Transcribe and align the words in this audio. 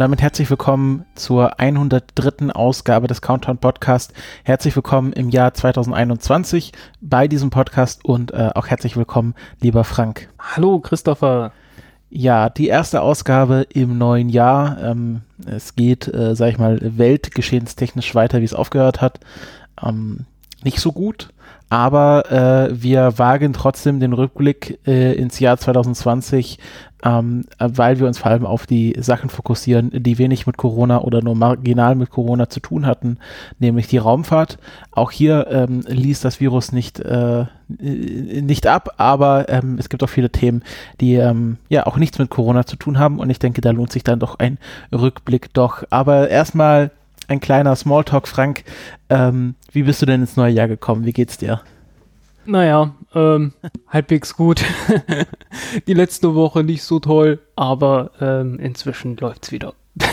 Und 0.00 0.04
damit 0.04 0.22
herzlich 0.22 0.48
willkommen 0.48 1.04
zur 1.14 1.60
103. 1.60 2.54
Ausgabe 2.54 3.06
des 3.06 3.20
Countdown 3.20 3.58
Podcast. 3.58 4.14
Herzlich 4.44 4.74
willkommen 4.74 5.12
im 5.12 5.28
Jahr 5.28 5.52
2021 5.52 6.72
bei 7.02 7.28
diesem 7.28 7.50
Podcast 7.50 8.02
und 8.02 8.32
äh, 8.32 8.48
auch 8.54 8.68
herzlich 8.68 8.96
willkommen, 8.96 9.34
lieber 9.60 9.84
Frank. 9.84 10.30
Hallo, 10.38 10.78
Christopher. 10.78 11.52
Ja, 12.08 12.48
die 12.48 12.68
erste 12.68 13.02
Ausgabe 13.02 13.66
im 13.74 13.98
neuen 13.98 14.30
Jahr. 14.30 14.82
Ähm, 14.82 15.20
es 15.44 15.76
geht, 15.76 16.08
äh, 16.08 16.34
sag 16.34 16.48
ich 16.48 16.58
mal, 16.58 16.78
weltgeschehenstechnisch 16.80 18.14
weiter, 18.14 18.40
wie 18.40 18.46
es 18.46 18.54
aufgehört 18.54 19.02
hat. 19.02 19.20
Ähm, 19.86 20.24
nicht 20.64 20.80
so 20.80 20.92
gut, 20.92 21.30
aber 21.68 22.30
äh, 22.30 22.82
wir 22.82 23.18
wagen 23.18 23.52
trotzdem 23.52 24.00
den 24.00 24.12
Rückblick 24.12 24.80
äh, 24.86 25.14
ins 25.14 25.38
Jahr 25.38 25.56
2020 25.56 26.58
ähm, 27.04 27.44
weil 27.58 27.98
wir 27.98 28.06
uns 28.06 28.18
vor 28.18 28.30
allem 28.30 28.46
auf 28.46 28.66
die 28.66 28.94
Sachen 28.98 29.30
fokussieren, 29.30 29.90
die 29.92 30.18
wenig 30.18 30.46
mit 30.46 30.56
Corona 30.56 31.00
oder 31.00 31.22
nur 31.22 31.34
marginal 31.34 31.94
mit 31.94 32.10
Corona 32.10 32.48
zu 32.48 32.60
tun 32.60 32.86
hatten, 32.86 33.18
nämlich 33.58 33.86
die 33.86 33.98
Raumfahrt. 33.98 34.58
Auch 34.90 35.10
hier 35.10 35.46
ähm, 35.50 35.82
ließ 35.86 36.20
das 36.20 36.40
Virus 36.40 36.72
nicht, 36.72 37.00
äh, 37.00 37.46
nicht 37.68 38.66
ab, 38.66 38.94
aber 38.98 39.48
ähm, 39.48 39.76
es 39.78 39.88
gibt 39.88 40.02
auch 40.02 40.08
viele 40.08 40.30
Themen, 40.30 40.62
die 41.00 41.14
ähm, 41.14 41.56
ja 41.68 41.86
auch 41.86 41.96
nichts 41.96 42.18
mit 42.18 42.30
Corona 42.30 42.66
zu 42.66 42.76
tun 42.76 42.98
haben 42.98 43.18
und 43.18 43.30
ich 43.30 43.38
denke, 43.38 43.60
da 43.60 43.70
lohnt 43.70 43.92
sich 43.92 44.04
dann 44.04 44.18
doch 44.18 44.38
ein 44.38 44.58
Rückblick 44.92 45.52
doch. 45.54 45.84
Aber 45.90 46.28
erstmal 46.28 46.90
ein 47.30 47.40
kleiner 47.40 47.76
Smalltalk, 47.76 48.26
Frank. 48.26 48.64
Ähm, 49.08 49.54
wie 49.72 49.84
bist 49.84 50.02
du 50.02 50.06
denn 50.06 50.20
ins 50.20 50.36
neue 50.36 50.52
Jahr 50.52 50.68
gekommen? 50.68 51.04
Wie 51.06 51.12
geht's 51.12 51.38
dir? 51.38 51.60
Naja, 52.44 52.92
ähm, 53.14 53.52
halbwegs 53.88 54.36
gut. 54.36 54.64
Die 55.86 55.94
letzte 55.94 56.34
Woche 56.34 56.64
nicht 56.64 56.82
so 56.82 56.98
toll, 56.98 57.38
aber 57.54 58.10
ähm, 58.20 58.58
inzwischen 58.58 59.16
läuft's 59.16 59.52
wieder. 59.52 59.74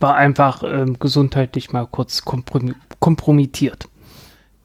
War 0.00 0.16
einfach 0.16 0.62
ähm, 0.62 0.98
gesundheitlich 0.98 1.72
mal 1.72 1.86
kurz 1.86 2.24
komprom 2.24 2.74
kompromittiert. 2.98 3.88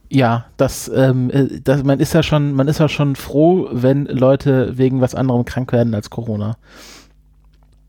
Ja, 0.09 0.45
das, 0.55 0.89
ähm, 0.93 1.29
äh, 1.31 1.59
das, 1.61 1.83
man 1.83 1.99
ist 1.99 2.13
ja 2.13 2.23
schon, 2.23 2.53
man 2.53 2.67
ist 2.67 2.79
ja 2.79 2.87
schon 2.87 3.15
froh, 3.15 3.67
wenn 3.71 4.05
Leute 4.05 4.77
wegen 4.77 5.02
was 5.02 5.15
anderem 5.15 5.43
krank 5.43 5.73
werden 5.73 5.93
als 5.93 6.09
Corona. 6.09 6.55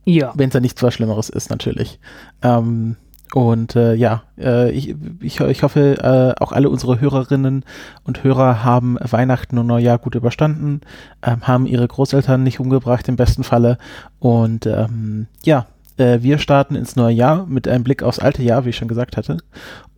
Ja. 0.04 0.32
Wenn 0.34 0.48
es 0.48 0.54
ja 0.54 0.60
nichts 0.60 0.82
was 0.82 0.94
Schlimmeres 0.94 1.28
ist, 1.28 1.50
natürlich. 1.50 2.00
Ähm, 2.42 2.96
und 3.34 3.76
äh, 3.76 3.94
ja, 3.94 4.22
äh, 4.38 4.70
ich, 4.70 4.94
ich, 5.20 5.40
ich 5.40 5.62
hoffe, 5.62 5.98
äh, 5.98 6.42
auch 6.42 6.52
alle 6.52 6.70
unsere 6.70 7.00
Hörerinnen 7.00 7.64
und 8.04 8.24
Hörer 8.24 8.64
haben 8.64 8.96
Weihnachten 9.00 9.58
und 9.58 9.66
Neujahr 9.66 9.98
gut 9.98 10.14
überstanden, 10.14 10.80
ähm, 11.22 11.46
haben 11.46 11.66
ihre 11.66 11.86
Großeltern 11.86 12.42
nicht 12.42 12.58
umgebracht 12.58 13.08
im 13.08 13.16
besten 13.16 13.44
Falle. 13.44 13.76
Und 14.18 14.66
ähm, 14.66 15.26
ja, 15.44 15.66
äh, 15.98 16.18
wir 16.22 16.38
starten 16.38 16.74
ins 16.74 16.96
neue 16.96 17.14
Jahr 17.14 17.46
mit 17.46 17.68
einem 17.68 17.84
Blick 17.84 18.02
aufs 18.02 18.18
alte 18.18 18.42
Jahr, 18.42 18.64
wie 18.64 18.70
ich 18.70 18.76
schon 18.76 18.88
gesagt 18.88 19.16
hatte. 19.16 19.38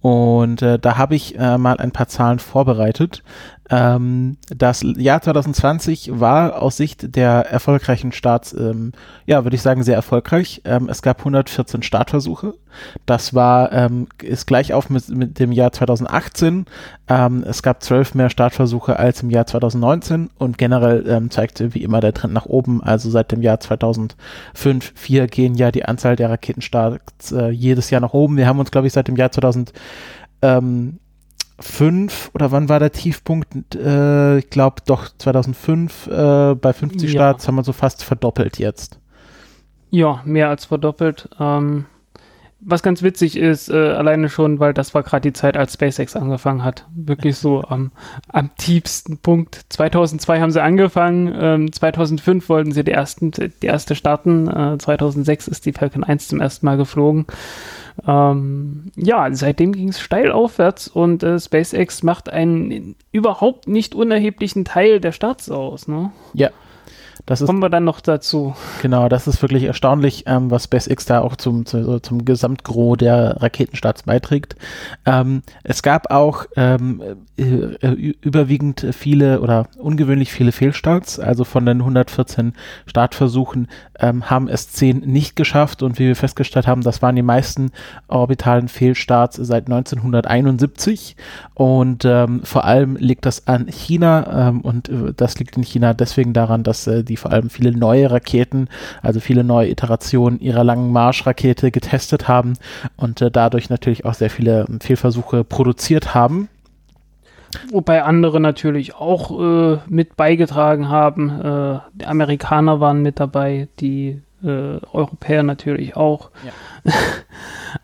Und 0.00 0.62
äh, 0.62 0.78
da 0.78 0.96
habe 0.96 1.14
ich 1.14 1.38
äh, 1.38 1.58
mal 1.58 1.76
ein 1.76 1.92
paar 1.92 2.08
Zahlen 2.08 2.38
vorbereitet. 2.38 3.22
Ähm, 3.70 4.36
das 4.48 4.82
Jahr 4.82 5.22
2020 5.22 6.18
war 6.18 6.60
aus 6.60 6.76
Sicht 6.76 7.14
der 7.14 7.46
erfolgreichen 7.50 8.10
Starts, 8.10 8.52
ähm, 8.52 8.92
ja, 9.26 9.44
würde 9.44 9.54
ich 9.54 9.62
sagen, 9.62 9.84
sehr 9.84 9.94
erfolgreich. 9.94 10.60
Ähm, 10.64 10.88
es 10.88 11.02
gab 11.02 11.20
114 11.20 11.84
Startversuche. 11.84 12.54
Das 13.06 13.32
war, 13.32 13.72
ähm, 13.72 14.08
ist 14.22 14.46
gleich 14.46 14.74
auf 14.74 14.90
mit, 14.90 15.08
mit 15.08 15.38
dem 15.38 15.52
Jahr 15.52 15.70
2018. 15.70 16.66
Ähm, 17.08 17.44
es 17.46 17.62
gab 17.62 17.82
zwölf 17.82 18.14
mehr 18.14 18.28
Startversuche 18.28 18.98
als 18.98 19.22
im 19.22 19.30
Jahr 19.30 19.46
2019 19.46 20.30
und 20.36 20.58
generell 20.58 21.08
ähm, 21.08 21.30
zeigte 21.30 21.72
wie 21.72 21.84
immer 21.84 22.00
der 22.00 22.14
Trend 22.14 22.34
nach 22.34 22.46
oben. 22.46 22.82
Also 22.82 23.08
seit 23.08 23.30
dem 23.30 23.40
Jahr 23.40 23.60
2005, 23.60 24.16
2004 24.54 25.26
gehen 25.28 25.54
ja 25.54 25.70
die 25.70 25.84
Anzahl 25.84 26.16
der 26.16 26.30
Raketenstarts 26.30 27.32
äh, 27.32 27.50
jedes 27.50 27.90
Jahr 27.90 28.00
nach 28.00 28.14
oben. 28.14 28.36
Wir 28.36 28.48
haben 28.48 28.58
uns, 28.58 28.72
glaube 28.72 28.88
ich, 28.88 28.92
seit 28.92 29.06
dem 29.06 29.16
Jahr 29.16 29.30
2000 29.30 29.72
ähm, 30.42 30.98
2005 31.60 32.30
oder 32.34 32.50
wann 32.52 32.68
war 32.68 32.78
der 32.78 32.92
Tiefpunkt? 32.92 33.74
Äh, 33.74 34.38
ich 34.38 34.50
glaube 34.50 34.82
doch 34.86 35.10
2005 35.18 36.06
äh, 36.06 36.54
bei 36.54 36.72
50 36.72 37.02
ja. 37.02 37.08
Starts 37.08 37.46
haben 37.46 37.56
wir 37.56 37.64
so 37.64 37.72
fast 37.72 38.04
verdoppelt 38.04 38.58
jetzt. 38.58 38.98
Ja, 39.90 40.22
mehr 40.24 40.48
als 40.48 40.66
verdoppelt. 40.66 41.28
Ähm, 41.38 41.86
was 42.62 42.82
ganz 42.82 43.02
witzig 43.02 43.36
ist, 43.36 43.70
äh, 43.70 43.74
alleine 43.74 44.28
schon, 44.28 44.60
weil 44.60 44.74
das 44.74 44.94
war 44.94 45.02
gerade 45.02 45.22
die 45.22 45.32
Zeit, 45.32 45.56
als 45.56 45.74
SpaceX 45.74 46.14
angefangen 46.14 46.62
hat. 46.62 46.86
Wirklich 46.94 47.36
so 47.36 47.62
am, 47.62 47.90
am 48.28 48.54
tiefsten 48.56 49.16
Punkt. 49.18 49.62
2002 49.70 50.40
haben 50.40 50.50
sie 50.50 50.62
angefangen, 50.62 51.34
ähm, 51.40 51.72
2005 51.72 52.48
wollten 52.50 52.72
sie 52.72 52.84
die, 52.84 52.92
ersten, 52.92 53.30
die 53.30 53.66
erste 53.66 53.94
starten, 53.94 54.46
äh, 54.48 54.76
2006 54.78 55.48
ist 55.48 55.64
die 55.64 55.72
Falcon 55.72 56.04
1 56.04 56.28
zum 56.28 56.40
ersten 56.40 56.66
Mal 56.66 56.76
geflogen. 56.76 57.26
Ähm, 58.06 58.92
ja, 58.96 59.32
seitdem 59.32 59.72
ging 59.72 59.88
es 59.88 60.00
steil 60.00 60.32
aufwärts 60.32 60.88
und 60.88 61.22
äh, 61.22 61.38
SpaceX 61.38 62.02
macht 62.02 62.30
einen 62.30 62.96
überhaupt 63.12 63.68
nicht 63.68 63.94
unerheblichen 63.94 64.64
Teil 64.64 65.00
der 65.00 65.12
Starts 65.12 65.50
aus. 65.50 65.88
Ne? 65.88 66.12
Ja, 66.32 66.50
das 67.26 67.44
Kommen 67.44 67.58
ist, 67.58 67.62
wir 67.62 67.70
dann 67.70 67.84
noch 67.84 68.00
dazu. 68.00 68.54
Genau, 68.82 69.08
das 69.08 69.26
ist 69.26 69.42
wirklich 69.42 69.64
erstaunlich, 69.64 70.24
ähm, 70.26 70.50
was 70.50 70.64
SpaceX 70.64 71.06
da 71.06 71.20
auch 71.20 71.36
zum, 71.36 71.66
zu, 71.66 72.00
zum 72.00 72.24
Gesamtgros 72.24 72.98
der 72.98 73.40
Raketenstarts 73.40 74.04
beiträgt. 74.04 74.56
Ähm, 75.06 75.42
es 75.62 75.82
gab 75.82 76.10
auch 76.10 76.46
ähm, 76.56 77.02
äh, 77.36 77.42
äh 77.42 78.14
überwiegend 78.20 78.86
viele 78.92 79.40
oder 79.40 79.68
ungewöhnlich 79.78 80.32
viele 80.32 80.52
Fehlstarts. 80.52 81.18
Also 81.18 81.44
von 81.44 81.66
den 81.66 81.78
114 81.78 82.54
Startversuchen 82.86 83.68
ähm, 83.98 84.30
haben 84.30 84.48
es 84.48 84.72
10 84.72 85.00
nicht 85.00 85.36
geschafft 85.36 85.82
und 85.82 85.98
wie 85.98 86.06
wir 86.06 86.16
festgestellt 86.16 86.66
haben, 86.66 86.82
das 86.82 87.02
waren 87.02 87.16
die 87.16 87.22
meisten 87.22 87.72
orbitalen 88.08 88.68
Fehlstarts 88.68 89.36
seit 89.36 89.66
1971 89.66 91.16
und 91.54 92.04
ähm, 92.04 92.42
vor 92.44 92.64
allem 92.64 92.96
liegt 92.96 93.26
das 93.26 93.46
an 93.46 93.68
China 93.68 94.48
ähm, 94.48 94.60
und 94.62 94.88
äh, 94.88 95.12
das 95.14 95.38
liegt 95.38 95.56
in 95.56 95.62
China 95.62 95.94
deswegen 95.94 96.32
daran, 96.32 96.62
dass 96.62 96.86
äh, 96.86 97.04
die 97.10 97.16
vor 97.16 97.32
allem 97.32 97.50
viele 97.50 97.76
neue 97.76 98.10
Raketen, 98.10 98.68
also 99.02 99.20
viele 99.20 99.44
neue 99.44 99.68
Iterationen 99.68 100.40
ihrer 100.40 100.64
langen 100.64 100.92
Marschrakete 100.92 101.70
getestet 101.70 102.28
haben 102.28 102.54
und 102.96 103.20
äh, 103.20 103.30
dadurch 103.30 103.68
natürlich 103.68 104.04
auch 104.04 104.14
sehr 104.14 104.30
viele 104.30 104.64
ähm, 104.68 104.80
Fehlversuche 104.80 105.44
produziert 105.44 106.14
haben. 106.14 106.48
Wobei 107.70 108.04
andere 108.04 108.40
natürlich 108.40 108.94
auch 108.94 109.40
äh, 109.40 109.78
mit 109.88 110.16
beigetragen 110.16 110.88
haben. 110.88 111.30
Äh, 111.30 111.80
die 111.94 112.06
Amerikaner 112.06 112.78
waren 112.78 113.02
mit 113.02 113.18
dabei, 113.18 113.66
die 113.80 114.22
äh, 114.42 114.78
Europäer 114.92 115.42
natürlich 115.42 115.96
auch. 115.96 116.30
Ja. 116.44 116.92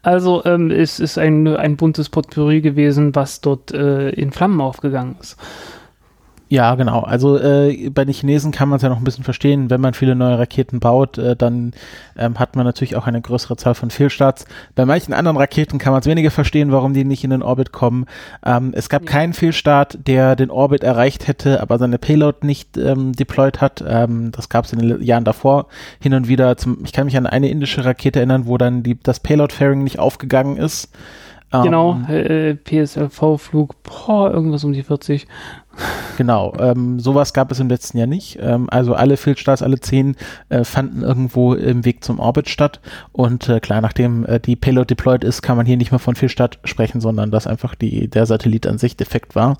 Also 0.03 0.45
ähm, 0.45 0.73
es 0.73 0.99
ist 0.99 1.17
ein, 1.17 1.47
ein 1.47 1.77
buntes 1.77 2.09
Potpourri 2.09 2.61
gewesen, 2.61 3.15
was 3.15 3.41
dort 3.41 3.73
äh, 3.73 4.11
in 4.11 4.33
Flammen 4.33 4.61
aufgegangen 4.61 5.17
ist. 5.21 5.37
Ja, 6.49 6.77
genau. 6.77 7.01
Also 7.01 7.39
äh, 7.39 7.91
bei 7.91 8.05
den 8.05 8.15
Chinesen 8.15 8.53
kann 8.53 8.69
man 8.69 8.77
es 8.77 8.83
ja 8.83 8.89
noch 8.89 8.99
ein 8.99 9.05
bisschen 9.05 9.25
verstehen. 9.25 9.69
Wenn 9.69 9.81
man 9.81 9.95
viele 9.95 10.15
neue 10.15 10.39
Raketen 10.39 10.79
baut, 10.79 11.19
äh, 11.19 11.35
dann 11.35 11.73
ähm, 12.17 12.39
hat 12.39 12.55
man 12.55 12.65
natürlich 12.65 12.95
auch 12.95 13.09
eine 13.09 13.21
größere 13.21 13.57
Zahl 13.57 13.75
von 13.75 13.91
Fehlstarts. 13.91 14.45
Bei 14.77 14.85
manchen 14.85 15.13
anderen 15.13 15.37
Raketen 15.37 15.79
kann 15.79 15.93
man 15.93 16.01
es 16.01 16.07
weniger 16.07 16.31
verstehen, 16.31 16.71
warum 16.71 16.95
die 16.95 17.05
nicht 17.05 17.25
in 17.25 17.31
den 17.31 17.43
Orbit 17.43 17.73
kommen. 17.73 18.07
Ähm, 18.45 18.73
es 18.77 18.89
gab 18.89 19.03
ja. 19.03 19.11
keinen 19.11 19.33
Fehlstart, 19.33 19.99
der 20.07 20.37
den 20.37 20.51
Orbit 20.51 20.85
erreicht 20.85 21.27
hätte, 21.27 21.61
aber 21.61 21.79
seine 21.79 21.99
Payload 21.99 22.47
nicht 22.47 22.77
ähm, 22.77 23.13
deployed 23.13 23.61
hat. 23.61 23.83
Ähm, 23.85 24.31
das 24.31 24.49
gab 24.49 24.67
es 24.67 24.73
in 24.73 24.79
den 24.79 25.03
Jahren 25.03 25.25
davor 25.25 25.67
hin 26.01 26.15
und 26.15 26.29
wieder. 26.29 26.57
Zum, 26.57 26.79
ich 26.85 26.93
kann 26.93 27.07
mich 27.07 27.17
an 27.17 27.27
eine 27.27 27.49
indische 27.49 27.85
Rakete 27.85 28.21
erinnern, 28.21 28.47
wo 28.47 28.57
dann 28.57 28.85
die, 28.85 28.97
das 29.03 29.19
Payload-Fairing 29.19 29.83
nicht 29.83 29.99
aufgegangen 29.99 30.59
ist. 30.59 30.91
Genau, 31.51 32.01
ähm, 32.09 32.27
äh, 32.27 32.55
PSLV-Flug, 32.55 33.83
boah, 33.83 34.33
irgendwas 34.33 34.65
um 34.65 34.73
die 34.73 34.83
40. 34.83 35.27
Genau, 36.17 36.55
ähm, 36.59 36.99
sowas 36.99 37.35
gab 37.35 37.53
es 37.53 37.61
im 37.61 37.69
letzten 37.69 37.99
Jahr 37.99 38.07
nicht. 38.07 38.39
Ähm, 38.41 38.69
also 38.71 38.95
alle 38.95 39.17
Fehlstarts, 39.17 39.63
alle 39.63 39.79
zehn 39.79 40.17
äh, 40.49 40.65
fanden 40.65 41.03
irgendwo 41.03 41.55
im 41.55 41.85
Weg 41.85 42.03
zum 42.03 42.19
Orbit 42.19 42.49
statt. 42.49 42.81
Und 43.13 43.49
äh, 43.49 43.61
klar, 43.61 43.81
nachdem 43.81 44.25
äh, 44.27 44.41
die 44.41 44.57
Payload 44.57 44.87
deployed 44.87 45.23
ist, 45.23 45.43
kann 45.43 45.57
man 45.57 45.67
hier 45.67 45.77
nicht 45.77 45.93
mehr 45.93 45.99
von 45.99 46.15
Fehlstart 46.15 46.59
sprechen, 46.65 47.01
sondern 47.01 47.31
dass 47.31 47.47
einfach 47.47 47.75
die, 47.75 48.09
der 48.09 48.27
Satellit 48.27 48.67
an 48.67 48.79
sich 48.79 48.97
defekt 48.97 49.35
war. 49.35 49.59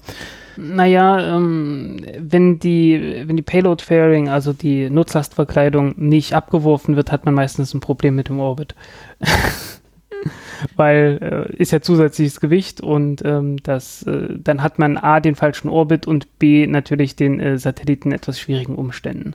Naja, 0.57 1.37
ähm, 1.37 2.05
wenn 2.19 2.59
die, 2.59 3.25
wenn 3.27 3.37
die 3.37 3.43
Payload 3.43 3.85
Fairing, 3.85 4.31
also 4.31 4.55
die 4.55 4.89
Nutzlastverkleidung, 4.89 5.95
nicht 5.99 6.33
abgeworfen 6.33 6.97
wird, 6.97 7.13
hat 7.13 7.27
man 7.27 7.35
meistens 7.35 7.75
ein 7.75 7.81
Problem 7.81 8.17
mit 8.17 8.29
dem 8.31 8.41
Orbit. 8.41 8.75
weil 10.77 11.47
äh, 11.51 11.57
ist 11.57 11.73
ja 11.73 11.81
zusätzliches 11.81 12.41
Gewicht 12.41 12.81
und 12.81 13.23
ähm, 13.25 13.57
das, 13.63 14.03
äh, 14.05 14.39
dann 14.39 14.63
hat 14.63 14.79
man 14.79 14.97
A, 14.97 15.21
den 15.21 15.35
falschen 15.35 15.69
Orbit 15.69 16.07
und 16.07 16.39
B, 16.39 16.67
natürlich 16.67 17.17
den 17.17 17.41
äh, 17.41 17.59
Satelliten 17.59 18.13
etwas 18.13 18.41
schwierigen 18.41 18.75
Umständen. 18.75 19.35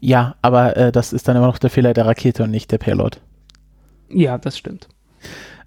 Ja, 0.00 0.36
aber 0.42 0.76
äh, 0.76 0.92
das 0.92 1.12
ist 1.12 1.28
dann 1.28 1.36
immer 1.36 1.46
noch 1.46 1.58
der 1.58 1.70
Fehler 1.70 1.92
der 1.92 2.06
Rakete 2.06 2.44
und 2.44 2.50
nicht 2.50 2.70
der 2.70 2.78
Payload. 2.78 3.18
Ja, 4.10 4.38
das 4.38 4.56
stimmt. 4.56 4.88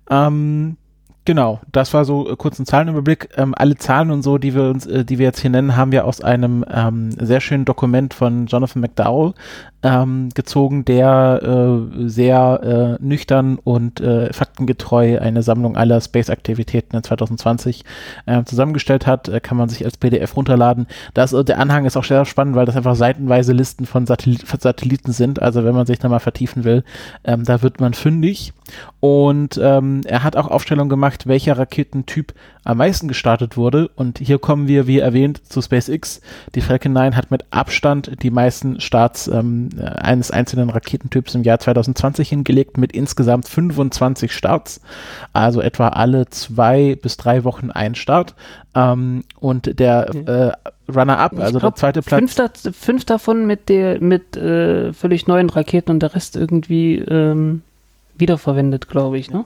Ähm, 0.09 0.77
Genau, 1.23 1.61
das 1.71 1.93
war 1.93 2.03
so 2.03 2.31
äh, 2.31 2.35
kurz 2.35 2.57
ein 2.57 2.65
Zahlenüberblick. 2.65 3.29
Ähm, 3.37 3.53
alle 3.55 3.75
Zahlen 3.75 4.09
und 4.09 4.23
so, 4.23 4.39
die 4.39 4.55
wir 4.55 4.63
uns, 4.63 4.87
äh, 4.87 5.05
die 5.05 5.19
wir 5.19 5.27
jetzt 5.27 5.39
hier 5.39 5.51
nennen, 5.51 5.75
haben 5.77 5.91
wir 5.91 6.05
aus 6.05 6.21
einem 6.21 6.65
ähm, 6.67 7.11
sehr 7.11 7.41
schönen 7.41 7.65
Dokument 7.65 8.13
von 8.15 8.47
Jonathan 8.47 8.81
McDowell 8.81 9.33
ähm, 9.83 10.29
gezogen, 10.33 10.85
der 10.85 11.41
äh, 11.43 12.07
sehr 12.07 12.97
äh, 12.99 13.03
nüchtern 13.03 13.57
und 13.63 13.99
äh, 13.99 14.31
faktengetreu 14.31 15.19
eine 15.19 15.43
Sammlung 15.43 15.75
aller 15.75 15.99
Space-Aktivitäten 15.99 16.95
in 16.95 17.03
2020 17.03 17.83
äh, 18.25 18.43
zusammengestellt 18.43 19.07
hat. 19.07 19.27
Äh, 19.27 19.39
kann 19.39 19.57
man 19.57 19.69
sich 19.69 19.83
als 19.83 19.97
PDF 19.97 20.35
runterladen. 20.35 20.87
Das, 21.13 21.33
äh, 21.33 21.43
der 21.43 21.59
Anhang 21.59 21.85
ist 21.85 21.97
auch 21.97 22.03
sehr 22.03 22.25
spannend, 22.25 22.55
weil 22.55 22.65
das 22.65 22.75
einfach 22.75 22.95
seitenweise 22.95 23.53
Listen 23.53 23.85
von 23.85 24.05
Satellit 24.05 24.45
Satelliten 24.61 25.11
sind. 25.11 25.41
Also 25.41 25.63
wenn 25.63 25.73
man 25.73 25.87
sich 25.87 25.99
da 25.99 26.09
mal 26.09 26.19
vertiefen 26.19 26.63
will, 26.63 26.83
ähm, 27.23 27.43
da 27.43 27.61
wird 27.61 27.79
man 27.79 27.93
fündig. 27.93 28.53
Und 28.99 29.59
ähm, 29.61 30.01
er 30.05 30.23
hat 30.23 30.35
auch 30.35 30.47
Aufstellungen 30.47 30.89
gemacht, 30.89 31.27
welcher 31.27 31.57
Raketentyp 31.57 32.33
am 32.63 32.77
meisten 32.77 33.07
gestartet 33.07 33.57
wurde. 33.57 33.89
Und 33.95 34.19
hier 34.19 34.37
kommen 34.37 34.67
wir, 34.67 34.87
wie 34.87 34.99
erwähnt, 34.99 35.41
zu 35.51 35.61
SpaceX. 35.61 36.21
Die 36.53 36.61
Falcon 36.61 36.93
9 36.93 37.15
hat 37.15 37.31
mit 37.31 37.45
Abstand 37.49 38.21
die 38.21 38.29
meisten 38.29 38.79
Starts 38.79 39.27
ähm, 39.27 39.69
eines 39.79 40.31
einzelnen 40.31 40.69
Raketentyps 40.69 41.35
im 41.35 41.43
Jahr 41.43 41.59
2020 41.59 42.29
hingelegt, 42.29 42.77
mit 42.77 42.91
insgesamt 42.91 43.47
25 43.47 44.31
Starts. 44.31 44.81
Also 45.33 45.61
etwa 45.61 45.89
alle 45.89 46.29
zwei 46.29 46.97
bis 47.01 47.17
drei 47.17 47.43
Wochen 47.43 47.71
ein 47.71 47.95
Start. 47.95 48.35
Ähm, 48.75 49.23
und 49.39 49.79
der 49.79 50.09
äh, 50.09 50.91
Runner-up, 50.91 51.37
also 51.39 51.59
glaub, 51.59 51.75
der 51.75 51.79
zweite 51.79 52.01
Platz. 52.01 52.61
Fünf, 52.61 52.75
fünf, 52.75 53.05
davon 53.05 53.45
mit 53.47 53.69
der 53.69 54.01
mit 54.01 54.37
äh, 54.37 54.93
völlig 54.93 55.27
neuen 55.27 55.49
Raketen 55.49 55.91
und 55.91 55.99
der 55.99 56.15
Rest 56.15 56.35
irgendwie 56.35 56.97
ähm, 56.97 57.61
wiederverwendet, 58.17 58.89
glaube 58.89 59.17
ich, 59.17 59.31
ne? 59.31 59.45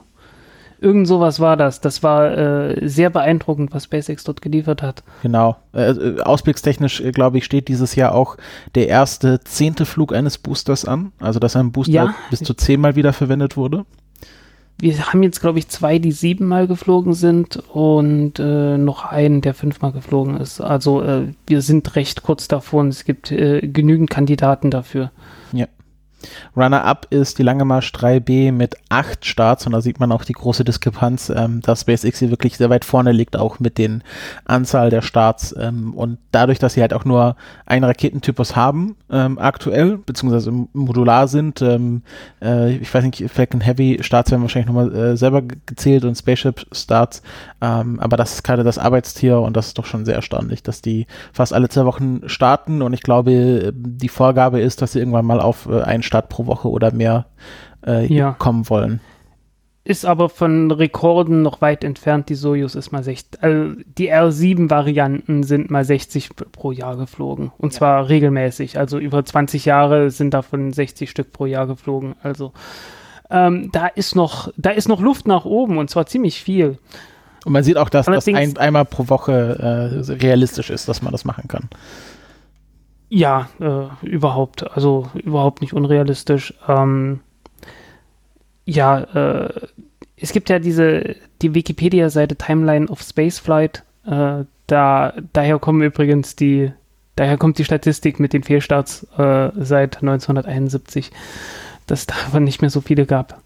Irgend 0.78 1.08
sowas 1.08 1.40
war 1.40 1.56
das. 1.56 1.80
Das 1.80 2.02
war 2.02 2.36
äh, 2.36 2.88
sehr 2.88 3.10
beeindruckend, 3.10 3.72
was 3.72 3.84
SpaceX 3.84 4.24
dort 4.24 4.42
geliefert 4.42 4.82
hat. 4.82 5.02
Genau. 5.22 5.56
Äh, 5.72 5.90
äh 5.90 6.20
ausblickstechnisch, 6.20 7.00
äh, 7.00 7.12
glaube 7.12 7.38
ich, 7.38 7.44
steht 7.44 7.68
dieses 7.68 7.94
Jahr 7.94 8.14
auch 8.14 8.36
der 8.74 8.88
erste 8.88 9.40
zehnte 9.40 9.86
Flug 9.86 10.14
eines 10.14 10.38
Boosters 10.38 10.84
an. 10.84 11.12
Also, 11.18 11.38
dass 11.38 11.56
ein 11.56 11.72
Booster 11.72 11.92
ja. 11.92 12.14
bis 12.30 12.40
zu 12.40 12.54
zehnmal 12.54 12.94
wiederverwendet 12.94 13.56
wurde. 13.56 13.86
Wir 14.78 15.06
haben 15.06 15.22
jetzt, 15.22 15.40
glaube 15.40 15.58
ich, 15.58 15.68
zwei, 15.68 15.98
die 15.98 16.12
siebenmal 16.12 16.66
geflogen 16.66 17.14
sind 17.14 17.56
und 17.72 18.38
äh, 18.38 18.76
noch 18.76 19.06
einen, 19.06 19.40
der 19.40 19.54
fünfmal 19.54 19.92
geflogen 19.92 20.36
ist. 20.36 20.60
Also, 20.60 21.02
äh, 21.02 21.28
wir 21.46 21.62
sind 21.62 21.96
recht 21.96 22.22
kurz 22.22 22.48
davor 22.48 22.80
und 22.80 22.88
es 22.88 23.06
gibt 23.06 23.28
genügend 23.28 24.10
Kandidaten 24.10 24.70
dafür. 24.70 25.10
Ja. 25.52 25.66
Runner-up 26.56 27.06
ist 27.10 27.38
die 27.38 27.42
Lange 27.42 27.64
Marsch 27.64 27.92
3B 27.92 28.52
mit 28.52 28.76
acht 28.88 29.24
Starts 29.24 29.66
und 29.66 29.72
da 29.72 29.80
sieht 29.80 30.00
man 30.00 30.12
auch 30.12 30.24
die 30.24 30.32
große 30.32 30.64
Diskrepanz, 30.64 31.30
ähm, 31.30 31.60
dass 31.60 31.82
SpaceX 31.82 32.18
hier 32.18 32.30
wirklich 32.30 32.56
sehr 32.56 32.70
weit 32.70 32.84
vorne 32.84 33.12
liegt, 33.12 33.36
auch 33.36 33.60
mit 33.60 33.78
den 33.78 34.02
Anzahl 34.44 34.90
der 34.90 35.02
Starts 35.02 35.54
ähm, 35.58 35.92
und 35.94 36.18
dadurch, 36.32 36.58
dass 36.58 36.74
sie 36.74 36.80
halt 36.80 36.94
auch 36.94 37.04
nur 37.04 37.36
einen 37.66 37.84
Raketentypus 37.84 38.56
haben 38.56 38.96
ähm, 39.10 39.38
aktuell, 39.38 39.98
beziehungsweise 39.98 40.50
modular 40.72 41.28
sind, 41.28 41.60
ähm, 41.62 42.02
äh, 42.42 42.76
ich 42.76 42.92
weiß 42.92 43.04
nicht, 43.04 43.30
Falcon 43.30 43.60
Heavy 43.60 43.98
Starts 44.00 44.30
werden 44.30 44.42
wahrscheinlich 44.42 44.68
nochmal 44.68 44.94
äh, 44.94 45.16
selber 45.16 45.42
gezählt 45.42 46.04
und 46.04 46.16
Spaceship 46.16 46.66
Starts, 46.72 47.22
ähm, 47.60 48.00
aber 48.00 48.16
das 48.16 48.34
ist 48.34 48.42
gerade 48.42 48.64
das 48.64 48.78
Arbeitstier 48.78 49.40
und 49.40 49.56
das 49.56 49.68
ist 49.68 49.78
doch 49.78 49.86
schon 49.86 50.04
sehr 50.04 50.14
erstaunlich, 50.14 50.62
dass 50.62 50.80
die 50.82 51.06
fast 51.32 51.52
alle 51.52 51.68
zwei 51.68 51.84
Wochen 51.84 52.22
starten 52.26 52.82
und 52.82 52.92
ich 52.92 53.02
glaube, 53.02 53.72
die 53.74 54.08
Vorgabe 54.08 54.60
ist, 54.60 54.80
dass 54.82 54.92
sie 54.92 54.98
irgendwann 54.98 55.26
mal 55.26 55.40
auf 55.40 55.66
äh, 55.66 55.82
einen 55.82 56.02
Start 56.06 56.28
pro 56.28 56.46
Woche 56.46 56.70
oder 56.70 56.92
mehr 56.92 57.26
äh, 57.86 58.06
ja. 58.12 58.32
kommen 58.32 58.68
wollen. 58.68 59.00
Ist 59.84 60.04
aber 60.04 60.28
von 60.28 60.72
Rekorden 60.72 61.42
noch 61.42 61.60
weit 61.60 61.84
entfernt. 61.84 62.28
Die 62.28 62.34
Soyuz 62.34 62.74
ist 62.74 62.90
mal 62.90 63.04
60. 63.04 63.40
Also 63.40 63.74
die 63.86 64.12
R7-Varianten 64.12 65.44
sind 65.44 65.70
mal 65.70 65.84
60 65.84 66.30
pro 66.50 66.72
Jahr 66.72 66.96
geflogen. 66.96 67.52
Und 67.56 67.72
ja. 67.72 67.78
zwar 67.78 68.08
regelmäßig. 68.08 68.78
Also 68.78 68.98
über 68.98 69.24
20 69.24 69.64
Jahre 69.64 70.10
sind 70.10 70.34
davon 70.34 70.72
60 70.72 71.08
Stück 71.08 71.32
pro 71.32 71.46
Jahr 71.46 71.68
geflogen. 71.68 72.16
Also 72.20 72.52
ähm, 73.30 73.70
da 73.72 73.86
ist 73.86 74.16
noch, 74.16 74.52
da 74.56 74.70
ist 74.70 74.88
noch 74.88 75.00
Luft 75.00 75.28
nach 75.28 75.44
oben 75.44 75.78
und 75.78 75.88
zwar 75.88 76.06
ziemlich 76.06 76.42
viel. 76.42 76.78
Und 77.44 77.52
man 77.52 77.62
sieht 77.62 77.76
auch, 77.76 77.88
dass 77.88 78.06
das 78.06 78.26
ein, 78.26 78.56
einmal 78.56 78.84
pro 78.84 79.08
Woche 79.08 80.02
äh, 80.08 80.12
realistisch 80.14 80.70
ist, 80.70 80.88
dass 80.88 81.00
man 81.00 81.12
das 81.12 81.24
machen 81.24 81.46
kann. 81.46 81.68
Ja, 83.08 83.48
äh, 83.60 84.06
überhaupt. 84.06 84.68
Also 84.70 85.08
überhaupt 85.14 85.60
nicht 85.60 85.72
unrealistisch. 85.72 86.54
Ähm, 86.68 87.20
ja, 88.64 89.00
äh, 89.00 89.60
es 90.16 90.32
gibt 90.32 90.48
ja 90.48 90.58
diese, 90.58 91.16
die 91.42 91.54
Wikipedia-Seite 91.54 92.36
Timeline 92.36 92.88
of 92.88 93.02
Spaceflight. 93.02 93.84
Äh, 94.06 94.44
da, 94.66 95.14
daher 95.32 95.58
kommen 95.58 95.82
übrigens 95.82 96.34
die, 96.34 96.72
daher 97.14 97.36
kommt 97.36 97.58
die 97.58 97.64
Statistik 97.64 98.18
mit 98.18 98.32
den 98.32 98.42
Fehlstarts 98.42 99.04
äh, 99.16 99.50
seit 99.54 99.96
1971, 100.02 101.12
dass 101.86 102.00
es 102.00 102.06
davon 102.06 102.44
nicht 102.44 102.60
mehr 102.60 102.70
so 102.70 102.80
viele 102.80 103.06
gab. 103.06 103.40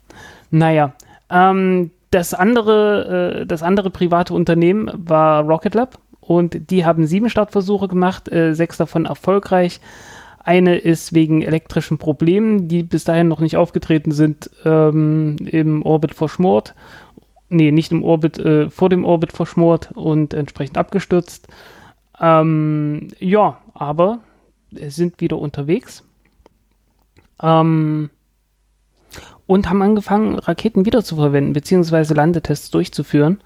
Naja, 0.51 0.95
ähm, 1.29 1.91
das 2.11 2.33
andere, 2.33 3.41
äh, 3.43 3.47
das 3.47 3.63
andere 3.63 3.91
private 3.91 4.33
Unternehmen 4.33 4.91
war 4.95 5.43
Rocket 5.45 5.75
Lab 5.75 5.99
und 6.31 6.71
die 6.71 6.85
haben 6.85 7.07
sieben 7.07 7.29
Startversuche 7.29 7.89
gemacht, 7.89 8.31
äh, 8.31 8.55
sechs 8.55 8.77
davon 8.77 9.05
erfolgreich. 9.05 9.81
Eine 10.39 10.79
ist 10.79 11.13
wegen 11.13 11.43
elektrischen 11.43 11.99
Problemen, 11.99 12.69
die 12.69 12.85
bis 12.85 13.03
dahin 13.03 13.27
noch 13.27 13.41
nicht 13.41 13.57
aufgetreten 13.57 14.13
sind, 14.13 14.49
ähm, 14.65 15.35
im 15.45 15.83
Orbit 15.83 16.15
verschmort. 16.15 16.77
Nee, 17.49 17.73
nicht 17.73 17.91
im 17.91 18.05
Orbit, 18.05 18.39
äh, 18.39 18.71
vor 18.71 18.89
dem 18.89 19.05
Orbit 19.05 19.33
verschmort 19.33 19.91
und 19.97 20.33
entsprechend 20.33 20.79
abgestürzt. 20.79 21.49
Ähm, 22.21 23.09
ja, 23.19 23.59
aber 23.75 24.21
sind 24.71 25.21
wieder 25.21 25.37
unterwegs. 25.37 26.05
Ähm, 27.43 28.09
und 29.49 29.69
haben 29.69 29.83
angefangen, 29.83 30.39
Raketen 30.39 30.87
wiederzuverwenden, 30.87 31.55
beziehungsweise 31.55 32.15
Landetests 32.15 32.71
durchzuführen 32.71 33.41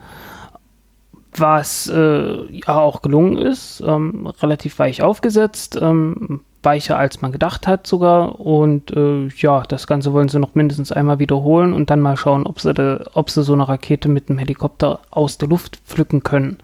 was 1.36 1.88
äh, 1.88 2.44
ja 2.50 2.78
auch 2.78 3.02
gelungen 3.02 3.38
ist, 3.38 3.82
ähm, 3.86 4.26
relativ 4.40 4.78
weich 4.78 5.02
aufgesetzt, 5.02 5.78
ähm, 5.80 6.40
weicher 6.62 6.98
als 6.98 7.20
man 7.20 7.32
gedacht 7.32 7.66
hat 7.66 7.86
sogar 7.86 8.40
und 8.40 8.90
äh, 8.96 9.28
ja, 9.36 9.62
das 9.62 9.86
Ganze 9.86 10.12
wollen 10.12 10.28
sie 10.28 10.38
noch 10.38 10.54
mindestens 10.54 10.92
einmal 10.92 11.18
wiederholen 11.18 11.72
und 11.72 11.90
dann 11.90 12.00
mal 12.00 12.16
schauen, 12.16 12.46
ob 12.46 12.60
sie, 12.60 12.72
de, 12.72 13.00
ob 13.12 13.30
sie 13.30 13.42
so 13.42 13.52
eine 13.52 13.68
Rakete 13.68 14.08
mit 14.08 14.28
einem 14.28 14.38
Helikopter 14.38 15.00
aus 15.10 15.38
der 15.38 15.48
Luft 15.48 15.76
pflücken 15.84 16.22
können. 16.22 16.58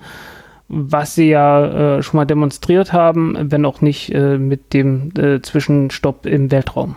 Was 0.69 1.17
sie 1.17 1.29
ja 1.29 1.97
äh, 1.99 2.03
schon 2.03 2.19
mal 2.19 2.27
demonstriert 2.27 2.93
haben, 2.93 3.37
wenn 3.51 3.67
auch 3.67 3.81
nicht 3.81 4.15
äh, 4.15 4.39
mit 4.39 4.73
dem 4.73 5.11
äh, 5.19 5.43
Zwischenstopp 5.43 6.27
im 6.27 6.51
Weltraum. 6.51 6.97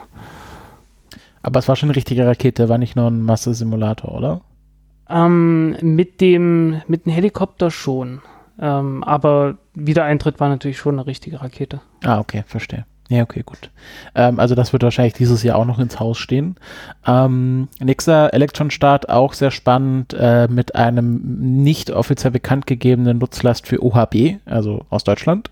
Aber 1.41 1.59
es 1.59 1.67
war 1.67 1.75
schon 1.75 1.89
eine 1.89 1.95
richtige 1.95 2.25
Rakete, 2.25 2.69
war 2.69 2.77
nicht 2.77 2.95
nur 2.95 3.07
ein 3.07 3.23
Masse-Simulator, 3.23 4.13
oder? 4.13 4.41
Ähm, 5.13 5.77
mit 5.81 6.21
dem, 6.21 6.81
mit 6.87 7.05
dem 7.05 7.13
Helikopter 7.13 7.69
schon. 7.69 8.21
Ähm, 8.59 9.03
aber 9.03 9.57
Wiedereintritt 9.73 10.39
war 10.39 10.49
natürlich 10.49 10.77
schon 10.77 10.95
eine 10.95 11.07
richtige 11.07 11.41
Rakete. 11.41 11.81
Ah, 12.03 12.19
okay, 12.19 12.43
verstehe. 12.47 12.85
Ja, 13.13 13.21
okay, 13.21 13.43
gut. 13.45 13.69
Ähm, 14.15 14.39
also 14.39 14.55
das 14.55 14.73
wird 14.73 14.81
wahrscheinlich 14.81 15.13
dieses 15.13 15.43
Jahr 15.43 15.57
auch 15.57 15.65
noch 15.65 15.77
ins 15.77 15.99
Haus 15.99 16.17
stehen. 16.17 16.55
Ähm, 17.05 17.67
nächster 17.79 18.33
Elektron-Start, 18.33 19.07
auch 19.09 19.33
sehr 19.33 19.51
spannend, 19.51 20.15
äh, 20.17 20.47
mit 20.47 20.73
einem 20.73 21.21
nicht 21.63 21.91
offiziell 21.91 22.31
bekannt 22.31 22.65
gegebenen 22.65 23.19
Nutzlast 23.19 23.67
für 23.67 23.83
OHB, 23.83 24.39
also 24.45 24.83
aus 24.89 25.03
Deutschland. 25.03 25.51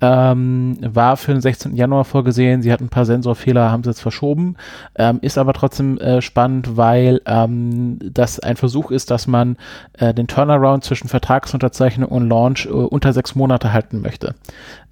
Ähm, 0.00 0.78
war 0.80 1.16
für 1.16 1.32
den 1.32 1.40
16. 1.40 1.74
Januar 1.74 2.04
vorgesehen. 2.04 2.62
Sie 2.62 2.72
hatten 2.72 2.84
ein 2.84 2.88
paar 2.88 3.06
Sensorfehler, 3.06 3.72
haben 3.72 3.82
sie 3.82 3.90
jetzt 3.90 4.00
verschoben. 4.00 4.54
Ähm, 4.94 5.18
ist 5.22 5.38
aber 5.38 5.52
trotzdem 5.52 5.98
äh, 5.98 6.22
spannend, 6.22 6.76
weil 6.76 7.20
ähm, 7.26 7.98
das 8.00 8.38
ein 8.38 8.56
Versuch 8.56 8.92
ist, 8.92 9.10
dass 9.10 9.26
man 9.26 9.56
äh, 9.98 10.14
den 10.14 10.28
Turnaround 10.28 10.84
zwischen 10.84 11.08
Vertragsunterzeichnung 11.08 12.08
und 12.08 12.28
Launch 12.28 12.66
äh, 12.66 12.70
unter 12.70 13.12
sechs 13.12 13.34
Monate 13.34 13.72
halten 13.72 14.02
möchte 14.02 14.36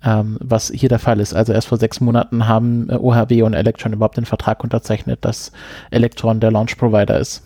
ähm, 0.04 0.38
was 0.40 0.70
hier 0.74 0.88
der 0.88 0.98
Fall 0.98 1.20
ist. 1.20 1.34
Also 1.34 1.52
erst 1.52 1.68
vor 1.68 1.78
sechs 1.78 2.00
Monaten 2.00 2.46
haben 2.46 2.88
äh, 2.88 2.94
OHB 2.94 3.42
und 3.42 3.54
Electron 3.54 3.92
überhaupt 3.92 4.16
den 4.16 4.26
Vertrag 4.26 4.62
unterzeichnet, 4.64 5.24
dass 5.24 5.52
Electron 5.90 6.40
der 6.40 6.50
Launch 6.50 6.76
Provider 6.76 7.18
ist. 7.18 7.42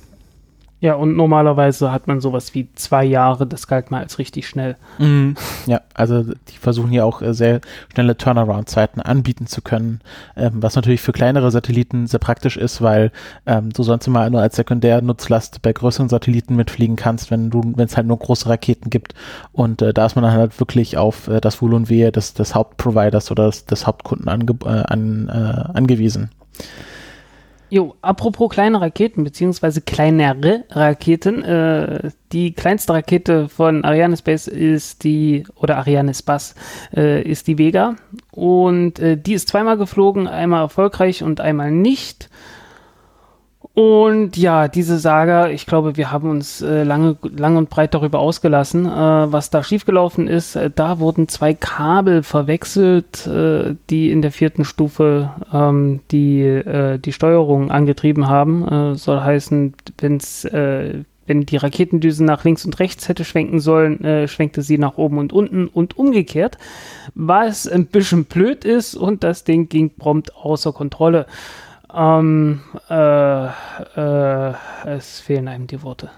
Ja, 0.84 0.96
und 0.96 1.16
normalerweise 1.16 1.90
hat 1.92 2.08
man 2.08 2.20
sowas 2.20 2.54
wie 2.54 2.68
zwei 2.74 3.06
Jahre, 3.06 3.46
das 3.46 3.68
galt 3.68 3.90
mal 3.90 4.00
als 4.00 4.18
richtig 4.18 4.46
schnell. 4.46 4.76
Mhm. 4.98 5.34
Ja, 5.64 5.80
also 5.94 6.22
die 6.24 6.58
versuchen 6.60 6.90
hier 6.90 7.06
auch 7.06 7.22
äh, 7.22 7.32
sehr 7.32 7.62
schnelle 7.94 8.18
Turnaround-Zeiten 8.18 9.00
anbieten 9.00 9.46
zu 9.46 9.62
können, 9.62 10.02
ähm, 10.36 10.62
was 10.62 10.76
natürlich 10.76 11.00
für 11.00 11.12
kleinere 11.12 11.50
Satelliten 11.50 12.06
sehr 12.06 12.20
praktisch 12.20 12.58
ist, 12.58 12.82
weil 12.82 13.12
ähm, 13.46 13.72
du 13.72 13.82
sonst 13.82 14.06
immer 14.06 14.28
nur 14.28 14.42
als 14.42 14.56
Sekundärnutzlast 14.56 15.62
bei 15.62 15.72
größeren 15.72 16.10
Satelliten 16.10 16.54
mitfliegen 16.54 16.96
kannst, 16.96 17.30
wenn 17.30 17.48
du, 17.48 17.62
wenn 17.76 17.86
es 17.86 17.96
halt 17.96 18.06
nur 18.06 18.18
große 18.18 18.50
Raketen 18.50 18.90
gibt. 18.90 19.14
Und 19.52 19.80
äh, 19.80 19.94
da 19.94 20.04
ist 20.04 20.16
man 20.16 20.24
dann 20.24 20.34
halt 20.34 20.60
wirklich 20.60 20.98
auf 20.98 21.28
äh, 21.28 21.40
das 21.40 21.62
Wohl 21.62 21.72
und 21.72 21.88
Wehe 21.88 22.12
des, 22.12 22.34
des 22.34 22.54
Hauptproviders 22.54 23.30
oder 23.30 23.46
des, 23.46 23.64
des 23.64 23.86
Hauptkunden 23.86 24.28
ange, 24.28 24.54
äh, 24.66 24.68
an, 24.68 25.30
äh, 25.30 25.78
angewiesen. 25.78 26.28
Jo, 27.74 27.96
apropos 28.02 28.50
kleine 28.50 28.80
Raketen, 28.80 29.24
beziehungsweise 29.24 29.80
kleinere 29.80 30.62
Raketen. 30.70 31.42
Äh, 31.42 32.12
die 32.30 32.52
kleinste 32.52 32.92
Rakete 32.92 33.48
von 33.48 33.82
Ariane 33.84 34.16
Space 34.16 34.46
ist 34.46 35.02
die, 35.02 35.42
oder 35.56 35.78
Ariane 35.78 36.14
Space, 36.14 36.54
äh, 36.96 37.20
ist 37.28 37.48
die 37.48 37.58
Vega. 37.58 37.96
Und 38.30 39.00
äh, 39.00 39.16
die 39.16 39.34
ist 39.34 39.48
zweimal 39.48 39.76
geflogen, 39.76 40.28
einmal 40.28 40.62
erfolgreich 40.62 41.24
und 41.24 41.40
einmal 41.40 41.72
nicht. 41.72 42.30
Und 43.74 44.36
ja, 44.36 44.68
diese 44.68 45.00
Saga, 45.00 45.48
ich 45.48 45.66
glaube, 45.66 45.96
wir 45.96 46.12
haben 46.12 46.30
uns 46.30 46.62
äh, 46.62 46.84
lange, 46.84 47.16
lang 47.36 47.56
und 47.56 47.70
breit 47.70 47.92
darüber 47.92 48.20
ausgelassen, 48.20 48.86
äh, 48.86 48.88
was 48.88 49.50
da 49.50 49.64
schiefgelaufen 49.64 50.28
ist. 50.28 50.54
Äh, 50.54 50.70
da 50.72 51.00
wurden 51.00 51.26
zwei 51.26 51.54
Kabel 51.54 52.22
verwechselt, 52.22 53.26
äh, 53.26 53.74
die 53.90 54.12
in 54.12 54.22
der 54.22 54.30
vierten 54.30 54.64
Stufe 54.64 55.30
ähm, 55.52 56.00
die, 56.12 56.42
äh, 56.42 56.98
die 56.98 57.12
Steuerung 57.12 57.72
angetrieben 57.72 58.28
haben. 58.28 58.68
Äh, 58.68 58.94
soll 58.94 59.20
heißen, 59.20 59.74
wenn's, 59.98 60.46
wenn 61.26 61.46
die 61.46 61.56
Raketendüse 61.56 62.22
nach 62.22 62.44
links 62.44 62.64
und 62.64 62.78
rechts 62.78 63.08
hätte 63.08 63.24
schwenken 63.24 63.58
sollen, 63.58 64.28
schwenkte 64.28 64.60
sie 64.60 64.76
nach 64.76 64.98
oben 64.98 65.16
und 65.16 65.32
unten 65.32 65.68
und 65.68 65.96
umgekehrt, 65.96 66.58
was 67.14 67.66
ein 67.66 67.86
bisschen 67.86 68.26
blöd 68.26 68.66
ist 68.66 68.94
und 68.94 69.24
das 69.24 69.42
Ding 69.42 69.70
ging 69.70 69.90
prompt 69.96 70.36
außer 70.36 70.72
Kontrolle. 70.72 71.26
Ähm, 71.94 72.60
äh, 72.90 73.46
äh, 73.46 74.54
es 74.84 75.20
fehlen 75.20 75.48
einem 75.48 75.66
die 75.66 75.82
Worte. 75.82 76.10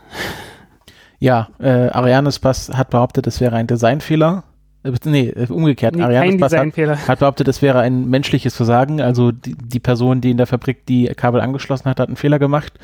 Ja, 1.18 1.48
äh, 1.58 1.88
Arianes 1.88 2.38
Pass 2.38 2.70
hat 2.72 2.90
behauptet, 2.90 3.26
es 3.26 3.40
wäre 3.40 3.56
ein 3.56 3.66
Designfehler. 3.66 4.44
Äh, 4.82 4.92
nee, 5.04 5.28
äh, 5.28 5.46
umgekehrt. 5.50 5.96
Nee, 5.96 6.02
Arianes 6.02 6.40
Pass 6.40 6.52
hat, 6.54 7.08
hat, 7.08 7.18
behauptet, 7.18 7.48
es 7.48 7.62
wäre 7.62 7.80
ein 7.80 8.08
menschliches 8.08 8.54
Versagen. 8.54 9.00
Also 9.00 9.32
die, 9.32 9.54
die, 9.54 9.80
Person, 9.80 10.20
die 10.20 10.30
in 10.30 10.36
der 10.36 10.46
Fabrik 10.46 10.86
die 10.86 11.06
Kabel 11.06 11.40
angeschlossen 11.40 11.86
hat, 11.86 12.00
hat 12.00 12.08
einen 12.08 12.16
Fehler 12.16 12.38
gemacht. 12.38 12.74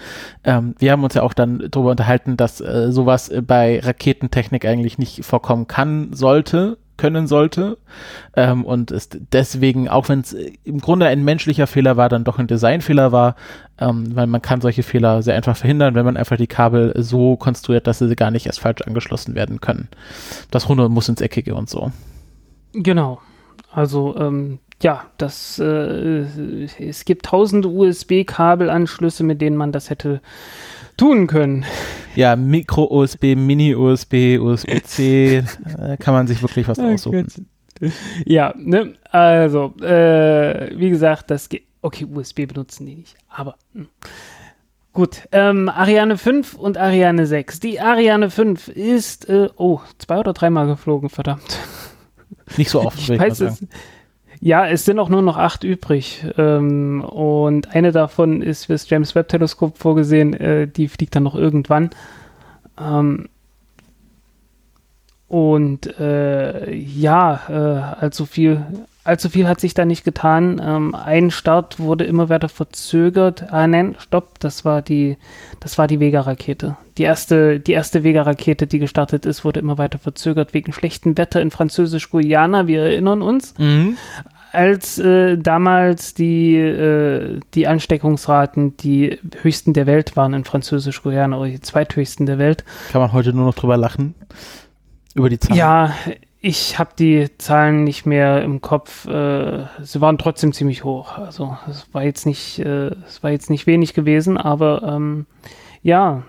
Ähm, 0.44 0.74
wir 0.78 0.92
haben 0.92 1.04
uns 1.04 1.14
ja 1.14 1.22
auch 1.22 1.34
dann 1.34 1.66
darüber 1.70 1.90
unterhalten, 1.90 2.36
dass 2.36 2.60
äh, 2.60 2.90
sowas 2.90 3.32
bei 3.46 3.80
Raketentechnik 3.80 4.64
eigentlich 4.64 4.98
nicht 4.98 5.24
vorkommen 5.24 5.66
kann, 5.66 6.12
sollte 6.12 6.78
können 7.02 7.26
sollte. 7.26 7.78
Ähm, 8.36 8.64
und 8.64 8.92
es 8.92 9.08
deswegen, 9.10 9.88
auch 9.88 10.08
wenn 10.08 10.20
es 10.20 10.36
im 10.62 10.78
Grunde 10.78 11.06
ein 11.06 11.24
menschlicher 11.24 11.66
Fehler 11.66 11.96
war, 11.96 12.08
dann 12.08 12.22
doch 12.22 12.38
ein 12.38 12.46
Designfehler 12.46 13.10
war, 13.10 13.34
ähm, 13.80 14.14
weil 14.14 14.28
man 14.28 14.40
kann 14.40 14.60
solche 14.60 14.84
Fehler 14.84 15.20
sehr 15.20 15.34
einfach 15.34 15.56
verhindern, 15.56 15.96
wenn 15.96 16.04
man 16.04 16.16
einfach 16.16 16.36
die 16.36 16.46
Kabel 16.46 16.92
so 16.96 17.36
konstruiert, 17.36 17.88
dass 17.88 17.98
sie 17.98 18.14
gar 18.14 18.30
nicht 18.30 18.46
erst 18.46 18.60
falsch 18.60 18.82
angeschlossen 18.82 19.34
werden 19.34 19.60
können. 19.60 19.88
Das 20.52 20.68
Runde 20.68 20.88
muss 20.88 21.08
ins 21.08 21.20
Eckige 21.20 21.56
und 21.56 21.68
so. 21.68 21.90
Genau. 22.72 23.20
Also 23.72 24.16
ähm, 24.16 24.60
ja, 24.80 25.06
das 25.18 25.58
äh, 25.58 26.24
es 26.78 27.04
gibt 27.04 27.26
tausende 27.26 27.68
USB-Kabelanschlüsse, 27.68 29.24
mit 29.24 29.40
denen 29.40 29.56
man 29.56 29.72
das 29.72 29.90
hätte 29.90 30.20
tun 31.02 31.26
können. 31.26 31.64
Ja, 32.14 32.36
Micro-USB, 32.36 33.34
Mini-USB, 33.34 34.38
USB-C, 34.38 35.38
äh, 35.38 35.96
kann 35.98 36.14
man 36.14 36.26
sich 36.26 36.42
wirklich 36.42 36.68
was 36.68 36.78
oh 36.78 36.84
aussuchen. 36.84 37.26
Ja, 38.24 38.54
ne, 38.56 38.94
also, 39.10 39.74
äh, 39.80 40.78
wie 40.78 40.90
gesagt, 40.90 41.30
das 41.30 41.48
geht. 41.48 41.64
Okay, 41.84 42.06
USB 42.08 42.46
benutzen 42.46 42.86
die 42.86 42.94
nicht, 42.94 43.16
aber. 43.28 43.56
Mh. 43.72 43.82
Hm. 43.82 43.88
Gut, 44.92 45.22
ähm, 45.32 45.70
Ariane 45.70 46.18
5 46.18 46.52
und 46.54 46.76
Ariane 46.76 47.26
6. 47.26 47.60
Die 47.60 47.80
Ariane 47.80 48.28
5 48.28 48.68
ist, 48.68 49.26
äh, 49.26 49.48
oh, 49.56 49.80
zwei 49.96 50.18
oder 50.18 50.34
dreimal 50.34 50.66
geflogen, 50.66 51.08
verdammt. 51.08 51.58
Nicht 52.58 52.68
so 52.68 52.82
oft, 52.82 52.98
ich 52.98 53.18
weiß 53.18 53.40
es. 53.40 53.66
Ja, 54.44 54.66
es 54.66 54.84
sind 54.84 54.98
auch 54.98 55.08
nur 55.08 55.22
noch 55.22 55.36
acht 55.36 55.62
übrig. 55.62 56.26
Ähm, 56.36 57.04
und 57.04 57.76
eine 57.76 57.92
davon 57.92 58.42
ist 58.42 58.64
fürs 58.64 58.90
James 58.90 59.14
Webb 59.14 59.28
Teleskop 59.28 59.78
vorgesehen. 59.78 60.34
Äh, 60.34 60.66
die 60.66 60.88
fliegt 60.88 61.14
dann 61.14 61.22
noch 61.22 61.36
irgendwann. 61.36 61.90
Ähm, 62.76 63.28
und 65.28 65.96
äh, 66.00 66.74
ja, 66.74 67.40
äh, 67.48 68.02
allzu 68.02 68.26
viel, 68.26 68.66
allzu 69.04 69.28
viel 69.28 69.48
hat 69.48 69.60
sich 69.60 69.74
da 69.74 69.84
nicht 69.84 70.04
getan. 70.04 70.60
Ähm, 70.64 70.94
ein 70.94 71.30
Start 71.30 71.78
wurde 71.78 72.04
immer 72.04 72.28
weiter 72.28 72.48
verzögert. 72.48 73.52
Ah, 73.52 73.66
nein, 73.66 73.96
stopp, 73.98 74.38
das 74.40 74.64
war 74.64 74.82
die, 74.82 75.16
das 75.60 75.78
war 75.78 75.86
die 75.86 76.00
Vega-Rakete. 76.00 76.76
Die 76.98 77.02
erste, 77.02 77.60
die 77.60 77.72
erste 77.72 78.04
Vega-Rakete, 78.04 78.66
die 78.66 78.78
gestartet 78.78 79.26
ist, 79.26 79.44
wurde 79.44 79.60
immer 79.60 79.78
weiter 79.78 79.98
verzögert 79.98 80.54
wegen 80.54 80.72
schlechtem 80.72 81.16
Wetter 81.18 81.40
in 81.40 81.50
Französisch-Guyana. 81.50 82.66
Wir 82.66 82.82
erinnern 82.82 83.22
uns. 83.22 83.54
Mhm 83.58 83.96
als 84.52 84.98
äh, 84.98 85.38
damals 85.38 86.14
die, 86.14 86.56
äh, 86.56 87.40
die 87.54 87.66
Ansteckungsraten 87.66 88.76
die 88.76 89.18
höchsten 89.40 89.72
der 89.72 89.86
Welt 89.86 90.16
waren 90.16 90.34
in 90.34 90.44
Französisch-Guyana 90.44 91.38
oder 91.38 91.48
die 91.48 91.60
zweithöchsten 91.60 92.26
der 92.26 92.38
Welt. 92.38 92.64
Kann 92.92 93.00
man 93.00 93.12
heute 93.12 93.32
nur 93.32 93.46
noch 93.46 93.54
drüber 93.54 93.76
lachen? 93.76 94.14
Über 95.14 95.30
die 95.30 95.38
Zahlen? 95.38 95.58
Ja, 95.58 95.94
ich 96.44 96.76
habe 96.80 96.90
die 96.98 97.28
Zahlen 97.38 97.84
nicht 97.84 98.04
mehr 98.04 98.42
im 98.42 98.60
Kopf. 98.60 99.06
Äh, 99.06 99.64
sie 99.80 100.00
waren 100.00 100.18
trotzdem 100.18 100.52
ziemlich 100.52 100.82
hoch. 100.82 101.16
Also 101.16 101.56
es 101.70 101.86
war 101.94 102.02
jetzt 102.02 102.26
nicht, 102.26 102.58
äh, 102.58 102.88
es 103.06 103.22
war 103.22 103.30
jetzt 103.30 103.48
nicht 103.48 103.68
wenig 103.68 103.94
gewesen, 103.94 104.36
aber 104.36 104.82
ähm, 104.82 105.26
ja, 105.84 106.24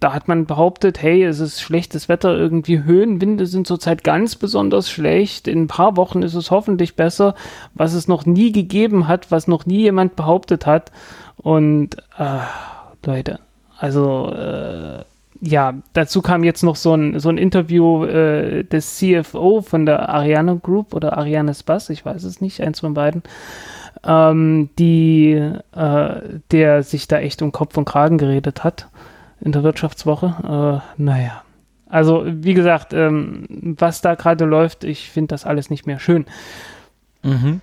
da 0.00 0.12
hat 0.12 0.26
man 0.26 0.46
behauptet, 0.46 1.00
hey, 1.00 1.22
es 1.22 1.38
ist 1.38 1.60
schlechtes 1.60 2.08
Wetter, 2.08 2.36
irgendwie 2.36 2.82
Höhenwinde 2.82 3.46
sind 3.46 3.68
zurzeit 3.68 4.02
ganz 4.02 4.34
besonders 4.34 4.90
schlecht. 4.90 5.46
In 5.46 5.62
ein 5.62 5.68
paar 5.68 5.96
Wochen 5.96 6.22
ist 6.22 6.34
es 6.34 6.50
hoffentlich 6.50 6.96
besser, 6.96 7.36
was 7.72 7.94
es 7.94 8.08
noch 8.08 8.26
nie 8.26 8.50
gegeben 8.50 9.06
hat, 9.06 9.30
was 9.30 9.46
noch 9.46 9.64
nie 9.64 9.82
jemand 9.82 10.16
behauptet 10.16 10.66
hat. 10.66 10.90
Und 11.36 11.98
äh, 12.18 12.38
Leute, 13.06 13.38
also 13.78 14.28
äh, 14.32 15.04
ja, 15.44 15.74
dazu 15.92 16.22
kam 16.22 16.44
jetzt 16.44 16.62
noch 16.62 16.76
so 16.76 16.94
ein, 16.94 17.18
so 17.18 17.28
ein 17.28 17.36
Interview 17.36 18.04
äh, 18.04 18.62
des 18.62 18.96
CFO 18.96 19.60
von 19.60 19.86
der 19.86 20.08
Ariane 20.08 20.56
Group 20.56 20.94
oder 20.94 21.18
Ariane 21.18 21.52
Spass, 21.52 21.90
ich 21.90 22.06
weiß 22.06 22.22
es 22.22 22.40
nicht, 22.40 22.60
eins 22.60 22.78
von 22.78 22.94
beiden, 22.94 23.24
ähm, 24.04 24.70
die, 24.78 25.32
äh, 25.74 26.20
der 26.52 26.84
sich 26.84 27.08
da 27.08 27.18
echt 27.18 27.42
um 27.42 27.50
Kopf 27.50 27.76
und 27.76 27.86
Kragen 27.86 28.18
geredet 28.18 28.62
hat 28.62 28.88
in 29.40 29.50
der 29.50 29.64
Wirtschaftswoche. 29.64 30.80
Äh, 30.96 31.02
naja. 31.02 31.42
Also, 31.88 32.22
wie 32.24 32.54
gesagt, 32.54 32.94
ähm, 32.94 33.46
was 33.50 34.00
da 34.00 34.14
gerade 34.14 34.44
läuft, 34.44 34.84
ich 34.84 35.10
finde 35.10 35.34
das 35.34 35.44
alles 35.44 35.70
nicht 35.70 35.88
mehr 35.88 35.98
schön. 35.98 36.24
Mhm. 37.24 37.60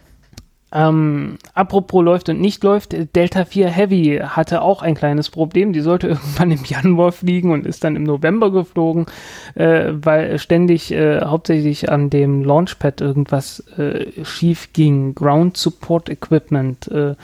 Ähm, 0.72 1.38
apropos 1.56 2.04
läuft 2.04 2.30
und 2.30 2.40
nicht 2.40 2.64
läuft, 2.64 2.96
Delta 3.16 3.46
4 3.46 3.68
Heavy 3.70 4.22
hatte 4.24 4.62
auch 4.62 4.84
ein 4.84 4.96
kleines 4.96 5.30
Problem. 5.30 5.74
Die 5.74 5.82
sollte 5.82 6.08
irgendwann 6.10 6.52
im 6.52 6.64
Januar 6.64 7.12
fliegen 7.12 7.52
und 7.52 7.66
ist 7.66 7.84
dann 7.84 7.96
im 7.96 8.04
November 8.04 8.52
geflogen, 8.52 9.08
äh, 9.56 9.86
weil 9.92 10.38
ständig 10.38 10.92
äh, 10.92 11.22
hauptsächlich 11.22 11.90
an 11.92 12.10
dem 12.10 12.44
Launchpad 12.44 13.02
irgendwas 13.02 13.62
äh, 13.78 14.24
schief 14.24 14.74
ging. 14.74 15.16
Ground 15.16 15.58
Support 15.58 16.10
Equipment. 16.10 16.88
Äh, 16.88 17.16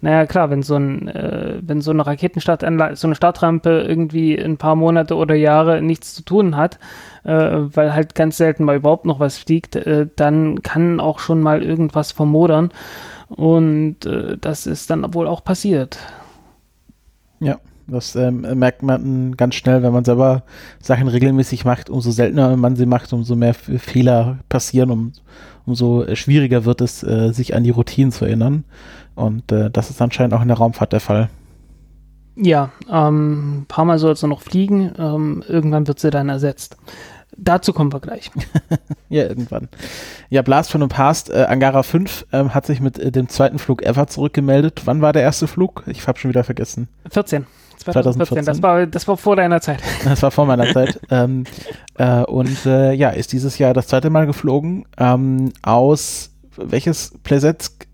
naja, 0.00 0.26
klar, 0.26 0.50
wenn 0.50 0.62
so, 0.62 0.76
ein, 0.76 1.08
äh, 1.08 1.58
wenn 1.60 1.80
so 1.80 1.90
eine 1.90 2.06
Raketenstartanlage, 2.06 2.96
so 2.96 3.06
eine 3.06 3.14
Startrampe 3.14 3.84
irgendwie 3.86 4.38
ein 4.38 4.56
paar 4.56 4.76
Monate 4.76 5.16
oder 5.16 5.34
Jahre 5.34 5.82
nichts 5.82 6.14
zu 6.14 6.22
tun 6.22 6.56
hat, 6.56 6.78
äh, 7.24 7.30
weil 7.74 7.94
halt 7.94 8.14
ganz 8.14 8.36
selten 8.36 8.64
mal 8.64 8.76
überhaupt 8.76 9.06
noch 9.06 9.20
was 9.20 9.38
fliegt, 9.38 9.76
äh, 9.76 10.08
dann 10.16 10.62
kann 10.62 11.00
auch 11.00 11.18
schon 11.18 11.40
mal 11.40 11.62
irgendwas 11.62 12.12
vermodern. 12.12 12.70
Und 13.28 14.06
äh, 14.06 14.36
das 14.38 14.66
ist 14.66 14.90
dann 14.90 15.14
wohl 15.14 15.26
auch 15.26 15.42
passiert. 15.44 15.98
Ja, 17.40 17.58
das 17.86 18.16
ähm, 18.16 18.46
merkt 18.58 18.82
man 18.82 19.36
ganz 19.36 19.54
schnell, 19.56 19.82
wenn 19.82 19.92
man 19.92 20.04
selber 20.04 20.42
Sachen 20.80 21.08
regelmäßig 21.08 21.64
macht. 21.64 21.90
Umso 21.90 22.10
seltener 22.10 22.56
man 22.56 22.76
sie 22.76 22.86
macht, 22.86 23.12
umso 23.12 23.36
mehr 23.36 23.54
Fehler 23.54 24.38
passieren, 24.48 24.90
um, 24.90 25.12
umso 25.66 26.04
schwieriger 26.14 26.64
wird 26.64 26.80
es, 26.80 27.02
äh, 27.02 27.32
sich 27.32 27.54
an 27.54 27.64
die 27.64 27.70
Routinen 27.70 28.12
zu 28.12 28.24
erinnern. 28.24 28.64
Und 29.14 29.52
äh, 29.52 29.70
das 29.70 29.90
ist 29.90 30.00
anscheinend 30.00 30.34
auch 30.34 30.42
in 30.42 30.48
der 30.48 30.56
Raumfahrt 30.56 30.92
der 30.92 31.00
Fall. 31.00 31.28
Ja, 32.36 32.70
ähm, 32.90 33.60
ein 33.60 33.66
paar 33.66 33.84
Mal 33.84 33.98
soll 33.98 34.16
sie 34.16 34.26
noch 34.26 34.40
fliegen. 34.40 34.92
Ähm, 34.98 35.44
irgendwann 35.46 35.86
wird 35.86 36.00
sie 36.00 36.10
dann 36.10 36.28
ersetzt. 36.28 36.76
Dazu 37.36 37.72
kommen 37.72 37.92
wir 37.92 38.00
gleich. 38.00 38.30
ja, 39.08 39.24
irgendwann. 39.24 39.68
Ja, 40.30 40.42
Blast 40.42 40.70
von 40.70 40.82
und 40.82 40.88
Past, 40.90 41.30
äh, 41.30 41.44
Angara 41.48 41.82
5 41.82 42.26
ähm, 42.32 42.54
hat 42.54 42.66
sich 42.66 42.80
mit 42.80 42.98
äh, 42.98 43.10
dem 43.10 43.28
zweiten 43.28 43.58
Flug 43.58 43.82
ever 43.82 44.06
zurückgemeldet. 44.06 44.82
Wann 44.84 45.00
war 45.00 45.12
der 45.12 45.22
erste 45.22 45.46
Flug? 45.46 45.84
Ich 45.86 46.06
habe 46.06 46.18
schon 46.18 46.30
wieder 46.30 46.44
vergessen. 46.44 46.88
14. 47.10 47.46
2014. 47.78 48.44
2014. 48.44 48.44
Das, 48.44 48.62
war, 48.62 48.86
das 48.86 49.08
war 49.08 49.16
vor 49.16 49.36
deiner 49.36 49.60
Zeit. 49.60 49.82
Das 50.04 50.22
war 50.22 50.30
vor 50.30 50.46
meiner 50.46 50.72
Zeit. 50.72 51.00
ähm, 51.10 51.44
äh, 51.96 52.22
und 52.22 52.66
äh, 52.66 52.92
ja, 52.92 53.10
ist 53.10 53.32
dieses 53.32 53.58
Jahr 53.58 53.74
das 53.74 53.88
zweite 53.88 54.10
Mal 54.10 54.26
geflogen. 54.26 54.86
Ähm, 54.98 55.52
aus 55.62 56.30
welches 56.56 57.12
Plesetsk? 57.22 57.86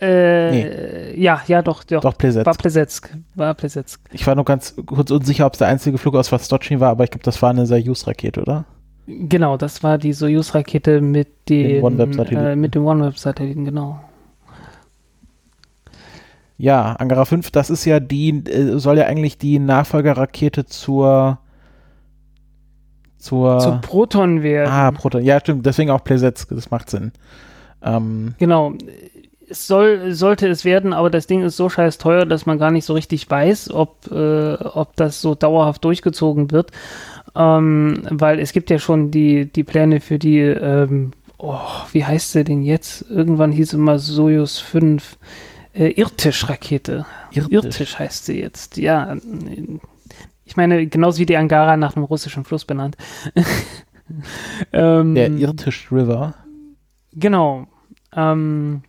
Äh, 0.00 0.50
nee. 0.50 1.20
Ja, 1.20 1.40
ja, 1.46 1.62
doch, 1.62 1.84
doch. 1.84 2.00
Doch, 2.00 2.18
Plesetsk. 2.18 2.46
War 2.46 2.54
Plesetsk. 2.54 3.16
War 3.34 3.54
Plesetsk. 3.54 4.00
Ich 4.12 4.26
war 4.26 4.34
nur 4.34 4.44
ganz 4.44 4.74
kurz 4.86 5.10
unsicher, 5.10 5.46
ob 5.46 5.52
es 5.52 5.60
der 5.60 5.68
einzige 5.68 5.98
Flug 5.98 6.16
aus 6.16 6.32
Vostochny 6.32 6.80
war, 6.80 6.90
aber 6.90 7.04
ich 7.04 7.10
glaube, 7.10 7.24
das 7.24 7.40
war 7.42 7.50
eine 7.50 7.66
Soyuz-Rakete, 7.66 8.42
oder? 8.42 8.64
Genau, 9.06 9.56
das 9.56 9.82
war 9.82 9.98
die 9.98 10.12
Soyuz-Rakete 10.12 11.00
mit, 11.00 11.48
den, 11.48 11.82
OneWeb-Satelliten. 11.82 12.46
Äh, 12.46 12.56
mit 12.56 12.74
dem 12.74 12.86
OneWeb-Satelliten, 12.86 13.64
genau. 13.64 14.00
Ja, 16.56 16.92
Angara 16.92 17.24
5, 17.24 17.50
das 17.50 17.70
ist 17.70 17.84
ja 17.84 18.00
die, 18.00 18.30
äh, 18.30 18.78
soll 18.78 18.98
ja 18.98 19.06
eigentlich 19.06 19.38
die 19.38 19.58
Nachfolgerrakete 19.58 20.66
zur 20.66 21.38
zur, 23.24 23.58
zur 23.58 23.80
Proton 23.80 24.42
werden. 24.42 24.70
Ah, 24.70 24.90
Proton. 24.90 25.24
Ja, 25.24 25.40
stimmt. 25.40 25.64
Deswegen 25.64 25.90
auch 25.90 26.04
Plesetsk. 26.04 26.50
Das 26.50 26.70
macht 26.70 26.90
Sinn. 26.90 27.10
Ähm, 27.82 28.34
genau 28.38 28.74
es 29.48 29.66
soll, 29.66 30.12
sollte 30.12 30.48
es 30.48 30.64
werden, 30.64 30.92
aber 30.92 31.10
das 31.10 31.26
Ding 31.26 31.42
ist 31.42 31.56
so 31.56 31.68
scheiß 31.68 31.98
teuer, 31.98 32.26
dass 32.26 32.46
man 32.46 32.58
gar 32.58 32.70
nicht 32.70 32.84
so 32.84 32.94
richtig 32.94 33.30
weiß, 33.30 33.70
ob, 33.70 34.10
äh, 34.10 34.54
ob 34.54 34.96
das 34.96 35.20
so 35.20 35.34
dauerhaft 35.34 35.84
durchgezogen 35.84 36.50
wird. 36.50 36.70
Ähm, 37.36 38.02
weil 38.10 38.38
es 38.38 38.52
gibt 38.52 38.70
ja 38.70 38.78
schon 38.78 39.10
die, 39.10 39.46
die 39.46 39.64
Pläne 39.64 40.00
für 40.00 40.18
die, 40.18 40.38
ähm, 40.38 41.12
oh, 41.38 41.58
wie 41.92 42.04
heißt 42.04 42.32
sie 42.32 42.44
denn 42.44 42.62
jetzt? 42.62 43.04
Irgendwann 43.10 43.52
hieß 43.52 43.68
es 43.68 43.74
immer 43.74 43.98
Soyuz 43.98 44.58
5 44.58 45.18
äh, 45.74 45.88
Irtisch-Rakete. 45.88 47.04
Irtisch. 47.32 47.52
Irtisch 47.52 47.98
heißt 47.98 48.26
sie 48.26 48.40
jetzt, 48.40 48.76
ja. 48.76 49.16
Ich 50.44 50.56
meine, 50.56 50.86
genauso 50.86 51.18
wie 51.18 51.26
die 51.26 51.36
Angara 51.36 51.76
nach 51.76 51.96
einem 51.96 52.04
russischen 52.04 52.44
Fluss 52.44 52.64
benannt. 52.64 52.96
ähm, 54.72 55.14
Der 55.14 55.30
Irtisch 55.30 55.90
River. 55.90 56.34
Genau. 57.12 57.66
Ähm, 58.14 58.82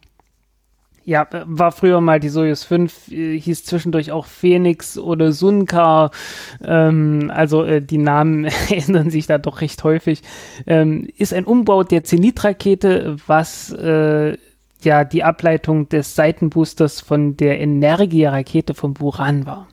ja, 1.05 1.27
war 1.45 1.71
früher 1.71 2.01
mal 2.01 2.19
die 2.19 2.29
Soyuz 2.29 2.63
5, 2.63 3.11
äh, 3.11 3.39
hieß 3.39 3.63
zwischendurch 3.63 4.11
auch 4.11 4.25
Phoenix 4.25 4.97
oder 4.97 5.31
Sunkar. 5.31 6.11
Ähm, 6.63 7.31
also 7.33 7.63
äh, 7.63 7.81
die 7.81 7.99
Namen 7.99 8.45
ändern 8.69 9.11
sich 9.11 9.27
da 9.27 9.37
doch 9.37 9.61
recht 9.61 9.83
häufig. 9.83 10.23
Ähm, 10.65 11.07
ist 11.17 11.33
ein 11.33 11.45
Umbau 11.45 11.83
der 11.83 12.03
Zenit-Rakete, 12.03 13.17
was 13.27 13.71
äh, 13.71 14.35
ja 14.81 15.03
die 15.03 15.23
Ableitung 15.23 15.89
des 15.89 16.15
Seitenboosters 16.15 17.01
von 17.01 17.37
der 17.37 17.59
Energia-Rakete 17.59 18.73
von 18.73 18.95
Buran 18.95 19.45
war. 19.45 19.67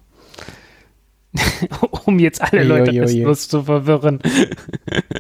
um 2.05 2.19
jetzt 2.19 2.43
alle 2.43 2.65
Leute 2.65 2.93
restlos 2.93 3.49
zu 3.49 3.63
verwirren. 3.63 4.21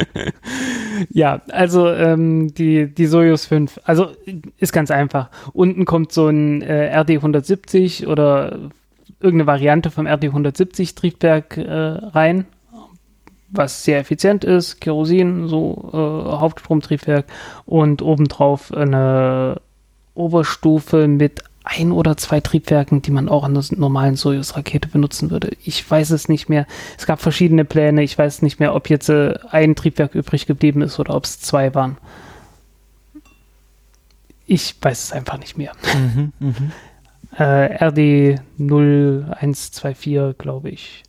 ja, 1.11 1.41
also 1.51 1.89
ähm, 1.89 2.53
die, 2.55 2.93
die 2.93 3.07
Soyuz 3.07 3.47
5, 3.47 3.81
also 3.85 4.09
ist 4.59 4.73
ganz 4.73 4.91
einfach. 4.91 5.31
Unten 5.53 5.85
kommt 5.85 6.13
so 6.13 6.29
ein 6.29 6.63
äh, 6.63 6.95
RD-170 6.95 8.07
oder 8.07 8.71
irgendeine 9.21 9.47
Variante 9.47 9.91
vom 9.91 10.07
RD-170 10.07 10.97
Triebwerk 10.97 11.57
äh, 11.57 11.73
rein, 11.73 12.45
was 13.49 13.85
sehr 13.85 13.99
effizient 13.99 14.45
ist, 14.45 14.81
Kerosin, 14.81 15.49
so 15.49 15.91
äh, 15.93 15.97
Hauptstromtriebwerk 15.97 17.27
und 17.65 18.03
obendrauf 18.03 18.73
eine 18.73 19.61
Oberstufe 20.15 21.09
mit 21.09 21.43
ein 21.65 21.93
oder 21.93 22.17
zwei 22.17 22.41
Triebwerken, 22.41 23.03
die 23.03 23.11
man 23.11 23.29
auch 23.29 23.45
an 23.45 23.55
der 23.55 23.65
normalen 23.77 24.17
Soyuz-Rakete 24.17 24.89
benutzen 24.89 25.31
würde. 25.31 25.51
Ich 25.65 25.89
weiß 25.89 26.11
es 26.11 26.29
nicht 26.29 26.49
mehr. 26.49 26.67
Es 26.99 27.07
gab 27.07 27.21
verschiedene 27.21 27.65
Pläne. 27.65 28.03
Ich 28.03 28.19
weiß 28.19 28.43
nicht 28.43 28.59
mehr, 28.59 28.75
ob 28.75 28.91
jetzt 28.91 29.09
äh, 29.09 29.39
ein 29.51 29.77
Triebwerk 29.77 30.15
übrig 30.15 30.47
geblieben 30.47 30.83
ist 30.83 30.99
oder 30.99 31.15
ob 31.15 31.25
es 31.25 31.41
zwei 31.41 31.75
waren. 31.75 31.99
Ich 34.47 34.75
weiß 34.81 35.05
es 35.05 35.13
einfach 35.13 35.39
nicht 35.39 35.57
mehr. 35.57 35.73
Mhm, 35.95 36.33
mh. 36.41 37.45
äh, 37.45 37.85
RD 37.87 38.41
0124, 38.59 40.37
glaube 40.37 40.71
ich. 40.71 41.05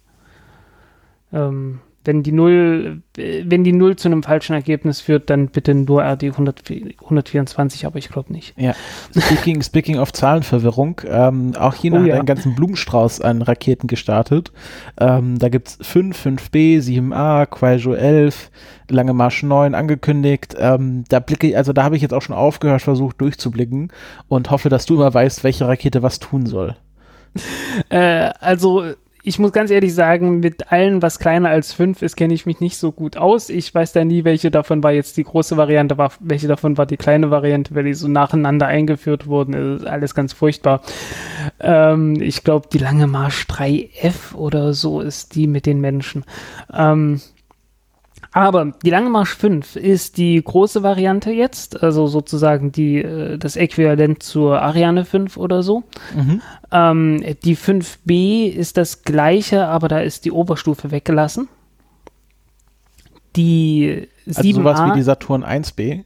Ähm, 1.34 1.80
wenn 2.06 2.24
die 2.24 2.32
Null, 2.32 3.02
wenn 3.16 3.64
die 3.64 3.72
Null 3.72 3.96
zu 3.96 4.08
einem 4.08 4.24
falschen 4.24 4.54
Ergebnis 4.54 5.02
führt, 5.02 5.30
dann 5.30 5.48
bitte 5.48 5.74
nur 5.74 6.04
RD 6.04 6.24
100, 6.24 6.64
124, 7.02 7.86
aber 7.86 7.98
ich 7.98 8.10
glaube 8.10 8.34
nicht. 8.34 8.54
Ja. 8.58 8.74
Speaking, 9.18 9.62
speaking 9.62 10.00
of 10.00 10.12
Zahlenverwirrung, 10.12 11.02
ähm, 11.08 11.54
auch 11.58 11.76
China 11.76 12.02
oh, 12.02 12.04
ja. 12.04 12.14
hat 12.14 12.20
einen 12.20 12.26
ganzen 12.26 12.56
Blumenstrauß 12.56 13.22
an 13.22 13.42
Raketen 13.42 13.88
gestartet. 13.88 14.52
Ähm, 15.00 15.40
da 15.40 15.50
gibt 15.50 15.70
es 15.70 15.78
5, 15.82 16.26
5B, 16.26 16.80
7A, 16.80 17.46
Kuaizhou 17.46 17.94
11, 17.94 18.52
Lange 18.90 19.14
Marsch 19.14 19.44
9 19.44 19.76
angekündigt. 19.76 20.56
Ähm, 20.60 21.06
da 21.10 21.20
blicke 21.20 21.56
also 21.58 21.74
da 21.74 21.84
habe 21.84 21.96
ich 21.96 22.02
jetzt 22.02 22.14
auch 22.14 22.22
schon 22.22 22.36
aufgehört, 22.36 22.82
versucht 22.82 23.22
durchzublicken 23.22 23.92
und 24.28 24.52
hoffe, 24.52 24.70
dass 24.70 24.86
du 24.86 24.96
immer 24.96 25.14
weißt, 25.14 25.44
welche 25.44 25.68
Rakete 25.68 26.04
was 26.04 26.20
tun 26.20 26.46
soll. 26.46 26.76
Äh, 27.90 28.32
also 28.40 28.84
ich 29.26 29.40
muss 29.40 29.54
ganz 29.54 29.72
ehrlich 29.72 29.96
sagen, 29.96 30.42
mit 30.42 30.74
allen, 30.74 31.02
was 31.02 31.18
kleiner 31.18 31.50
als 31.50 31.72
fünf 31.72 32.02
ist, 32.02 32.18
kenne 32.18 32.34
ich 32.34 32.46
mich 32.46 32.60
nicht 32.60 32.76
so 32.76 32.92
gut 32.92 33.16
aus. 33.16 33.50
Ich 33.50 33.74
weiß 33.74 33.94
da 33.94 34.04
nie, 34.04 34.26
welche 34.26 34.52
davon 34.52 34.84
war 34.84 34.92
jetzt 34.92 35.16
die 35.16 35.24
große 35.24 35.56
Variante, 35.56 35.98
war, 35.98 36.12
welche 36.20 36.50
davon 36.50 36.78
war 36.78 36.86
die 36.86 36.98
kleine 36.98 37.32
Variante, 37.32 37.74
weil 37.74 37.86
die 37.86 37.94
so 37.94 38.10
nacheinander 38.10 38.68
eingeführt 38.68 39.26
wurden. 39.26 39.78
Ist 39.78 39.88
alles 39.88 40.14
ganz 40.14 40.34
furchtbar. 40.34 40.82
Ähm, 41.62 42.22
ich 42.22 42.44
glaube, 42.44 42.68
die 42.72 42.80
lange 42.80 43.08
Marsch 43.08 43.46
3F 43.50 44.36
oder 44.36 44.74
so 44.74 45.00
ist 45.00 45.36
die 45.36 45.48
mit 45.48 45.66
den 45.66 45.80
Menschen. 45.80 46.26
Ähm, 46.74 47.22
aber 48.34 48.74
die 48.84 48.90
Lange 48.90 49.10
Marsch 49.10 49.36
5 49.36 49.76
ist 49.76 50.18
die 50.18 50.44
große 50.44 50.82
Variante 50.82 51.32
jetzt, 51.32 51.84
also 51.84 52.08
sozusagen 52.08 52.72
die, 52.72 52.98
äh, 52.98 53.38
das 53.38 53.56
Äquivalent 53.56 54.24
zur 54.24 54.62
Ariane 54.62 55.06
5 55.06 55.38
oder 55.38 55.62
so. 55.62 55.84
Mhm. 56.16 56.42
Ähm, 56.72 57.24
die 57.44 57.56
5B 57.56 58.48
ist 58.48 58.78
das 58.78 59.04
gleiche, 59.04 59.68
aber 59.68 59.88
da 59.88 60.00
ist 60.00 60.26
die 60.26 60.32
Oberstufe 60.32 60.90
weggelassen. 60.90 61.48
Die 63.36 64.08
7A. 64.28 64.38
Also 64.38 64.52
sowas 64.54 64.86
wie 64.86 64.98
die 64.98 65.04
Saturn 65.04 65.44
1B? 65.44 66.04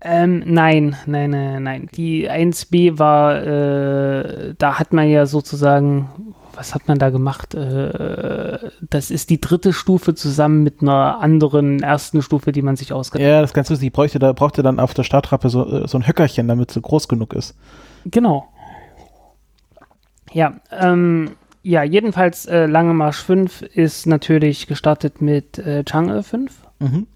Ähm, 0.00 0.42
nein, 0.44 0.96
nein, 1.06 1.30
nein, 1.30 1.62
nein. 1.62 1.88
Die 1.94 2.30
1B 2.30 2.98
war, 2.98 3.42
äh, 3.42 4.54
da 4.58 4.78
hat 4.78 4.92
man 4.92 5.08
ja 5.08 5.24
sozusagen, 5.24 6.34
was 6.56 6.74
hat 6.74 6.88
man 6.88 6.98
da 6.98 7.10
gemacht? 7.10 7.54
Äh, 7.54 8.58
das 8.80 9.10
ist 9.10 9.30
die 9.30 9.40
dritte 9.40 9.72
Stufe 9.72 10.14
zusammen 10.14 10.62
mit 10.62 10.82
einer 10.82 11.20
anderen 11.20 11.82
ersten 11.82 12.22
Stufe, 12.22 12.52
die 12.52 12.62
man 12.62 12.76
sich 12.76 12.92
ausgedacht 12.92 13.24
hat. 13.24 13.32
Ja, 13.32 13.40
das 13.40 13.50
ist 13.50 13.54
ganz 13.54 13.70
lustig. 13.70 13.92
Bräuchte 13.92 14.18
da 14.18 14.32
brauchte 14.32 14.62
dann 14.62 14.80
auf 14.80 14.94
der 14.94 15.04
Starttrappe 15.04 15.48
so, 15.48 15.66
äh, 15.66 15.88
so 15.88 15.98
ein 15.98 16.06
Höckerchen, 16.06 16.48
damit 16.48 16.70
sie 16.70 16.80
groß 16.80 17.08
genug 17.08 17.32
ist. 17.34 17.56
Genau. 18.06 18.48
Ja, 20.32 20.54
ähm, 20.72 21.32
ja, 21.62 21.82
jedenfalls 21.82 22.46
äh, 22.46 22.66
Lange 22.66 22.92
Marsch 22.92 23.22
5 23.22 23.62
ist 23.62 24.06
natürlich 24.06 24.66
gestartet 24.66 25.22
mit 25.22 25.58
äh, 25.58 25.82
Chang'e 25.86 26.22
5. 26.22 26.52
Mhm. 26.80 27.06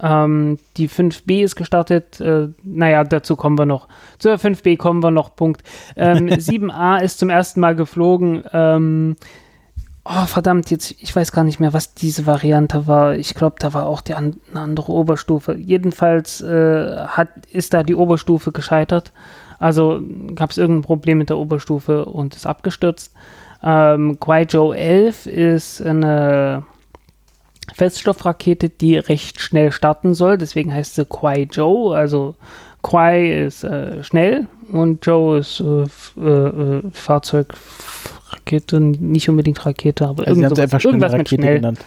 Ähm, 0.00 0.58
die 0.76 0.88
5B 0.88 1.42
ist 1.42 1.56
gestartet. 1.56 2.20
Äh, 2.20 2.48
naja, 2.62 3.04
dazu 3.04 3.36
kommen 3.36 3.58
wir 3.58 3.66
noch. 3.66 3.88
Zur 4.18 4.34
5B 4.34 4.76
kommen 4.76 5.02
wir 5.02 5.10
noch. 5.10 5.34
Punkt. 5.34 5.62
Ähm, 5.96 6.28
7A 6.28 7.02
ist 7.02 7.18
zum 7.18 7.30
ersten 7.30 7.60
Mal 7.60 7.74
geflogen. 7.74 8.44
Ähm, 8.52 9.16
oh, 10.04 10.26
verdammt, 10.26 10.70
jetzt, 10.70 10.94
ich 11.00 11.14
weiß 11.14 11.32
gar 11.32 11.44
nicht 11.44 11.60
mehr, 11.60 11.72
was 11.72 11.94
diese 11.94 12.26
Variante 12.26 12.86
war. 12.86 13.16
Ich 13.16 13.34
glaube, 13.34 13.56
da 13.58 13.74
war 13.74 13.86
auch 13.86 14.00
die 14.00 14.14
an, 14.14 14.36
eine 14.50 14.60
andere 14.60 14.92
Oberstufe. 14.92 15.54
Jedenfalls 15.54 16.40
äh, 16.40 17.06
hat, 17.06 17.28
ist 17.50 17.74
da 17.74 17.82
die 17.82 17.96
Oberstufe 17.96 18.52
gescheitert. 18.52 19.12
Also 19.58 20.00
gab 20.36 20.50
es 20.50 20.58
irgendein 20.58 20.86
Problem 20.86 21.18
mit 21.18 21.30
der 21.30 21.38
Oberstufe 21.38 22.04
und 22.04 22.36
ist 22.36 22.46
abgestürzt. 22.46 23.12
Ähm, 23.62 24.18
Guizhou 24.20 24.72
11 24.72 25.26
ist 25.26 25.82
eine 25.82 26.64
Feststoffrakete, 27.74 28.68
die 28.68 28.96
recht 28.96 29.40
schnell 29.40 29.72
starten 29.72 30.14
soll. 30.14 30.38
Deswegen 30.38 30.72
heißt 30.72 30.94
sie 30.94 31.04
Quai 31.04 31.48
Joe. 31.50 31.96
Also 31.96 32.34
Quai 32.82 33.44
ist 33.44 33.64
äh, 33.64 34.02
schnell 34.02 34.46
und 34.70 35.04
Joe 35.04 35.38
ist 35.38 35.60
äh, 35.60 35.82
äh, 36.20 36.82
Fahrzeug, 36.92 37.54
Rakete, 38.30 38.80
nicht 38.80 39.28
unbedingt 39.28 39.64
Rakete, 39.64 40.06
aber 40.06 40.26
Also 40.26 40.40
irgendwas, 40.40 40.58
einfach 40.58 40.80
schnell 40.80 40.94
irgendwas 40.94 41.12
mit 41.12 41.20
Rakete 41.20 41.42
schnell. 41.42 41.54
genannt. 41.56 41.84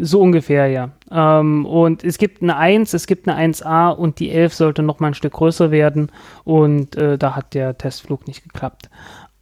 So 0.00 0.20
ungefähr, 0.20 0.68
ja. 0.68 0.90
Ähm, 1.10 1.66
und 1.66 2.04
es 2.04 2.18
gibt 2.18 2.42
eine 2.42 2.56
1, 2.56 2.94
es 2.94 3.06
gibt 3.06 3.28
eine 3.28 3.52
1a 3.54 3.90
und 3.90 4.20
die 4.20 4.30
11 4.30 4.54
sollte 4.54 4.82
noch 4.82 5.00
mal 5.00 5.08
ein 5.08 5.14
Stück 5.14 5.32
größer 5.32 5.70
werden 5.72 6.12
und 6.44 6.96
äh, 6.96 7.18
da 7.18 7.34
hat 7.34 7.54
der 7.54 7.76
Testflug 7.76 8.26
nicht 8.28 8.44
geklappt. 8.44 8.88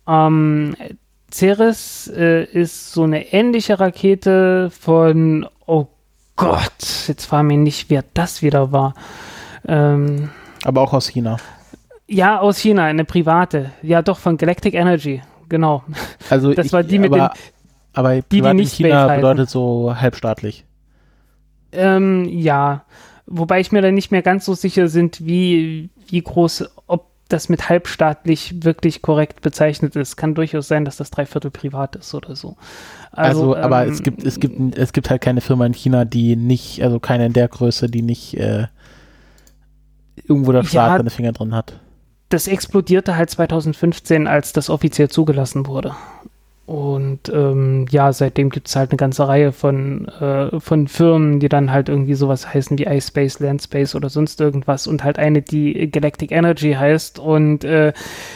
Ähm, 0.07 0.75
Ceres 1.33 2.11
äh, 2.15 2.45
ist 2.45 2.93
so 2.93 3.03
eine 3.03 3.33
ähnliche 3.33 3.79
Rakete 3.81 4.71
von, 4.71 5.47
oh 5.67 5.87
Gott, 6.37 7.07
jetzt 7.07 7.27
fahr 7.27 7.43
mir 7.43 7.59
nicht, 7.59 7.91
wer 7.91 8.05
das 8.15 8.43
wieder 8.43 8.73
war. 8.73 8.95
Ähm, 9.67 10.31
Aber 10.65 10.81
auch 10.83 10.93
aus 10.93 11.09
China. 11.09 11.37
ja, 12.07 12.39
aus 12.41 12.59
China, 12.59 12.85
eine 12.85 13.05
private. 13.05 13.73
Ja, 13.83 14.03
doch, 14.03 14.19
von 14.19 14.37
Galactic 14.39 14.75
Energy, 14.75 15.21
genau. 15.49 15.83
Also 16.31 16.55
Das 16.55 16.67
ich, 16.67 16.73
war 16.73 16.83
die 16.83 16.99
mit 16.99 17.13
aber, 17.13 17.33
aber 17.93 18.23
die 18.23 18.39
in 18.39 18.57
nicht 18.57 18.73
China 18.75 18.89
Space 19.03 19.11
heißen. 19.11 19.17
bedeutet 19.17 19.51
so 19.51 19.95
halbstaatlich. 19.95 20.65
Ähm, 21.73 22.25
ja, 22.31 22.85
wobei 23.27 23.61
ich 23.61 23.73
mir 23.73 23.83
da 23.83 23.91
nicht 23.91 24.11
mehr 24.11 24.23
ganz 24.23 24.47
so 24.47 24.55
sicher 24.55 24.89
sind, 24.89 25.27
wie, 25.27 25.91
wie 26.09 26.23
groß, 26.23 26.65
ob 26.87 27.08
das 27.29 27.49
mit 27.49 27.69
halbstaatlich 27.69 28.65
wirklich 28.65 29.03
korrekt 29.03 29.43
bezeichnet 29.43 29.97
ist. 29.97 30.17
Kann 30.17 30.35
durchaus 30.35 30.67
sein, 30.69 30.85
dass 30.85 30.97
das 30.97 31.11
Dreiviertel 31.11 31.51
privat 31.51 31.95
ist 31.97 32.15
oder 32.15 32.35
so. 32.35 32.57
Also, 33.13 33.55
aber 33.57 33.85
ähm, 33.87 33.93
es 33.93 34.03
gibt, 34.03 34.23
es 34.25 34.41
gibt, 34.41 34.77
es 34.79 34.93
gibt 34.93 35.11
halt 35.11 35.21
keine 35.21 35.41
Firma 35.41 35.67
in 35.67 35.75
China, 35.75 36.05
die 36.05 36.37
nicht, 36.37 36.83
also 36.83 37.01
keine 37.01 37.27
in 37.27 37.33
der 37.35 37.49
Größe, 37.49 37.89
die 37.89 38.03
nicht 38.03 38.35
äh, 38.39 38.67
irgendwo 40.25 40.53
der 40.53 40.63
Ja. 40.63 40.69
Staat 40.69 40.99
seine 40.99 41.11
Finger 41.11 41.33
drin 41.33 41.55
hat. 41.55 41.75
das 42.31 42.47
explodierte 42.47 43.17
halt 43.17 43.31
2015, 43.31 44.27
als 44.27 44.53
das 44.53 44.69
offiziell 44.71 45.09
zugelassen 45.09 45.67
wurde. 45.67 45.95
Und 46.69 47.31
ähm, 47.31 47.87
ja, 47.89 48.13
seitdem 48.13 48.51
gibt 48.51 48.69
es 48.69 48.77
halt 48.77 48.91
eine 48.91 48.99
ganze 48.99 49.27
Reihe 49.27 49.53
von, 49.53 50.07
äh, 50.21 50.61
von 50.61 50.87
Firmen, 50.87 51.41
die 51.41 51.49
dann 51.49 51.73
halt 51.73 51.89
irgendwie 51.89 52.13
sowas 52.13 52.53
heißen 52.53 52.79
wie 52.79 52.85
iSpace, 52.85 53.41
Landspace 53.41 53.95
oder 53.95 54.11
sonst 54.11 54.39
irgendwas 54.39 54.87
und 54.87 55.03
halt 55.03 55.19
eine, 55.19 55.41
die 55.41 55.91
Galactic 55.91 56.31
Energy 56.31 56.75
heißt 56.75 57.21
und 57.21 57.65
äh, 57.65 57.95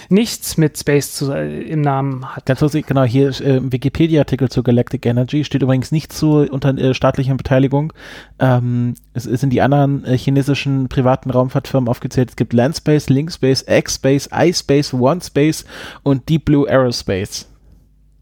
nichts 0.08 0.56
mit 0.56 0.78
Space 0.78 1.12
zu, 1.12 1.30
äh, 1.30 1.60
im 1.60 1.82
Namen 1.82 2.34
hat. 2.34 2.46
Ganz 2.46 2.62
lustig, 2.62 2.86
genau, 2.86 3.02
hier 3.02 3.28
ist, 3.28 3.42
äh, 3.42 3.60
Wikipedia-Artikel 3.62 4.48
zu 4.48 4.62
Galactic 4.62 5.04
Energy 5.04 5.44
steht 5.44 5.60
übrigens 5.60 5.92
nicht 5.92 6.10
zu 6.10 6.38
unter 6.50 6.70
äh, 6.78 6.94
staatlicher 6.94 7.34
Beteiligung. 7.34 7.92
Ähm, 8.38 8.94
es, 9.12 9.26
es 9.26 9.42
sind 9.42 9.50
die 9.50 9.60
anderen 9.60 10.06
äh, 10.06 10.16
chinesischen 10.16 10.88
privaten 10.88 11.28
Raumfahrtfirmen 11.28 11.86
aufgezählt. 11.86 12.30
Es 12.30 12.36
gibt 12.36 12.54
Landspace, 12.54 13.10
Linkspace, 13.10 13.66
X-Space, 13.68 14.30
iSpace, 14.34 14.94
OneSpace 14.94 15.66
und 16.02 16.30
Deep 16.30 16.46
Blue 16.46 16.66
Aerospace. 16.66 17.51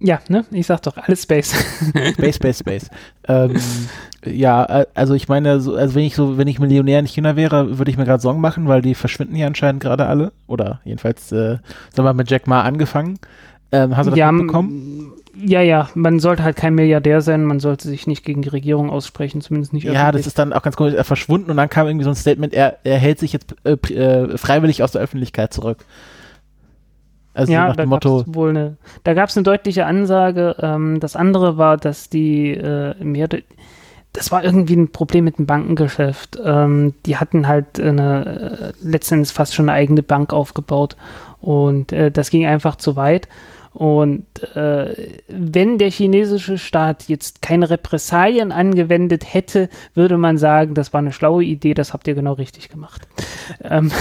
Ja, 0.00 0.18
ne? 0.28 0.44
Ich 0.50 0.66
sag 0.66 0.80
doch, 0.82 0.96
alles 0.96 1.22
Space. 1.22 1.52
Space, 2.14 2.36
Space, 2.36 2.58
Space. 2.58 2.90
ähm, 3.28 3.56
ja, 4.24 4.64
äh, 4.64 4.86
also 4.94 5.14
ich 5.14 5.28
meine, 5.28 5.60
so, 5.60 5.74
also 5.76 5.94
wenn 5.94 6.04
ich 6.04 6.14
so, 6.14 6.38
wenn 6.38 6.48
ich 6.48 6.58
Millionär 6.58 6.98
in 7.00 7.06
China 7.06 7.36
wäre, 7.36 7.78
würde 7.78 7.90
ich 7.90 7.98
mir 7.98 8.04
gerade 8.06 8.22
Sorgen 8.22 8.40
machen, 8.40 8.66
weil 8.66 8.82
die 8.82 8.94
verschwinden 8.94 9.36
ja 9.36 9.46
anscheinend 9.46 9.82
gerade 9.82 10.06
alle. 10.06 10.32
Oder 10.46 10.80
jedenfalls, 10.84 11.30
äh, 11.32 11.36
sagen 11.56 11.60
wir 11.96 12.02
mal, 12.04 12.14
mit 12.14 12.30
Jack 12.30 12.46
Ma 12.46 12.62
angefangen. 12.62 13.18
Ähm, 13.72 13.96
hast 13.96 14.06
du 14.06 14.10
das 14.10 14.18
ja, 14.18 14.32
mitbekommen? 14.32 15.12
ja, 15.36 15.60
ja, 15.62 15.88
man 15.94 16.18
sollte 16.18 16.42
halt 16.42 16.56
kein 16.56 16.74
Milliardär 16.74 17.20
sein, 17.20 17.44
man 17.44 17.60
sollte 17.60 17.86
sich 17.88 18.06
nicht 18.06 18.24
gegen 18.24 18.42
die 18.42 18.48
Regierung 18.48 18.90
aussprechen, 18.90 19.40
zumindest 19.40 19.72
nicht 19.72 19.84
Ja, 19.84 19.92
das 19.92 20.00
öffentlich. 20.02 20.26
ist 20.26 20.38
dann 20.38 20.52
auch 20.52 20.62
ganz 20.62 20.76
komisch. 20.76 20.94
Er 20.94 21.04
verschwunden 21.04 21.50
und 21.50 21.56
dann 21.56 21.68
kam 21.70 21.86
irgendwie 21.86 22.04
so 22.04 22.10
ein 22.10 22.16
Statement, 22.16 22.52
er, 22.52 22.78
er 22.84 22.98
hält 22.98 23.18
sich 23.20 23.32
jetzt 23.32 23.54
äh, 23.64 23.72
äh, 23.94 24.36
freiwillig 24.36 24.82
aus 24.82 24.92
der 24.92 25.02
Öffentlichkeit 25.02 25.52
zurück. 25.54 25.84
Also 27.34 27.52
ja, 27.52 27.68
nach 27.68 27.76
da 27.76 27.82
dem 27.84 27.90
gab's 27.90 28.04
Motto, 28.04 28.24
wohl 28.34 28.50
eine, 28.50 28.76
da 29.04 29.14
gab 29.14 29.28
es 29.28 29.36
eine 29.36 29.44
deutliche 29.44 29.86
Ansage. 29.86 30.56
Ähm, 30.60 31.00
das 31.00 31.16
andere 31.16 31.56
war, 31.56 31.76
dass 31.76 32.08
die 32.08 32.50
äh, 32.50 32.94
mehr, 33.02 33.28
das 34.12 34.32
war 34.32 34.42
irgendwie 34.44 34.76
ein 34.76 34.90
Problem 34.90 35.24
mit 35.24 35.38
dem 35.38 35.46
Bankengeschäft. 35.46 36.38
Ähm, 36.44 36.94
die 37.06 37.16
hatten 37.18 37.46
halt 37.46 37.78
eine, 37.78 38.72
äh, 38.72 38.72
letztendlich 38.82 39.32
fast 39.32 39.54
schon 39.54 39.68
eine 39.68 39.78
eigene 39.78 40.02
Bank 40.02 40.32
aufgebaut 40.32 40.96
und 41.40 41.92
äh, 41.92 42.10
das 42.10 42.30
ging 42.30 42.46
einfach 42.46 42.76
zu 42.76 42.96
weit. 42.96 43.28
Und 43.72 44.26
äh, 44.56 45.20
wenn 45.28 45.78
der 45.78 45.90
chinesische 45.90 46.58
Staat 46.58 47.04
jetzt 47.08 47.40
keine 47.40 47.70
Repressalien 47.70 48.50
angewendet 48.50 49.32
hätte, 49.32 49.68
würde 49.94 50.18
man 50.18 50.38
sagen, 50.38 50.74
das 50.74 50.92
war 50.92 50.98
eine 50.98 51.12
schlaue 51.12 51.44
Idee, 51.44 51.74
das 51.74 51.92
habt 51.92 52.08
ihr 52.08 52.14
genau 52.14 52.32
richtig 52.32 52.68
gemacht. 52.68 53.06
ähm, 53.62 53.92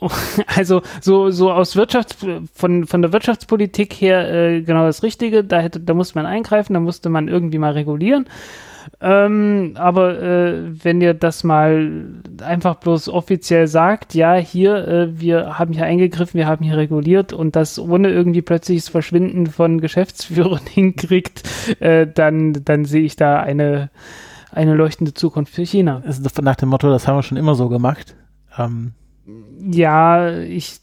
also 0.46 0.82
so, 1.00 1.30
so 1.30 1.50
aus 1.50 1.76
Wirtschafts 1.76 2.16
von, 2.52 2.86
von 2.86 3.02
der 3.02 3.12
Wirtschaftspolitik 3.12 3.94
her 3.94 4.30
äh, 4.30 4.60
genau 4.60 4.84
das 4.84 5.02
Richtige, 5.02 5.44
da 5.44 5.60
hätte, 5.60 5.80
da 5.80 5.94
musste 5.94 6.18
man 6.18 6.26
eingreifen, 6.26 6.74
da 6.74 6.80
musste 6.80 7.08
man 7.08 7.28
irgendwie 7.28 7.58
mal 7.58 7.72
regulieren. 7.72 8.26
Ähm, 9.06 9.72
aber 9.74 10.22
äh, 10.22 10.82
wenn 10.82 11.02
ihr 11.02 11.12
das 11.12 11.44
mal 11.44 12.22
einfach 12.42 12.76
bloß 12.76 13.10
offiziell 13.10 13.66
sagt, 13.66 14.14
ja, 14.14 14.34
hier, 14.36 14.88
äh, 14.88 15.20
wir 15.20 15.58
haben 15.58 15.74
hier 15.74 15.84
eingegriffen, 15.84 16.38
wir 16.38 16.46
haben 16.46 16.64
hier 16.64 16.78
reguliert 16.78 17.34
und 17.34 17.54
das 17.54 17.78
ohne 17.78 18.08
irgendwie 18.08 18.40
plötzliches 18.40 18.88
Verschwinden 18.88 19.46
von 19.46 19.82
Geschäftsführern 19.82 20.62
hinkriegt, 20.70 21.42
äh, 21.80 22.06
dann, 22.06 22.64
dann 22.64 22.86
sehe 22.86 23.02
ich 23.02 23.14
da 23.14 23.40
eine, 23.40 23.90
eine 24.52 24.74
leuchtende 24.74 25.12
Zukunft 25.12 25.54
für 25.54 25.66
China. 25.66 26.00
ist 26.18 26.40
nach 26.40 26.56
dem 26.56 26.70
Motto, 26.70 26.88
das 26.88 27.06
haben 27.06 27.18
wir 27.18 27.22
schon 27.22 27.36
immer 27.36 27.56
so 27.56 27.68
gemacht. 27.68 28.16
Ähm, 28.56 28.92
Ja, 29.58 30.38
ich, 30.38 30.80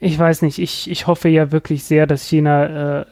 ich 0.00 0.18
weiß 0.18 0.40
nicht. 0.40 0.58
Ich, 0.58 0.90
ich 0.90 1.06
hoffe 1.06 1.28
ja 1.28 1.52
wirklich 1.52 1.84
sehr, 1.84 2.06
dass 2.06 2.26
China, 2.26 3.00
äh, 3.00 3.06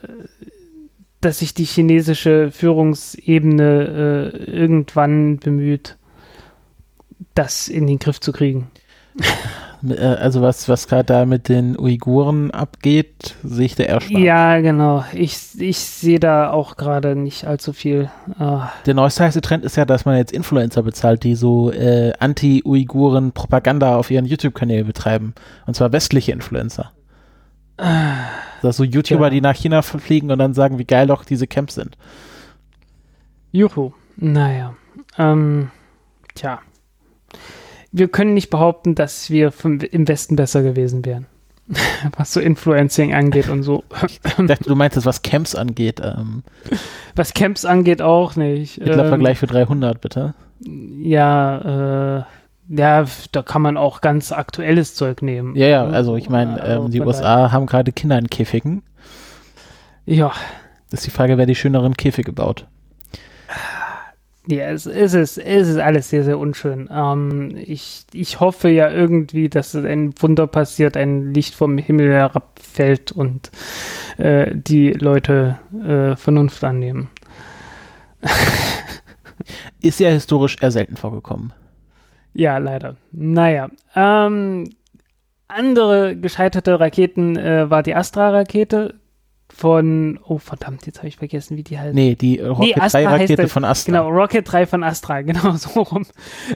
dass 1.23 1.39
sich 1.39 1.55
die 1.55 1.65
chinesische 1.65 2.51
Führungsebene 2.51 4.33
äh, 4.35 4.51
irgendwann 4.51 5.39
bemüht, 5.39 5.97
das 7.35 7.69
in 7.69 7.87
den 7.87 7.99
Griff 7.99 8.21
zu 8.21 8.33
kriegen. 8.33 8.71
äh, 9.89 9.97
also 9.97 10.43
was, 10.43 10.69
was 10.69 10.89
gerade 10.89 11.05
da 11.05 11.25
mit 11.25 11.49
den 11.49 11.79
Uiguren 11.79 12.51
abgeht, 12.51 13.37
sehe 13.45 13.67
ich 13.67 13.77
da 13.77 13.85
eher 13.85 14.01
schwarz. 14.01 14.21
Ja, 14.21 14.61
genau. 14.61 15.05
Ich, 15.13 15.39
ich 15.59 15.79
sehe 15.79 16.19
da 16.19 16.51
auch 16.51 16.77
gerade 16.77 17.15
nicht 17.15 17.47
allzu 17.47 17.73
viel. 17.73 18.11
Äh, 18.41 18.59
Der 18.87 18.95
neueste 18.95 19.23
heiße 19.25 19.41
Trend 19.41 19.65
ist 19.65 19.77
ja, 19.77 19.85
dass 19.85 20.05
man 20.05 20.17
jetzt 20.17 20.33
Influencer 20.33 20.83
bezahlt, 20.83 21.23
die 21.23 21.37
so 21.37 21.71
äh, 21.71 22.13
anti-Uiguren 22.19 23.31
Propaganda 23.33 23.97
auf 23.97 24.11
ihren 24.11 24.25
YouTube-Kanälen 24.25 24.87
betreiben. 24.87 25.35
Und 25.67 25.75
zwar 25.75 25.93
westliche 25.93 26.33
Influencer. 26.33 26.91
Das 28.63 28.77
so 28.77 28.85
YouTuber, 28.85 29.25
Ja. 29.25 29.31
die 29.31 29.41
nach 29.41 29.57
China 29.57 29.83
fliegen 29.83 30.31
und 30.31 30.39
dann 30.39 30.55
sagen, 30.55 30.79
wie 30.79 30.85
geil 30.85 31.07
doch 31.09 31.25
diese 31.25 31.47
Camps 31.47 31.75
sind. 31.75 31.97
Juhu. 33.51 33.93
Naja. 34.17 34.75
Ähm, 35.19 35.71
tja. 36.35 36.61
Wir 37.91 38.09
können 38.09 38.35
nicht 38.35 38.51
behaupten, 38.51 38.95
dass 38.95 39.31
wir 39.31 39.53
vom, 39.53 39.81
im 39.81 40.09
Westen 40.09 40.37
besser 40.37 40.63
gewesen 40.63 41.05
wären. 41.05 41.27
Was 42.17 42.33
so 42.33 42.41
Influencing 42.41 43.15
angeht 43.15 43.49
und 43.49 43.63
so. 43.63 43.85
Ich 44.07 44.21
dachte, 44.21 44.65
du 44.65 44.75
meintest, 44.75 45.07
was 45.07 45.23
Camps 45.23 45.55
angeht. 45.55 46.01
Ähm, 46.03 46.43
Was 47.15 47.35
Camps 47.35 47.65
angeht 47.65 48.03
auch 48.03 48.35
nicht. 48.37 48.79
mittler 48.79 49.05
Ähm, 49.05 49.09
Vergleich 49.09 49.39
für 49.39 49.47
300, 49.47 50.01
bitte. 50.01 50.35
Ja, 50.65 52.19
äh, 52.19 52.25
ja, 52.75 53.05
da 53.33 53.43
kann 53.43 53.61
man 53.61 53.77
auch 53.77 54.01
ganz 54.01 54.33
aktuelles 54.33 54.95
Zeug 54.95 55.21
nehmen. 55.21 55.55
Ja, 55.57 55.67
ja, 55.67 55.85
also 55.85 56.17
ich 56.17 56.31
meine, 56.31 56.61
Also 56.61 56.85
ähm, 56.87 56.91
die 56.91 57.01
USA 57.03 57.53
haben 57.53 57.67
gerade 57.67 57.93
Kinder 57.93 58.19
in 58.19 58.29
Käfigen. 58.29 58.83
Ja, 60.07 60.33
Das 60.91 61.01
ist 61.01 61.07
die 61.07 61.11
Frage, 61.11 61.37
wer 61.37 61.47
die 61.47 61.55
schöneren 61.55 61.95
Käfige 61.95 62.33
baut. 62.33 62.67
ja 64.47 64.71
es, 64.71 64.87
es, 64.87 65.13
ist, 65.13 65.37
es 65.37 65.69
ist 65.69 65.77
alles 65.79 66.09
sehr, 66.09 66.25
sehr 66.25 66.39
unschön. 66.39 66.89
Ähm, 66.91 67.55
ich, 67.57 68.07
ich 68.15 68.41
hoffe 68.41 68.71
ja 68.71 68.91
irgendwie, 68.91 69.51
dass 69.51 69.75
ein 69.77 70.15
Wunder 70.19 70.47
passiert, 70.47 70.97
ein 70.97 71.35
Licht 71.35 71.55
vom 71.55 71.77
Himmel 71.77 72.11
herabfällt 72.11 73.13
und 73.13 73.51
äh, 74.17 74.51
die 74.55 74.93
Leute 74.93 75.59
äh, 75.87 76.17
Vernunft 76.17 76.65
annehmen. 76.65 77.11
Ist 79.83 80.01
ja 80.01 80.09
historisch 80.09 80.57
eher 80.61 80.71
selten 80.71 80.97
vorgekommen. 80.97 81.53
Ja, 82.35 82.59
leider. 82.59 82.97
Naja. 83.13 83.69
Ähm, 83.95 84.71
andere 85.49 86.17
gescheiterte 86.17 86.81
Raketen 86.81 87.37
äh, 87.37 87.69
war 87.71 87.83
die 87.83 87.95
Astra-Rakete 87.95 88.95
von, 89.55 90.19
oh 90.27 90.39
verdammt, 90.39 90.87
jetzt 90.87 90.99
habe 90.99 91.09
ich 91.09 91.17
vergessen, 91.17 91.57
wie 91.57 91.63
die 91.63 91.79
heißt. 91.79 91.95
Nee, 91.95 92.15
die 92.15 92.41
Rocket 92.41 92.77
nee, 92.77 92.89
3 92.89 93.07
Rakete 93.07 93.49
von 93.49 93.65
Astra. 93.65 93.93
Genau, 93.93 94.09
Rocket 94.09 94.51
3 94.51 94.67
von 94.67 94.83
Astra, 94.83 95.21
genau 95.23 95.53
so 95.53 95.83
rum. 95.83 96.05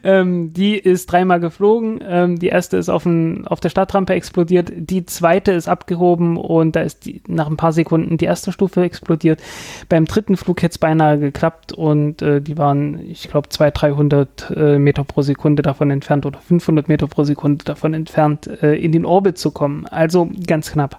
Ähm, 0.02 0.52
die 0.52 0.76
ist 0.76 1.12
dreimal 1.12 1.38
geflogen. 1.38 2.00
Ähm, 2.06 2.38
die 2.38 2.48
erste 2.48 2.78
ist 2.78 2.88
auf, 2.88 3.04
ein, 3.04 3.46
auf 3.46 3.60
der 3.60 3.68
Startrampe 3.68 4.14
explodiert. 4.14 4.72
Die 4.74 5.04
zweite 5.04 5.52
ist 5.52 5.68
abgehoben 5.68 6.36
und 6.36 6.74
da 6.74 6.80
ist 6.80 7.04
die, 7.04 7.22
nach 7.28 7.48
ein 7.48 7.56
paar 7.56 7.72
Sekunden 7.72 8.16
die 8.16 8.24
erste 8.24 8.50
Stufe 8.50 8.82
explodiert. 8.82 9.42
Beim 9.88 10.06
dritten 10.06 10.36
Flug 10.36 10.62
hätte 10.62 10.72
es 10.72 10.78
beinahe 10.78 11.18
geklappt 11.18 11.72
und 11.72 12.22
äh, 12.22 12.40
die 12.40 12.56
waren, 12.56 12.98
ich 13.08 13.28
glaube, 13.28 13.50
200, 13.50 13.82
300 13.82 14.54
äh, 14.56 14.78
Meter 14.78 15.04
pro 15.04 15.22
Sekunde 15.22 15.62
davon 15.62 15.90
entfernt 15.90 16.24
oder 16.24 16.40
500 16.40 16.88
Meter 16.88 17.06
pro 17.06 17.24
Sekunde 17.24 17.64
davon 17.64 17.94
entfernt, 17.94 18.48
äh, 18.62 18.74
in 18.74 18.92
den 18.92 19.04
Orbit 19.04 19.38
zu 19.38 19.50
kommen. 19.50 19.86
Also 19.86 20.30
ganz 20.46 20.72
knapp. 20.72 20.98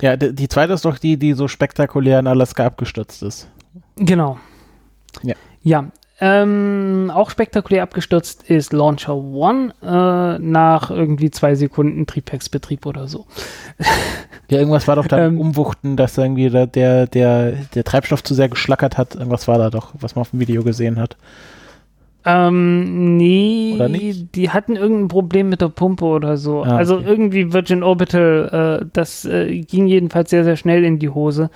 Ja, 0.00 0.16
die, 0.16 0.34
die 0.34 0.48
zweite 0.48 0.72
ist 0.72 0.84
doch 0.84 0.98
die, 0.98 1.16
die 1.16 1.34
so 1.34 1.48
spektakulär 1.48 2.18
in 2.18 2.26
Alaska 2.26 2.66
abgestürzt 2.66 3.22
ist. 3.22 3.48
Genau. 3.96 4.38
Ja. 5.22 5.34
Ja. 5.62 5.90
Ähm, 6.20 7.10
auch 7.12 7.30
spektakulär 7.30 7.82
abgestürzt 7.82 8.44
ist 8.48 8.72
Launcher 8.72 9.16
One 9.16 9.74
äh, 9.82 10.38
nach 10.38 10.90
irgendwie 10.90 11.30
zwei 11.30 11.56
Sekunden 11.56 12.06
Triebwerksbetrieb 12.06 12.86
oder 12.86 13.08
so. 13.08 13.26
Ja, 14.50 14.58
irgendwas 14.58 14.86
war 14.86 14.96
doch 14.96 15.06
da 15.06 15.24
ähm, 15.24 15.40
Umwuchten, 15.40 15.96
dass 15.96 16.18
irgendwie 16.18 16.50
der, 16.50 16.66
der, 16.66 17.06
der, 17.06 17.52
der 17.74 17.82
Treibstoff 17.82 18.22
zu 18.22 18.34
sehr 18.34 18.50
geschlackert 18.50 18.98
hat. 18.98 19.14
Irgendwas 19.14 19.48
war 19.48 19.56
da 19.56 19.70
doch, 19.70 19.94
was 19.98 20.14
man 20.14 20.20
auf 20.20 20.30
dem 20.30 20.40
Video 20.40 20.62
gesehen 20.62 21.00
hat. 21.00 21.16
Ähm, 22.26 23.16
nee, 23.18 23.72
oder 23.74 23.88
nicht? 23.88 24.34
die 24.34 24.48
hatten 24.48 24.76
irgendein 24.76 25.08
Problem 25.08 25.50
mit 25.50 25.60
der 25.60 25.68
Pumpe 25.68 26.06
oder 26.06 26.38
so. 26.38 26.62
Ah, 26.62 26.76
also 26.76 26.96
okay. 26.96 27.04
irgendwie 27.06 27.52
Virgin 27.52 27.82
Orbital, 27.82 28.80
äh, 28.82 28.86
das 28.92 29.26
äh, 29.26 29.60
ging 29.60 29.86
jedenfalls 29.86 30.30
sehr, 30.30 30.44
sehr 30.44 30.56
schnell 30.56 30.84
in 30.84 30.98
die 30.98 31.10
Hose. 31.10 31.50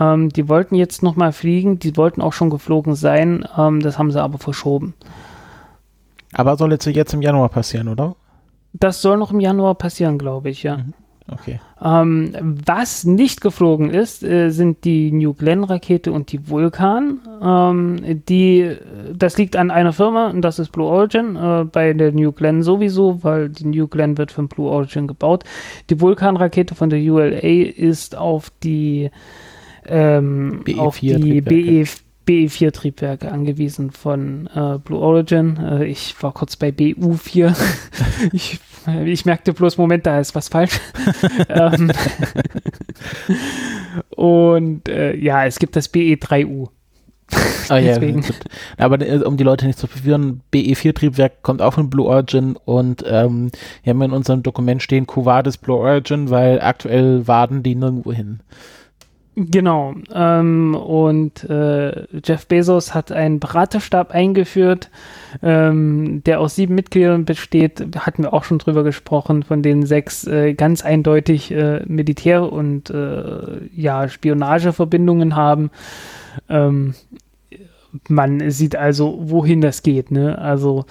Ähm, 0.00 0.30
die 0.30 0.48
wollten 0.48 0.74
jetzt 0.76 1.02
nochmal 1.02 1.32
fliegen, 1.32 1.78
die 1.78 1.96
wollten 1.96 2.22
auch 2.22 2.32
schon 2.32 2.48
geflogen 2.48 2.94
sein, 2.94 3.46
ähm, 3.56 3.80
das 3.80 3.98
haben 3.98 4.10
sie 4.10 4.22
aber 4.22 4.38
verschoben. 4.38 4.94
Aber 6.32 6.56
soll 6.56 6.72
jetzt, 6.72 6.86
jetzt 6.86 7.12
im 7.12 7.22
Januar 7.22 7.50
passieren, 7.50 7.88
oder? 7.88 8.16
Das 8.72 9.02
soll 9.02 9.16
noch 9.18 9.32
im 9.32 9.40
Januar 9.40 9.74
passieren, 9.74 10.18
glaube 10.18 10.50
ich, 10.50 10.62
ja. 10.62 10.78
Mhm. 10.78 10.94
Okay. 11.30 11.60
Ähm, 11.82 12.32
was 12.64 13.04
nicht 13.04 13.40
geflogen 13.40 13.90
ist, 13.90 14.22
äh, 14.22 14.48
sind 14.50 14.84
die 14.84 15.12
New 15.12 15.34
Glenn 15.34 15.62
Rakete 15.62 16.10
und 16.10 16.32
die 16.32 16.48
Vulkan. 16.48 17.20
Ähm, 17.42 18.22
die, 18.28 18.76
das 19.14 19.36
liegt 19.36 19.54
an 19.56 19.70
einer 19.70 19.92
Firma 19.92 20.28
und 20.28 20.40
das 20.42 20.58
ist 20.58 20.72
Blue 20.72 20.86
Origin. 20.86 21.36
Äh, 21.36 21.64
bei 21.64 21.92
der 21.92 22.12
New 22.12 22.32
Glenn 22.32 22.62
sowieso, 22.62 23.22
weil 23.22 23.50
die 23.50 23.66
New 23.66 23.88
Glenn 23.88 24.16
wird 24.16 24.32
von 24.32 24.48
Blue 24.48 24.70
Origin 24.70 25.06
gebaut. 25.06 25.44
Die 25.90 26.00
Vulkan 26.00 26.36
Rakete 26.36 26.74
von 26.74 26.88
der 26.90 27.00
ULA 27.00 27.38
ist 27.38 28.16
auf 28.16 28.50
die 28.62 29.10
ähm, 29.86 30.62
BE4 30.64 30.78
auf 30.78 30.98
die 30.98 31.40
BE, 31.40 31.84
BE4 32.26 32.72
Triebwerke 32.72 33.30
angewiesen 33.32 33.90
von 33.90 34.48
äh, 34.54 34.78
Blue 34.78 34.98
Origin. 34.98 35.56
Äh, 35.56 35.86
ich 35.86 36.14
war 36.22 36.32
kurz 36.32 36.56
bei 36.56 36.68
BU4. 36.68 37.56
ich 38.32 38.60
ich 39.04 39.24
merkte 39.24 39.52
bloß, 39.52 39.78
Moment, 39.78 40.06
da 40.06 40.18
ist 40.18 40.34
was 40.34 40.48
falsch. 40.48 40.80
ähm, 41.48 41.92
und 44.10 44.88
äh, 44.88 45.14
ja, 45.16 45.44
es 45.44 45.58
gibt 45.58 45.76
das 45.76 45.92
BE3U. 45.92 46.68
Ah, 47.68 47.76
ja, 47.76 47.98
Aber 48.78 49.00
äh, 49.00 49.18
um 49.18 49.36
die 49.36 49.44
Leute 49.44 49.66
nicht 49.66 49.78
zu 49.78 49.86
verwirren, 49.86 50.40
BE4-Triebwerk 50.52 51.42
kommt 51.42 51.60
auch 51.60 51.74
von 51.74 51.90
Blue 51.90 52.06
Origin 52.06 52.56
und 52.64 53.04
ähm, 53.06 53.50
wir 53.82 53.90
haben 53.90 54.02
in 54.02 54.12
unserem 54.12 54.42
Dokument 54.42 54.82
stehen 54.82 55.06
Covades 55.06 55.58
Blue 55.58 55.76
Origin, 55.76 56.30
weil 56.30 56.60
aktuell 56.62 57.28
waden 57.28 57.62
die 57.62 57.74
nirgendwo 57.74 58.12
hin. 58.12 58.40
Genau. 59.40 59.94
Ähm, 60.12 60.74
und 60.74 61.44
äh, 61.44 62.06
Jeff 62.24 62.48
Bezos 62.48 62.92
hat 62.92 63.12
einen 63.12 63.38
Beraterstab 63.38 64.10
eingeführt, 64.10 64.90
ähm, 65.42 66.24
der 66.24 66.40
aus 66.40 66.56
sieben 66.56 66.74
Mitgliedern 66.74 67.24
besteht. 67.24 67.96
Hatten 68.00 68.24
wir 68.24 68.32
auch 68.34 68.42
schon 68.42 68.58
drüber 68.58 68.82
gesprochen, 68.82 69.44
von 69.44 69.62
denen 69.62 69.86
sechs 69.86 70.26
äh, 70.26 70.54
ganz 70.54 70.84
eindeutig 70.84 71.52
äh, 71.52 71.84
Militär- 71.86 72.52
und 72.52 72.90
äh, 72.90 73.64
ja, 73.72 74.08
Spionageverbindungen 74.08 75.36
haben. 75.36 75.70
Ähm, 76.48 76.94
man 78.08 78.50
sieht 78.50 78.74
also, 78.74 79.18
wohin 79.20 79.60
das 79.60 79.84
geht. 79.84 80.10
Ne? 80.10 80.36
Also 80.36 80.84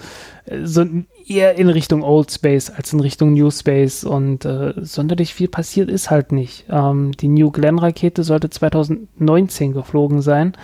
äh, 0.46 0.64
so 0.64 0.86
eher 1.28 1.56
in 1.56 1.68
Richtung 1.68 2.02
Old 2.02 2.30
Space 2.30 2.70
als 2.70 2.92
in 2.92 3.00
Richtung 3.00 3.32
New 3.34 3.50
Space 3.50 4.04
und 4.04 4.44
äh, 4.44 4.74
sonderlich 4.76 5.34
viel 5.34 5.48
passiert 5.48 5.90
ist 5.90 6.10
halt 6.10 6.32
nicht. 6.32 6.66
Ähm, 6.70 7.12
die 7.12 7.28
New 7.28 7.50
Glenn 7.50 7.78
Rakete 7.78 8.22
sollte 8.22 8.50
2019 8.50 9.72
geflogen 9.72 10.22
sein 10.22 10.54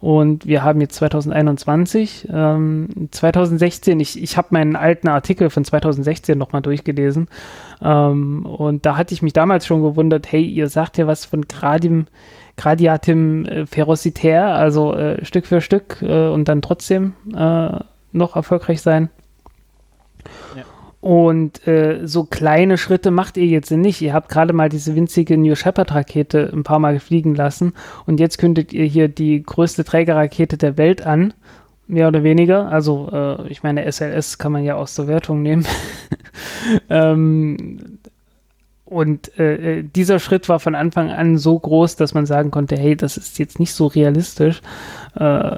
und 0.00 0.46
wir 0.46 0.64
haben 0.64 0.80
jetzt 0.80 0.96
2021. 0.96 2.28
Ähm, 2.32 3.08
2016, 3.10 4.00
ich, 4.00 4.22
ich 4.22 4.36
habe 4.36 4.48
meinen 4.50 4.76
alten 4.76 5.08
Artikel 5.08 5.50
von 5.50 5.64
2016 5.64 6.36
nochmal 6.36 6.62
durchgelesen 6.62 7.28
ähm, 7.82 8.46
und 8.46 8.86
da 8.86 8.96
hatte 8.96 9.14
ich 9.14 9.22
mich 9.22 9.32
damals 9.32 9.66
schon 9.66 9.82
gewundert, 9.82 10.30
hey, 10.30 10.44
ihr 10.44 10.68
sagt 10.68 10.98
ja 10.98 11.06
was 11.06 11.24
von 11.24 11.42
Gradim, 11.42 12.06
Gradiatim 12.56 13.44
äh, 13.46 13.66
Ferocitär, 13.66 14.46
also 14.46 14.94
äh, 14.94 15.24
Stück 15.24 15.46
für 15.46 15.60
Stück 15.60 16.02
äh, 16.02 16.28
und 16.28 16.48
dann 16.48 16.62
trotzdem 16.62 17.14
äh, 17.34 17.78
noch 18.12 18.36
erfolgreich 18.36 18.82
sein. 18.82 19.08
Und 21.02 21.66
äh, 21.66 22.06
so 22.06 22.22
kleine 22.22 22.78
Schritte 22.78 23.10
macht 23.10 23.36
ihr 23.36 23.46
jetzt 23.46 23.72
nicht. 23.72 24.00
Ihr 24.02 24.14
habt 24.14 24.28
gerade 24.28 24.52
mal 24.52 24.68
diese 24.68 24.94
winzige 24.94 25.36
New 25.36 25.56
Shepard-Rakete 25.56 26.50
ein 26.52 26.62
paar 26.62 26.78
Mal 26.78 27.00
fliegen 27.00 27.34
lassen 27.34 27.72
und 28.06 28.20
jetzt 28.20 28.38
kündet 28.38 28.72
ihr 28.72 28.84
hier 28.84 29.08
die 29.08 29.42
größte 29.42 29.82
Trägerrakete 29.82 30.56
der 30.56 30.76
Welt 30.76 31.04
an, 31.04 31.34
mehr 31.88 32.06
oder 32.06 32.22
weniger. 32.22 32.68
Also 32.70 33.10
äh, 33.12 33.48
ich 33.48 33.64
meine, 33.64 33.90
SLS 33.90 34.38
kann 34.38 34.52
man 34.52 34.62
ja 34.62 34.76
aus 34.76 34.94
der 34.94 35.08
Wertung 35.08 35.42
nehmen. 35.42 35.66
ähm, 36.88 37.98
und 38.84 39.38
äh, 39.38 39.78
äh, 39.78 39.82
dieser 39.82 40.20
Schritt 40.20 40.48
war 40.48 40.60
von 40.60 40.74
Anfang 40.76 41.10
an 41.10 41.36
so 41.36 41.58
groß, 41.58 41.96
dass 41.96 42.14
man 42.14 42.26
sagen 42.26 42.52
konnte, 42.52 42.76
hey, 42.76 42.94
das 42.94 43.16
ist 43.16 43.40
jetzt 43.40 43.58
nicht 43.58 43.72
so 43.72 43.86
realistisch. 43.88 44.60
Äh, 45.16 45.56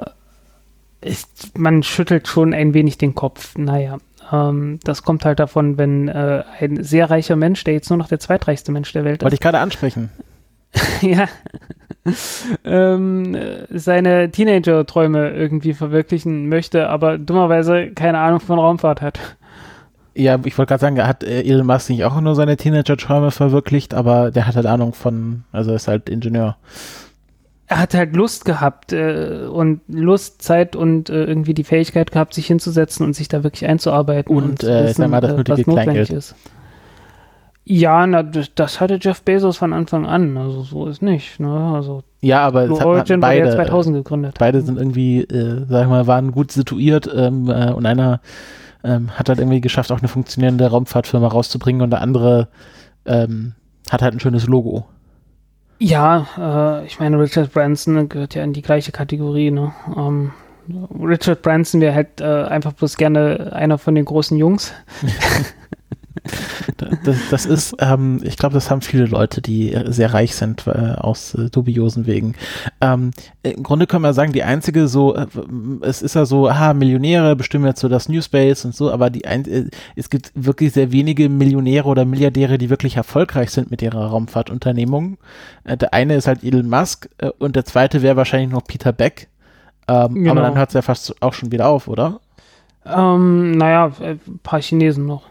ist, 1.01 1.55
man 1.55 1.83
schüttelt 1.83 2.27
schon 2.27 2.53
ein 2.53 2.73
wenig 2.73 2.97
den 2.97 3.13
Kopf. 3.13 3.55
Naja, 3.57 3.97
ähm, 4.31 4.79
das 4.83 5.03
kommt 5.03 5.25
halt 5.25 5.39
davon, 5.39 5.77
wenn 5.77 6.07
äh, 6.07 6.43
ein 6.59 6.83
sehr 6.83 7.09
reicher 7.09 7.35
Mensch, 7.35 7.63
der 7.63 7.73
jetzt 7.73 7.89
nur 7.89 7.97
noch 7.97 8.07
der 8.07 8.19
zweitreichste 8.19 8.71
Mensch 8.71 8.91
der 8.93 9.03
Welt 9.03 9.21
ist. 9.21 9.23
Wollte 9.23 9.35
ich 9.35 9.39
gerade 9.39 9.59
ansprechen. 9.59 10.09
ja. 11.01 11.27
ähm, 12.63 13.37
seine 13.69 14.29
Teenager-Träume 14.29 15.31
irgendwie 15.31 15.73
verwirklichen 15.73 16.49
möchte, 16.49 16.89
aber 16.89 17.17
dummerweise 17.17 17.91
keine 17.91 18.19
Ahnung 18.19 18.39
von 18.39 18.59
Raumfahrt 18.59 19.01
hat. 19.01 19.19
Ja, 20.13 20.39
ich 20.45 20.57
wollte 20.57 20.69
gerade 20.69 20.81
sagen, 20.81 21.05
hat 21.05 21.23
äh, 21.23 21.41
Elon 21.41 21.65
Musk 21.65 21.89
nicht 21.89 22.05
auch 22.05 22.19
nur 22.21 22.35
seine 22.35 22.57
Teenager-Träume 22.57 23.31
verwirklicht, 23.31 23.93
aber 23.93 24.31
der 24.31 24.47
hat 24.47 24.55
halt 24.55 24.65
Ahnung 24.65 24.93
von, 24.93 25.43
also 25.51 25.73
ist 25.73 25.87
halt 25.87 26.09
Ingenieur 26.09 26.57
er 27.67 27.79
hat 27.79 27.93
halt 27.93 28.15
Lust 28.15 28.45
gehabt 28.45 28.93
äh, 28.93 29.47
und 29.51 29.81
Lust, 29.87 30.41
Zeit 30.41 30.75
und 30.75 31.09
äh, 31.09 31.23
irgendwie 31.23 31.53
die 31.53 31.63
Fähigkeit 31.63 32.11
gehabt, 32.11 32.33
sich 32.33 32.47
hinzusetzen 32.47 33.05
und 33.05 33.15
sich 33.15 33.27
da 33.27 33.43
wirklich 33.43 33.67
einzuarbeiten 33.67 34.35
und, 34.35 34.43
und 34.43 34.63
äh, 34.63 34.85
wissen, 34.85 35.09
mal, 35.09 35.21
das 35.21 35.31
äh, 35.31 35.37
nötige 35.37 35.63
Kleingeld. 35.63 36.09
ist. 36.11 36.35
Ja, 37.67 38.05
na, 38.05 38.21
das, 38.21 38.53
das, 38.53 38.79
hatte 38.79 38.99
Jeff 39.01 39.23
Bezos 39.23 39.57
von 39.57 39.73
Anfang 39.73 40.05
an, 40.05 40.37
also 40.37 40.61
so 40.61 40.85
ist 40.85 41.01
nicht. 41.01 41.39
Ne? 41.39 41.73
Also 41.73 42.03
ja, 42.21 42.45
aber 42.45 42.67
Blue 42.67 42.85
Origin 42.85 43.19
beide, 43.19 43.49
2000 43.49 43.95
gegründet. 43.95 44.35
Beide 44.37 44.61
sind 44.61 44.77
irgendwie, 44.77 45.21
äh, 45.21 45.65
sag 45.67 45.83
ich 45.83 45.89
mal, 45.89 46.05
waren 46.05 46.31
gut 46.31 46.51
situiert 46.51 47.09
ähm, 47.15 47.49
äh, 47.49 47.71
und 47.71 47.87
einer 47.87 48.21
ähm, 48.83 49.09
hat 49.17 49.29
halt 49.29 49.39
irgendwie 49.39 49.61
geschafft, 49.61 49.91
auch 49.91 49.97
eine 49.97 50.07
funktionierende 50.07 50.67
Raumfahrtfirma 50.67 51.27
rauszubringen 51.27 51.81
und 51.81 51.89
der 51.89 52.01
andere 52.01 52.49
ähm, 53.05 53.53
hat 53.89 54.03
halt 54.03 54.13
ein 54.13 54.19
schönes 54.19 54.45
Logo. 54.45 54.85
Ja, 55.77 56.27
äh, 56.37 56.85
ich 56.85 56.99
meine, 56.99 57.19
Richard 57.19 57.51
Branson 57.51 58.07
gehört 58.07 58.35
ja 58.35 58.43
in 58.43 58.53
die 58.53 58.61
gleiche 58.61 58.91
Kategorie. 58.91 59.51
Ne? 59.51 59.73
Ähm, 59.95 60.31
Richard 60.99 61.41
Branson 61.41 61.81
wäre 61.81 61.93
halt 61.93 62.21
äh, 62.21 62.43
einfach 62.43 62.73
bloß 62.73 62.97
gerne 62.97 63.51
einer 63.53 63.77
von 63.77 63.95
den 63.95 64.05
großen 64.05 64.37
Jungs. 64.37 64.73
das, 67.03 67.17
das, 67.29 67.45
ist, 67.45 67.75
ähm, 67.79 68.21
ich 68.23 68.37
glaube, 68.37 68.53
das 68.53 68.69
haben 68.71 68.81
viele 68.81 69.05
Leute, 69.05 69.41
die 69.41 69.77
sehr 69.85 70.13
reich 70.13 70.35
sind, 70.35 70.65
äh, 70.67 70.95
aus 70.97 71.33
äh, 71.35 71.49
dubiosen 71.49 72.05
Wegen. 72.07 72.35
Ähm, 72.81 73.11
Im 73.43 73.63
Grunde 73.63 73.87
können 73.87 74.03
wir 74.03 74.13
sagen, 74.13 74.31
die 74.31 74.43
einzige 74.43 74.87
so, 74.87 75.15
äh, 75.15 75.27
es 75.81 76.01
ist 76.01 76.15
ja 76.15 76.25
so, 76.25 76.47
aha, 76.47 76.73
Millionäre 76.73 77.35
bestimmen 77.35 77.65
jetzt 77.65 77.81
so 77.81 77.89
das 77.89 78.09
New 78.09 78.21
Space 78.21 78.65
und 78.65 78.75
so, 78.75 78.91
aber 78.91 79.09
die 79.09 79.25
ein, 79.25 79.45
äh, 79.45 79.69
es 79.95 80.09
gibt 80.09 80.31
wirklich 80.35 80.73
sehr 80.73 80.91
wenige 80.91 81.29
Millionäre 81.29 81.87
oder 81.87 82.05
Milliardäre, 82.05 82.57
die 82.57 82.69
wirklich 82.69 82.97
erfolgreich 82.97 83.51
sind 83.51 83.71
mit 83.71 83.81
ihrer 83.81 84.05
Raumfahrtunternehmung. 84.07 85.17
Äh, 85.63 85.77
der 85.77 85.93
eine 85.93 86.15
ist 86.15 86.27
halt 86.27 86.43
Elon 86.43 86.69
Musk 86.69 87.09
äh, 87.17 87.29
und 87.39 87.55
der 87.55 87.65
zweite 87.65 88.01
wäre 88.01 88.15
wahrscheinlich 88.15 88.51
noch 88.51 88.63
Peter 88.63 88.93
Beck. 88.93 89.27
Ähm, 89.87 90.15
genau. 90.15 90.31
Aber 90.31 90.41
dann 90.41 90.57
hört 90.57 90.69
es 90.69 90.73
ja 90.73 90.81
fast 90.81 91.21
auch 91.21 91.33
schon 91.33 91.51
wieder 91.51 91.67
auf, 91.67 91.87
oder? 91.87 92.19
Ähm, 92.85 93.51
naja, 93.51 93.91
ein 94.01 94.19
paar 94.43 94.61
Chinesen 94.61 95.05
noch. 95.05 95.23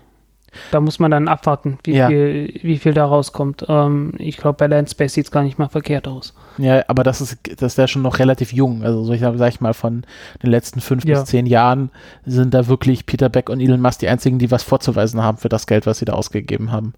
Da 0.71 0.81
muss 0.81 0.99
man 0.99 1.11
dann 1.11 1.29
abwarten, 1.29 1.79
wie, 1.85 1.95
Ja. 1.95 2.09
viel, 2.09 2.59
wie 2.63 2.79
viel 2.79 2.95
da 2.95 3.05
rauskommt. 3.05 3.65
Ähm, 3.69 4.13
ich 4.19 4.37
glaube, 4.37 4.57
bei 4.59 4.67
Landspace 4.67 5.13
sieht 5.15 5.27
es 5.27 5.31
gar 5.31 5.43
nicht 5.43 5.59
mal 5.59 5.69
verkehrt 5.69 6.07
aus. 6.09 6.35
Ja, 6.59 6.83
aber 6.89 7.03
das 7.05 7.21
ist, 7.21 7.39
das 7.61 7.77
wäre 7.77 7.89
schon 7.89 8.03
noch 8.03 8.19
relativ 8.19 8.53
jung. 8.53 8.83
Also, 8.85 9.05
so 9.05 9.13
ich 9.13 9.21
sag, 9.21 9.37
sag 9.39 9.49
ich 9.49 9.61
mal, 9.61 9.75
von 9.75 10.05
den 10.43 10.51
letzten 10.51 10.81
fünf 10.81 11.05
Ja. 11.05 11.21
bis 11.21 11.31
zehn 11.31 11.47
Jahren 11.47 11.91
sind 12.25 12.55
da 12.55 12.67
wirklich 12.69 13.07
Peter 13.07 13.29
Beck 13.29 13.49
und 13.51 13.61
Elon 13.61 13.81
Musk 13.81 14.01
die 14.01 14.09
einzigen, 14.09 14.39
die 14.39 14.51
was 14.51 14.63
vorzuweisen 14.63 15.23
haben 15.23 15.39
für 15.39 15.49
das 15.49 15.67
Geld, 15.67 15.87
was 15.87 15.99
sie 15.99 16.05
da 16.05 16.13
ausgegeben 16.15 16.71
haben. 16.73 16.95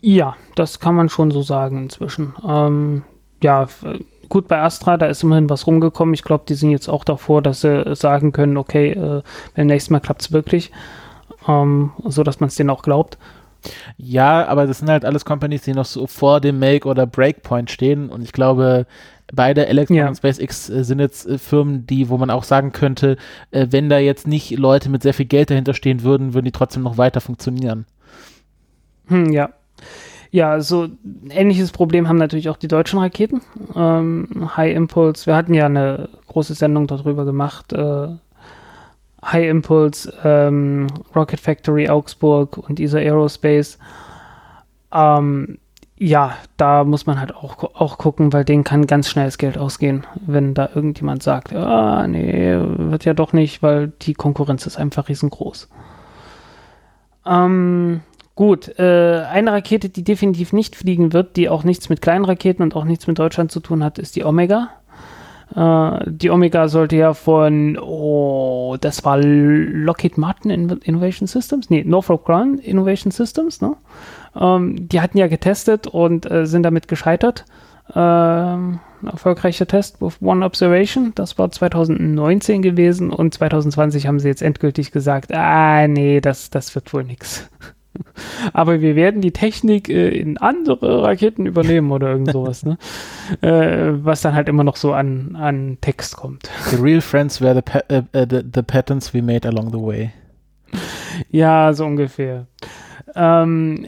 Ja, 0.00 0.36
das 0.54 0.80
kann 0.80 0.94
man 0.94 1.08
schon 1.08 1.30
so 1.30 1.42
sagen 1.42 1.84
inzwischen. 1.84 2.34
Ähm, 2.46 3.02
ja, 3.42 3.66
gut, 4.28 4.48
bei 4.48 4.60
Astra, 4.60 4.96
da 4.98 5.06
ist 5.06 5.22
immerhin 5.22 5.48
was 5.48 5.66
rumgekommen. 5.66 6.12
Ich 6.14 6.22
glaube, 6.24 6.44
die 6.48 6.54
sind 6.54 6.70
jetzt 6.70 6.88
auch 6.88 7.04
davor, 7.04 7.40
dass 7.40 7.62
sie 7.62 7.94
sagen 7.94 8.32
können, 8.32 8.56
okay, 8.58 8.90
äh, 8.92 9.22
beim 9.56 9.66
nächsten 9.66 9.92
Mal 9.94 10.00
klappt 10.00 10.22
es 10.22 10.32
wirklich. 10.32 10.70
Ähm, 11.48 11.92
so 12.04 12.22
dass 12.22 12.40
man 12.40 12.48
es 12.48 12.56
denen 12.56 12.70
auch 12.70 12.82
glaubt. 12.82 13.18
Ja, 13.96 14.46
aber 14.46 14.66
das 14.66 14.78
sind 14.80 14.90
halt 14.90 15.04
alles 15.04 15.24
Companies, 15.24 15.62
die 15.62 15.72
noch 15.72 15.86
so 15.86 16.06
vor 16.06 16.40
dem 16.40 16.58
Make- 16.58 16.86
oder 16.88 17.06
Breakpoint 17.06 17.70
stehen. 17.70 18.10
Und 18.10 18.22
ich 18.22 18.32
glaube, 18.32 18.86
beide 19.32 19.66
Electron 19.66 19.96
Ja. 19.96 20.08
und 20.08 20.16
SpaceX 20.16 20.68
äh, 20.68 20.84
sind 20.84 21.00
jetzt 21.00 21.26
äh, 21.26 21.38
Firmen, 21.38 21.86
die, 21.86 22.08
wo 22.08 22.18
man 22.18 22.30
auch 22.30 22.44
sagen 22.44 22.72
könnte, 22.72 23.16
äh, 23.52 23.68
wenn 23.70 23.88
da 23.88 23.98
jetzt 23.98 24.26
nicht 24.26 24.50
Leute 24.58 24.90
mit 24.90 25.02
sehr 25.02 25.14
viel 25.14 25.26
Geld 25.26 25.50
dahinter 25.50 25.72
stehen 25.74 26.02
würden, 26.02 26.34
würden 26.34 26.44
die 26.44 26.52
trotzdem 26.52 26.82
noch 26.82 26.98
weiter 26.98 27.20
funktionieren. 27.22 27.86
Hm, 29.06 29.32
ja. 29.32 29.50
Ja, 30.30 30.60
so 30.60 30.84
ein 30.84 31.30
ähnliches 31.30 31.70
Problem 31.70 32.08
haben 32.08 32.18
natürlich 32.18 32.48
auch 32.48 32.56
die 32.56 32.66
deutschen 32.68 32.98
Raketen. 32.98 33.40
Ähm, 33.76 34.50
High 34.56 34.74
Impulse, 34.74 35.26
wir 35.26 35.36
hatten 35.36 35.54
ja 35.54 35.66
eine 35.66 36.08
große 36.26 36.54
Sendung 36.54 36.88
darüber 36.88 37.24
gemacht. 37.24 37.72
High 39.24 39.48
Impulse, 39.48 40.12
ähm, 40.24 40.86
Rocket 41.14 41.40
Factory 41.40 41.88
Augsburg 41.88 42.58
und 42.58 42.80
ESA 42.80 42.98
Aerospace. 42.98 43.78
Ähm, 44.92 45.58
ja, 45.96 46.36
da 46.56 46.84
muss 46.84 47.06
man 47.06 47.20
halt 47.20 47.34
auch, 47.34 47.62
auch 47.74 47.98
gucken, 47.98 48.32
weil 48.32 48.44
denen 48.44 48.64
kann 48.64 48.86
ganz 48.86 49.08
schnell 49.08 49.26
das 49.26 49.38
Geld 49.38 49.56
ausgehen, 49.56 50.06
wenn 50.26 50.54
da 50.54 50.68
irgendjemand 50.74 51.22
sagt, 51.22 51.54
ah, 51.54 52.06
nee, 52.06 52.56
wird 52.58 53.04
ja 53.04 53.14
doch 53.14 53.32
nicht, 53.32 53.62
weil 53.62 53.92
die 54.02 54.14
Konkurrenz 54.14 54.66
ist 54.66 54.76
einfach 54.76 55.08
riesengroß. 55.08 55.68
Ähm, 57.26 58.02
Gut, 58.36 58.80
äh, 58.80 59.22
eine 59.30 59.52
Rakete, 59.52 59.88
die 59.88 60.02
definitiv 60.02 60.52
nicht 60.52 60.74
fliegen 60.74 61.12
wird, 61.12 61.36
die 61.36 61.48
auch 61.48 61.62
nichts 61.62 61.88
mit 61.88 62.02
kleinen 62.02 62.24
Raketen 62.24 62.64
und 62.64 62.74
auch 62.74 62.84
nichts 62.84 63.06
mit 63.06 63.16
Deutschland 63.16 63.52
zu 63.52 63.60
tun 63.60 63.84
hat, 63.84 64.00
ist 64.00 64.16
die 64.16 64.24
Omega. 64.24 64.70
Äh, 65.54 65.98
die 66.06 66.30
Omega 66.30 66.68
sollte 66.68 66.96
ja 66.96 67.14
von, 67.14 67.78
oh, 67.78 68.76
das 68.80 69.04
war 69.04 69.18
Lockheed 69.18 70.18
Martin 70.18 70.50
In 70.50 70.68
Innovation 70.68 71.26
Systems? 71.26 71.70
Nee, 71.70 71.84
Northrop 71.84 72.24
Grumman 72.24 72.58
Innovation 72.58 73.10
Systems, 73.10 73.60
ne? 73.60 73.76
Ähm, 74.38 74.88
die 74.88 75.00
hatten 75.00 75.18
ja 75.18 75.28
getestet 75.28 75.86
und 75.86 76.30
äh, 76.30 76.46
sind 76.46 76.62
damit 76.64 76.88
gescheitert. 76.88 77.44
Ähm, 77.94 78.80
erfolgreicher 79.04 79.66
Test 79.66 80.00
with 80.00 80.16
One 80.22 80.44
Observation, 80.44 81.12
das 81.14 81.38
war 81.38 81.50
2019 81.50 82.62
gewesen 82.62 83.10
und 83.10 83.34
2020 83.34 84.06
haben 84.06 84.18
sie 84.18 84.28
jetzt 84.28 84.42
endgültig 84.42 84.90
gesagt, 84.90 85.34
ah 85.34 85.86
nee, 85.86 86.22
das, 86.22 86.48
das 86.48 86.74
wird 86.74 86.92
wohl 86.94 87.04
nix. 87.04 87.48
Aber 88.52 88.80
wir 88.80 88.96
werden 88.96 89.20
die 89.20 89.32
Technik 89.32 89.88
äh, 89.88 90.08
in 90.08 90.38
andere 90.38 91.02
Raketen 91.02 91.46
übernehmen 91.46 91.90
oder 91.92 92.10
irgend 92.10 92.32
sowas, 92.32 92.64
ne? 92.64 92.78
Äh, 93.40 94.04
was 94.04 94.20
dann 94.20 94.34
halt 94.34 94.50
immer 94.50 94.64
noch 94.64 94.76
so 94.76 94.92
an, 94.92 95.34
an 95.34 95.78
Text 95.80 96.16
kommt. 96.16 96.50
The 96.70 96.76
real 96.76 97.00
friends 97.00 97.40
were 97.40 97.54
the, 97.54 97.94
äh, 97.94 98.26
the, 98.28 98.42
the 98.52 98.62
patents 98.62 99.14
we 99.14 99.22
made 99.22 99.48
along 99.48 99.70
the 99.70 99.80
way. 99.80 100.10
Ja, 101.30 101.72
so 101.72 101.86
ungefähr. 101.86 102.46
Ähm, 103.14 103.86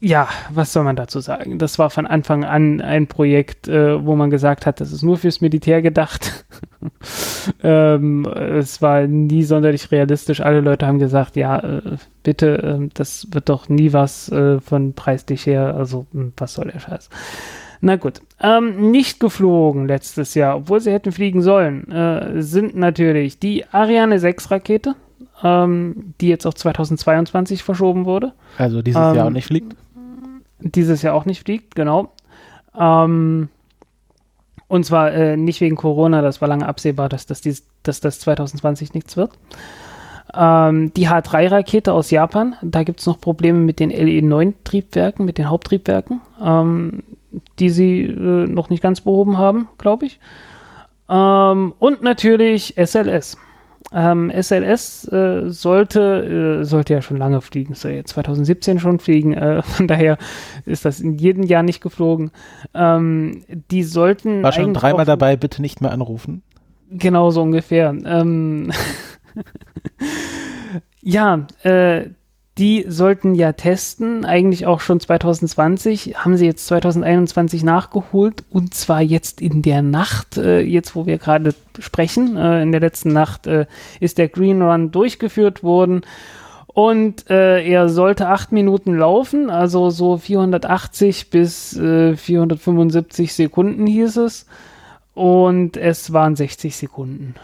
ja, 0.00 0.28
was 0.50 0.72
soll 0.72 0.84
man 0.84 0.96
dazu 0.96 1.20
sagen? 1.20 1.58
Das 1.58 1.78
war 1.78 1.90
von 1.90 2.06
Anfang 2.06 2.44
an 2.44 2.80
ein 2.80 3.06
Projekt, 3.06 3.66
äh, 3.68 4.04
wo 4.04 4.14
man 4.16 4.30
gesagt 4.30 4.66
hat, 4.66 4.80
das 4.80 4.92
ist 4.92 5.02
nur 5.02 5.16
fürs 5.16 5.40
Militär 5.40 5.82
gedacht. 5.82 6.44
ähm, 7.62 8.26
es 8.26 8.82
war 8.82 9.06
nie 9.06 9.42
sonderlich 9.44 9.90
realistisch. 9.90 10.40
Alle 10.40 10.60
Leute 10.60 10.86
haben 10.86 10.98
gesagt, 10.98 11.36
ja, 11.36 11.58
äh, 11.58 11.82
bitte, 12.22 12.62
äh, 12.62 12.88
das 12.94 13.28
wird 13.30 13.48
doch 13.48 13.68
nie 13.68 13.92
was 13.92 14.30
äh, 14.30 14.60
von 14.60 14.92
preislich 14.92 15.46
her. 15.46 15.74
Also, 15.74 16.06
mh, 16.12 16.32
was 16.36 16.54
soll 16.54 16.70
der 16.70 16.80
Scheiß? 16.80 17.08
Na 17.80 17.96
gut, 17.96 18.20
ähm, 18.42 18.90
nicht 18.90 19.20
geflogen 19.20 19.86
letztes 19.86 20.34
Jahr, 20.34 20.56
obwohl 20.56 20.80
sie 20.80 20.92
hätten 20.92 21.12
fliegen 21.12 21.42
sollen, 21.42 21.90
äh, 21.90 22.42
sind 22.42 22.74
natürlich 22.74 23.38
die 23.38 23.64
Ariane 23.70 24.18
6 24.18 24.50
Rakete, 24.50 24.94
ähm, 25.42 26.14
die 26.20 26.28
jetzt 26.28 26.46
auf 26.46 26.54
2022 26.54 27.62
verschoben 27.62 28.06
wurde. 28.06 28.32
Also 28.58 28.82
dieses 28.82 29.00
Ähm, 29.00 29.14
Jahr 29.14 29.26
auch 29.26 29.30
nicht 29.30 29.46
fliegt. 29.46 29.76
Dieses 30.60 31.02
Jahr 31.02 31.14
auch 31.14 31.24
nicht 31.24 31.42
fliegt, 31.44 31.74
genau. 31.74 32.12
Ähm, 32.78 33.48
und 34.68 34.84
zwar 34.84 35.12
äh, 35.12 35.36
nicht 35.36 35.60
wegen 35.60 35.76
Corona, 35.76 36.22
das 36.22 36.40
war 36.40 36.48
lange 36.48 36.66
absehbar, 36.66 37.08
dass 37.08 37.26
das, 37.26 37.40
dies, 37.40 37.66
dass 37.82 38.00
das 38.00 38.20
2020 38.20 38.94
nichts 38.94 39.16
wird. 39.16 39.32
Ähm, 40.34 40.92
die 40.94 41.08
H3-Rakete 41.08 41.92
aus 41.92 42.10
Japan, 42.10 42.56
da 42.62 42.82
gibt 42.82 43.00
es 43.00 43.06
noch 43.06 43.20
Probleme 43.20 43.60
mit 43.60 43.78
den 43.78 43.92
LE9-Triebwerken, 43.92 45.24
mit 45.24 45.38
den 45.38 45.48
Haupttriebwerken, 45.48 46.20
ähm, 46.42 47.04
die 47.58 47.70
sie 47.70 48.02
äh, 48.02 48.46
noch 48.46 48.68
nicht 48.68 48.82
ganz 48.82 49.00
behoben 49.00 49.38
haben, 49.38 49.68
glaube 49.78 50.06
ich. 50.06 50.18
Ähm, 51.08 51.74
und 51.78 52.02
natürlich 52.02 52.74
SLS. 52.76 53.38
Ähm, 53.92 54.30
SLS 54.30 55.06
äh, 55.12 55.48
sollte, 55.48 56.60
äh, 56.60 56.64
sollte 56.64 56.94
ja 56.94 57.02
schon 57.02 57.16
lange 57.16 57.40
fliegen, 57.40 57.74
soll 57.74 57.92
ja 57.92 58.04
2017 58.04 58.80
schon 58.80 58.98
fliegen, 58.98 59.32
äh, 59.32 59.62
von 59.62 59.86
daher 59.86 60.18
ist 60.64 60.84
das 60.84 61.00
in 61.00 61.14
jedem 61.14 61.44
Jahr 61.44 61.62
nicht 61.62 61.80
geflogen. 61.80 62.30
Ähm, 62.74 63.44
die 63.70 63.84
sollten 63.84 64.42
War 64.42 64.52
schon 64.52 64.74
dreimal 64.74 65.04
dabei, 65.04 65.36
bitte 65.36 65.62
nicht 65.62 65.80
mehr 65.80 65.92
anrufen. 65.92 66.42
Genau 66.90 67.30
so 67.30 67.42
ungefähr. 67.42 67.94
Ähm 68.04 68.72
ja, 71.02 71.46
äh, 71.62 72.10
die 72.58 72.86
sollten 72.88 73.34
ja 73.34 73.52
testen, 73.52 74.24
eigentlich 74.24 74.66
auch 74.66 74.80
schon 74.80 74.98
2020, 74.98 76.14
haben 76.16 76.36
sie 76.36 76.46
jetzt 76.46 76.66
2021 76.68 77.62
nachgeholt 77.62 78.44
und 78.50 78.72
zwar 78.72 79.02
jetzt 79.02 79.42
in 79.42 79.60
der 79.60 79.82
Nacht, 79.82 80.38
äh, 80.38 80.60
jetzt 80.60 80.96
wo 80.96 81.04
wir 81.04 81.18
gerade 81.18 81.54
sprechen, 81.78 82.36
äh, 82.36 82.62
in 82.62 82.72
der 82.72 82.80
letzten 82.80 83.12
Nacht 83.12 83.46
äh, 83.46 83.66
ist 84.00 84.16
der 84.16 84.28
Green 84.28 84.62
Run 84.62 84.90
durchgeführt 84.90 85.62
worden 85.62 86.00
und 86.68 87.28
äh, 87.28 87.62
er 87.62 87.90
sollte 87.90 88.28
acht 88.28 88.52
Minuten 88.52 88.96
laufen, 88.96 89.50
also 89.50 89.90
so 89.90 90.16
480 90.16 91.28
bis 91.28 91.76
äh, 91.76 92.16
475 92.16 93.34
Sekunden 93.34 93.86
hieß 93.86 94.16
es 94.16 94.46
und 95.12 95.76
es 95.76 96.12
waren 96.14 96.36
60 96.36 96.74
Sekunden. 96.74 97.34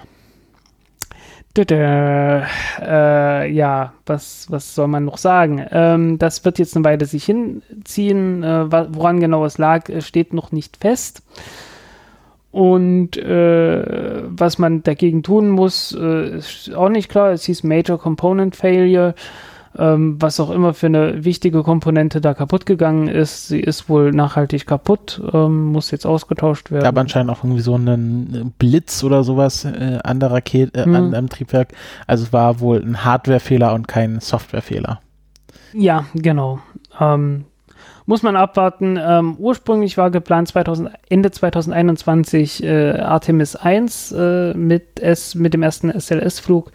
Äh, 1.59 3.51
ja, 3.51 3.93
was, 4.07 4.47
was 4.51 4.75
soll 4.75 4.89
man 4.89 5.05
noch 5.05 5.19
sagen? 5.19 5.65
Ähm, 5.71 6.19
das 6.19 6.45
wird 6.45 6.59
jetzt 6.59 6.77
eine 6.77 6.85
Weile 6.85 7.05
sich 7.05 7.25
hinziehen. 7.25 8.43
Äh, 8.43 8.73
woran 8.95 9.21
genau 9.21 9.45
es 9.45 9.59
lag, 9.59 9.89
äh, 9.89 10.01
steht 10.01 10.33
noch 10.33 10.53
nicht 10.53 10.79
fest. 10.79 11.23
Und 12.51 13.17
äh, 13.17 14.23
was 14.27 14.59
man 14.59 14.83
dagegen 14.83 15.23
tun 15.23 15.49
muss, 15.49 15.97
äh, 15.99 16.37
ist 16.37 16.75
auch 16.75 16.91
nicht 16.91 17.11
klar. 17.11 17.33
Es 17.33 17.45
hieß 17.45 17.65
Major 17.65 17.99
Component 17.99 18.57
Failure. 18.57 19.15
Ähm, 19.79 20.17
was 20.21 20.39
auch 20.39 20.51
immer 20.51 20.75
für 20.75 20.87
eine 20.87 21.25
wichtige 21.25 21.63
Komponente 21.63 22.21
da 22.21 22.35
kaputt 22.35 22.67
gegangen 22.67 23.09
ist. 23.09 23.49
Sie 23.49 23.61
ist 23.61 23.89
wohl 23.89 24.11
nachhaltig 24.13 24.67
kaputt, 24.67 25.23
ähm, 25.33 25.67
muss 25.73 25.91
jetzt 25.91 26.05
ausgetauscht 26.07 26.71
werden. 26.71 26.85
Gab 26.85 26.99
anscheinend 26.99 27.31
auch 27.31 27.43
irgendwie 27.43 27.63
so 27.63 27.75
einen 27.75 28.53
Blitz 28.59 29.03
oder 29.03 29.25
sowas 29.25 29.65
äh, 29.65 29.99
an 30.05 30.21
der 30.21 30.31
Rakete, 30.31 30.79
äh, 30.79 30.85
Hm. 30.85 30.95
an 30.95 31.15
einem 31.15 31.29
Triebwerk. 31.31 31.69
Also 32.07 32.25
es 32.25 32.33
war 32.35 32.61
wohl 32.61 32.83
ein 32.83 33.03
Hardwarefehler 33.05 33.73
und 33.73 33.89
kein 33.89 34.21
Softwarefehler. 34.21 35.01
Ja, 35.73 36.05
genau. 36.15 36.59
Ähm, 37.01 37.47
muss 38.05 38.23
man 38.23 38.37
abwarten. 38.37 38.99
Ähm, 39.01 39.37
ursprünglich 39.39 39.97
war 39.97 40.11
geplant 40.11 40.49
2000, 40.49 40.91
Ende 41.09 41.31
2021 41.31 42.63
äh, 42.63 42.99
Artemis 42.99 43.57
1 43.57 44.13
äh, 44.13 44.55
mit, 44.55 45.01
S, 45.01 45.35
mit 45.35 45.55
dem 45.55 45.63
ersten 45.63 45.91
SLS-Flug 45.91 46.73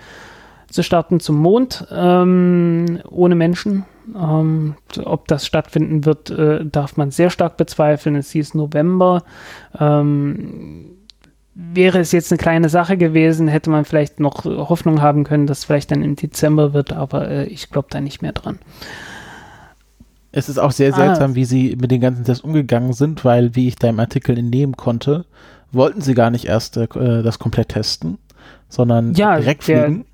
zu 0.70 0.84
starten 0.84 1.20
zum 1.20 1.38
Mond 1.38 1.88
ähm, 1.92 3.00
ohne 3.10 3.36
Menschen. 3.36 3.86
Ähm, 4.16 4.76
ob 5.04 5.28
das 5.28 5.46
stattfinden 5.46 6.06
wird, 6.06 6.30
äh, 6.30 6.66
darf 6.66 6.96
man 6.98 7.12
sehr 7.12 7.30
stark 7.30 7.58
bezweifeln. 7.58 8.16
Es 8.16 8.32
hieß 8.32 8.54
November. 8.54 9.24
Ähm, 9.80 10.86
wäre 11.54 12.00
es 12.00 12.12
jetzt 12.12 12.32
eine 12.32 12.38
kleine 12.38 12.70
Sache 12.70 12.98
gewesen, 12.98 13.48
hätte 13.48 13.70
man 13.70 13.84
vielleicht 13.84 14.20
noch 14.20 14.46
Hoffnung 14.46 15.02
haben 15.02 15.24
können, 15.24 15.48
dass 15.48 15.60
es 15.60 15.66
vielleicht 15.66 15.92
dann 15.92 16.04
im 16.04 16.16
Dezember 16.16 16.74
wird, 16.74 16.94
aber 16.94 17.28
äh, 17.30 17.46
ich 17.48 17.70
glaube 17.72 17.88
da 17.90 18.00
nicht 18.00 18.22
mehr 18.22 18.32
dran. 18.32 18.60
Es 20.32 20.50
ist 20.50 20.60
auch 20.60 20.72
sehr 20.72 20.94
Ah. 20.94 20.98
seltsam, 20.98 21.36
wie 21.36 21.46
sie 21.46 21.76
mit 21.80 21.90
den 21.90 22.02
ganzen 22.02 22.24
Tests 22.26 22.44
umgegangen 22.44 22.94
sind, 22.94 23.26
weil, 23.26 23.56
wie 23.56 23.68
ich 23.68 23.76
da 23.76 23.90
im 23.90 24.00
Artikel 24.00 24.38
entnehmen 24.38 24.78
konnte, 24.78 25.26
wollten 25.72 26.02
sie 26.02 26.14
gar 26.14 26.30
nicht 26.30 26.46
erst 26.46 26.78
äh, 26.78 26.88
das 27.24 27.40
komplett 27.40 27.70
testen, 27.70 28.20
sondern 28.70 29.14
Ja, 29.14 29.38
direkt 29.38 29.64
fliegen. 29.64 30.06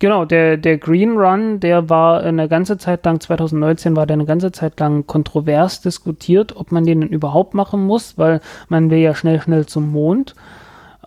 Genau, 0.00 0.24
der, 0.24 0.56
der 0.56 0.78
Green 0.78 1.12
Run, 1.12 1.60
der 1.60 1.90
war 1.90 2.22
eine 2.22 2.48
ganze 2.48 2.78
Zeit 2.78 3.04
lang, 3.04 3.20
2019 3.20 3.96
war 3.96 4.06
der 4.06 4.14
eine 4.14 4.24
ganze 4.24 4.50
Zeit 4.50 4.80
lang 4.80 5.06
kontrovers 5.06 5.82
diskutiert, 5.82 6.56
ob 6.56 6.72
man 6.72 6.86
den 6.86 7.02
denn 7.02 7.10
überhaupt 7.10 7.52
machen 7.52 7.84
muss, 7.84 8.16
weil 8.16 8.40
man 8.70 8.90
will 8.90 8.98
ja 8.98 9.14
schnell, 9.14 9.42
schnell 9.42 9.66
zum 9.66 9.92
Mond. 9.92 10.34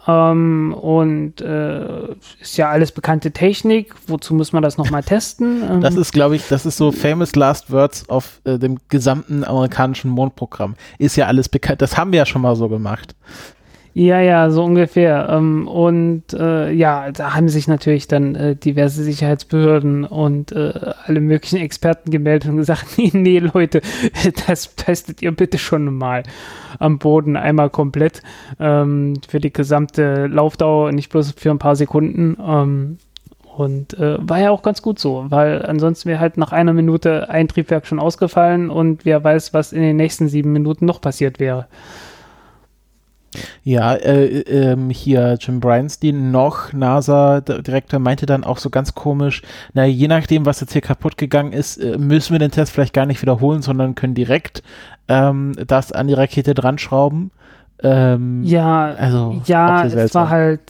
Ähm, 0.06 0.76
und 0.80 1.42
äh, 1.42 2.14
ist 2.40 2.58
ja 2.58 2.70
alles 2.70 2.92
bekannte 2.92 3.32
Technik. 3.32 3.96
Wozu 4.06 4.36
muss 4.36 4.54
man 4.54 4.62
das 4.62 4.78
nochmal 4.78 5.04
testen? 5.04 5.64
Ähm, 5.74 5.82
das 5.82 5.96
ist, 5.96 6.12
glaube 6.12 6.36
ich, 6.36 6.48
das 6.48 6.66
ist 6.66 6.78
so 6.78 6.92
famous 6.92 7.36
last 7.36 7.72
words 7.72 8.10
auf 8.10 8.42
äh, 8.44 8.60
dem 8.60 8.80
gesamten 8.90 9.44
amerikanischen 9.44 10.12
Mondprogramm. 10.12 10.76
Ist 11.00 11.16
ja 11.16 11.28
alles 11.28 11.48
bekannt. 11.48 11.82
Das 11.82 11.98
haben 11.98 12.12
wir 12.12 12.18
ja 12.18 12.26
schon 12.26 12.42
mal 12.42 12.56
so 12.56 12.70
gemacht. 12.70 13.16
Ja, 13.96 14.20
ja, 14.22 14.50
so 14.50 14.64
ungefähr. 14.64 15.30
Ähm, 15.30 15.68
und 15.68 16.34
äh, 16.34 16.72
ja, 16.72 17.12
da 17.12 17.36
haben 17.36 17.48
sich 17.48 17.68
natürlich 17.68 18.08
dann 18.08 18.34
äh, 18.34 18.56
diverse 18.56 19.04
Sicherheitsbehörden 19.04 20.04
und 20.04 20.52
äh, 20.52 20.94
alle 21.06 21.20
möglichen 21.20 21.60
Experten 21.60 22.10
gemeldet 22.10 22.50
und 22.50 22.58
gesagt, 22.58 22.86
nee, 22.98 23.12
nee, 23.14 23.38
Leute, 23.38 23.82
das 24.48 24.76
testet 24.76 25.22
ihr 25.22 25.32
bitte 25.32 25.60
schon 25.60 25.96
mal 25.96 26.24
am 26.80 26.98
Boden 26.98 27.38
einmal 27.38 27.70
komplett 27.70 28.24
ähm, 28.60 29.14
für 29.28 29.40
die 29.40 29.54
gesamte 29.54 30.26
Laufdauer, 30.26 30.92
nicht 30.92 31.12
bloß 31.12 31.34
für 31.38 31.52
ein 31.52 31.60
paar 31.60 31.76
Sekunden. 31.76 32.36
Ähm, 32.44 32.98
und 33.56 33.94
äh, 34.00 34.18
war 34.20 34.40
ja 34.40 34.50
auch 34.50 34.64
ganz 34.64 34.82
gut 34.82 34.98
so, 34.98 35.26
weil 35.30 35.64
ansonsten 35.64 36.10
wäre 36.10 36.20
halt 36.20 36.38
nach 36.38 36.52
einer 36.52 36.74
Minute 36.74 37.30
ein 37.30 37.48
Triebwerk 37.48 37.86
schon 37.86 38.00
ausgefallen 38.00 38.72
und 38.72 39.06
wer 39.06 39.24
weiß, 39.24 39.54
was 39.54 39.72
in 39.72 39.84
den 39.84 39.98
nächsten 39.98 40.28
sieben 40.28 40.52
Minuten 40.52 40.88
noch 40.88 41.00
passiert 41.00 41.40
wäre. 41.40 41.68
Ja, 43.64 43.94
äh, 43.94 44.40
ähm, 44.42 44.90
hier 44.90 45.38
Jim 45.40 45.60
Bryanstein, 45.60 46.32
noch 46.32 46.74
NASA-Direktor, 46.74 48.00
meinte 48.00 48.26
dann 48.26 48.44
auch 48.44 48.58
so 48.58 48.70
ganz 48.70 48.94
komisch, 48.94 49.42
na, 49.74 49.86
je 49.86 50.08
nachdem, 50.08 50.46
was 50.46 50.62
jetzt 50.62 50.74
hier 50.74 50.82
kaputt 50.82 51.18
gegangen 51.18 51.54
ist, 51.54 51.78
äh, 51.78 51.98
müssen 51.98 52.34
wir 52.34 52.40
den 52.40 52.52
Test 52.52 52.72
vielleicht 52.72 52.94
gar 52.94 53.06
nicht 53.06 53.22
wiederholen, 53.22 53.62
sondern 53.62 53.96
können 53.96 54.16
direkt 54.16 54.64
ähm, 55.08 55.54
das 55.68 55.92
an 55.92 56.08
die 56.08 56.14
Rakete 56.14 56.54
dran 56.54 56.78
schrauben. 56.78 57.32
Ähm, 57.82 58.44
ja, 58.44 58.94
also 58.98 59.42
ja, 59.46 59.86
es 59.86 60.16
war 60.16 60.30
halt, 60.30 60.62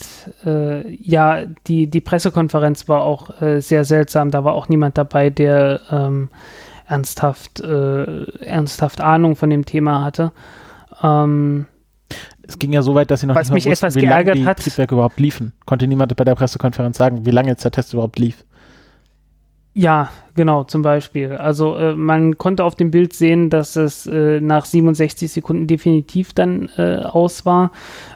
äh, 0.46 0.90
ja, 0.96 1.44
die, 1.68 1.86
die 1.88 2.02
Pressekonferenz 2.02 2.90
war 2.90 3.04
auch 3.04 3.40
äh, 3.40 3.62
sehr 3.62 3.86
seltsam. 3.86 4.32
Da 4.32 4.44
war 4.44 4.54
auch 4.54 4.68
niemand 4.68 4.98
dabei, 4.98 5.30
der 5.30 5.82
ähm, 5.92 6.30
ernsthaft, 6.88 7.60
äh, 7.62 8.24
ernsthaft 8.44 9.00
Ahnung 9.00 9.36
von 9.36 9.52
dem 9.52 9.66
Thema 9.66 10.04
hatte. 10.04 10.32
Ähm, 11.04 11.68
es 12.46 12.60
ging 12.60 12.74
ja 12.74 12.82
so 12.82 12.94
weit, 12.96 13.10
dass 13.10 13.22
sie 13.22 13.28
noch 13.28 13.36
Was 13.36 13.50
nicht 13.50 13.66
mehr 13.66 13.72
wussten, 13.72 13.96
wie 13.96 14.06
lange 14.06 14.34
die 14.34 14.46
hat. 14.46 14.60
Triebwerke 14.60 14.96
überhaupt 14.96 15.20
liefen. 15.20 15.54
Konnte 15.66 15.88
niemand 15.88 16.16
bei 16.16 16.24
der 16.24 16.36
Pressekonferenz 16.36 16.98
sagen, 16.98 17.26
wie 17.26 17.32
lange 17.32 17.50
jetzt 17.50 17.64
der 17.64 17.72
Test 17.72 17.94
überhaupt 17.94 18.20
lief. 18.20 18.44
Ja, 19.76 20.12
genau, 20.36 20.64
zum 20.66 20.84
Beispiel. 20.84 21.32
Also 21.32 21.76
äh, 21.76 21.96
man 21.96 22.38
konnte 22.38 22.64
auf 22.64 22.76
dem 22.76 22.92
Bild 22.92 23.14
sehen, 23.14 23.50
dass 23.50 23.76
es 23.76 24.06
äh, 24.06 24.40
nach 24.40 24.66
67 24.66 25.32
Sekunden 25.32 25.66
definitiv 25.66 26.34
dann 26.34 26.70
äh, 26.78 26.98
aus 26.98 27.46
war. 27.46 27.72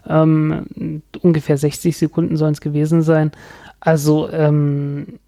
Ähm, 0.08 1.02
ungefähr 1.22 1.58
60 1.58 1.98
Sekunden 1.98 2.38
sollen 2.38 2.54
es 2.54 2.62
gewesen 2.62 3.02
sein. 3.02 3.32
Also 3.80 4.30
ähm, 4.30 5.20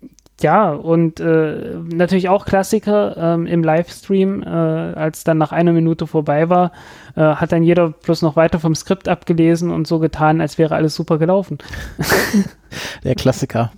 ja, 0.43 0.71
und 0.71 1.19
äh, 1.19 1.75
natürlich 1.93 2.29
auch 2.29 2.45
Klassiker 2.45 3.15
ähm, 3.17 3.45
im 3.45 3.63
Livestream, 3.63 4.43
äh, 4.43 4.47
als 4.47 5.23
dann 5.23 5.37
nach 5.37 5.51
einer 5.51 5.73
Minute 5.73 6.07
vorbei 6.07 6.49
war, 6.49 6.71
äh, 7.15 7.21
hat 7.21 7.51
dann 7.51 7.63
jeder 7.63 7.89
bloß 7.89 8.21
noch 8.21 8.35
weiter 8.35 8.59
vom 8.59 8.75
Skript 8.75 9.07
abgelesen 9.07 9.71
und 9.71 9.87
so 9.87 9.99
getan, 9.99 10.41
als 10.41 10.57
wäre 10.57 10.75
alles 10.75 10.95
super 10.95 11.17
gelaufen. 11.17 11.57
Der 13.03 13.15
Klassiker. 13.15 13.71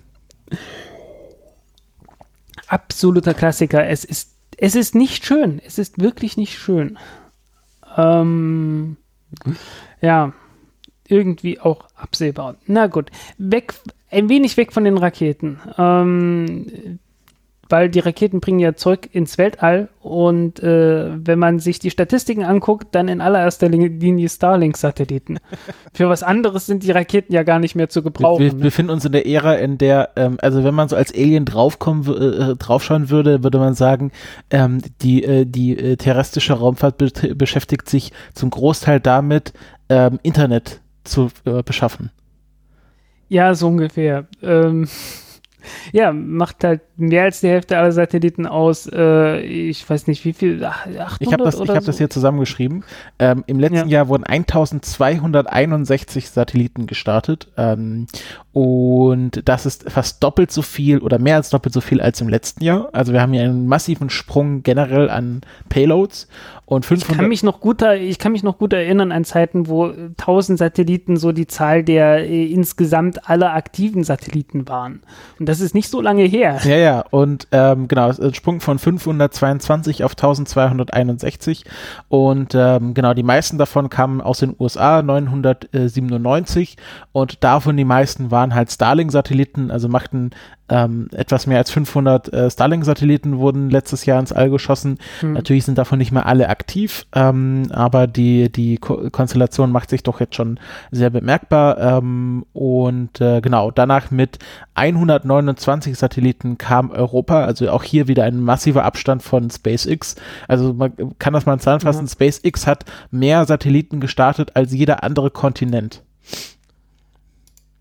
Absoluter 2.67 3.33
Klassiker. 3.33 3.87
Es 3.87 4.05
ist, 4.05 4.35
es 4.57 4.75
ist 4.75 4.95
nicht 4.95 5.25
schön. 5.25 5.61
Es 5.65 5.77
ist 5.77 5.99
wirklich 6.01 6.37
nicht 6.37 6.57
schön. 6.57 6.97
Ähm, 7.97 8.97
ja, 10.01 10.33
irgendwie 11.11 11.59
auch 11.59 11.85
absehbar. 11.95 12.55
Na 12.65 12.87
gut, 12.87 13.11
weg, 13.37 13.73
ein 14.09 14.29
wenig 14.29 14.57
weg 14.57 14.73
von 14.73 14.83
den 14.83 14.97
Raketen. 14.97 15.59
Ähm, 15.77 16.99
weil 17.71 17.89
die 17.89 17.99
Raketen 17.99 18.41
bringen 18.41 18.59
ja 18.59 18.75
Zeug 18.75 19.09
ins 19.13 19.37
Weltall 19.37 19.87
und 20.01 20.61
äh, 20.61 21.11
wenn 21.25 21.39
man 21.39 21.59
sich 21.59 21.79
die 21.79 21.89
Statistiken 21.89 22.43
anguckt, 22.43 22.93
dann 22.93 23.07
in 23.07 23.21
allererster 23.21 23.69
Linie 23.69 24.27
Starlink-Satelliten. 24.29 25.39
Für 25.93 26.09
was 26.09 26.21
anderes 26.21 26.65
sind 26.65 26.83
die 26.83 26.91
Raketen 26.91 27.33
ja 27.33 27.43
gar 27.43 27.59
nicht 27.59 27.75
mehr 27.75 27.89
zu 27.89 28.03
gebrauchen. 28.03 28.43
Wir, 28.43 28.51
wir 28.51 28.57
ne? 28.57 28.63
befinden 28.63 28.91
uns 28.91 29.05
in 29.05 29.13
der 29.13 29.25
Ära, 29.25 29.55
in 29.55 29.77
der, 29.77 30.09
ähm, 30.17 30.37
also 30.41 30.63
wenn 30.63 30.75
man 30.75 30.89
so 30.89 30.95
als 30.95 31.13
Alien 31.13 31.45
draufkommen, 31.45 32.05
äh, 32.07 32.55
draufschauen 32.57 33.09
würde, 33.09 33.43
würde 33.43 33.57
man 33.57 33.73
sagen, 33.73 34.11
ähm, 34.49 34.81
die, 35.01 35.23
äh, 35.23 35.45
die 35.45 35.77
äh, 35.77 35.95
terrestrische 35.95 36.53
Raumfahrt 36.53 36.97
be 36.97 37.11
beschäftigt 37.35 37.89
sich 37.89 38.11
zum 38.33 38.49
Großteil 38.49 38.99
damit, 38.99 39.53
ähm, 39.89 40.19
Internet 40.23 40.81
zu 41.03 41.29
äh, 41.45 41.63
beschaffen. 41.63 42.11
Ja, 43.29 43.55
so 43.55 43.67
ungefähr. 43.67 44.27
Ähm, 44.41 44.87
ja, 45.91 46.11
macht 46.11 46.63
halt 46.63 46.81
mehr 46.97 47.23
als 47.23 47.41
die 47.41 47.49
Hälfte 47.49 47.77
aller 47.77 47.91
Satelliten 47.91 48.45
aus. 48.45 48.89
Äh, 48.91 49.41
ich 49.41 49.87
weiß 49.89 50.07
nicht, 50.07 50.25
wie 50.25 50.33
viel. 50.33 50.63
800 50.63 51.17
ich 51.19 51.31
habe 51.31 51.43
das, 51.43 51.55
ich 51.55 51.69
hab 51.69 51.81
so? 51.81 51.87
das 51.87 51.97
hier 51.97 52.09
zusammengeschrieben. 52.09 52.83
Ähm, 53.19 53.43
Im 53.47 53.59
letzten 53.59 53.89
ja. 53.89 53.99
Jahr 53.99 54.07
wurden 54.07 54.23
1261 54.23 56.29
Satelliten 56.29 56.87
gestartet. 56.87 57.49
Ähm, 57.57 58.07
und 58.53 59.47
das 59.47 59.65
ist 59.65 59.89
fast 59.89 60.23
doppelt 60.23 60.51
so 60.51 60.61
viel 60.61 60.99
oder 60.99 61.19
mehr 61.19 61.37
als 61.37 61.49
doppelt 61.49 61.73
so 61.73 61.81
viel 61.81 62.01
als 62.01 62.21
im 62.21 62.29
letzten 62.29 62.63
Jahr. 62.63 62.89
Also 62.91 63.13
wir 63.13 63.21
haben 63.21 63.33
hier 63.33 63.43
einen 63.43 63.67
massiven 63.67 64.09
Sprung 64.09 64.63
generell 64.63 65.09
an 65.09 65.41
Payloads. 65.69 66.27
Und 66.71 66.85
500 66.85 67.11
ich 67.11 67.17
kann 67.17 67.27
mich 67.27 67.43
noch 67.43 67.59
gut, 67.59 67.81
ich 67.81 68.17
kann 68.17 68.31
mich 68.31 68.43
noch 68.43 68.57
gut 68.57 68.71
erinnern 68.71 69.11
an 69.11 69.25
Zeiten, 69.25 69.67
wo 69.67 69.87
1000 69.87 70.57
Satelliten 70.57 71.17
so 71.17 71.33
die 71.33 71.45
Zahl 71.45 71.83
der 71.83 72.29
äh, 72.29 72.45
insgesamt 72.45 73.29
aller 73.29 73.53
aktiven 73.53 74.05
Satelliten 74.05 74.69
waren. 74.69 75.01
Und 75.37 75.49
das 75.49 75.59
ist 75.59 75.75
nicht 75.75 75.89
so 75.89 75.99
lange 75.99 76.23
her. 76.23 76.61
Ja, 76.63 76.77
ja. 76.77 77.03
Und 77.09 77.49
ähm, 77.51 77.89
genau, 77.89 78.11
ein 78.11 78.33
Sprung 78.33 78.61
von 78.61 78.79
522 78.79 80.05
auf 80.05 80.11
1261. 80.11 81.65
Und 82.07 82.55
ähm, 82.55 82.93
genau, 82.93 83.13
die 83.15 83.23
meisten 83.23 83.57
davon 83.57 83.89
kamen 83.89 84.21
aus 84.21 84.39
den 84.39 84.55
USA, 84.57 85.01
997. 85.01 86.77
Und 87.11 87.43
davon 87.43 87.75
die 87.75 87.83
meisten 87.83 88.31
waren 88.31 88.55
halt 88.55 88.71
Starlink-Satelliten, 88.71 89.71
also 89.71 89.89
machten 89.89 90.29
ähm, 90.71 91.09
etwas 91.11 91.47
mehr 91.47 91.57
als 91.57 91.69
500 91.69 92.33
äh, 92.33 92.49
Starlink-Satelliten 92.49 93.37
wurden 93.37 93.69
letztes 93.69 94.05
Jahr 94.05 94.19
ins 94.19 94.31
All 94.31 94.49
geschossen. 94.49 94.97
Hm. 95.19 95.33
Natürlich 95.33 95.65
sind 95.65 95.77
davon 95.77 95.99
nicht 95.99 96.13
mehr 96.13 96.25
alle 96.25 96.47
aktiv, 96.47 97.05
ähm, 97.13 97.67
aber 97.71 98.07
die, 98.07 98.49
die 98.49 98.77
Ko 98.77 99.09
Konstellation 99.11 99.71
macht 99.71 99.89
sich 99.89 100.03
doch 100.03 100.21
jetzt 100.21 100.35
schon 100.35 100.59
sehr 100.89 101.09
bemerkbar. 101.09 101.77
Ähm, 101.77 102.45
und 102.53 103.19
äh, 103.19 103.41
genau, 103.41 103.69
danach 103.69 104.11
mit 104.11 104.39
129 104.75 105.97
Satelliten 105.97 106.57
kam 106.57 106.89
Europa, 106.89 107.43
also 107.43 107.69
auch 107.69 107.83
hier 107.83 108.07
wieder 108.07 108.23
ein 108.23 108.39
massiver 108.39 108.85
Abstand 108.85 109.23
von 109.23 109.49
SpaceX. 109.49 110.15
Also 110.47 110.73
man 110.73 110.93
kann 111.19 111.33
das 111.33 111.45
mal 111.45 111.59
zusammenfassen, 111.59 112.05
ja. 112.05 112.11
SpaceX 112.11 112.65
hat 112.65 112.85
mehr 113.11 113.45
Satelliten 113.45 113.99
gestartet 113.99 114.55
als 114.55 114.71
jeder 114.71 115.03
andere 115.03 115.31
Kontinent. 115.31 116.01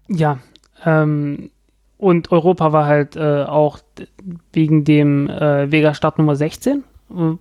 Ja, 0.09 0.39
ähm, 0.85 1.51
und 2.01 2.33
Europa 2.33 2.73
war 2.73 2.87
halt 2.87 3.15
äh, 3.17 3.45
auch 3.45 3.79
wegen 4.55 4.85
dem 4.85 5.29
äh, 5.29 5.71
Vega-Start 5.71 6.17
Nummer 6.17 6.35
16, 6.35 6.83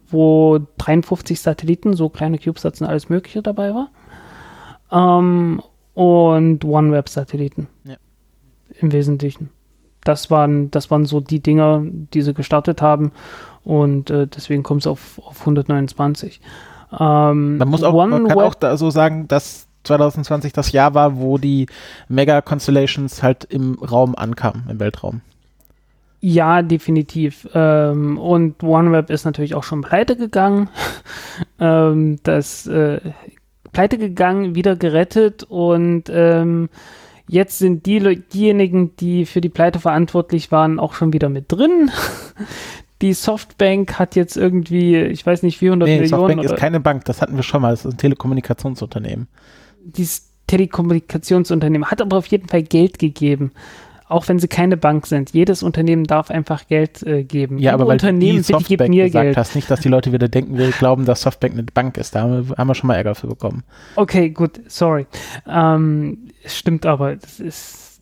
wo 0.10 0.60
53 0.80 1.39
Satelliten, 1.39 1.93
so 1.93 2.10
kleine 2.10 2.39
CubeSats 2.39 2.82
und 2.82 2.88
alles 2.88 3.07
Mögliche 3.07 3.41
dabei 3.41 3.74
war. 3.74 3.89
Ähm, 4.91 5.62
und 5.93 6.66
OneWeb-Satelliten. 6.66 7.68
Ja. 7.86 7.95
Im 8.82 8.91
Wesentlichen. 8.91 9.49
Das 10.03 10.30
waren, 10.30 10.72
das 10.72 10.91
waren 10.91 11.05
so 11.05 11.22
die 11.22 11.39
Dinger, 11.39 11.82
die 11.84 12.22
sie 12.22 12.34
gestartet 12.34 12.82
haben. 12.82 13.14
Und 13.64 14.10
äh, 14.10 14.28
deswegen 14.28 14.64
kommt 14.64 14.82
es 14.82 14.88
auf, 14.88 15.22
auf 15.24 15.39
129. 15.39 16.41
Ähm, 16.99 17.57
man 17.57 17.68
muss 17.70 17.84
auch, 17.84 17.93
man 17.93 18.28
kann 18.28 18.39
auch 18.39 18.55
da 18.55 18.76
so 18.76 18.89
sagen, 18.89 19.30
dass 19.30 19.68
2020 19.84 20.53
das 20.53 20.71
Jahr 20.71 20.93
war, 20.93 21.17
wo 21.17 21.38
die 21.38 21.67
Mega 22.07 22.41
Constellations 22.41 23.23
halt 23.23 23.45
im 23.45 23.75
Raum 23.75 24.15
ankamen, 24.15 24.63
im 24.69 24.80
Weltraum. 24.80 25.21
Ja, 26.21 26.61
definitiv. 26.61 27.47
Ähm, 27.53 28.17
und 28.17 28.61
OneWeb 28.61 29.09
ist 29.09 29.25
natürlich 29.25 29.55
auch 29.55 29.63
schon 29.63 29.82
pleite 29.82 30.17
gegangen. 30.17 30.69
ähm, 31.59 32.19
das 32.23 32.67
äh, 32.67 32.99
pleite 33.71 33.97
gegangen, 33.97 34.55
wieder 34.55 34.75
gerettet 34.75 35.43
und 35.43 36.05
ähm, 36.09 36.69
jetzt 37.27 37.59
sind 37.59 37.86
die, 37.86 38.21
diejenigen, 38.34 38.95
die 38.97 39.25
für 39.25 39.39
die 39.39 39.49
Pleite 39.49 39.80
verantwortlich 39.80 40.51
waren, 40.51 40.80
auch 40.80 40.93
schon 40.93 41.13
wieder 41.13 41.30
mit 41.30 41.45
drin. 41.51 41.89
die 43.01 43.13
Softbank 43.13 43.97
hat 43.97 44.17
jetzt 44.17 44.36
irgendwie, 44.36 44.97
ich 44.97 45.25
weiß 45.25 45.43
nicht, 45.43 45.57
400 45.57 45.88
nee, 45.88 45.99
Millionen. 46.01 46.19
Softbank 46.19 46.43
ist 46.43 46.55
keine 46.57 46.82
Bank, 46.82 47.05
das 47.05 47.21
hatten 47.21 47.38
wir 47.38 47.43
schon 47.43 47.61
mal, 47.61 47.71
das 47.71 47.86
ist 47.86 47.93
ein 47.93 47.97
Telekommunikationsunternehmen 47.97 49.27
dieses 49.91 50.29
Telekommunikationsunternehmen 50.47 51.89
hat 51.89 52.01
aber 52.01 52.17
auf 52.17 52.25
jeden 52.27 52.47
Fall 52.47 52.63
Geld 52.63 52.99
gegeben 52.99 53.51
auch 54.09 54.27
wenn 54.27 54.39
sie 54.39 54.47
keine 54.47 54.75
Bank 54.75 55.05
sind. 55.05 55.33
Jedes 55.33 55.61
Unternehmen 55.61 56.03
darf 56.03 56.31
einfach 56.31 56.65
Geld 56.67 57.03
äh, 57.03 57.23
geben. 57.23 57.59
Ja, 57.59 57.75
aber 57.75 57.85
weil 57.85 57.93
Unternehmen 57.93 58.37
die 58.37 58.37
bitte 58.37 58.53
Softbank 58.53 58.89
mir 58.89 59.05
gesagt 59.05 59.23
Geld. 59.23 59.37
hast, 59.37 59.55
nicht, 59.55 59.69
dass 59.69 59.81
die 59.81 59.87
Leute 59.87 60.11
wieder 60.11 60.27
denken, 60.27 60.57
wir 60.57 60.71
glauben, 60.71 61.05
dass 61.05 61.21
Softbank 61.21 61.53
eine 61.53 61.63
Bank 61.63 61.95
ist. 61.97 62.15
Da 62.15 62.21
haben 62.21 62.49
wir, 62.49 62.55
haben 62.57 62.67
wir 62.67 62.73
schon 62.73 62.87
mal 62.87 62.95
Ärger 62.95 63.13
für 63.13 63.27
bekommen. 63.27 63.63
Okay, 63.95 64.31
gut, 64.31 64.61
sorry. 64.67 65.05
Ähm, 65.47 66.31
es 66.43 66.57
stimmt 66.57 66.87
aber, 66.87 67.15
das 67.15 67.39
ist. 67.39 68.01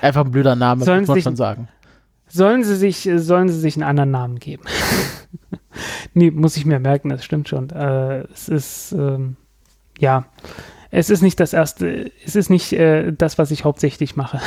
Einfach 0.00 0.24
ein 0.24 0.30
blöder 0.30 0.54
Name, 0.54 0.84
Sollen 0.84 1.00
muss 1.00 1.08
man 1.08 1.14
sich- 1.16 1.24
schon 1.24 1.36
sagen. 1.36 1.68
Sollen 2.28 2.62
sie 2.64 2.76
sich, 2.76 3.06
äh, 3.06 3.18
sollen 3.18 3.48
sie 3.48 3.58
sich 3.58 3.74
einen 3.74 3.82
anderen 3.82 4.12
Namen 4.12 4.38
geben? 4.38 4.62
nee, 6.14 6.30
muss 6.30 6.56
ich 6.56 6.64
mir 6.64 6.78
merken, 6.78 7.08
das 7.08 7.24
stimmt 7.24 7.48
schon. 7.48 7.70
Äh, 7.70 8.20
es 8.32 8.48
ist, 8.48 8.92
ähm, 8.92 9.36
ja, 10.02 10.24
es 10.90 11.08
ist 11.08 11.22
nicht 11.22 11.40
das 11.40 11.54
erste, 11.54 12.10
es 12.26 12.36
ist 12.36 12.50
nicht 12.50 12.74
äh, 12.74 13.12
das, 13.16 13.38
was 13.38 13.50
ich 13.50 13.64
hauptsächlich 13.64 14.14
mache. 14.14 14.40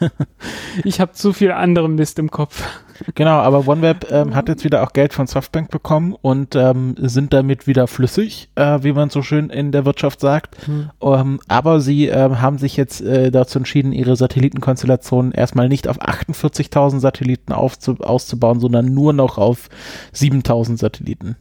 ich 0.84 1.00
habe 1.00 1.12
zu 1.12 1.34
viel 1.34 1.52
anderen 1.52 1.96
Mist 1.96 2.18
im 2.18 2.30
Kopf. 2.30 2.66
Genau, 3.14 3.38
aber 3.40 3.68
OneWeb 3.68 4.10
ähm, 4.10 4.34
hat 4.34 4.48
jetzt 4.48 4.64
wieder 4.64 4.84
auch 4.84 4.92
Geld 4.92 5.12
von 5.12 5.26
Softbank 5.26 5.70
bekommen 5.70 6.14
und 6.22 6.54
ähm, 6.54 6.94
sind 6.98 7.34
damit 7.34 7.66
wieder 7.66 7.88
flüssig, 7.88 8.48
äh, 8.54 8.78
wie 8.82 8.92
man 8.92 9.10
so 9.10 9.22
schön 9.22 9.50
in 9.50 9.70
der 9.70 9.84
Wirtschaft 9.84 10.20
sagt. 10.20 10.56
Ähm, 11.02 11.40
aber 11.48 11.80
sie 11.80 12.06
ähm, 12.06 12.40
haben 12.40 12.56
sich 12.56 12.76
jetzt 12.78 13.00
äh, 13.02 13.30
dazu 13.30 13.58
entschieden, 13.58 13.92
ihre 13.92 14.16
Satellitenkonstellation 14.16 15.32
erstmal 15.32 15.68
nicht 15.68 15.88
auf 15.88 16.00
48.000 16.00 17.00
Satelliten 17.00 17.52
auszubauen, 17.52 18.60
sondern 18.60 18.86
nur 18.94 19.12
noch 19.12 19.36
auf 19.36 19.68
7.000 20.14 20.78
Satelliten. 20.78 21.36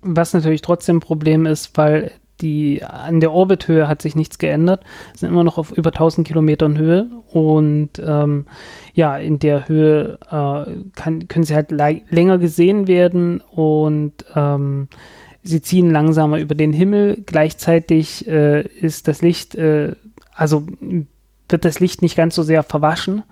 Was 0.00 0.32
natürlich 0.32 0.62
trotzdem 0.62 0.98
ein 0.98 1.00
Problem 1.00 1.44
ist, 1.44 1.76
weil 1.76 2.12
die 2.40 2.82
an 2.84 3.20
der 3.20 3.32
Orbithöhe 3.32 3.88
hat 3.88 4.02
sich 4.02 4.14
nichts 4.14 4.38
geändert, 4.38 4.82
sind 5.14 5.30
immer 5.30 5.44
noch 5.44 5.58
auf 5.58 5.72
über 5.72 5.90
1000 5.90 6.26
Kilometern 6.26 6.78
Höhe 6.78 7.08
und 7.32 7.90
ähm, 8.04 8.46
ja, 8.94 9.16
in 9.16 9.38
der 9.38 9.68
Höhe 9.68 10.18
äh, 10.30 10.72
kann, 10.94 11.28
können 11.28 11.44
sie 11.44 11.54
halt 11.54 11.70
länger 11.70 12.38
gesehen 12.38 12.86
werden 12.86 13.40
und 13.40 14.12
ähm, 14.34 14.88
sie 15.42 15.62
ziehen 15.62 15.90
langsamer 15.90 16.38
über 16.38 16.54
den 16.54 16.72
Himmel. 16.72 17.22
Gleichzeitig 17.26 18.26
äh, 18.28 18.62
ist 18.62 19.08
das 19.08 19.22
Licht, 19.22 19.54
äh, 19.54 19.94
also 20.34 20.66
wird 21.48 21.64
das 21.64 21.80
Licht 21.80 22.02
nicht 22.02 22.16
ganz 22.16 22.34
so 22.34 22.42
sehr 22.42 22.62
verwaschen. 22.62 23.22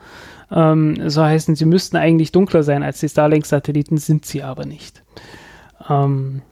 Ähm, 0.50 1.08
so 1.08 1.22
heißen, 1.22 1.56
sie 1.56 1.64
müssten 1.64 1.96
eigentlich 1.96 2.32
dunkler 2.32 2.62
sein 2.62 2.82
als 2.82 3.00
die 3.00 3.08
Starlink-Satelliten, 3.08 3.98
sind 3.98 4.24
sie 4.24 4.42
aber 4.42 4.64
nicht. 4.64 5.02
Ähm, 5.88 6.42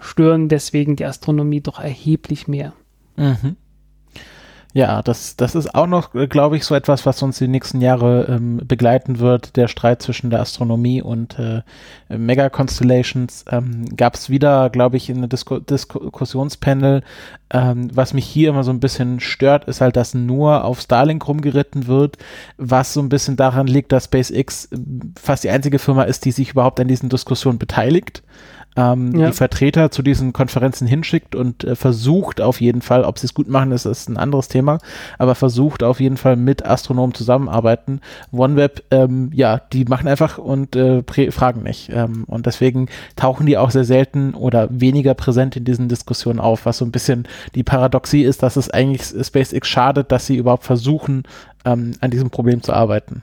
stören 0.00 0.48
deswegen 0.48 0.96
die 0.96 1.04
Astronomie 1.04 1.60
doch 1.60 1.78
erheblich 1.78 2.48
mehr. 2.48 2.72
Mhm. 3.16 3.56
Ja, 4.72 5.02
das, 5.02 5.34
das 5.34 5.56
ist 5.56 5.74
auch 5.74 5.88
noch, 5.88 6.12
glaube 6.28 6.56
ich, 6.56 6.64
so 6.64 6.76
etwas, 6.76 7.04
was 7.04 7.20
uns 7.22 7.38
die 7.38 7.48
nächsten 7.48 7.80
Jahre 7.80 8.26
ähm, 8.28 8.60
begleiten 8.64 9.18
wird. 9.18 9.56
Der 9.56 9.66
Streit 9.66 10.00
zwischen 10.00 10.30
der 10.30 10.40
Astronomie 10.40 11.02
und 11.02 11.40
äh, 11.40 11.62
Mega-Constellations. 12.08 13.46
Ähm, 13.50 13.96
Gab 13.96 14.14
es 14.14 14.30
wieder, 14.30 14.70
glaube 14.70 14.96
ich, 14.96 15.10
in 15.10 15.18
einem 15.18 15.28
Disku 15.28 15.58
Diskussionspanel. 15.58 17.02
Ähm, 17.52 17.90
was 17.92 18.14
mich 18.14 18.26
hier 18.26 18.50
immer 18.50 18.62
so 18.62 18.70
ein 18.70 18.78
bisschen 18.78 19.18
stört, 19.18 19.64
ist 19.64 19.80
halt, 19.80 19.96
dass 19.96 20.14
nur 20.14 20.62
auf 20.64 20.80
Starlink 20.80 21.26
rumgeritten 21.26 21.88
wird, 21.88 22.18
was 22.56 22.92
so 22.92 23.00
ein 23.00 23.08
bisschen 23.08 23.36
daran 23.36 23.66
liegt, 23.66 23.90
dass 23.90 24.04
SpaceX 24.04 24.66
äh, 24.66 24.78
fast 25.20 25.42
die 25.42 25.50
einzige 25.50 25.80
Firma 25.80 26.04
ist, 26.04 26.24
die 26.24 26.32
sich 26.32 26.50
überhaupt 26.50 26.78
an 26.78 26.86
diesen 26.86 27.08
Diskussionen 27.08 27.58
beteiligt 27.58 28.22
ähm, 28.76 29.14
Ja. 29.14 29.26
die 29.28 29.32
Vertreter 29.32 29.90
zu 29.90 30.02
diesen 30.02 30.32
Konferenzen 30.32 30.86
hinschickt 30.86 31.34
und 31.34 31.64
äh, 31.64 31.74
versucht 31.74 32.40
auf 32.40 32.60
jeden 32.60 32.82
Fall, 32.82 33.04
ob 33.04 33.18
sie 33.18 33.26
es 33.26 33.34
gut 33.34 33.48
machen, 33.48 33.72
ist, 33.72 33.84
ist 33.84 34.08
ein 34.08 34.16
anderes 34.16 34.48
Thema, 34.48 34.78
aber 35.18 35.34
versucht 35.34 35.82
auf 35.82 36.00
jeden 36.00 36.16
Fall 36.16 36.36
mit 36.36 36.64
Astronomen 36.64 37.14
zusammenarbeiten. 37.14 38.00
OneWeb, 38.32 38.82
ähm, 38.90 39.30
ja, 39.34 39.60
die 39.72 39.84
machen 39.84 40.08
einfach 40.08 40.38
und 40.38 40.76
äh, 40.76 41.02
fragen 41.30 41.62
nicht. 41.62 41.90
Ähm, 41.92 42.24
und 42.26 42.46
deswegen 42.46 42.86
tauchen 43.16 43.46
die 43.46 43.58
auch 43.58 43.70
sehr 43.70 43.84
selten 43.84 44.34
oder 44.34 44.68
weniger 44.70 45.14
präsent 45.14 45.56
in 45.56 45.64
diesen 45.64 45.88
Diskussionen 45.88 46.38
auf, 46.40 46.66
was 46.66 46.78
so 46.78 46.84
ein 46.84 46.92
bisschen 46.92 47.26
die 47.54 47.64
Paradoxie 47.64 48.22
ist, 48.22 48.42
dass 48.42 48.56
es 48.56 48.70
eigentlich 48.70 49.02
SpaceX 49.02 49.66
schadet, 49.68 50.12
dass 50.12 50.26
sie 50.26 50.36
überhaupt 50.36 50.64
versuchen, 50.64 51.24
ähm, 51.64 51.92
an 52.00 52.10
diesem 52.10 52.30
Problem 52.30 52.62
zu 52.62 52.72
arbeiten. 52.72 53.22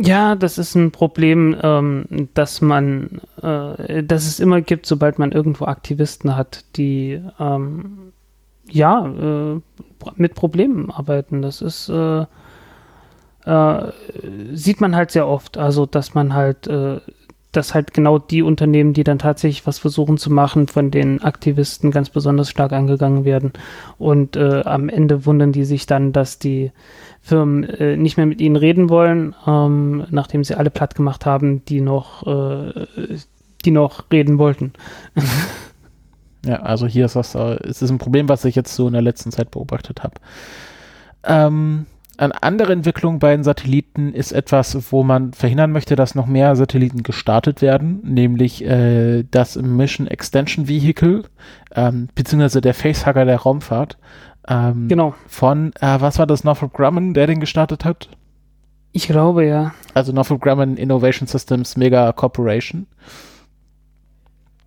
Ja, 0.00 0.36
das 0.36 0.58
ist 0.58 0.76
ein 0.76 0.92
Problem, 0.92 1.56
ähm, 1.60 2.28
dass 2.34 2.60
man, 2.60 3.20
äh, 3.42 4.02
dass 4.04 4.26
es 4.26 4.38
immer 4.38 4.60
gibt, 4.60 4.86
sobald 4.86 5.18
man 5.18 5.32
irgendwo 5.32 5.64
Aktivisten 5.64 6.36
hat, 6.36 6.64
die 6.76 7.20
ähm, 7.40 8.12
ja 8.70 9.06
äh, 9.06 9.60
mit 10.14 10.34
Problemen 10.36 10.90
arbeiten. 10.92 11.42
Das 11.42 11.62
ist 11.62 11.88
äh, 11.88 12.26
äh, 13.44 13.92
sieht 14.52 14.80
man 14.80 14.94
halt 14.94 15.10
sehr 15.10 15.26
oft. 15.26 15.58
Also, 15.58 15.86
dass 15.86 16.14
man 16.14 16.34
halt, 16.34 16.68
äh, 16.68 17.00
dass 17.50 17.74
halt 17.74 17.94
genau 17.94 18.18
die 18.18 18.42
Unternehmen, 18.42 18.92
die 18.92 19.04
dann 19.04 19.18
tatsächlich 19.18 19.66
was 19.66 19.78
versuchen 19.78 20.18
zu 20.18 20.30
machen, 20.30 20.68
von 20.68 20.90
den 20.90 21.22
Aktivisten 21.22 21.90
ganz 21.90 22.10
besonders 22.10 22.50
stark 22.50 22.72
angegangen 22.72 23.24
werden. 23.24 23.52
Und 23.98 24.36
äh, 24.36 24.62
am 24.64 24.88
Ende 24.88 25.26
wundern 25.26 25.52
die 25.52 25.64
sich 25.64 25.86
dann, 25.86 26.12
dass 26.12 26.38
die 26.38 26.70
Firmen 27.28 27.64
äh, 27.64 27.96
nicht 27.96 28.16
mehr 28.16 28.26
mit 28.26 28.40
ihnen 28.40 28.56
reden 28.56 28.88
wollen, 28.88 29.34
ähm, 29.46 30.06
nachdem 30.10 30.44
sie 30.44 30.54
alle 30.54 30.70
platt 30.70 30.94
gemacht 30.94 31.26
haben, 31.26 31.64
die 31.66 31.80
noch, 31.80 32.26
äh, 32.26 32.86
die 33.64 33.70
noch 33.70 34.10
reden 34.10 34.38
wollten. 34.38 34.72
Ja, 36.46 36.60
also 36.60 36.86
hier 36.86 37.06
ist 37.06 37.16
das, 37.16 37.34
äh, 37.34 37.58
es 37.64 37.82
ist 37.82 37.90
ein 37.90 37.98
Problem, 37.98 38.28
was 38.28 38.44
ich 38.44 38.54
jetzt 38.54 38.74
so 38.74 38.86
in 38.86 38.92
der 38.92 39.02
letzten 39.02 39.32
Zeit 39.32 39.50
beobachtet 39.50 40.04
habe. 40.04 40.14
Ähm, 41.24 41.86
eine 42.16 42.42
andere 42.42 42.72
Entwicklung 42.72 43.18
bei 43.18 43.30
den 43.32 43.44
Satelliten 43.44 44.12
ist 44.12 44.32
etwas, 44.32 44.92
wo 44.92 45.02
man 45.02 45.32
verhindern 45.32 45.72
möchte, 45.72 45.94
dass 45.94 46.14
noch 46.14 46.26
mehr 46.26 46.56
Satelliten 46.56 47.02
gestartet 47.02 47.60
werden, 47.60 48.00
nämlich 48.02 48.64
äh, 48.64 49.24
das 49.30 49.56
Mission 49.56 50.06
Extension 50.06 50.68
Vehicle, 50.68 51.24
ähm, 51.74 52.08
beziehungsweise 52.14 52.60
der 52.60 52.74
Facehugger 52.74 53.24
der 53.24 53.38
Raumfahrt. 53.38 53.98
Ähm, 54.46 54.88
Genau. 54.88 55.14
Von, 55.26 55.72
äh, 55.80 56.00
was 56.00 56.18
war 56.18 56.26
das, 56.26 56.44
Northrop 56.44 56.72
Grumman, 56.74 57.14
der 57.14 57.26
den 57.26 57.40
gestartet 57.40 57.84
hat? 57.84 58.08
Ich 58.92 59.08
glaube 59.08 59.44
ja. 59.46 59.74
Also 59.94 60.12
Northrop 60.12 60.40
Grumman 60.40 60.76
Innovation 60.76 61.26
Systems 61.26 61.76
Mega 61.76 62.12
Corporation. 62.12 62.86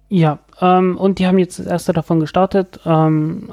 Ja, 0.10 0.40
ähm, 0.60 0.98
und 0.98 1.20
die 1.20 1.28
haben 1.28 1.40
jetzt 1.40 1.58
das 1.58 1.68
erste 1.68 1.94
davon 1.94 2.20
gestartet, 2.20 2.82
ähm, 2.86 3.52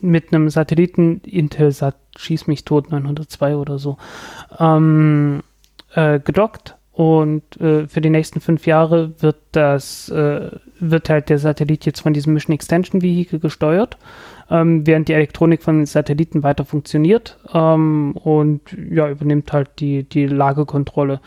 mit 0.00 0.32
einem 0.32 0.48
Satelliten, 0.48 1.20
Intelsat, 1.20 1.96
schieß 2.16 2.46
mich 2.46 2.64
tot, 2.64 2.90
902 2.90 3.56
oder 3.56 3.78
so, 3.78 3.98
ähm, 4.58 5.42
äh, 5.94 6.20
gedockt. 6.20 6.76
Und 6.92 7.60
äh, 7.60 7.88
für 7.88 8.00
die 8.00 8.10
nächsten 8.10 8.40
fünf 8.40 8.66
Jahre 8.66 9.20
wird 9.20 9.36
das, 9.52 10.08
äh, 10.10 10.50
wird 10.78 11.10
halt 11.10 11.28
der 11.28 11.38
Satellit 11.38 11.86
jetzt 11.86 12.00
von 12.00 12.12
diesem 12.12 12.34
Mission 12.34 12.54
Extension 12.54 13.02
Vehicle 13.02 13.40
gesteuert, 13.40 13.98
ähm, 14.50 14.86
während 14.86 15.08
die 15.08 15.14
Elektronik 15.14 15.62
von 15.62 15.78
den 15.78 15.86
Satelliten 15.86 16.42
weiter 16.42 16.64
funktioniert 16.64 17.38
ähm, 17.52 18.12
und 18.16 18.60
ja, 18.90 19.08
übernimmt 19.08 19.52
halt 19.52 19.70
die, 19.78 20.04
die 20.04 20.26
Lagekontrolle. 20.26 21.20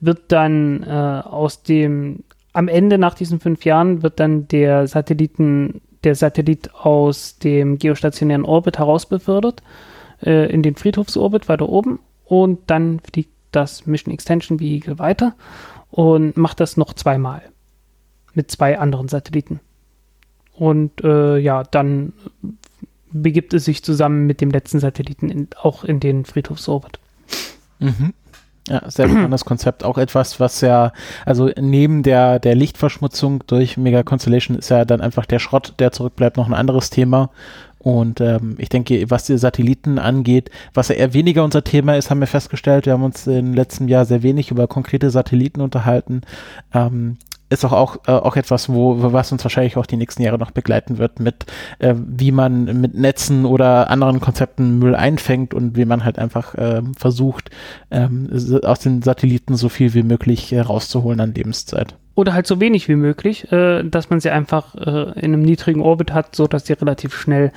Wird 0.00 0.32
dann 0.32 0.82
äh, 0.82 1.22
aus 1.24 1.62
dem 1.62 2.24
am 2.52 2.68
Ende 2.68 2.98
nach 2.98 3.14
diesen 3.14 3.40
fünf 3.40 3.64
Jahren 3.64 4.02
wird 4.02 4.20
dann 4.20 4.46
der 4.48 4.86
Satelliten, 4.86 5.80
der 6.04 6.14
Satellit 6.14 6.72
aus 6.74 7.38
dem 7.38 7.78
geostationären 7.78 8.44
Orbit 8.44 8.78
herausbefördert 8.78 9.62
äh, 10.22 10.50
in 10.52 10.62
den 10.62 10.76
Friedhofsorbit 10.76 11.48
weiter 11.48 11.68
oben 11.68 11.98
und 12.24 12.60
dann 12.68 13.00
fliegt 13.00 13.32
das 13.50 13.86
Mission 13.86 14.14
Extension 14.14 14.60
Vehicle 14.60 14.98
weiter 14.98 15.34
und 15.90 16.36
macht 16.36 16.60
das 16.60 16.76
noch 16.76 16.94
zweimal 16.94 17.42
mit 18.34 18.50
zwei 18.50 18.78
anderen 18.78 19.08
Satelliten. 19.08 19.60
Und 20.52 21.02
äh, 21.02 21.38
ja, 21.38 21.64
dann 21.64 22.12
begibt 23.14 23.54
es 23.54 23.64
sich 23.64 23.82
zusammen 23.82 24.26
mit 24.26 24.40
dem 24.40 24.50
letzten 24.50 24.80
Satelliten 24.80 25.30
in, 25.30 25.48
auch 25.60 25.84
in 25.84 26.00
den 26.00 26.24
Friedhofsorbit. 26.24 26.98
Mhm. 27.78 28.12
Ja, 28.68 28.90
sehr 28.90 29.08
besonderes 29.08 29.44
Konzept. 29.44 29.84
Auch 29.84 29.98
etwas, 29.98 30.40
was 30.40 30.62
ja, 30.62 30.92
also 31.26 31.50
neben 31.60 32.02
der, 32.02 32.38
der 32.38 32.54
Lichtverschmutzung 32.54 33.44
durch 33.46 33.76
Mega 33.76 34.02
Constellation 34.02 34.56
ist 34.56 34.70
ja 34.70 34.86
dann 34.86 35.02
einfach 35.02 35.26
der 35.26 35.38
Schrott, 35.38 35.74
der 35.78 35.92
zurückbleibt, 35.92 36.38
noch 36.38 36.46
ein 36.46 36.54
anderes 36.54 36.88
Thema. 36.88 37.30
Und 37.78 38.22
ähm, 38.22 38.54
ich 38.56 38.70
denke, 38.70 39.10
was 39.10 39.24
die 39.24 39.36
Satelliten 39.36 39.98
angeht, 39.98 40.50
was 40.72 40.88
ja 40.88 40.94
eher 40.94 41.12
weniger 41.12 41.44
unser 41.44 41.62
Thema 41.62 41.96
ist, 41.96 42.08
haben 42.08 42.20
wir 42.20 42.26
festgestellt. 42.26 42.86
Wir 42.86 42.94
haben 42.94 43.02
uns 43.02 43.26
im 43.26 43.52
letzten 43.52 43.88
Jahr 43.88 44.06
sehr 44.06 44.22
wenig 44.22 44.50
über 44.50 44.66
konkrete 44.66 45.10
Satelliten 45.10 45.60
unterhalten. 45.60 46.22
Ähm, 46.72 47.18
ist 47.54 47.64
auch, 47.64 47.72
auch, 47.72 47.96
äh, 48.06 48.12
auch 48.12 48.36
etwas, 48.36 48.68
wo, 48.68 49.12
was 49.12 49.32
uns 49.32 49.44
wahrscheinlich 49.44 49.76
auch 49.76 49.86
die 49.86 49.96
nächsten 49.96 50.22
Jahre 50.22 50.38
noch 50.38 50.50
begleiten 50.50 50.98
wird, 50.98 51.20
mit 51.20 51.46
äh, 51.78 51.94
wie 51.96 52.32
man 52.32 52.80
mit 52.80 52.94
Netzen 52.94 53.46
oder 53.46 53.90
anderen 53.90 54.20
Konzepten 54.20 54.78
Müll 54.78 54.94
einfängt 54.94 55.54
und 55.54 55.76
wie 55.76 55.84
man 55.84 56.04
halt 56.04 56.18
einfach 56.18 56.54
ähm, 56.58 56.94
versucht, 56.94 57.50
ähm, 57.90 58.28
aus 58.62 58.80
den 58.80 59.02
Satelliten 59.02 59.56
so 59.56 59.68
viel 59.68 59.94
wie 59.94 60.02
möglich 60.02 60.52
äh, 60.52 60.60
rauszuholen 60.60 61.20
an 61.20 61.34
Lebenszeit. 61.34 61.94
Oder 62.14 62.34
halt 62.34 62.46
so 62.46 62.60
wenig 62.60 62.88
wie 62.88 62.96
möglich, 62.96 63.50
äh, 63.50 63.82
dass 63.82 64.10
man 64.10 64.20
sie 64.20 64.30
einfach 64.30 64.74
äh, 64.74 65.18
in 65.18 65.32
einem 65.32 65.42
niedrigen 65.42 65.80
Orbit 65.80 66.12
hat, 66.12 66.36
so 66.36 66.46
dass 66.46 66.64
die 66.64 66.74
relativ 66.74 67.14
schnell 67.14 67.52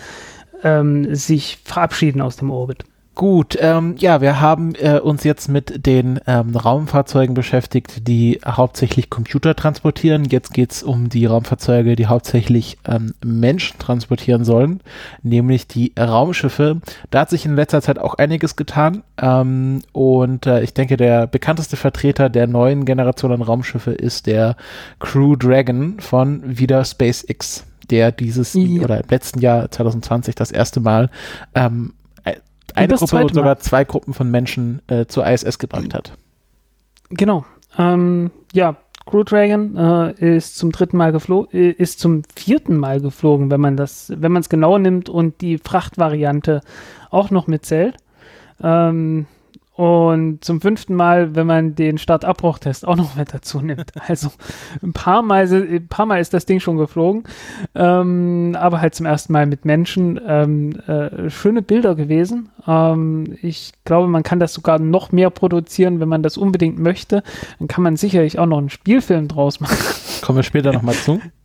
ähm, 0.63 1.13
sich 1.13 1.59
verabschieden 1.63 2.21
aus 2.21 2.37
dem 2.37 2.49
Orbit. 2.49 2.83
Gut, 3.17 3.57
ähm, 3.59 3.95
ja, 3.97 4.21
wir 4.21 4.41
haben 4.41 4.75
äh, 4.75 4.99
uns 4.99 5.23
jetzt 5.23 5.49
mit 5.49 5.87
den 5.87 6.19
ähm, 6.27 6.55
Raumfahrzeugen 6.55 7.33
beschäftigt, 7.33 8.07
die 8.07 8.39
hauptsächlich 8.45 9.09
Computer 9.09 9.55
transportieren. 9.55 10.25
Jetzt 10.25 10.53
geht's 10.53 10.83
um 10.83 11.09
die 11.09 11.25
Raumfahrzeuge, 11.25 11.95
die 11.95 12.05
hauptsächlich 12.05 12.77
ähm, 12.87 13.15
Menschen 13.25 13.79
transportieren 13.79 14.45
sollen, 14.45 14.81
nämlich 15.23 15.65
die 15.65 15.93
Raumschiffe. 15.99 16.79
Da 17.09 17.21
hat 17.21 17.31
sich 17.31 17.43
in 17.43 17.55
letzter 17.55 17.81
Zeit 17.81 17.97
auch 17.97 18.13
einiges 18.13 18.55
getan. 18.55 19.01
Ähm, 19.19 19.81
und 19.93 20.45
äh, 20.45 20.61
ich 20.61 20.75
denke, 20.75 20.95
der 20.95 21.25
bekannteste 21.25 21.75
Vertreter 21.75 22.29
der 22.29 22.45
neuen 22.45 22.85
Generation 22.85 23.31
an 23.31 23.41
Raumschiffe 23.41 23.93
ist 23.93 24.27
der 24.27 24.55
Crew 24.99 25.35
Dragon 25.35 25.99
von 25.99 26.43
wieder 26.45 26.85
SpaceX 26.85 27.65
der 27.89 28.11
dieses 28.11 28.53
ja. 28.53 28.83
oder 28.83 28.97
im 28.97 29.09
letzten 29.09 29.39
Jahr 29.39 29.71
2020 29.71 30.35
das 30.35 30.51
erste 30.51 30.81
Mal 30.81 31.09
ähm, 31.55 31.93
eine 32.77 32.93
Gruppe 32.93 33.17
und 33.17 33.33
sogar 33.33 33.59
zwei 33.59 33.83
Gruppen 33.83 34.13
von 34.13 34.29
Menschen 34.29 34.81
äh, 34.87 35.05
zur 35.05 35.25
ISS 35.25 35.59
gebracht 35.59 35.93
hat. 35.93 36.13
Genau. 37.09 37.45
Ähm, 37.77 38.31
ja, 38.53 38.77
Crew 39.05 39.23
Dragon 39.23 39.75
äh, 39.77 40.35
ist 40.35 40.57
zum 40.57 40.71
dritten 40.71 40.97
Mal 40.97 41.11
geflogen, 41.11 41.49
äh, 41.57 41.71
ist 41.71 41.99
zum 41.99 42.23
vierten 42.35 42.77
Mal 42.77 42.99
geflogen, 43.01 43.49
wenn 43.49 43.61
man 43.61 43.77
das, 43.77 44.11
wenn 44.15 44.31
man 44.31 44.41
es 44.41 44.49
genau 44.49 44.77
nimmt 44.77 45.09
und 45.09 45.41
die 45.41 45.57
Frachtvariante 45.57 46.61
auch 47.09 47.31
noch 47.31 47.47
mitzählt. 47.47 47.97
Ähm, 48.61 49.25
und 49.77 50.43
zum 50.43 50.59
fünften 50.59 50.95
Mal, 50.95 51.35
wenn 51.35 51.45
man 51.45 51.75
den 51.75 51.99
Start-Abbruch-Test 51.99 52.87
auch 52.87 52.95
noch 52.95 53.15
mit 53.15 53.31
dazu 53.33 53.61
nimmt. 53.61 53.91
Also 54.07 54.29
ein 54.81 54.93
paar 54.93 55.21
Mal, 55.21 55.51
ein 55.51 55.87
paar 55.87 56.05
Mal 56.05 56.19
ist 56.19 56.33
das 56.33 56.45
Ding 56.45 56.59
schon 56.59 56.77
geflogen, 56.77 57.25
ähm, 57.75 58.55
aber 58.57 58.79
halt 58.81 58.95
zum 58.95 59.05
ersten 59.05 59.33
Mal 59.33 59.45
mit 59.45 59.65
Menschen. 59.65 60.19
Ähm, 60.25 60.79
äh, 60.87 61.29
schöne 61.29 61.61
Bilder 61.61 61.93
gewesen. 61.93 62.49
Ähm, 62.65 63.37
ich 63.41 63.73
glaube, 63.85 64.07
man 64.07 64.23
kann 64.23 64.39
das 64.39 64.53
sogar 64.53 64.79
noch 64.79 65.11
mehr 65.11 65.29
produzieren, 65.29 65.99
wenn 65.99 66.09
man 66.09 66.23
das 66.23 66.37
unbedingt 66.37 66.79
möchte. 66.79 67.21
Dann 67.59 67.67
kann 67.67 67.83
man 67.83 67.97
sicherlich 67.97 68.39
auch 68.39 68.45
noch 68.47 68.57
einen 68.57 68.69
Spielfilm 68.69 69.27
draus 69.27 69.59
machen. 69.59 69.77
Kommen 70.21 70.37
wir 70.37 70.43
später 70.43 70.73
nochmal 70.73 70.95
zu 70.95 71.19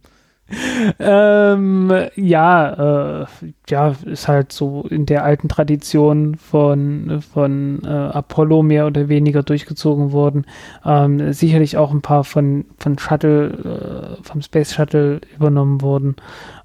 ähm, 0.98 1.92
ja, 2.14 3.22
äh, 3.22 3.26
ja, 3.68 3.94
ist 4.04 4.28
halt 4.28 4.52
so 4.52 4.84
in 4.88 5.06
der 5.06 5.24
alten 5.24 5.48
Tradition 5.48 6.36
von, 6.36 7.22
von 7.32 7.82
äh, 7.84 7.88
Apollo 7.88 8.62
mehr 8.62 8.86
oder 8.86 9.08
weniger 9.08 9.42
durchgezogen 9.42 10.12
worden. 10.12 10.46
Ähm, 10.84 11.32
sicherlich 11.32 11.76
auch 11.76 11.92
ein 11.92 12.02
paar 12.02 12.24
von, 12.24 12.66
von 12.78 12.98
Shuttle, 12.98 14.18
äh, 14.18 14.22
vom 14.22 14.42
Space 14.42 14.74
Shuttle 14.74 15.20
übernommen 15.36 15.80
worden. 15.80 16.16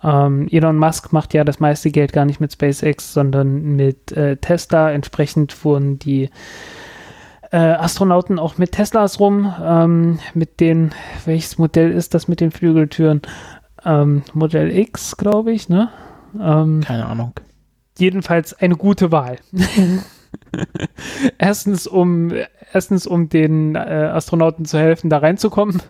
Ähm, 0.03 0.47
Elon 0.51 0.77
Musk 0.77 1.13
macht 1.13 1.33
ja 1.33 1.43
das 1.43 1.59
meiste 1.59 1.91
Geld 1.91 2.13
gar 2.13 2.25
nicht 2.25 2.39
mit 2.39 2.53
SpaceX, 2.53 3.13
sondern 3.13 3.75
mit 3.75 4.11
äh, 4.11 4.37
Tesla. 4.37 4.91
Entsprechend 4.91 5.63
wurden 5.63 5.99
die 5.99 6.29
äh, 7.51 7.57
Astronauten 7.57 8.39
auch 8.39 8.57
mit 8.57 8.73
Teslas 8.73 9.19
rum, 9.19 9.53
ähm, 9.61 10.19
mit 10.33 10.59
den, 10.59 10.91
welches 11.25 11.57
Modell 11.57 11.91
ist 11.91 12.13
das 12.13 12.27
mit 12.27 12.41
den 12.41 12.51
Flügeltüren? 12.51 13.21
Ähm, 13.85 14.23
Modell 14.33 14.75
X, 14.75 15.17
glaube 15.17 15.51
ich, 15.51 15.69
ne? 15.69 15.89
Ähm, 16.39 16.81
Keine 16.85 17.05
Ahnung. 17.05 17.33
Jedenfalls 17.97 18.53
eine 18.53 18.75
gute 18.75 19.11
Wahl. 19.11 19.37
erstens, 21.37 21.87
um, 21.87 22.31
erstens, 22.73 23.07
um 23.07 23.29
den 23.29 23.75
äh, 23.75 23.79
Astronauten 23.79 24.65
zu 24.65 24.77
helfen, 24.77 25.09
da 25.09 25.17
reinzukommen. 25.17 25.81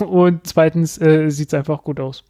Und 0.00 0.46
zweitens 0.46 1.00
äh, 1.00 1.30
sieht 1.30 1.48
es 1.48 1.54
einfach 1.54 1.82
gut 1.82 1.98
aus. 2.00 2.24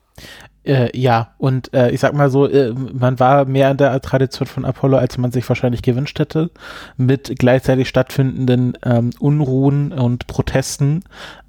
Äh, 0.62 0.96
ja, 0.96 1.32
und 1.38 1.72
äh, 1.72 1.90
ich 1.90 2.00
sag 2.00 2.12
mal 2.12 2.30
so, 2.30 2.46
äh, 2.46 2.74
man 2.74 3.18
war 3.18 3.46
mehr 3.46 3.70
in 3.70 3.78
der 3.78 3.98
Tradition 4.02 4.46
von 4.46 4.66
Apollo, 4.66 4.98
als 4.98 5.16
man 5.16 5.32
sich 5.32 5.48
wahrscheinlich 5.48 5.82
gewünscht 5.82 6.18
hätte, 6.18 6.50
mit 6.98 7.34
gleichzeitig 7.38 7.88
stattfindenden 7.88 8.76
ähm, 8.84 9.10
Unruhen 9.18 9.92
und 9.92 10.26
Protesten, 10.26 11.02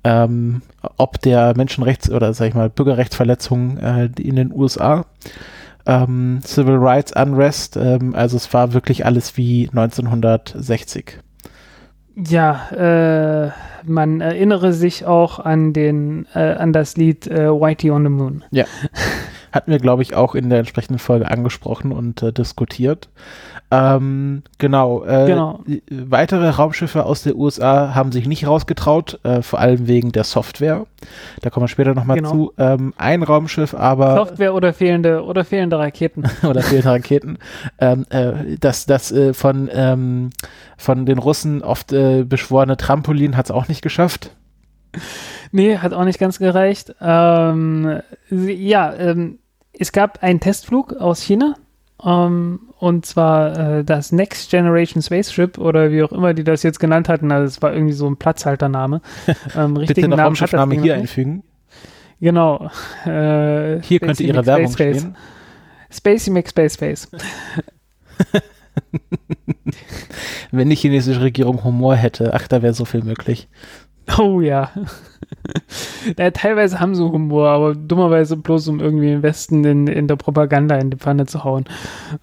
ähm, 0.06 0.62
ob 0.96 1.20
der 1.22 1.56
Menschenrechts- 1.56 2.10
oder 2.10 2.34
sag 2.34 2.48
ich 2.48 2.54
mal 2.54 2.70
Bürgerrechtsverletzungen 2.70 3.78
äh, 3.78 4.10
in 4.22 4.38
den 4.38 4.54
USA. 4.54 5.06
Ähm, 5.86 6.40
Civil 6.46 6.78
Rights 6.78 7.12
Unrest, 7.14 7.76
ähm, 7.76 8.16
also 8.16 8.38
es 8.38 8.54
war 8.54 8.72
wirklich 8.74 9.06
alles 9.06 9.36
wie 9.36 9.68
1960. 9.70 11.20
Ja, 12.16 12.70
äh, 12.72 13.52
man 13.86 14.22
erinnere 14.22 14.74
sich 14.74 15.06
auch 15.06 15.40
an 15.40 15.74
den, 15.74 16.28
äh, 16.34 16.54
an 16.54 16.74
das 16.74 16.98
Lied 16.98 17.28
äh, 17.28 17.50
Whitey 17.50 17.92
on 17.92 18.04
the 18.04 18.10
Moon. 18.10 18.44
Ja. 18.52 18.66
Hatten 19.52 19.72
wir, 19.72 19.80
glaube 19.80 20.02
ich, 20.02 20.16
auch 20.16 20.34
in 20.34 20.50
der 20.50 20.60
entsprechenden 20.60 21.00
Folge 21.00 21.30
angesprochen 21.30 21.92
und 21.92 22.24
äh, 22.24 22.32
diskutiert. 22.32 23.10
Ähm, 23.74 24.44
genau. 24.58 25.06
Äh, 25.06 25.28
genau. 25.28 25.64
Weitere 25.90 26.50
Raumschiffe 26.50 27.06
aus 27.06 27.24
der 27.24 27.38
USA 27.38 27.96
haben 27.96 28.12
sich 28.12 28.28
nicht 28.28 28.46
rausgetraut, 28.46 29.20
äh, 29.24 29.42
vor 29.42 29.60
allem 29.60 29.88
wegen 29.88 30.12
der 30.12 30.26
Software. 30.26 30.86
Da 31.42 31.50
kommen 31.50 31.64
wir 31.64 31.68
später 31.70 31.94
nochmal 31.94 32.18
genau. 32.18 32.32
zu. 32.32 32.54
Ähm, 32.58 32.94
ein 32.98 33.24
Raumschiff 33.24 33.74
aber. 33.74 34.16
Software 34.16 34.54
oder 34.54 34.74
fehlende 34.74 35.24
oder 35.24 35.46
fehlende 35.46 35.80
Raketen. 35.80 36.26
oder 36.44 36.62
fehlende 36.62 36.90
Raketen. 36.90 37.38
Ähm, 37.80 38.06
äh, 38.10 38.58
das 38.60 38.86
das 38.86 39.12
äh, 39.14 39.34
von, 39.34 39.70
ähm, 39.74 40.32
von 40.78 41.06
den 41.06 41.18
Russen 41.18 41.62
oft 41.62 41.94
äh, 41.94 42.24
beschworene 42.24 42.76
Trampolin 42.76 43.38
hat 43.38 43.46
es 43.46 43.52
auch 43.52 43.70
nicht 43.72 43.82
geschafft. 43.82 44.36
Nee, 45.52 45.78
hat 45.78 45.94
auch 45.94 46.04
nicht 46.04 46.20
ganz 46.20 46.38
gereicht. 46.38 46.96
Ähm, 47.02 48.02
ja, 48.30 48.94
ähm, 48.94 49.40
es 49.74 49.92
gab 49.92 50.22
einen 50.22 50.40
Testflug 50.40 50.94
aus 50.94 51.22
China, 51.22 51.56
ähm, 52.04 52.60
und 52.80 53.06
zwar 53.06 53.58
äh, 53.58 53.84
das 53.84 54.12
Next 54.12 54.50
Generation 54.50 55.02
Spaceship 55.02 55.58
oder 55.58 55.92
wie 55.92 56.04
auch 56.04 56.12
immer 56.12 56.34
die 56.34 56.44
das 56.44 56.64
jetzt 56.64 56.80
genannt 56.80 57.10
hatten. 57.10 57.32
Also 57.32 57.46
es 57.48 57.62
war 57.62 57.74
irgendwie 57.74 57.94
so 57.94 58.08
ein 58.08 58.18
Platzhaltername. 58.18 59.02
Ähm, 59.56 59.76
richtigen 59.76 60.10
Bitte 60.10 60.18
Namen 60.18 60.36
hat 60.36 60.54
Name 60.54 60.82
hier 60.82 60.96
einfügen. 60.96 61.44
Genau. 62.20 62.70
Äh, 63.06 63.82
hier 63.82 64.00
könnte 64.00 64.24
Ihre 64.24 64.46
Werbung 64.46 64.72
Space 64.72 65.00
stehen. 65.00 65.16
Spacey 65.90 66.32
McSpace 66.32 66.76
Face. 66.76 67.10
Wenn 70.52 70.70
die 70.70 70.76
chinesische 70.76 71.22
Regierung 71.22 71.64
Humor 71.64 71.96
hätte, 71.96 72.34
ach, 72.34 72.48
da 72.48 72.62
wäre 72.62 72.74
so 72.74 72.86
viel 72.86 73.04
möglich. 73.04 73.48
Oh 74.18 74.42
ja. 74.42 74.72
ja. 76.18 76.32
Teilweise 76.32 76.80
haben 76.80 76.96
sie 76.96 77.04
Humor, 77.04 77.50
aber 77.50 77.76
dummerweise 77.76 78.36
bloß, 78.36 78.68
um 78.68 78.80
irgendwie 78.80 79.08
den 79.08 79.24
Westen 79.24 79.64
in, 79.64 79.88
in 79.88 80.08
der 80.08 80.16
Propaganda 80.16 80.76
in 80.76 80.90
die 80.90 80.98
Pfanne 80.98 81.26
zu 81.26 81.44
hauen. 81.44 81.66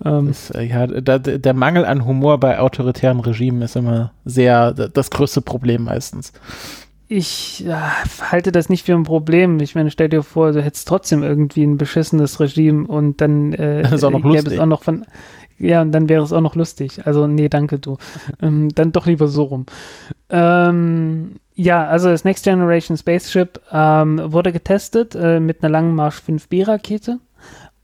Ähm, 0.05 0.29
das, 0.29 0.51
äh, 0.51 0.65
ja, 0.65 0.87
da, 0.87 1.19
der 1.19 1.55
Mangel 1.55 1.85
an 1.85 2.05
Humor 2.05 2.39
bei 2.39 2.59
autoritären 2.59 3.21
Regimen 3.21 3.63
ist 3.63 3.77
immer 3.77 4.13
sehr 4.25 4.73
das 4.73 5.11
größte 5.11 5.41
Problem 5.41 5.85
meistens. 5.85 6.33
Ich 7.11 7.61
ja, 7.61 7.91
halte 8.21 8.53
das 8.53 8.69
nicht 8.69 8.85
für 8.85 8.93
ein 8.93 9.05
Problem. 9.05 9.61
Ich 9.61 9.75
meine, 9.75 9.91
stell 9.91 10.11
dir 10.11 10.23
vor, 10.23 10.53
du 10.53 10.63
hättest 10.63 10.87
trotzdem 10.87 11.23
irgendwie 11.23 11.63
ein 11.63 11.79
beschissenes 11.79 12.39
Regime 12.39 12.87
und 12.87 13.23
dann 13.23 13.55
äh, 13.55 13.83
das 13.83 13.93
ist 13.93 14.05
auch 14.05 14.11
noch 14.11 14.23
gäbe 14.23 14.51
es 14.51 14.59
auch 14.59 14.67
noch 14.67 14.83
von 14.83 15.07
ja, 15.59 15.83
und 15.83 15.93
dann 15.93 16.09
wäre 16.09 16.23
es 16.23 16.33
auch 16.33 16.41
noch 16.41 16.55
lustig. 16.55 17.07
Also, 17.07 17.27
nee, 17.27 17.49
danke, 17.49 17.79
du. 17.79 17.97
ähm, 18.43 18.69
dann 18.75 18.93
doch 18.93 19.07
lieber 19.07 19.29
so 19.29 19.45
rum. 19.45 19.67
Ähm, 20.31 21.37
ja, 21.55 21.87
also 21.87 22.09
das 22.09 22.25
Next 22.25 22.45
Generation 22.45 22.97
Spaceship 22.97 23.61
ähm, 23.73 24.21
wurde 24.27 24.53
getestet 24.53 25.17
äh, 25.17 25.41
mit 25.41 25.63
einer 25.63 25.71
langen 25.71 25.95
Marsch 25.95 26.23
5B-Rakete. 26.27 27.19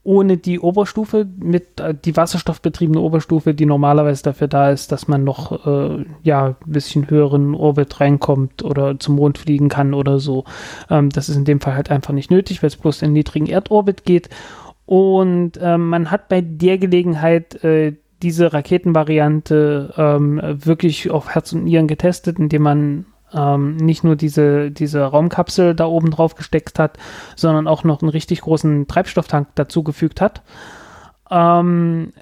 Ohne 0.03 0.37
die 0.37 0.59
Oberstufe, 0.59 1.27
mit 1.39 1.79
äh, 1.79 1.93
die 1.93 2.15
wasserstoffbetriebene 2.15 3.01
Oberstufe, 3.01 3.55
die 3.55 3.65
normalerweise 3.65 4.23
dafür 4.23 4.47
da 4.47 4.69
ist, 4.69 4.91
dass 4.91 5.07
man 5.07 5.23
noch 5.23 5.65
äh, 5.65 6.05
ja 6.23 6.45
ein 6.45 6.71
bisschen 6.71 7.09
höheren 7.09 7.55
Orbit 7.55 7.99
reinkommt 7.99 8.63
oder 8.63 8.99
zum 8.99 9.15
Mond 9.15 9.39
fliegen 9.39 9.67
kann 9.67 9.95
oder 9.95 10.19
so. 10.19 10.45
Ähm, 10.89 11.09
das 11.09 11.27
ist 11.27 11.35
in 11.35 11.45
dem 11.45 11.59
Fall 11.59 11.73
halt 11.73 11.91
einfach 11.91 12.13
nicht 12.13 12.31
nötig, 12.31 12.61
weil 12.61 12.67
es 12.67 12.77
bloß 12.77 13.01
in 13.01 13.13
niedrigen 13.13 13.47
Erdorbit 13.47 14.05
geht. 14.05 14.29
Und 14.85 15.53
ähm, 15.61 15.89
man 15.89 16.11
hat 16.11 16.29
bei 16.29 16.41
der 16.41 16.77
Gelegenheit 16.77 17.63
äh, 17.63 17.93
diese 18.21 18.53
Raketenvariante 18.53 19.93
ähm, 19.97 20.41
wirklich 20.43 21.11
auf 21.11 21.29
Herz 21.29 21.53
und 21.53 21.63
Nieren 21.63 21.87
getestet, 21.87 22.39
indem 22.39 22.61
man 22.61 23.05
ähm, 23.33 23.77
nicht 23.77 24.03
nur 24.03 24.15
diese, 24.15 24.71
diese 24.71 25.03
Raumkapsel 25.03 25.75
da 25.75 25.85
oben 25.85 26.11
drauf 26.11 26.35
gesteckt 26.35 26.79
hat, 26.79 26.97
sondern 27.35 27.67
auch 27.67 27.83
noch 27.83 28.01
einen 28.01 28.09
richtig 28.09 28.41
großen 28.41 28.87
Treibstofftank 28.87 29.49
dazugefügt 29.55 30.21
hat. 30.21 30.43
Ähm, 31.29 32.13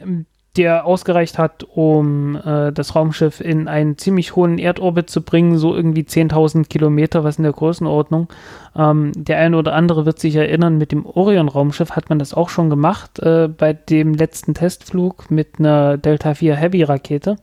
der 0.55 0.85
ausgereicht 0.85 1.39
hat, 1.39 1.63
um 1.63 2.35
äh, 2.35 2.71
das 2.71 2.95
Raumschiff 2.95 3.41
in 3.41 3.67
einen 3.67 3.97
ziemlich 3.97 4.35
hohen 4.35 4.59
Erdorbit 4.59 5.09
zu 5.09 5.23
bringen, 5.23 5.57
so 5.57 5.75
irgendwie 5.75 6.03
10.000 6.03 6.67
Kilometer, 6.67 7.23
was 7.23 7.37
in 7.37 7.43
der 7.43 7.53
Größenordnung. 7.53 8.27
Ähm, 8.75 9.11
der 9.15 9.39
eine 9.39 9.57
oder 9.57 9.73
andere 9.73 10.05
wird 10.05 10.19
sich 10.19 10.35
erinnern, 10.35 10.77
mit 10.77 10.91
dem 10.91 11.05
Orion-Raumschiff 11.07 11.91
hat 11.91 12.09
man 12.09 12.19
das 12.19 12.35
auch 12.35 12.49
schon 12.49 12.69
gemacht, 12.69 13.19
äh, 13.19 13.47
bei 13.47 13.73
dem 13.73 14.13
letzten 14.13 14.53
Testflug 14.53 15.31
mit 15.31 15.59
einer 15.59 15.97
Delta 15.97 16.31
IV 16.31 16.55
Heavy-Rakete 16.55 17.37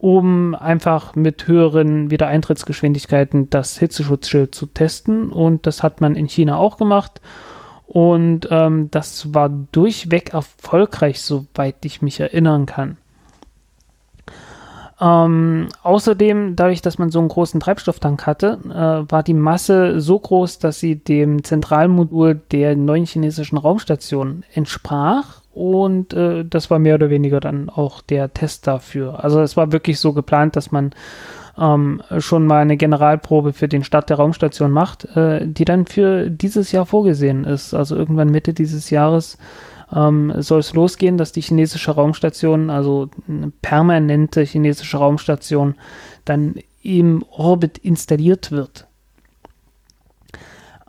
um 0.00 0.54
einfach 0.54 1.14
mit 1.14 1.46
höheren 1.46 2.10
Wiedereintrittsgeschwindigkeiten 2.10 3.50
das 3.50 3.78
Hitzeschutzschild 3.78 4.54
zu 4.54 4.64
testen. 4.64 5.30
Und 5.30 5.66
das 5.66 5.82
hat 5.82 6.00
man 6.00 6.16
in 6.16 6.26
China 6.26 6.56
auch 6.56 6.78
gemacht. 6.78 7.20
Und 7.92 8.46
ähm, 8.52 8.88
das 8.92 9.34
war 9.34 9.48
durchweg 9.48 10.32
erfolgreich, 10.32 11.20
soweit 11.22 11.84
ich 11.84 12.02
mich 12.02 12.20
erinnern 12.20 12.64
kann. 12.64 12.98
Ähm, 15.00 15.66
außerdem, 15.82 16.54
dadurch, 16.54 16.82
dass 16.82 16.98
man 16.98 17.10
so 17.10 17.18
einen 17.18 17.26
großen 17.26 17.58
Treibstofftank 17.58 18.28
hatte, 18.28 18.60
äh, 18.68 19.10
war 19.10 19.24
die 19.24 19.34
Masse 19.34 20.00
so 20.00 20.16
groß, 20.16 20.60
dass 20.60 20.78
sie 20.78 20.94
dem 21.02 21.42
Zentralmodul 21.42 22.40
der 22.52 22.76
neuen 22.76 23.06
chinesischen 23.06 23.58
Raumstation 23.58 24.44
entsprach. 24.54 25.40
Und 25.52 26.14
äh, 26.14 26.44
das 26.44 26.70
war 26.70 26.78
mehr 26.78 26.94
oder 26.94 27.10
weniger 27.10 27.40
dann 27.40 27.70
auch 27.70 28.02
der 28.02 28.32
Test 28.32 28.68
dafür. 28.68 29.24
Also 29.24 29.40
es 29.40 29.56
war 29.56 29.72
wirklich 29.72 29.98
so 29.98 30.12
geplant, 30.12 30.54
dass 30.54 30.70
man 30.70 30.92
ähm, 31.58 32.02
schon 32.18 32.46
mal 32.46 32.60
eine 32.60 32.76
Generalprobe 32.76 33.52
für 33.52 33.68
den 33.68 33.84
Start 33.84 34.10
der 34.10 34.16
Raumstation 34.16 34.70
macht, 34.70 35.04
äh, 35.16 35.46
die 35.46 35.64
dann 35.64 35.86
für 35.86 36.30
dieses 36.30 36.72
Jahr 36.72 36.86
vorgesehen 36.86 37.44
ist. 37.44 37.74
Also 37.74 37.96
irgendwann 37.96 38.30
Mitte 38.30 38.54
dieses 38.54 38.90
Jahres 38.90 39.38
ähm, 39.94 40.32
soll 40.38 40.60
es 40.60 40.74
losgehen, 40.74 41.18
dass 41.18 41.32
die 41.32 41.42
chinesische 41.42 41.92
Raumstation, 41.92 42.70
also 42.70 43.08
eine 43.28 43.52
permanente 43.62 44.42
chinesische 44.42 44.98
Raumstation, 44.98 45.74
dann 46.24 46.54
im 46.82 47.24
Orbit 47.30 47.78
installiert 47.78 48.52
wird. 48.52 48.86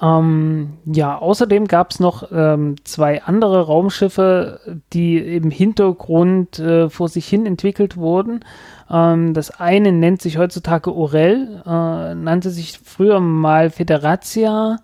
Ähm, 0.01 0.77
ja, 0.85 1.17
außerdem 1.17 1.67
gab 1.67 1.91
es 1.91 1.99
noch 1.99 2.31
ähm, 2.31 2.75
zwei 2.83 3.21
andere 3.21 3.67
Raumschiffe, 3.67 4.59
die 4.93 5.17
im 5.19 5.51
Hintergrund 5.51 6.57
äh, 6.57 6.89
vor 6.89 7.07
sich 7.07 7.27
hin 7.27 7.45
entwickelt 7.45 7.97
wurden. 7.97 8.43
Ähm, 8.89 9.35
das 9.35 9.51
eine 9.51 9.91
nennt 9.91 10.21
sich 10.21 10.39
heutzutage 10.39 10.95
Orel, 10.95 11.61
äh, 11.65 12.15
nannte 12.15 12.49
sich 12.49 12.79
früher 12.83 13.19
mal 13.19 13.69
Federatia 13.69 14.77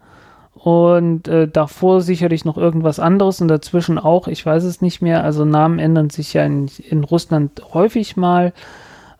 und 0.53 1.28
äh, 1.28 1.47
davor 1.47 2.01
sicherlich 2.01 2.45
noch 2.45 2.57
irgendwas 2.57 2.99
anderes 2.99 3.41
und 3.41 3.47
dazwischen 3.47 3.97
auch, 3.97 4.28
ich 4.28 4.45
weiß 4.45 4.63
es 4.65 4.82
nicht 4.82 5.01
mehr. 5.01 5.24
Also 5.24 5.45
Namen 5.45 5.80
ändern 5.80 6.11
sich 6.11 6.34
ja 6.34 6.43
in, 6.45 6.70
in 6.89 7.03
Russland 7.03 7.61
häufig 7.74 8.18
mal. 8.18 8.53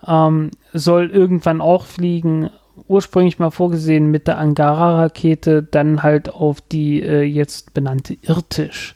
Ähm, 0.06 0.52
soll 0.74 1.10
irgendwann 1.10 1.60
auch 1.60 1.86
fliegen. 1.86 2.52
Ursprünglich 2.88 3.40
mal 3.40 3.52
vorgesehen 3.52 4.12
mit 4.12 4.28
der 4.28 4.38
Angara-Rakete, 4.38 5.64
dann 5.64 6.04
halt 6.04 6.30
auf 6.34 6.62
die 6.62 7.02
äh, 7.02 7.24
jetzt 7.24 7.74
benannte 7.74 8.18
Irtisch. 8.22 8.96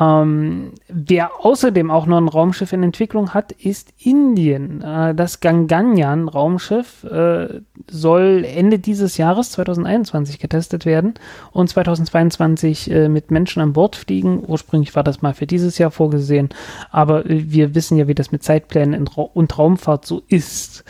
Ähm, 0.00 0.72
wer 0.88 1.30
außerdem 1.44 1.90
auch 1.90 2.06
noch 2.06 2.16
ein 2.16 2.28
Raumschiff 2.28 2.72
in 2.72 2.82
Entwicklung 2.82 3.34
hat, 3.34 3.52
ist 3.52 3.92
Indien. 3.98 4.82
Äh, 4.82 5.14
das 5.14 5.40
Ganganyaan-Raumschiff 5.40 7.04
äh, 7.04 7.60
soll 7.88 8.44
Ende 8.44 8.80
dieses 8.80 9.16
Jahres, 9.16 9.52
2021, 9.52 10.40
getestet 10.40 10.86
werden 10.86 11.14
und 11.52 11.68
2022 11.68 12.90
äh, 12.90 13.08
mit 13.08 13.30
Menschen 13.30 13.62
an 13.62 13.72
Bord 13.72 13.94
fliegen. 13.94 14.42
Ursprünglich 14.44 14.94
war 14.96 15.04
das 15.04 15.22
mal 15.22 15.34
für 15.34 15.46
dieses 15.46 15.78
Jahr 15.78 15.92
vorgesehen, 15.92 16.48
aber 16.90 17.24
äh, 17.24 17.44
wir 17.50 17.74
wissen 17.76 17.96
ja, 17.96 18.08
wie 18.08 18.14
das 18.14 18.32
mit 18.32 18.42
Zeitplänen 18.42 19.06
Ra 19.06 19.22
und 19.34 19.56
Raumfahrt 19.56 20.04
so 20.04 20.22
ist. 20.26 20.84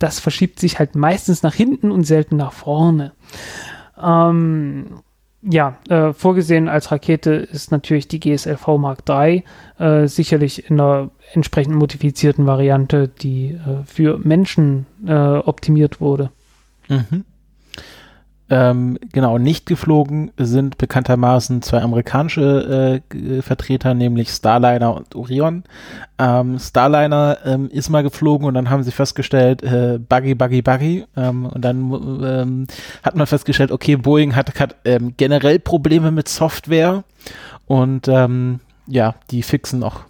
Das 0.00 0.18
verschiebt 0.18 0.58
sich 0.58 0.80
halt 0.80 0.96
meistens 0.96 1.44
nach 1.44 1.54
hinten 1.54 1.92
und 1.92 2.04
selten 2.04 2.36
nach 2.36 2.52
vorne. 2.52 3.12
Ähm, 4.02 5.02
ja, 5.42 5.78
äh, 5.88 6.12
vorgesehen 6.12 6.68
als 6.68 6.90
Rakete 6.90 7.30
ist 7.32 7.70
natürlich 7.70 8.08
die 8.08 8.18
GSLV 8.18 8.66
Mark 8.78 9.02
III, 9.08 9.44
äh, 9.78 10.06
sicherlich 10.06 10.68
in 10.68 10.80
einer 10.80 11.10
entsprechend 11.32 11.76
modifizierten 11.76 12.46
Variante, 12.46 13.08
die 13.08 13.52
äh, 13.52 13.84
für 13.84 14.18
Menschen 14.18 14.86
äh, 15.06 15.12
optimiert 15.12 16.00
wurde. 16.00 16.30
Mhm. 16.88 17.24
Ähm, 18.52 18.98
genau, 19.12 19.38
nicht 19.38 19.66
geflogen 19.66 20.32
sind 20.36 20.76
bekanntermaßen 20.76 21.62
zwei 21.62 21.82
amerikanische 21.82 23.00
äh, 23.14 23.42
Vertreter, 23.42 23.94
nämlich 23.94 24.30
Starliner 24.30 24.92
und 24.92 25.14
Orion. 25.14 25.62
Ähm, 26.18 26.58
Starliner 26.58 27.38
ähm, 27.44 27.68
ist 27.70 27.90
mal 27.90 28.02
geflogen 28.02 28.48
und 28.48 28.54
dann 28.54 28.68
haben 28.68 28.82
sie 28.82 28.90
festgestellt, 28.90 29.62
äh, 29.62 30.00
Buggy, 30.00 30.34
Buggy, 30.34 30.62
Buggy. 30.62 31.04
Ähm, 31.16 31.46
und 31.46 31.64
dann 31.64 31.92
ähm, 32.24 32.66
hat 33.04 33.14
man 33.14 33.28
festgestellt, 33.28 33.70
okay, 33.70 33.94
Boeing 33.94 34.34
hat, 34.34 34.58
hat 34.58 34.74
ähm, 34.84 35.14
generell 35.16 35.60
Probleme 35.60 36.10
mit 36.10 36.28
Software 36.28 37.04
und 37.66 38.08
ja, 38.86 39.14
die 39.30 39.44
fixen 39.44 39.78
noch. 39.78 40.06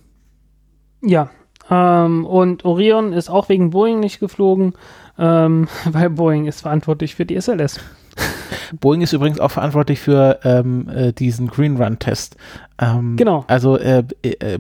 Ja, 1.03 1.29
und 1.69 2.65
Orion 2.65 3.13
ist 3.13 3.29
auch 3.29 3.51
wegen 3.51 3.69
Boeing 3.69 4.01
nicht 4.01 4.19
geflogen, 4.19 4.73
weil 5.17 6.11
Boeing 6.11 6.47
ist 6.47 6.63
verantwortlich 6.63 7.15
für 7.15 7.27
die 7.27 7.39
SLS. 7.39 7.81
Boeing 8.81 9.01
ist 9.03 9.13
übrigens 9.13 9.41
auch 9.41 9.51
verantwortlich 9.51 10.01
für 10.01 10.41
ähm, 10.45 10.89
äh, 10.89 11.13
diesen 11.13 11.49
Green 11.49 11.77
Run 11.77 11.99
Test. 11.99 12.37
Ähm, 12.81 13.17
genau. 13.17 13.45
Also 13.49 13.77
äh, 13.77 14.05
äh, 14.23 14.31
äh 14.31 14.59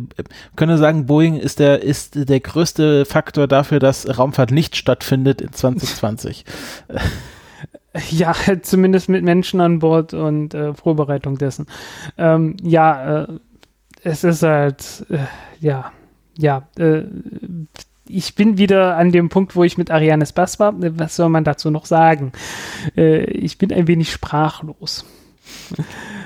können 0.57 0.79
sagen, 0.79 1.07
Boeing 1.07 1.37
ist 1.37 1.59
der 1.59 1.83
ist 1.83 2.29
der 2.29 2.41
größte 2.41 3.05
Faktor 3.05 3.47
dafür, 3.47 3.79
dass 3.79 4.19
Raumfahrt 4.19 4.51
nicht 4.51 4.77
stattfindet 4.77 5.41
in 5.41 5.53
2020. 5.53 6.45
Ja, 8.09 8.35
zumindest 8.63 9.09
mit 9.09 9.25
Menschen 9.25 9.61
an 9.61 9.81
Bord 9.81 10.15
und 10.15 10.55
äh, 10.55 10.75
Vorbereitung 10.75 11.39
dessen. 11.39 11.67
Ähm, 12.17 12.57
ja, 12.63 13.23
äh, 13.25 13.27
es 14.05 14.23
ist 14.23 14.45
halt, 14.45 15.05
äh, 15.11 15.19
ja, 15.59 15.93
ja, 16.39 16.69
äh, 16.79 17.03
ich 18.13 18.35
bin 18.35 18.59
wieder 18.59 18.97
an 18.97 19.13
dem 19.13 19.29
Punkt, 19.29 19.57
wo 19.57 19.65
ich 19.65 19.79
mit 19.79 19.91
Arianes 19.91 20.33
Bass 20.33 20.59
war. 20.59 20.75
Was 20.77 21.17
soll 21.17 21.29
man 21.29 21.45
dazu 21.45 21.71
noch 21.71 21.87
sagen? 21.87 22.33
Äh, 22.97 23.25
ich 23.25 23.59
bin 23.59 23.73
ein 23.73 23.87
wenig 23.87 24.11
sprachlos. 24.13 25.05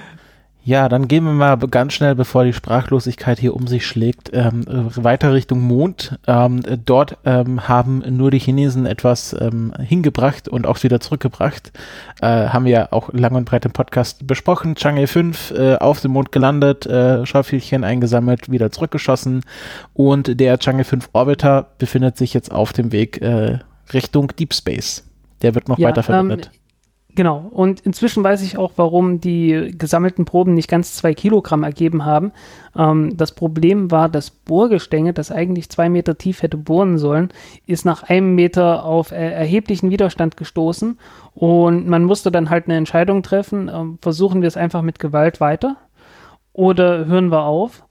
Ja, 0.66 0.88
dann 0.88 1.08
gehen 1.08 1.24
wir 1.24 1.32
mal 1.32 1.56
ganz 1.58 1.92
schnell, 1.92 2.14
bevor 2.14 2.44
die 2.44 2.54
Sprachlosigkeit 2.54 3.38
hier 3.38 3.54
um 3.54 3.66
sich 3.66 3.86
schlägt, 3.86 4.30
ähm, 4.32 4.64
weiter 4.66 5.34
Richtung 5.34 5.60
Mond. 5.60 6.18
Ähm, 6.26 6.62
dort 6.86 7.18
ähm, 7.26 7.68
haben 7.68 8.02
nur 8.08 8.30
die 8.30 8.38
Chinesen 8.38 8.86
etwas 8.86 9.36
ähm, 9.38 9.74
hingebracht 9.78 10.48
und 10.48 10.66
auch 10.66 10.82
wieder 10.82 11.00
zurückgebracht. 11.00 11.70
Äh, 12.22 12.48
haben 12.48 12.64
wir 12.64 12.72
ja 12.72 12.88
auch 12.92 13.12
lang 13.12 13.34
und 13.34 13.44
breit 13.44 13.66
im 13.66 13.72
Podcast 13.72 14.26
besprochen. 14.26 14.74
Chang'e 14.74 15.06
5 15.06 15.50
äh, 15.50 15.76
auf 15.76 16.00
dem 16.00 16.12
Mond 16.12 16.32
gelandet, 16.32 16.86
äh, 16.86 17.26
Schaufelchen 17.26 17.84
eingesammelt, 17.84 18.50
wieder 18.50 18.72
zurückgeschossen 18.72 19.42
und 19.92 20.40
der 20.40 20.58
Chang'e 20.58 20.84
5 20.84 21.10
Orbiter 21.12 21.66
befindet 21.76 22.16
sich 22.16 22.32
jetzt 22.32 22.50
auf 22.50 22.72
dem 22.72 22.90
Weg 22.90 23.20
äh, 23.20 23.58
Richtung 23.92 24.28
Deep 24.38 24.54
Space. 24.54 25.04
Der 25.42 25.54
wird 25.54 25.68
noch 25.68 25.78
ja, 25.78 25.88
weiter 25.88 26.02
verwendet. 26.02 26.50
Ähm, 26.54 26.63
Genau. 27.16 27.48
Und 27.52 27.80
inzwischen 27.80 28.24
weiß 28.24 28.42
ich 28.42 28.58
auch, 28.58 28.72
warum 28.76 29.20
die 29.20 29.72
gesammelten 29.78 30.24
Proben 30.24 30.54
nicht 30.54 30.68
ganz 30.68 30.96
zwei 30.96 31.14
Kilogramm 31.14 31.62
ergeben 31.62 32.04
haben. 32.04 32.32
Ähm, 32.76 33.16
das 33.16 33.32
Problem 33.32 33.92
war, 33.92 34.08
das 34.08 34.30
Bohrgestänge, 34.30 35.12
das 35.12 35.30
eigentlich 35.30 35.70
zwei 35.70 35.88
Meter 35.88 36.18
tief 36.18 36.42
hätte 36.42 36.56
bohren 36.56 36.98
sollen, 36.98 37.28
ist 37.66 37.84
nach 37.84 38.02
einem 38.02 38.34
Meter 38.34 38.84
auf 38.84 39.12
er 39.12 39.32
erheblichen 39.32 39.90
Widerstand 39.90 40.36
gestoßen. 40.36 40.98
Und 41.34 41.86
man 41.86 42.02
musste 42.02 42.32
dann 42.32 42.50
halt 42.50 42.64
eine 42.66 42.76
Entscheidung 42.76 43.22
treffen. 43.22 43.70
Ähm, 43.72 43.98
versuchen 44.02 44.40
wir 44.40 44.48
es 44.48 44.56
einfach 44.56 44.82
mit 44.82 44.98
Gewalt 44.98 45.40
weiter 45.40 45.76
oder 46.52 47.06
hören 47.06 47.30
wir 47.30 47.44
auf? 47.44 47.84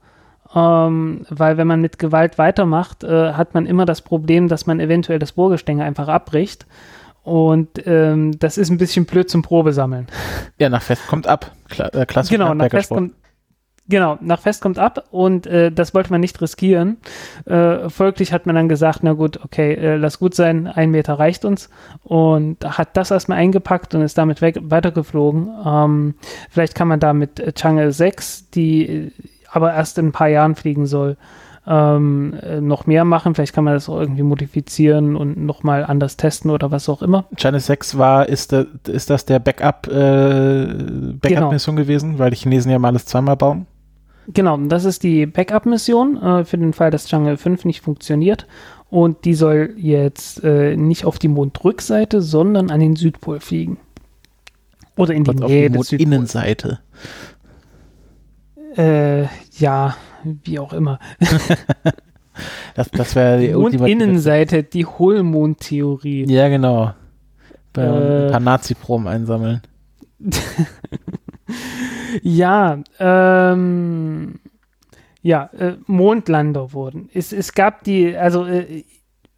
Ähm, 0.54 1.26
weil 1.30 1.56
wenn 1.56 1.68
man 1.68 1.80
mit 1.82 1.98
Gewalt 1.98 2.38
weitermacht, 2.38 3.06
äh, 3.06 3.34
hat 3.34 3.54
man 3.54 3.66
immer 3.66 3.86
das 3.86 4.02
Problem, 4.02 4.50
dass 4.50 4.66
man 4.66 4.82
eventuell 4.82 5.20
das 5.20 5.32
Bohrgestänge 5.32 5.84
einfach 5.84 6.10
abbricht. 6.10 6.66
Und 7.24 7.86
ähm, 7.86 8.38
das 8.38 8.58
ist 8.58 8.70
ein 8.70 8.78
bisschen 8.78 9.06
blöd 9.06 9.30
zum 9.30 9.42
Probesammeln. 9.42 10.08
Ja, 10.60 10.70
nach 10.70 10.82
Fest 10.82 11.08
kommt 11.08 11.26
ab. 11.26 11.52
Kla 11.70 11.88
äh, 11.88 12.06
klassisch 12.06 12.32
genau, 12.32 12.54
nach 12.54 12.70
Fest 12.70 12.90
kommt, 12.90 13.14
genau, 13.88 14.18
nach 14.20 14.42
Fest 14.42 14.62
kommt 14.62 14.78
ab 14.78 15.08
und 15.12 15.48
äh, 15.48 15.72
das 15.72 15.94
wollte 15.94 16.12
man 16.12 16.20
nicht 16.20 16.42
riskieren. 16.42 16.98
Äh, 17.46 17.90
folglich 17.90 18.34
hat 18.34 18.46
man 18.46 18.56
dann 18.56 18.68
gesagt, 18.68 19.00
na 19.04 19.14
gut, 19.14 19.40
okay, 19.44 19.74
äh, 19.74 19.96
lass 19.96 20.20
gut 20.20 20.36
sein, 20.36 20.68
ein 20.68 20.92
Meter 20.92 21.14
reicht 21.14 21.46
uns. 21.46 21.70
Und 22.04 22.66
hat 22.66 22.98
das 22.98 23.12
erstmal 23.12 23.38
eingepackt 23.38 23.96
und 23.96 24.02
ist 24.02 24.18
damit 24.18 24.42
weg, 24.42 24.58
weitergeflogen. 24.62 25.50
Ähm, 25.66 26.16
vielleicht 26.50 26.76
kann 26.76 26.90
man 26.90 27.00
da 27.00 27.14
mit 27.14 27.40
Chang'e 27.58 27.92
6, 27.92 28.50
die 28.50 28.86
äh, 28.88 29.12
aber 29.54 29.74
erst 29.74 30.00
in 30.00 30.08
ein 30.08 30.12
paar 30.12 30.30
Jahren 30.30 30.56
fliegen 30.56 30.88
soll, 30.88 31.16
ähm, 31.66 32.34
äh, 32.42 32.60
noch 32.60 32.86
mehr 32.86 33.06
machen. 33.06 33.36
Vielleicht 33.36 33.54
kann 33.54 33.64
man 33.64 33.74
das 33.74 33.88
auch 33.88 34.00
irgendwie 34.00 34.24
modifizieren 34.24 35.16
und 35.16 35.38
nochmal 35.38 35.86
anders 35.86 36.18
testen 36.18 36.52
oder 36.52 36.72
was 36.72 36.90
auch 36.90 37.02
immer. 37.02 37.26
China 37.38 37.60
6 37.60 37.98
war, 37.98 38.28
ist, 38.28 38.52
der, 38.52 38.68
ist 38.88 39.10
das 39.10 39.26
der 39.26 39.40
Backup, 39.40 39.88
äh, 39.88 40.66
Backup-Mission 41.22 41.76
genau. 41.76 41.86
gewesen, 41.86 42.20
weil 42.20 42.32
die 42.32 42.38
Chinesen 42.38 42.72
ja 42.72 42.80
mal 42.80 42.90
alles 42.90 43.06
zweimal 43.06 43.38
bauen? 43.38 43.66
Genau, 44.28 44.58
das 44.58 44.86
ist 44.86 45.04
die 45.04 45.26
Backup-Mission 45.26 46.22
äh, 46.22 46.46
für 46.46 46.58
den 46.58 46.74
Fall, 46.74 46.92
dass 46.92 47.10
Chang'e 47.10 47.38
5 47.38 47.66
nicht 47.66 47.82
funktioniert. 47.82 48.48
Und 48.90 49.26
die 49.26 49.34
soll 49.34 49.74
jetzt 49.78 50.44
äh, 50.44 50.78
nicht 50.78 51.06
auf 51.06 51.18
die 51.18 51.28
Mondrückseite, 51.28 52.22
sondern 52.22 52.70
an 52.70 52.80
den 52.80 52.96
Südpol 52.96 53.40
fliegen. 53.40 53.78
Oder 54.96 55.14
in 55.14 55.24
die 55.24 55.34
Nähe 55.34 55.80
auf 55.80 55.88
die 55.88 55.98
Mondinnenseite. 55.98 56.80
Äh, 58.78 59.24
ja, 59.58 59.96
wie 60.24 60.60
auch 60.60 60.74
immer. 60.74 61.00
das 62.76 62.90
das 62.92 63.16
wäre 63.16 63.40
die 63.40 63.54
Mondinnenseite, 63.54 64.64
die 64.64 64.86
Hohlmondtheorie. 64.86 66.26
Ja, 66.26 66.50
genau. 66.50 66.94
Bei 67.74 67.84
äh, 67.84 68.26
ein 68.26 68.32
paar 68.32 68.40
Nazi-Proben 68.40 69.08
einsammeln. 69.08 69.62
ja, 72.22 72.80
ähm, 73.00 74.40
ja, 75.22 75.50
äh, 75.58 75.78
Mondlander 75.88 76.74
wurden. 76.74 77.10
Es, 77.14 77.34
es 77.34 77.54
gab 77.54 77.84
die, 77.84 78.16
also 78.16 78.46
äh, 78.46 78.84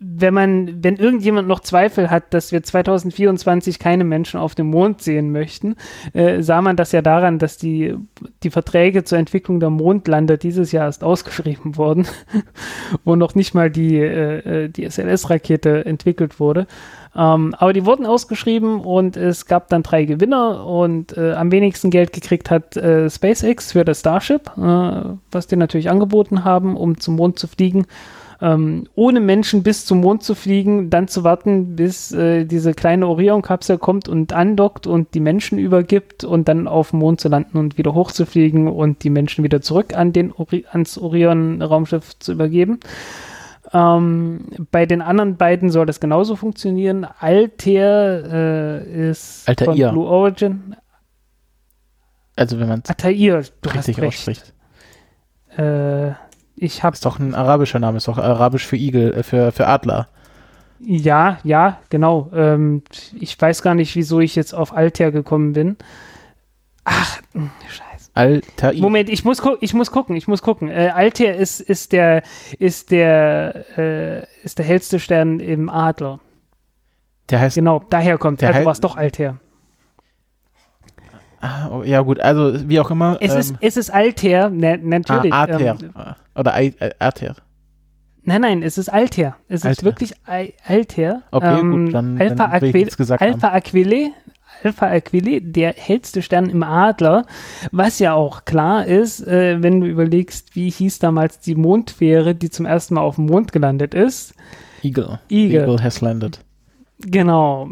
wenn 0.07 0.33
man, 0.33 0.83
wenn 0.83 0.97
irgendjemand 0.97 1.47
noch 1.47 1.61
Zweifel 1.61 2.11
hat, 2.11 2.33
dass 2.33 2.51
wir 2.51 2.61
2024 2.61 3.79
keine 3.79 4.03
Menschen 4.03 4.39
auf 4.39 4.53
dem 4.53 4.67
Mond 4.67 5.01
sehen 5.01 5.31
möchten, 5.31 5.75
äh, 6.13 6.43
sah 6.43 6.61
man 6.61 6.75
das 6.75 6.91
ja 6.91 7.01
daran, 7.01 7.39
dass 7.39 7.57
die, 7.57 7.95
die 8.43 8.51
Verträge 8.51 9.03
zur 9.03 9.17
Entwicklung 9.17 9.59
der 9.59 9.71
Mondlander 9.71 10.37
dieses 10.37 10.71
Jahr 10.71 10.85
erst 10.85 11.03
ausgeschrieben 11.03 11.77
wurden, 11.77 12.07
wo 13.03 13.15
noch 13.15 13.33
nicht 13.33 13.55
mal 13.55 13.71
die, 13.71 13.97
äh, 13.97 14.65
äh 14.65 14.69
die 14.69 14.85
SLS-Rakete 14.89 15.85
entwickelt 15.85 16.39
wurde. 16.39 16.67
Ähm, 17.15 17.55
aber 17.57 17.73
die 17.73 17.85
wurden 17.85 18.05
ausgeschrieben 18.05 18.81
und 18.81 19.17
es 19.17 19.45
gab 19.45 19.69
dann 19.69 19.83
drei 19.83 20.05
Gewinner 20.05 20.65
und 20.65 21.17
äh, 21.17 21.33
am 21.33 21.51
wenigsten 21.51 21.89
Geld 21.89 22.13
gekriegt 22.13 22.51
hat 22.51 22.77
äh, 22.77 23.09
SpaceX 23.09 23.71
für 23.71 23.85
das 23.85 24.01
Starship, 24.01 24.51
äh, 24.57 24.61
was 25.31 25.47
die 25.47 25.55
natürlich 25.55 25.89
angeboten 25.89 26.43
haben, 26.43 26.75
um 26.77 26.99
zum 26.99 27.15
Mond 27.15 27.39
zu 27.39 27.47
fliegen 27.47 27.85
ähm, 28.41 28.87
ohne 28.95 29.19
Menschen 29.19 29.63
bis 29.63 29.85
zum 29.85 30.01
Mond 30.01 30.23
zu 30.23 30.35
fliegen, 30.35 30.89
dann 30.89 31.07
zu 31.07 31.23
warten, 31.23 31.75
bis 31.75 32.11
äh, 32.11 32.45
diese 32.45 32.73
kleine 32.73 33.07
Orion-Kapsel 33.07 33.77
kommt 33.77 34.09
und 34.09 34.33
andockt 34.33 34.87
und 34.87 35.13
die 35.13 35.19
Menschen 35.19 35.57
übergibt 35.57 36.23
und 36.23 36.47
dann 36.47 36.67
auf 36.67 36.89
dem 36.89 36.99
Mond 36.99 37.21
zu 37.21 37.29
landen 37.29 37.57
und 37.57 37.77
wieder 37.77 37.93
hochzufliegen 37.93 38.67
und 38.67 39.03
die 39.03 39.09
Menschen 39.09 39.43
wieder 39.43 39.61
zurück 39.61 39.95
an 39.95 40.11
den 40.11 40.31
Ori 40.31 40.65
ans 40.69 40.97
Orion-Raumschiff 40.97 42.19
zu 42.19 42.33
übergeben. 42.33 42.79
Ähm, 43.73 44.45
bei 44.71 44.85
den 44.85 45.01
anderen 45.01 45.37
beiden 45.37 45.69
soll 45.69 45.85
das 45.85 45.99
genauso 45.99 46.35
funktionieren. 46.35 47.05
Altair 47.19 48.83
äh, 48.85 49.09
ist 49.09 49.47
Altair. 49.47 49.65
von 49.65 49.75
Blue 49.75 50.07
Origin. 50.07 50.75
Also 52.35 52.59
wenn 52.59 52.67
man 52.67 52.81
es 52.83 52.89
Altair, 52.89 53.43
du 53.61 53.69
richtig 53.69 53.75
hast 53.75 53.87
recht. 53.87 54.07
ausspricht. 54.07 54.53
Äh, 55.57 56.13
ich 56.55 56.83
habe 56.83 56.93
Ist 56.93 57.05
doch 57.05 57.19
ein 57.19 57.35
arabischer 57.35 57.79
Name, 57.79 57.97
ist 57.97 58.07
doch 58.07 58.17
arabisch 58.17 58.65
für 58.65 58.77
Igel, 58.77 59.13
äh, 59.13 59.23
für, 59.23 59.51
für 59.51 59.67
Adler. 59.67 60.07
Ja, 60.79 61.39
ja, 61.43 61.79
genau. 61.89 62.29
Ähm, 62.33 62.83
ich 63.19 63.39
weiß 63.39 63.61
gar 63.61 63.75
nicht, 63.75 63.95
wieso 63.95 64.19
ich 64.19 64.35
jetzt 64.35 64.53
auf 64.53 64.75
Altair 64.75 65.11
gekommen 65.11 65.53
bin. 65.53 65.77
Ach, 66.83 67.19
scheiße. 67.33 68.11
Altair. 68.13 68.73
Moment, 68.75 69.09
ich 69.09 69.25
muss, 69.25 69.41
ich 69.61 69.73
muss 69.73 69.91
gucken, 69.91 70.15
ich 70.15 70.27
muss 70.27 70.41
gucken. 70.41 70.69
Äh, 70.69 70.91
Altair 70.93 71.35
ist, 71.35 71.59
ist 71.59 71.91
der, 71.91 72.23
ist 72.59 72.91
der, 72.91 73.77
äh, 73.77 74.25
ist 74.43 74.57
der 74.59 74.65
hellste 74.65 74.99
Stern 74.99 75.39
im 75.39 75.69
Adler. 75.69 76.19
Der 77.29 77.39
heißt, 77.39 77.55
Genau, 77.55 77.83
daher 77.89 78.17
kommt 78.17 78.41
Der 78.41 78.49
er. 78.49 78.55
Also 78.55 78.65
war 78.65 78.71
es 78.73 78.81
doch 78.81 78.95
Altair. 78.95 79.39
Ah, 81.45 81.69
oh, 81.71 81.83
ja 81.83 82.01
gut, 82.01 82.19
also 82.19 82.67
wie 82.69 82.79
auch 82.79 82.91
immer. 82.91 83.17
Es, 83.19 83.33
ähm, 83.33 83.39
ist, 83.39 83.55
es 83.61 83.77
ist 83.77 83.89
Altair, 83.89 84.49
ne, 84.49 84.77
natürlich. 84.81 85.33
ah, 85.33 85.41
Altair. 85.43 85.77
Ähm, 85.81 85.91
Oder 86.35 86.53
Ai- 86.53 86.73
Altair. 86.99 87.35
nein, 88.23 88.41
nein, 88.41 88.63
es 88.63 88.77
ist 88.77 88.89
Altair. 88.89 89.35
Es 89.47 89.61
ist 89.61 89.65
Altair. 89.65 89.83
wirklich 89.85 90.13
Al 90.25 90.53
Altair. 90.65 91.21
Okay, 91.31 91.59
Ähm, 91.59 91.85
gut, 91.85 91.93
dann, 91.93 92.19
Alpha 92.19 92.47
dann 92.47 92.61
will 92.73 92.87
ich 92.87 92.97
gesagt 92.97 93.21
Alpha 93.21 93.49
Aquile, 93.53 94.09
Alpha 94.63 94.87
Aquile, 94.87 95.41
der 95.41 95.73
hellste 95.77 96.21
Stern 96.21 96.49
im 96.49 96.63
Adler, 96.63 97.25
was 97.71 97.99
ja 97.99 98.13
auch 98.13 98.45
klar 98.45 98.85
ist, 98.85 99.25
äh, 99.27 99.61
wenn 99.61 99.81
du 99.81 99.87
überlegst, 99.87 100.55
wie 100.55 100.69
hieß 100.69 100.99
damals 100.99 101.39
die 101.39 101.55
Mondfähre, 101.55 102.33
die 102.35 102.49
zum 102.49 102.65
ersten 102.65 102.95
Mal 102.95 103.01
auf 103.01 103.15
dem 103.15 103.25
Mond 103.25 103.51
gelandet 103.51 103.93
ist. 103.93 104.33
Eagle. 104.81 105.19
Eagle. 105.29 105.61
Eagle 105.61 105.83
has 105.83 106.01
landed. 106.01 106.39
Genau. 106.99 107.69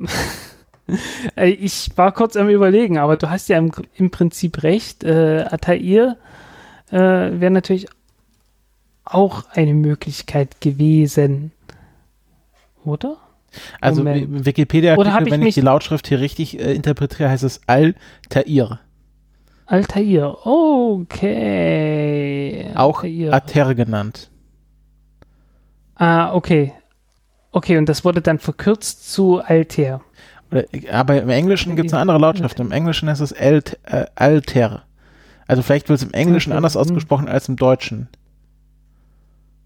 Ich 1.37 1.89
war 1.95 2.11
kurz 2.11 2.35
am 2.35 2.49
überlegen, 2.49 2.97
aber 2.97 3.15
du 3.17 3.29
hast 3.29 3.47
ja 3.49 3.57
im, 3.57 3.71
im 3.95 4.11
Prinzip 4.11 4.63
recht. 4.63 5.03
Äh, 5.03 5.45
Altair 5.49 6.17
äh, 6.91 6.97
wäre 6.97 7.51
natürlich 7.51 7.87
auch 9.05 9.45
eine 9.51 9.73
Möglichkeit 9.73 10.59
gewesen. 10.61 11.51
Oder? 12.83 13.17
Also 13.81 14.03
Moment. 14.03 14.31
Wi- 14.33 14.45
Wikipedia, 14.45 14.95
Oder 14.97 15.11
hab 15.13 15.19
Artikel, 15.21 15.27
ich 15.27 15.31
wenn 15.33 15.41
ich 15.41 15.45
mich- 15.47 15.55
die 15.55 15.61
Lautschrift 15.61 16.07
hier 16.07 16.19
richtig 16.19 16.59
äh, 16.59 16.73
interpretiere, 16.73 17.29
heißt 17.29 17.43
es 17.43 17.61
Altair. 17.67 18.79
Altair. 19.65 20.45
Okay. 21.43 22.67
Auch 22.75 23.03
Altair. 23.03 23.33
Altair 23.33 23.75
genannt. 23.75 24.29
Ah, 25.95 26.33
okay. 26.33 26.73
Okay, 27.51 27.77
und 27.77 27.87
das 27.87 28.03
wurde 28.03 28.21
dann 28.21 28.39
verkürzt 28.39 29.11
zu 29.11 29.39
Altair. 29.39 30.01
Oder, 30.53 30.65
aber 30.91 31.21
im 31.21 31.29
Englischen 31.29 31.75
gibt 31.75 31.87
es 31.87 31.93
eine 31.93 32.01
andere 32.01 32.19
Lautschrift. 32.19 32.59
Im 32.59 32.71
Englischen 32.71 33.09
heißt 33.09 33.21
es 33.21 33.33
Alt, 33.33 33.79
äh, 33.83 34.05
Altair. 34.15 34.83
Also 35.47 35.61
vielleicht 35.61 35.89
wird 35.89 35.99
es 35.99 36.05
im 36.05 36.13
Englischen 36.13 36.53
anders 36.53 36.75
hm. 36.75 36.81
ausgesprochen 36.81 37.27
als 37.27 37.49
im 37.49 37.55
Deutschen. 37.55 38.07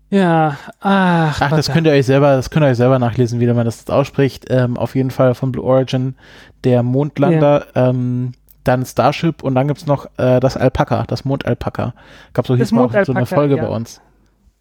Ja, 0.09 0.57
ach, 0.79 1.41
Ach, 1.41 1.49
das 1.49 1.69
könnt 1.69 1.85
ihr 1.85 1.91
euch 1.91 2.05
selber, 2.05 2.37
das 2.37 2.49
könnt 2.49 2.65
ihr 2.65 2.69
euch 2.69 2.77
selber 2.77 2.97
nachlesen, 2.97 3.41
wie 3.41 3.47
man 3.47 3.65
das 3.65 3.79
jetzt 3.79 3.91
ausspricht. 3.91 4.45
Ähm, 4.49 4.77
auf 4.77 4.95
jeden 4.95 5.11
Fall 5.11 5.35
von 5.35 5.51
Blue 5.51 5.65
Origin 5.65 6.15
der 6.63 6.81
Mondlander, 6.81 7.65
ähm, 7.75 8.31
dann 8.63 8.85
Starship 8.85 9.43
und 9.43 9.55
dann 9.55 9.67
gibt's 9.67 9.85
noch 9.85 10.05
äh, 10.17 10.39
das 10.39 10.55
Alpaka, 10.55 11.03
das 11.07 11.25
Mondalpaka. 11.25 11.93
Gab 12.33 12.47
so 12.47 12.55
hieß 12.55 12.71
mal 12.71 12.85
auch 12.85 13.05
so 13.05 13.13
eine 13.13 13.25
Folge 13.25 13.57
ja. 13.57 13.63
bei 13.63 13.69
uns. 13.69 14.01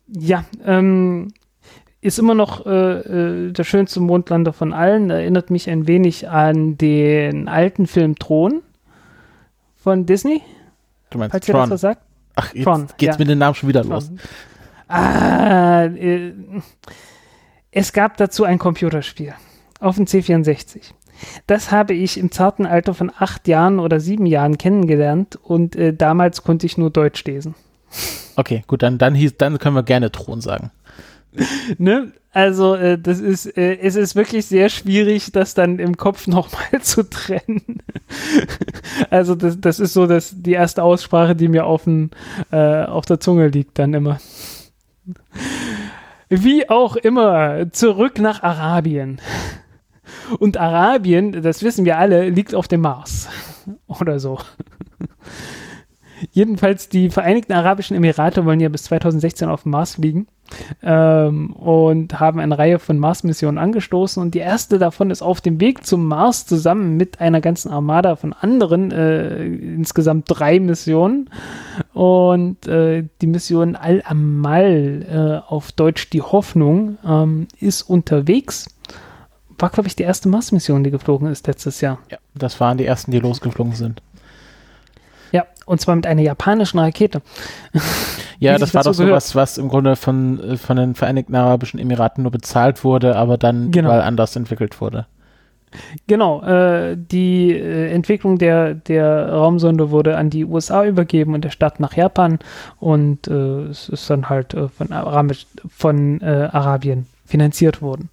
Ja, 0.09 0.45
ähm, 0.65 1.33
ist 2.07 2.19
immer 2.19 2.35
noch 2.35 2.65
äh, 2.67 2.71
äh, 2.71 3.53
der 3.53 3.65
schönste 3.65 4.01
Mondlander 4.01 4.53
von 4.53 4.73
allen. 4.73 5.11
Erinnert 5.11 5.51
mich 5.51 5.69
ein 5.69 5.87
wenig 5.87 6.29
an 6.29 6.79
den 6.79 7.49
alten 7.49 7.87
Film 7.87 8.15
Thron 8.17 8.63
von 9.77 10.07
Disney, 10.07 10.41
Du 11.11 11.19
meinst 11.19 11.33
falls 11.33 11.49
ihr 11.49 11.53
das 11.53 11.61
Tron. 11.63 11.71
was 11.71 11.81
sagt. 11.81 12.03
Ach, 12.37 12.55
jetzt 12.55 12.65
Tron, 12.65 12.87
geht's 12.97 13.17
ja. 13.17 13.19
mit 13.19 13.29
den 13.29 13.39
Namen 13.39 13.55
schon 13.55 13.69
wieder 13.69 13.85
los. 13.85 14.07
Tron. 14.07 14.21
Ah, 14.89 15.85
äh, 15.85 16.33
es 17.73 17.93
gab 17.93 18.17
dazu 18.17 18.45
ein 18.45 18.59
Computerspiel 18.59 19.35
auf 19.81 19.97
dem 19.97 20.05
C64. 20.05 20.93
Das 21.47 21.73
habe 21.73 21.95
ich 21.95 22.19
im 22.19 22.31
zarten 22.31 22.67
Alter 22.67 22.95
von 22.95 23.11
acht 23.19 23.49
Jahren 23.49 23.81
oder 23.81 24.01
sieben 24.01 24.27
Jahren 24.27 24.59
kennengelernt 24.59 25.37
und 25.43 25.75
äh, 25.75 25.93
damals 25.93 26.45
konnte 26.45 26.67
ich 26.67 26.79
nur 26.79 26.91
Deutsch 26.91 27.25
lesen. 27.25 27.55
Okay, 28.37 28.63
gut, 28.67 28.83
dann, 28.83 28.99
dann 28.99 29.15
hieß, 29.15 29.37
dann 29.39 29.59
können 29.59 29.75
wir 29.75 29.83
gerne 29.83 30.13
Thron 30.13 30.41
sagen. 30.41 30.71
Ne? 31.79 32.13
Also 32.33 32.75
äh, 32.75 32.99
das 32.99 33.19
ist, 33.21 33.47
äh, 33.57 33.79
es 33.79 33.97
ist 33.97 34.15
wirklich 34.15 34.45
sehr 34.45 34.69
schwierig, 34.69 35.33
das 35.33 35.55
dann 35.55 35.79
im 35.79 35.97
Kopf 35.97 36.27
nochmal 36.27 36.83
zu 36.83 37.03
trennen. 37.09 37.83
also 39.11 39.35
das, 39.35 39.59
das 39.61 39.81
ist 39.81 39.95
so 39.95 40.07
das, 40.07 40.35
die 40.37 40.53
erste 40.53 40.83
Aussprache, 40.83 41.35
die 41.35 41.49
mir 41.49 41.65
auf, 41.65 41.85
den, 41.85 42.11
äh, 42.53 42.85
auf 42.85 43.07
der 43.07 43.21
Zunge 43.21 43.49
liegt 43.49 43.79
dann 43.79 43.95
immer. 43.95 44.19
Wie 46.29 46.69
auch 46.69 46.97
immer, 46.97 47.73
zurück 47.73 48.19
nach 48.19 48.43
Arabien. 48.43 49.21
Und 50.39 50.57
Arabien, 50.57 51.43
das 51.43 51.63
wissen 51.63 51.85
wir 51.85 51.99
alle, 51.99 52.29
liegt 52.29 52.55
auf 52.55 52.69
dem 52.69 52.83
Mars. 52.83 53.29
Oder 53.87 54.19
so. 54.19 54.39
Jedenfalls 56.33 56.89
die 56.89 57.11
Vereinigten 57.11 57.53
Arabischen 57.53 57.97
Emirate 57.97 58.45
wollen 58.45 58.61
ja 58.61 58.69
bis 58.69 58.85
2016 58.85 59.49
auf 59.49 59.65
dem 59.65 59.73
Mars 59.73 59.95
fliegen 59.95 60.27
ähm, 60.83 61.51
und 61.53 62.19
haben 62.21 62.41
eine 62.41 62.59
Reihe 62.59 62.79
von 62.79 62.99
Mars-Missionen 62.99 63.59
angestoßen. 63.59 64.23
Und 64.23 64.35
die 64.35 64.39
erste 64.41 64.79
davon 64.79 65.11
ist 65.11 65.23
auf 65.23 65.41
dem 65.41 65.61
Weg 65.61 65.87
zum 65.87 66.07
Mars 66.07 66.47
zusammen 66.47 66.97
mit 66.97 67.21
einer 67.21 67.41
ganzen 67.41 67.71
Armada 67.71 68.17
von 68.17 68.33
anderen, 68.33 68.91
äh, 68.93 69.45
insgesamt 69.45 70.25
drei 70.29 70.61
Missionen. 70.61 71.31
Und 71.93 72.67
äh, 72.67 73.05
die 73.21 73.27
Mission 73.27 73.77
Al-Amal, 73.77 75.43
äh, 75.47 75.51
auf 75.51 75.73
Deutsch 75.73 76.11
die 76.11 76.23
Hoffnung, 76.23 76.99
ähm, 77.05 77.49
ist 77.61 77.83
unterwegs. 77.83 78.69
War, 79.59 79.71
glaube 79.71 79.89
ich, 79.89 79.97
die 79.97 80.03
erste 80.03 80.29
Mars-Mission, 80.29 80.85
die 80.85 80.91
geflogen 80.91 81.29
ist 81.29 81.47
letztes 81.47 81.81
Jahr. 81.81 81.99
Ja, 82.11 82.19
das 82.35 82.61
waren 82.61 82.77
die 82.77 82.85
ersten, 82.85 83.11
die 83.11 83.21
losgeflogen 83.21 83.75
sind. 83.75 84.03
Ja, 85.37 85.45
und 85.67 85.83
zwar 85.83 85.95
mit 85.97 86.07
einer 86.07 86.23
japanischen 86.23 86.79
Rakete. 86.79 87.21
Ja, 88.39 88.57
das 88.57 88.73
war 88.73 88.85
doch 88.85 88.95
so 88.95 89.07
was, 89.11 89.35
was 89.35 89.59
im 89.59 89.69
Grunde 89.69 89.95
von, 89.95 90.41
äh, 90.43 90.57
von 90.57 90.79
den 90.79 90.95
Vereinigten 90.95 91.35
Arabischen 91.35 91.79
Emiraten 91.79 92.23
nur 92.23 92.33
bezahlt 92.33 92.85
wurde, 92.85 93.17
aber 93.17 93.37
dann 93.37 93.71
Genau. 93.71 93.89
überall 93.89 94.01
anders 94.01 94.35
entwickelt 94.35 94.81
wurde. 94.81 95.05
Genau, 96.07 96.43
äh, 96.43 96.97
die 96.97 97.53
äh, 97.53 97.91
Entwicklung 97.93 98.39
der, 98.39 98.73
der 98.73 99.29
Raumsonde 99.31 99.91
wurde 99.91 100.17
an 100.17 100.31
die 100.31 100.47
USA 100.47 100.87
übergeben 100.87 101.35
und 101.35 101.45
der 101.45 101.51
Start 101.51 101.81
nach 101.81 101.95
Japan 101.95 102.39
und 102.81 103.29
äh, 103.29 103.65
es 103.65 103.91
ist 103.91 104.09
dann 104.09 104.31
halt 104.31 104.55
äh, 104.55 104.69
von, 104.69 104.91
Arabisch, 104.91 105.47
von 105.69 106.23
äh, 106.23 106.49
Arabien 106.51 107.05
finanziert 107.27 107.83
worden. 107.83 108.09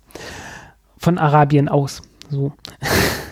Von 0.97 1.17
Arabien 1.17 1.69
aus. 1.69 2.01
So. 2.30 2.51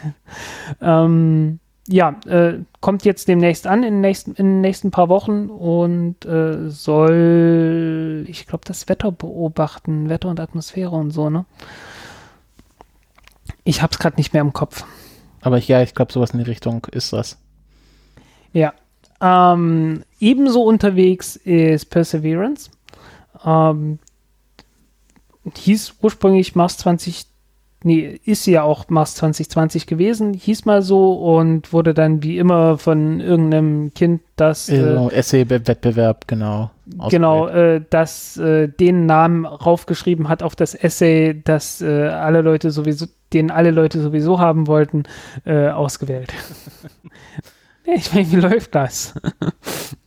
ähm, 0.82 1.60
ja, 1.92 2.16
äh, 2.26 2.60
kommt 2.80 3.04
jetzt 3.04 3.28
demnächst 3.28 3.68
an, 3.68 3.84
in 3.84 3.96
den 3.96 4.02
nächsten, 4.02 4.32
in 4.32 4.46
den 4.46 4.62
nächsten 4.62 4.92
paar 4.92 5.10
Wochen 5.10 5.50
und 5.50 6.26
äh, 6.26 6.70
soll, 6.70 8.26
ich 8.28 8.48
glaube, 8.48 8.64
das 8.66 8.88
Wetter 8.88 9.12
beobachten, 9.12 10.08
Wetter 10.10 10.30
und 10.30 10.40
Atmosphäre 10.40 10.96
und 10.96 11.12
so, 11.12 11.30
ne? 11.30 11.46
Ich 13.64 13.82
hab's 13.82 14.00
gerade 14.00 14.16
nicht 14.16 14.34
mehr 14.34 14.42
im 14.42 14.54
Kopf. 14.54 14.86
Aber 15.42 15.58
ich, 15.58 15.68
ja, 15.68 15.82
ich 15.82 15.94
glaube, 15.94 16.14
sowas 16.14 16.32
in 16.32 16.40
die 16.40 16.46
Richtung 16.46 16.88
ist 16.92 17.14
das. 17.14 17.38
Ja. 18.54 18.74
Ähm, 19.20 20.04
ebenso 20.20 20.64
unterwegs 20.64 21.36
ist 21.36 21.86
Perseverance. 21.90 22.72
Ähm, 23.44 24.00
hieß 25.56 25.96
ursprünglich 26.02 26.56
Mars 26.56 26.78
20, 26.78 27.26
nee, 27.84 28.20
ist 28.26 28.46
ja 28.46 28.64
auch 28.64 28.90
Mars 28.90 29.16
2020 29.16 29.88
gewesen, 29.88 30.34
hieß 30.34 30.66
mal 30.66 30.82
so 30.82 31.14
und 31.14 31.74
wurde 31.74 31.94
dann 31.94 32.24
wie 32.24 32.38
immer 32.38 32.78
von 32.78 33.20
irgendeinem 33.20 33.94
Kind, 33.94 34.22
das 34.36 34.70
äh, 34.70 34.96
Essay-Wettbewerb, 35.10 36.28
genau. 36.28 36.72
Genau, 37.10 37.48
äh, 37.48 37.82
das 37.90 38.38
äh, 38.38 38.68
den 38.68 39.06
Namen 39.06 39.46
raufgeschrieben 39.46 40.28
hat 40.28 40.44
auf 40.44 40.56
das 40.56 40.76
Essay, 40.76 41.42
das 41.44 41.82
äh, 41.82 42.08
alle 42.08 42.42
Leute 42.42 42.72
sowieso, 42.72 43.06
den 43.34 43.52
alle 43.52 43.72
Leute 43.72 44.02
sowieso 44.02 44.40
haben 44.40 44.68
wollten, 44.68 45.04
äh, 45.46 45.70
ausgewählt. 45.70 46.34
ich 47.86 48.14
meine, 48.14 48.32
wie 48.32 48.36
läuft 48.36 48.76
das? 48.76 49.14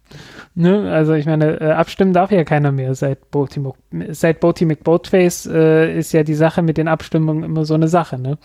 Ne? 0.57 0.93
Also 0.93 1.15
ich 1.15 1.27
meine, 1.27 1.61
äh, 1.61 1.73
abstimmen 1.73 2.13
darf 2.13 2.31
ja 2.31 2.45
keiner 2.45 2.71
mehr 2.71 2.95
seit 2.95 3.31
Boaty, 3.33 3.61
seit 4.11 4.39
Boaty 4.39 4.67
McBoatface 4.67 5.47
äh, 5.47 5.99
ist 5.99 6.13
ja 6.13 6.23
die 6.23 6.35
Sache 6.35 6.63
mit 6.63 6.77
den 6.77 6.87
Abstimmungen 6.87 7.43
immer 7.43 7.65
so 7.65 7.75
eine 7.75 7.89
Sache, 7.89 8.21
ne? 8.21 8.39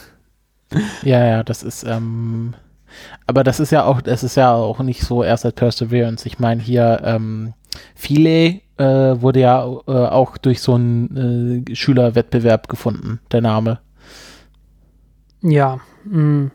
ja, 1.02 1.24
ja, 1.24 1.42
das 1.42 1.62
ist, 1.62 1.84
ähm, 1.84 2.54
aber 3.26 3.44
das 3.44 3.60
ist 3.60 3.72
ja 3.72 3.84
auch, 3.84 4.02
das 4.02 4.22
ist 4.22 4.34
ja 4.34 4.52
auch 4.52 4.80
nicht 4.80 5.00
so 5.00 5.24
erst 5.24 5.44
seit 5.44 5.54
Perseverance. 5.54 6.26
Ich 6.26 6.38
meine 6.38 6.60
hier, 6.60 7.00
ähm, 7.02 7.54
Philae 7.94 8.60
äh, 8.76 9.20
wurde 9.22 9.40
ja 9.40 9.64
äh, 9.64 9.90
auch 9.90 10.36
durch 10.36 10.60
so 10.60 10.74
einen 10.74 11.64
äh, 11.66 11.74
Schülerwettbewerb 11.74 12.68
gefunden, 12.68 13.20
der 13.32 13.40
Name. 13.40 13.80
Ja, 15.40 15.80
mh, 16.04 16.18
mm, 16.22 16.50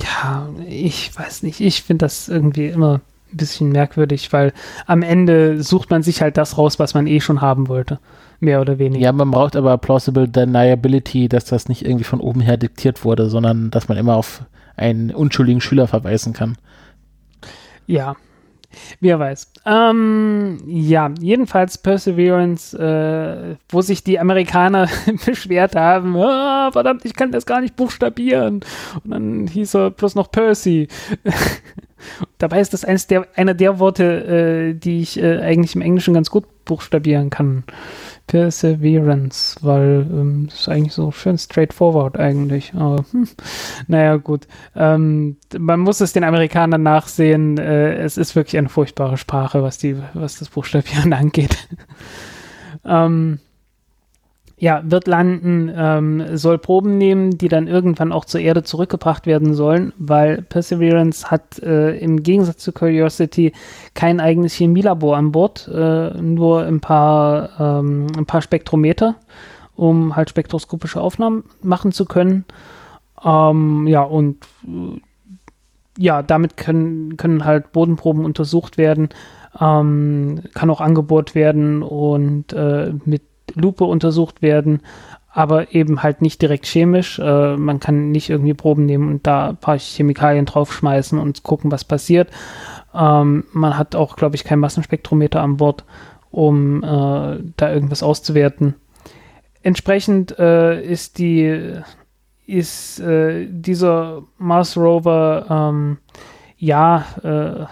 ja, 0.00 0.48
ich 0.66 1.16
weiß 1.18 1.42
nicht. 1.42 1.60
Ich 1.60 1.82
finde 1.82 2.04
das 2.04 2.28
irgendwie 2.28 2.66
immer 2.66 3.00
ein 3.32 3.36
bisschen 3.36 3.70
merkwürdig, 3.70 4.32
weil 4.32 4.52
am 4.86 5.02
Ende 5.02 5.62
sucht 5.62 5.90
man 5.90 6.02
sich 6.02 6.22
halt 6.22 6.36
das 6.36 6.58
raus, 6.58 6.78
was 6.78 6.94
man 6.94 7.06
eh 7.06 7.20
schon 7.20 7.40
haben 7.40 7.68
wollte. 7.68 7.98
Mehr 8.40 8.60
oder 8.60 8.78
weniger. 8.78 9.04
Ja, 9.04 9.12
man 9.12 9.30
braucht 9.30 9.56
aber 9.56 9.76
plausible 9.78 10.28
deniability, 10.28 11.28
dass 11.28 11.44
das 11.44 11.68
nicht 11.68 11.84
irgendwie 11.84 12.04
von 12.04 12.20
oben 12.20 12.40
her 12.40 12.56
diktiert 12.56 13.04
wurde, 13.04 13.28
sondern 13.28 13.70
dass 13.70 13.88
man 13.88 13.98
immer 13.98 14.14
auf 14.14 14.44
einen 14.76 15.10
unschuldigen 15.10 15.60
Schüler 15.60 15.88
verweisen 15.88 16.32
kann. 16.32 16.56
Ja, 17.86 18.16
Wer 19.00 19.18
weiß. 19.18 19.52
Ähm, 19.66 20.58
ja, 20.66 21.10
jedenfalls 21.20 21.78
Perseverance, 21.78 22.76
äh, 22.78 23.56
wo 23.68 23.80
sich 23.80 24.04
die 24.04 24.18
Amerikaner 24.18 24.88
beschwert 25.26 25.74
haben, 25.74 26.16
ah, 26.16 26.70
verdammt, 26.72 27.04
ich 27.04 27.14
kann 27.14 27.32
das 27.32 27.46
gar 27.46 27.60
nicht 27.60 27.76
buchstabieren. 27.76 28.60
Und 29.04 29.10
dann 29.10 29.46
hieß 29.46 29.74
er 29.74 29.90
bloß 29.90 30.14
noch 30.14 30.30
Percy. 30.30 30.88
Dabei 32.38 32.60
ist 32.60 32.72
das 32.72 32.84
eines 32.84 33.06
der, 33.06 33.26
einer 33.34 33.54
der 33.54 33.78
Worte, 33.78 34.04
äh, 34.04 34.74
die 34.74 35.00
ich 35.00 35.20
äh, 35.20 35.38
eigentlich 35.38 35.74
im 35.74 35.82
Englischen 35.82 36.14
ganz 36.14 36.30
gut 36.30 36.44
buchstabieren 36.64 37.30
kann. 37.30 37.64
Perseverance, 38.28 39.56
weil 39.62 40.06
ähm, 40.08 40.48
ist 40.52 40.68
eigentlich 40.68 40.92
so 40.92 41.10
schön 41.10 41.36
straightforward 41.36 42.16
eigentlich. 42.18 42.72
Aber 42.74 43.04
hm, 43.10 43.26
naja, 43.88 44.16
gut. 44.16 44.46
Ähm, 44.76 45.36
man 45.58 45.80
muss 45.80 46.00
es 46.00 46.12
den 46.12 46.24
Amerikanern 46.24 46.82
nachsehen. 46.82 47.58
Äh, 47.58 47.94
es 47.94 48.16
ist 48.16 48.36
wirklich 48.36 48.56
eine 48.58 48.68
furchtbare 48.68 49.16
Sprache, 49.16 49.62
was 49.62 49.78
die, 49.78 49.96
was 50.14 50.38
das 50.38 50.50
Buchstabieren 50.50 51.12
angeht. 51.14 51.56
ähm, 52.84 53.40
ja, 54.60 54.82
wird 54.84 55.06
landen, 55.06 55.70
ähm, 55.74 56.36
soll 56.36 56.58
Proben 56.58 56.98
nehmen, 56.98 57.38
die 57.38 57.48
dann 57.48 57.68
irgendwann 57.68 58.12
auch 58.12 58.24
zur 58.24 58.40
Erde 58.40 58.64
zurückgebracht 58.64 59.26
werden 59.26 59.54
sollen, 59.54 59.92
weil 59.98 60.42
Perseverance 60.42 61.30
hat 61.30 61.60
äh, 61.60 61.96
im 61.98 62.24
Gegensatz 62.24 62.58
zu 62.58 62.72
Curiosity 62.72 63.52
kein 63.94 64.18
eigenes 64.18 64.54
Chemielabor 64.54 65.16
an 65.16 65.30
Bord, 65.30 65.68
äh, 65.72 66.10
nur 66.20 66.64
ein 66.64 66.80
paar, 66.80 67.50
ähm, 67.60 68.08
ein 68.16 68.26
paar 68.26 68.42
Spektrometer, 68.42 69.14
um 69.76 70.16
halt 70.16 70.30
spektroskopische 70.30 71.00
Aufnahmen 71.00 71.44
machen 71.62 71.92
zu 71.92 72.04
können. 72.04 72.44
Ähm, 73.24 73.86
ja, 73.86 74.02
und 74.02 74.44
äh, 74.66 75.00
ja, 75.98 76.22
damit 76.22 76.56
können, 76.56 77.16
können 77.16 77.44
halt 77.44 77.70
Bodenproben 77.70 78.24
untersucht 78.24 78.76
werden, 78.76 79.08
ähm, 79.60 80.42
kann 80.54 80.70
auch 80.70 80.80
angebohrt 80.80 81.36
werden 81.36 81.82
und 81.82 82.52
äh, 82.52 82.92
mit 83.04 83.22
Lupe 83.56 83.84
untersucht 83.84 84.42
werden, 84.42 84.80
aber 85.30 85.74
eben 85.74 86.02
halt 86.02 86.22
nicht 86.22 86.42
direkt 86.42 86.66
chemisch. 86.66 87.18
Äh, 87.18 87.56
man 87.56 87.80
kann 87.80 88.10
nicht 88.10 88.30
irgendwie 88.30 88.54
Proben 88.54 88.86
nehmen 88.86 89.08
und 89.08 89.26
da 89.26 89.50
ein 89.50 89.56
paar 89.56 89.78
Chemikalien 89.78 90.46
draufschmeißen 90.46 91.18
und 91.18 91.42
gucken, 91.42 91.70
was 91.70 91.84
passiert. 91.84 92.30
Ähm, 92.94 93.44
man 93.52 93.78
hat 93.78 93.94
auch, 93.94 94.16
glaube 94.16 94.36
ich, 94.36 94.44
kein 94.44 94.58
Massenspektrometer 94.58 95.40
an 95.42 95.58
Bord, 95.58 95.84
um 96.30 96.82
äh, 96.82 97.38
da 97.56 97.72
irgendwas 97.72 98.02
auszuwerten. 98.02 98.74
Entsprechend 99.62 100.38
äh, 100.38 100.82
ist 100.82 101.18
die 101.18 101.80
ist 102.46 102.98
äh, 103.00 103.46
dieser 103.50 104.22
Mars 104.38 104.76
Rover 104.76 105.46
ähm, 105.50 105.98
ja 106.56 107.04
äh, 107.22 107.66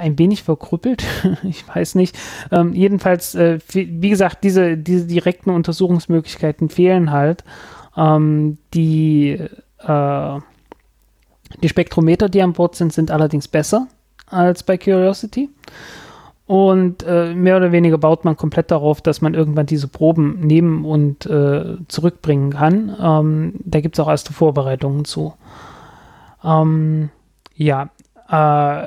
ein 0.00 0.18
wenig 0.18 0.42
verkrüppelt. 0.42 1.04
ich 1.42 1.66
weiß 1.66 1.94
nicht. 1.94 2.16
Ähm, 2.50 2.72
jedenfalls, 2.74 3.34
äh, 3.34 3.58
wie 3.72 4.10
gesagt, 4.10 4.44
diese, 4.44 4.76
diese 4.76 5.06
direkten 5.06 5.50
Untersuchungsmöglichkeiten 5.50 6.68
fehlen 6.68 7.10
halt. 7.10 7.44
Ähm, 7.96 8.58
die, 8.74 9.38
äh, 9.78 10.38
die 11.62 11.68
Spektrometer, 11.68 12.28
die 12.28 12.42
an 12.42 12.52
Bord 12.52 12.76
sind, 12.76 12.92
sind 12.92 13.10
allerdings 13.10 13.48
besser 13.48 13.86
als 14.26 14.62
bei 14.62 14.78
Curiosity. 14.78 15.48
Und 16.46 17.04
äh, 17.04 17.32
mehr 17.32 17.56
oder 17.56 17.70
weniger 17.70 17.96
baut 17.96 18.24
man 18.24 18.36
komplett 18.36 18.72
darauf, 18.72 19.00
dass 19.00 19.20
man 19.20 19.34
irgendwann 19.34 19.66
diese 19.66 19.86
Proben 19.86 20.40
nehmen 20.40 20.84
und 20.84 21.24
äh, 21.26 21.76
zurückbringen 21.86 22.50
kann. 22.50 22.96
Ähm, 23.00 23.54
da 23.60 23.80
gibt 23.80 23.94
es 23.94 24.00
auch 24.00 24.08
erste 24.08 24.32
Vorbereitungen 24.32 25.04
zu. 25.04 25.34
Ähm, 26.42 27.10
ja, 27.54 27.90
äh, 28.28 28.86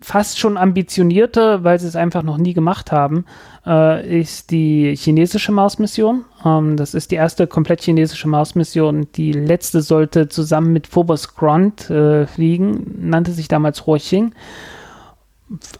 fast 0.00 0.38
schon 0.38 0.56
ambitionierter, 0.56 1.64
weil 1.64 1.80
sie 1.80 1.88
es 1.88 1.96
einfach 1.96 2.22
noch 2.22 2.38
nie 2.38 2.54
gemacht 2.54 2.92
haben, 2.92 3.24
äh, 3.66 4.20
ist 4.20 4.50
die 4.50 4.94
chinesische 4.96 5.50
Mars-Mission. 5.50 6.24
Ähm, 6.44 6.76
das 6.76 6.94
ist 6.94 7.10
die 7.10 7.16
erste 7.16 7.46
komplett 7.46 7.82
chinesische 7.82 8.28
Mars-Mission. 8.28 9.08
Die 9.16 9.32
letzte 9.32 9.82
sollte 9.82 10.28
zusammen 10.28 10.72
mit 10.72 10.86
Phobos 10.86 11.34
Grunt 11.34 11.90
äh, 11.90 12.26
fliegen, 12.26 13.08
nannte 13.08 13.32
sich 13.32 13.48
damals 13.48 13.86
Huoqing. 13.86 14.34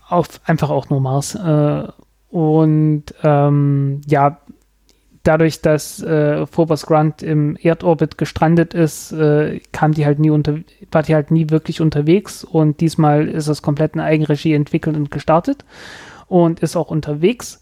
Auf 0.08 0.40
einfach 0.44 0.70
auch 0.70 0.90
nur 0.90 1.00
Mars. 1.00 1.34
Äh, 1.36 1.84
und 2.30 3.04
ähm, 3.22 4.00
ja, 4.06 4.38
dadurch, 5.28 5.60
dass 5.60 6.02
äh, 6.02 6.46
Phobos 6.46 6.86
Grunt 6.86 7.22
im 7.22 7.56
Erdorbit 7.56 8.16
gestrandet 8.16 8.72
ist, 8.72 9.12
äh, 9.12 9.60
kam 9.72 9.92
die 9.92 10.06
halt 10.06 10.18
nie 10.18 10.30
unter, 10.30 10.58
war 10.90 11.02
die 11.02 11.14
halt 11.14 11.30
nie 11.30 11.50
wirklich 11.50 11.82
unterwegs 11.82 12.44
und 12.44 12.80
diesmal 12.80 13.28
ist 13.28 13.46
es 13.46 13.60
komplett 13.60 13.94
in 13.94 14.00
Eigenregie 14.00 14.54
entwickelt 14.54 14.96
und 14.96 15.10
gestartet 15.10 15.66
und 16.28 16.60
ist 16.60 16.76
auch 16.76 16.90
unterwegs. 16.90 17.60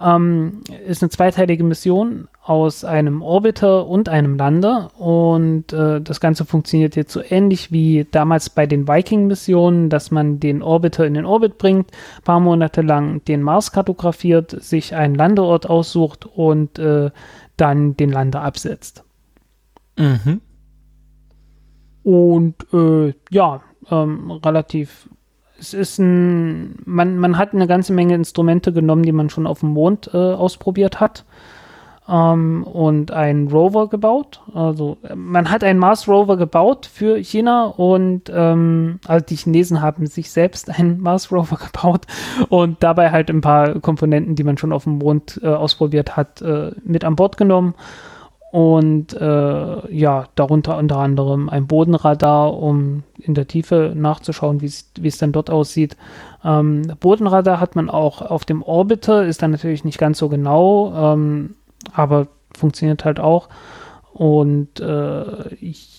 Ähm, 0.00 0.62
ist 0.86 1.02
eine 1.02 1.10
zweiteilige 1.10 1.64
Mission 1.64 2.28
aus 2.42 2.84
einem 2.84 3.20
Orbiter 3.20 3.86
und 3.86 4.08
einem 4.08 4.36
Lander 4.36 4.90
und 4.98 5.72
äh, 5.72 6.00
das 6.00 6.20
Ganze 6.20 6.44
funktioniert 6.44 6.94
jetzt 6.94 7.12
so 7.12 7.20
ähnlich 7.28 7.72
wie 7.72 8.06
damals 8.10 8.48
bei 8.48 8.66
den 8.66 8.86
Viking-Missionen, 8.86 9.90
dass 9.90 10.10
man 10.10 10.38
den 10.38 10.62
Orbiter 10.62 11.04
in 11.04 11.14
den 11.14 11.26
Orbit 11.26 11.58
bringt, 11.58 11.90
paar 12.24 12.40
Monate 12.40 12.80
lang 12.82 13.24
den 13.24 13.42
Mars 13.42 13.72
kartografiert, 13.72 14.50
sich 14.62 14.94
einen 14.94 15.14
Landeort 15.14 15.68
aussucht 15.68 16.26
und 16.26 16.78
äh, 16.78 17.10
dann 17.56 17.96
den 17.96 18.10
Lander 18.10 18.42
absetzt. 18.42 19.04
Mhm. 19.98 20.40
Und 22.04 22.54
äh, 22.72 23.12
ja, 23.30 23.62
ähm, 23.90 24.30
relativ 24.30 25.08
es 25.58 25.74
ist 25.74 25.98
ein, 25.98 26.76
man, 26.84 27.18
man 27.18 27.36
hat 27.36 27.52
eine 27.52 27.66
ganze 27.66 27.92
Menge 27.92 28.14
Instrumente 28.14 28.72
genommen, 28.72 29.02
die 29.02 29.12
man 29.12 29.30
schon 29.30 29.46
auf 29.46 29.60
dem 29.60 29.70
Mond 29.70 30.10
äh, 30.12 30.16
ausprobiert 30.16 31.00
hat. 31.00 31.24
Ähm, 32.08 32.64
und 32.64 33.10
einen 33.10 33.48
Rover 33.48 33.88
gebaut. 33.88 34.40
Also 34.54 34.96
man 35.14 35.50
hat 35.50 35.62
einen 35.62 35.78
Mars 35.78 36.08
Rover 36.08 36.38
gebaut 36.38 36.86
für 36.86 37.18
China 37.18 37.66
und 37.66 38.32
ähm, 38.34 38.98
also 39.06 39.26
die 39.26 39.36
Chinesen 39.36 39.82
haben 39.82 40.06
sich 40.06 40.30
selbst 40.30 40.70
einen 40.78 41.00
Mars 41.00 41.30
Rover 41.30 41.56
gebaut 41.56 42.06
und 42.48 42.82
dabei 42.82 43.10
halt 43.10 43.28
ein 43.28 43.42
paar 43.42 43.78
Komponenten, 43.80 44.36
die 44.36 44.44
man 44.44 44.56
schon 44.56 44.72
auf 44.72 44.84
dem 44.84 44.98
Mond 44.98 45.38
äh, 45.42 45.48
ausprobiert 45.48 46.16
hat, 46.16 46.40
äh, 46.40 46.70
mit 46.82 47.04
an 47.04 47.14
Bord 47.14 47.36
genommen 47.36 47.74
und 48.50 49.12
äh, 49.12 49.94
ja, 49.94 50.24
darunter 50.34 50.78
unter 50.78 50.96
anderem 50.98 51.48
ein 51.48 51.66
Bodenradar, 51.66 52.56
um 52.56 53.02
in 53.18 53.34
der 53.34 53.46
Tiefe 53.46 53.92
nachzuschauen, 53.94 54.62
wie 54.62 54.66
es 55.08 55.18
dann 55.18 55.32
dort 55.32 55.50
aussieht. 55.50 55.96
Ähm, 56.44 56.92
Bodenradar 57.00 57.60
hat 57.60 57.76
man 57.76 57.90
auch 57.90 58.22
auf 58.22 58.44
dem 58.44 58.62
Orbiter, 58.62 59.26
ist 59.26 59.42
dann 59.42 59.50
natürlich 59.50 59.84
nicht 59.84 59.98
ganz 59.98 60.18
so 60.18 60.28
genau, 60.28 60.92
ähm, 60.94 61.56
aber 61.92 62.28
funktioniert 62.56 63.04
halt 63.04 63.20
auch. 63.20 63.48
Und 64.14 64.80
äh, 64.80 65.46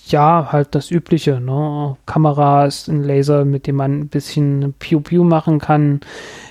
ja, 0.08 0.52
halt 0.52 0.76
das 0.76 0.92
Übliche, 0.92 1.40
ne? 1.40 1.96
Kamera 2.06 2.66
ist 2.66 2.90
ein 2.90 3.04
Laser, 3.04 3.46
mit 3.46 3.68
dem 3.68 3.78
man 3.78 4.00
ein 4.00 4.08
bisschen 4.10 4.74
Pew-Pew 4.78 5.24
machen 5.24 5.60
kann, 5.60 6.02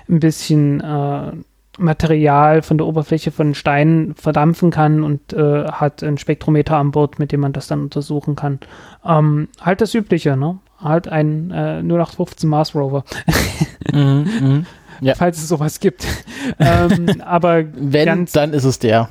ein 0.09 0.21
bisschen 0.21 0.81
äh, 0.81 1.33
Material 1.79 2.63
von 2.63 2.79
der 2.79 2.87
Oberfläche 2.87 3.31
von 3.31 3.55
Steinen 3.55 4.15
verdampfen 4.15 4.71
kann 4.71 5.03
und 5.03 5.33
äh, 5.33 5.65
hat 5.65 6.03
ein 6.03 6.19
Spektrometer 6.19 6.77
an 6.77 6.91
Bord, 6.91 7.19
mit 7.19 7.33
dem 7.33 7.41
man 7.41 7.53
das 7.53 7.69
dann 7.69 7.83
untersuchen 7.83 8.37
kann. 8.37 8.61
Ähm, 9.05 9.49
halt 9.61 9.81
das 9.81 9.95
Übliche, 9.95 10.37
ne? 10.37 10.59
Halt 10.81 11.09
ein 11.09 11.51
äh, 11.51 11.83
0815 11.83 12.49
Mars 12.49 12.75
Rover. 12.75 13.05
mhm, 13.93 14.29
mh. 14.41 14.63
ja. 15.01 15.15
Falls 15.15 15.39
es 15.39 15.49
sowas 15.49 15.81
gibt. 15.81 16.07
ähm, 16.59 17.21
aber 17.25 17.65
wenn, 17.75 18.27
dann 18.33 18.53
ist 18.53 18.65
es 18.65 18.79
der. 18.79 19.09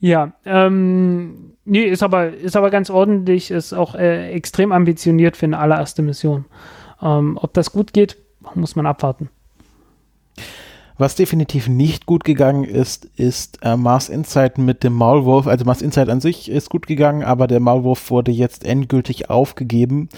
Ja, 0.00 0.32
ähm, 0.44 1.54
nee, 1.64 1.84
ist 1.84 2.02
aber, 2.02 2.32
ist 2.32 2.56
aber 2.56 2.70
ganz 2.70 2.90
ordentlich, 2.90 3.50
ist 3.50 3.72
auch 3.72 3.94
äh, 3.94 4.30
extrem 4.30 4.72
ambitioniert 4.72 5.36
für 5.36 5.46
eine 5.46 5.58
allererste 5.58 6.02
Mission. 6.02 6.44
Ähm, 7.02 7.38
ob 7.40 7.52
das 7.54 7.72
gut 7.72 7.92
geht, 7.92 8.16
muss 8.54 8.76
man 8.76 8.86
abwarten. 8.86 9.30
Was 10.96 11.16
definitiv 11.16 11.68
nicht 11.68 12.06
gut 12.06 12.22
gegangen 12.22 12.62
ist, 12.62 13.06
ist 13.16 13.58
äh, 13.62 13.76
Mars 13.76 14.08
Insight 14.08 14.58
mit 14.58 14.84
dem 14.84 14.92
Maulwurf. 14.92 15.48
Also 15.48 15.64
Mars 15.64 15.82
Insight 15.82 16.08
an 16.08 16.20
sich 16.20 16.48
ist 16.48 16.70
gut 16.70 16.86
gegangen, 16.86 17.24
aber 17.24 17.48
der 17.48 17.58
Maulwurf 17.58 18.10
wurde 18.10 18.30
jetzt 18.30 18.64
endgültig 18.64 19.28
aufgegeben. 19.28 20.08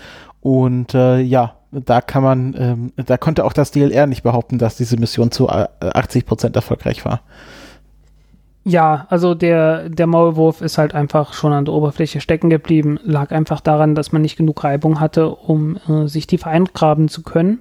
Und 0.40 0.94
äh, 0.94 1.20
ja, 1.20 1.54
da 1.72 2.00
kann 2.00 2.22
man, 2.22 2.54
ähm, 2.58 2.92
da 2.96 3.16
konnte 3.16 3.44
auch 3.44 3.54
das 3.54 3.70
DLR 3.70 4.06
nicht 4.06 4.22
behaupten, 4.22 4.58
dass 4.58 4.76
diese 4.76 4.98
Mission 4.98 5.30
zu 5.30 5.48
80 5.48 6.22
äh, 6.22 6.26
Prozent 6.26 6.56
erfolgreich 6.56 7.04
war. 7.04 7.22
Ja, 8.64 9.06
also 9.10 9.34
der, 9.34 9.88
der 9.88 10.06
Maulwurf 10.06 10.60
ist 10.60 10.76
halt 10.76 10.94
einfach 10.94 11.32
schon 11.32 11.52
an 11.52 11.64
der 11.64 11.74
Oberfläche 11.74 12.20
stecken 12.20 12.50
geblieben. 12.50 12.98
Lag 13.04 13.30
einfach 13.30 13.60
daran, 13.60 13.94
dass 13.94 14.12
man 14.12 14.22
nicht 14.22 14.36
genug 14.36 14.62
Reibung 14.64 15.00
hatte, 15.00 15.30
um 15.30 15.78
äh, 15.88 16.08
sich 16.08 16.26
tiefer 16.26 16.50
eingraben 16.50 17.08
zu 17.08 17.22
können. 17.22 17.60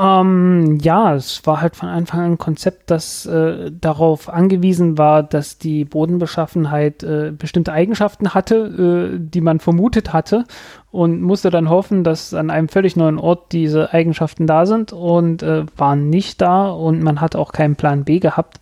Ähm, 0.00 0.78
ja, 0.80 1.16
es 1.16 1.44
war 1.44 1.60
halt 1.60 1.74
von 1.74 1.88
Anfang 1.88 2.20
an 2.20 2.32
ein 2.32 2.38
Konzept, 2.38 2.88
das 2.88 3.26
äh, 3.26 3.72
darauf 3.72 4.28
angewiesen 4.28 4.96
war, 4.96 5.24
dass 5.24 5.58
die 5.58 5.84
Bodenbeschaffenheit 5.84 7.02
äh, 7.02 7.32
bestimmte 7.36 7.72
Eigenschaften 7.72 8.32
hatte, 8.32 9.16
äh, 9.16 9.18
die 9.18 9.40
man 9.40 9.58
vermutet 9.58 10.12
hatte 10.12 10.44
und 10.92 11.20
musste 11.20 11.50
dann 11.50 11.68
hoffen, 11.68 12.04
dass 12.04 12.32
an 12.32 12.50
einem 12.50 12.68
völlig 12.68 12.94
neuen 12.94 13.18
Ort 13.18 13.50
diese 13.50 13.92
Eigenschaften 13.92 14.46
da 14.46 14.66
sind 14.66 14.92
und 14.92 15.42
äh, 15.42 15.66
waren 15.76 16.08
nicht 16.10 16.40
da 16.40 16.68
und 16.68 17.02
man 17.02 17.20
hat 17.20 17.34
auch 17.34 17.50
keinen 17.50 17.74
Plan 17.74 18.04
B 18.04 18.20
gehabt, 18.20 18.60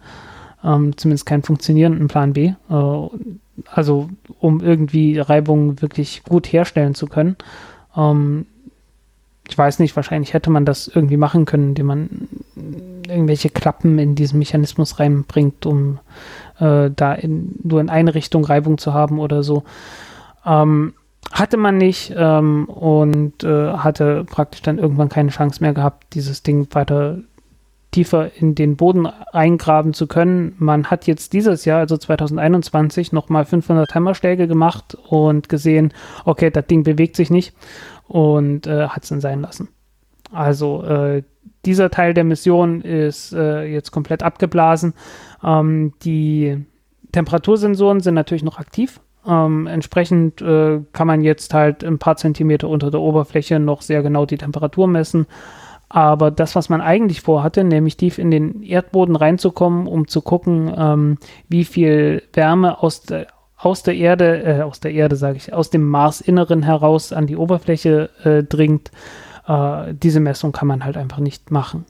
ähm, 0.64 0.97
zumindest 0.97 1.26
keinen 1.26 1.43
funktionierenden 1.43 2.09
Plan 2.09 2.32
B, 2.32 2.55
äh, 2.70 3.09
also 3.70 4.09
um 4.41 4.62
irgendwie 4.62 5.18
Reibung 5.18 5.82
wirklich 5.82 6.22
gut 6.24 6.47
herstellen 6.47 6.95
zu 6.95 7.07
können. 7.09 7.37
Ähm, 7.95 8.47
ich 9.49 9.57
weiß 9.57 9.78
nicht, 9.78 9.94
wahrscheinlich 9.97 10.34
hätte 10.34 10.51
man 10.51 10.64
das 10.64 10.88
irgendwie 10.88 11.16
machen 11.16 11.44
können, 11.44 11.68
indem 11.68 11.86
man 11.86 12.28
irgendwelche 13.09 13.51
Klappen 13.51 13.99
in 13.99 14.14
diesen 14.14 14.38
Mechanismus 14.38 14.99
reinbringt, 14.99 15.66
um 15.66 15.99
äh, 16.59 16.90
da 16.94 17.14
in, 17.14 17.55
nur 17.62 17.80
in 17.80 17.88
eine 17.90 18.14
Richtung 18.14 18.44
Reibung 18.44 18.78
zu 18.78 18.92
haben 18.92 19.18
oder 19.18 19.42
so. 19.42 19.62
Ähm, 20.44 20.94
hatte 21.32 21.57
man 21.57 21.76
nicht 21.76 22.14
ähm, 22.16 22.66
und 22.66 23.42
äh, 23.44 23.72
hatte 23.72 24.24
praktisch 24.24 24.62
dann 24.62 24.78
irgendwann 24.78 25.09
keine 25.09 25.30
Chance 25.30 25.62
mehr 25.62 25.74
gehabt, 25.74 26.14
dieses 26.14 26.42
Ding 26.42 26.68
weiter 26.72 27.18
tiefer 27.90 28.30
in 28.36 28.55
den 28.55 28.76
Boden 28.76 29.07
eingraben 29.07 29.94
zu 29.94 30.07
können. 30.07 30.55
Man 30.59 30.90
hat 30.90 31.07
jetzt 31.07 31.32
dieses 31.32 31.64
Jahr, 31.64 31.80
also 31.80 31.97
2021, 31.97 33.12
nochmal 33.12 33.47
500 33.47 33.94
Hammerschläge 33.94 34.47
gemacht 34.47 34.97
und 35.09 35.49
gesehen, 35.49 35.94
okay, 36.24 36.51
das 36.51 36.66
Ding 36.66 36.82
bewegt 36.82 37.16
sich 37.16 37.30
nicht 37.30 37.55
und 38.09 38.66
äh, 38.66 38.88
hat 38.88 39.02
es 39.02 39.09
dann 39.09 39.20
sein 39.20 39.40
lassen. 39.40 39.68
Also 40.32 40.82
äh, 40.82 41.22
dieser 41.64 41.90
Teil 41.90 42.14
der 42.14 42.24
Mission 42.24 42.80
ist 42.80 43.32
äh, 43.32 43.64
jetzt 43.64 43.90
komplett 43.90 44.22
abgeblasen. 44.22 44.94
Ähm, 45.42 45.92
die 46.02 46.64
Temperatursensoren 47.12 48.00
sind 48.00 48.14
natürlich 48.14 48.44
noch 48.44 48.59
aktiv. 48.59 49.00
Ähm, 49.26 49.66
entsprechend 49.66 50.40
äh, 50.40 50.80
kann 50.92 51.07
man 51.07 51.22
jetzt 51.22 51.52
halt 51.52 51.84
ein 51.84 51.98
paar 51.98 52.16
Zentimeter 52.16 52.68
unter 52.68 52.90
der 52.90 53.00
Oberfläche 53.00 53.59
noch 53.59 53.82
sehr 53.82 54.02
genau 54.02 54.26
die 54.26 54.38
Temperatur 54.38 54.86
messen. 54.86 55.26
Aber 55.88 56.30
das, 56.30 56.57
was 56.57 56.68
man 56.68 56.80
eigentlich 56.80 57.20
vorhatte, 57.20 57.62
nämlich 57.62 57.96
tief 57.96 58.18
in 58.18 58.30
den 58.30 58.62
Erdboden 58.62 59.14
reinzukommen, 59.14 59.86
um 59.86 60.09
zu 60.09 60.20
gucken, 60.20 60.72
ähm, 60.76 61.18
wie 61.48 61.64
viel 61.64 62.22
Wärme 62.32 62.82
aus 62.82 63.02
der, 63.02 63.28
aus 63.57 63.82
der 63.82 63.94
Erde, 63.94 64.42
äh, 64.42 64.62
aus 64.62 64.80
der 64.80 64.92
Erde 64.92 65.16
sage 65.16 65.38
ich, 65.38 65.52
aus 65.52 65.70
dem 65.70 65.88
Marsinneren 65.88 66.62
heraus 66.62 67.12
an 67.12 67.26
die 67.26 67.36
Oberfläche 67.36 68.11
äh, 68.22 68.42
dringt, 68.42 68.90
äh, 69.46 69.94
diese 69.94 70.20
Messung 70.20 70.52
kann 70.52 70.68
man 70.68 70.84
halt 70.84 70.96
einfach 70.96 71.18
nicht 71.18 71.50
machen. 71.50 71.86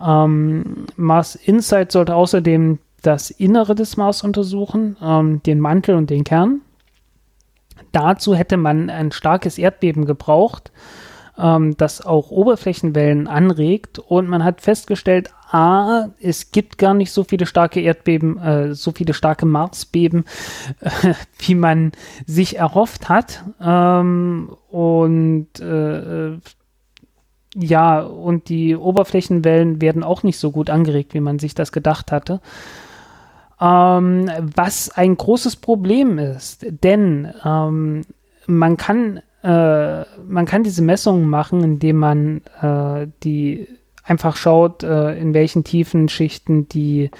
Ähm, 0.00 0.86
Mars 0.96 1.34
Insight 1.34 1.90
sollte 1.92 2.14
außerdem 2.14 2.78
das 3.02 3.30
Innere 3.30 3.74
des 3.74 3.96
Mars 3.96 4.22
untersuchen, 4.22 4.96
ähm, 5.02 5.42
den 5.42 5.60
Mantel 5.60 5.96
und 5.96 6.10
den 6.10 6.24
Kern. 6.24 6.60
Dazu 7.92 8.34
hätte 8.34 8.56
man 8.56 8.90
ein 8.90 9.12
starkes 9.12 9.58
Erdbeben 9.58 10.04
gebraucht, 10.04 10.70
ähm, 11.38 11.76
das 11.76 12.04
auch 12.04 12.30
Oberflächenwellen 12.30 13.26
anregt. 13.26 13.98
Und 13.98 14.28
man 14.28 14.44
hat 14.44 14.60
festgestellt, 14.60 15.30
A, 15.50 16.08
es 16.20 16.50
gibt 16.50 16.78
gar 16.78 16.94
nicht 16.94 17.12
so 17.12 17.24
viele 17.24 17.46
starke 17.46 17.80
Erdbeben, 17.80 18.38
äh, 18.38 18.74
so 18.74 18.92
viele 18.92 19.14
starke 19.14 19.46
Marsbeben, 19.46 20.24
äh, 20.80 21.14
wie 21.38 21.54
man 21.54 21.92
sich 22.26 22.58
erhofft 22.58 23.08
hat. 23.08 23.44
Ähm, 23.60 24.56
und 24.68 25.60
äh, 25.60 26.38
ja, 27.58 28.00
und 28.00 28.48
die 28.50 28.76
Oberflächenwellen 28.76 29.80
werden 29.80 30.02
auch 30.02 30.22
nicht 30.22 30.38
so 30.38 30.50
gut 30.50 30.68
angeregt, 30.68 31.14
wie 31.14 31.20
man 31.20 31.38
sich 31.38 31.54
das 31.54 31.72
gedacht 31.72 32.12
hatte. 32.12 32.40
Ähm, 33.58 34.30
was 34.54 34.90
ein 34.90 35.16
großes 35.16 35.56
Problem 35.56 36.18
ist, 36.18 36.66
denn 36.82 37.32
ähm, 37.44 38.02
man 38.46 38.76
kann 38.76 39.22
äh, 39.46 40.04
man 40.26 40.44
kann 40.44 40.64
diese 40.64 40.82
Messungen 40.82 41.28
machen, 41.28 41.62
indem 41.62 41.98
man 41.98 42.40
äh, 42.60 43.06
die 43.22 43.68
einfach 44.02 44.34
schaut, 44.36 44.82
äh, 44.82 45.16
in 45.16 45.34
welchen 45.34 45.62
tiefen 45.62 46.08
Schichten 46.08 46.68
die, 46.68 47.10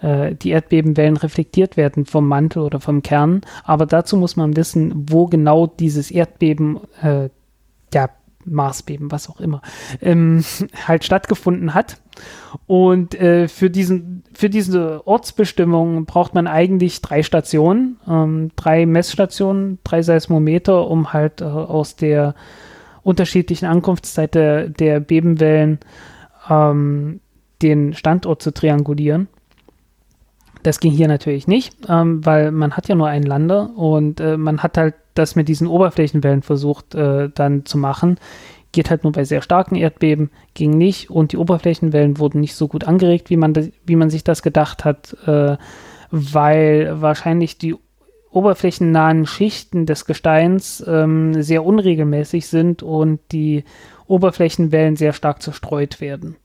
äh, 0.00 0.36
die 0.36 0.50
Erdbebenwellen 0.50 1.16
reflektiert 1.16 1.76
werden 1.76 2.06
vom 2.06 2.28
Mantel 2.28 2.62
oder 2.62 2.78
vom 2.78 3.02
Kern. 3.02 3.40
Aber 3.64 3.86
dazu 3.86 4.16
muss 4.16 4.36
man 4.36 4.54
wissen, 4.56 5.06
wo 5.10 5.26
genau 5.26 5.66
dieses 5.66 6.12
Erdbeben, 6.12 6.78
äh, 7.02 7.30
Marsbeben, 8.44 9.10
was 9.10 9.28
auch 9.28 9.40
immer, 9.40 9.62
ähm, 10.00 10.44
halt 10.86 11.04
stattgefunden 11.04 11.74
hat. 11.74 12.00
Und 12.66 13.14
äh, 13.14 13.48
für, 13.48 13.70
diesen, 13.70 14.24
für 14.34 14.50
diese 14.50 15.06
Ortsbestimmung 15.06 16.04
braucht 16.04 16.34
man 16.34 16.46
eigentlich 16.46 17.00
drei 17.00 17.22
Stationen, 17.22 17.98
ähm, 18.06 18.50
drei 18.56 18.86
Messstationen, 18.86 19.78
drei 19.84 20.02
Seismometer, 20.02 20.88
um 20.88 21.12
halt 21.12 21.40
äh, 21.40 21.44
aus 21.44 21.96
der 21.96 22.34
unterschiedlichen 23.02 23.66
Ankunftszeit 23.66 24.34
der, 24.34 24.68
der 24.68 25.00
Bebenwellen 25.00 25.80
ähm, 26.48 27.20
den 27.62 27.94
Standort 27.94 28.42
zu 28.42 28.52
triangulieren. 28.52 29.28
Das 30.62 30.78
ging 30.78 30.92
hier 30.92 31.08
natürlich 31.08 31.48
nicht, 31.48 31.76
ähm, 31.88 32.24
weil 32.24 32.52
man 32.52 32.76
hat 32.76 32.88
ja 32.88 32.94
nur 32.94 33.08
einen 33.08 33.26
Lander 33.26 33.70
und 33.76 34.20
äh, 34.20 34.36
man 34.36 34.62
hat 34.62 34.78
halt 34.78 34.94
das 35.14 35.34
mit 35.34 35.48
diesen 35.48 35.66
Oberflächenwellen 35.66 36.42
versucht 36.42 36.94
äh, 36.94 37.30
dann 37.34 37.66
zu 37.66 37.78
machen. 37.78 38.18
Geht 38.70 38.88
halt 38.88 39.02
nur 39.02 39.12
bei 39.12 39.24
sehr 39.24 39.42
starken 39.42 39.74
Erdbeben, 39.74 40.30
ging 40.54 40.78
nicht 40.78 41.10
und 41.10 41.32
die 41.32 41.36
Oberflächenwellen 41.36 42.18
wurden 42.18 42.40
nicht 42.40 42.54
so 42.54 42.68
gut 42.68 42.84
angeregt, 42.84 43.28
wie 43.28 43.36
man, 43.36 43.54
wie 43.84 43.96
man 43.96 44.08
sich 44.08 44.24
das 44.24 44.42
gedacht 44.42 44.84
hat, 44.84 45.16
äh, 45.26 45.56
weil 46.10 47.00
wahrscheinlich 47.00 47.58
die 47.58 47.74
oberflächennahen 48.30 49.26
Schichten 49.26 49.84
des 49.84 50.06
Gesteins 50.06 50.82
ähm, 50.86 51.42
sehr 51.42 51.64
unregelmäßig 51.64 52.46
sind 52.46 52.82
und 52.82 53.20
die 53.30 53.64
Oberflächenwellen 54.06 54.96
sehr 54.96 55.12
stark 55.12 55.42
zerstreut 55.42 56.00
werden. 56.00 56.36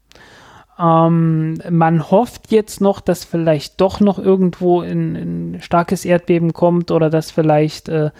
Ähm, 0.79 1.55
man 1.69 2.11
hofft 2.11 2.51
jetzt 2.51 2.81
noch, 2.81 2.99
dass 2.99 3.23
vielleicht 3.23 3.81
doch 3.81 3.99
noch 3.99 4.19
irgendwo 4.19 4.81
ein, 4.81 5.57
starkes 5.59 6.05
Erdbeben 6.05 6.53
kommt 6.53 6.91
oder 6.91 7.09
dass 7.09 7.31
vielleicht 7.31 7.89
äh, 7.89 8.11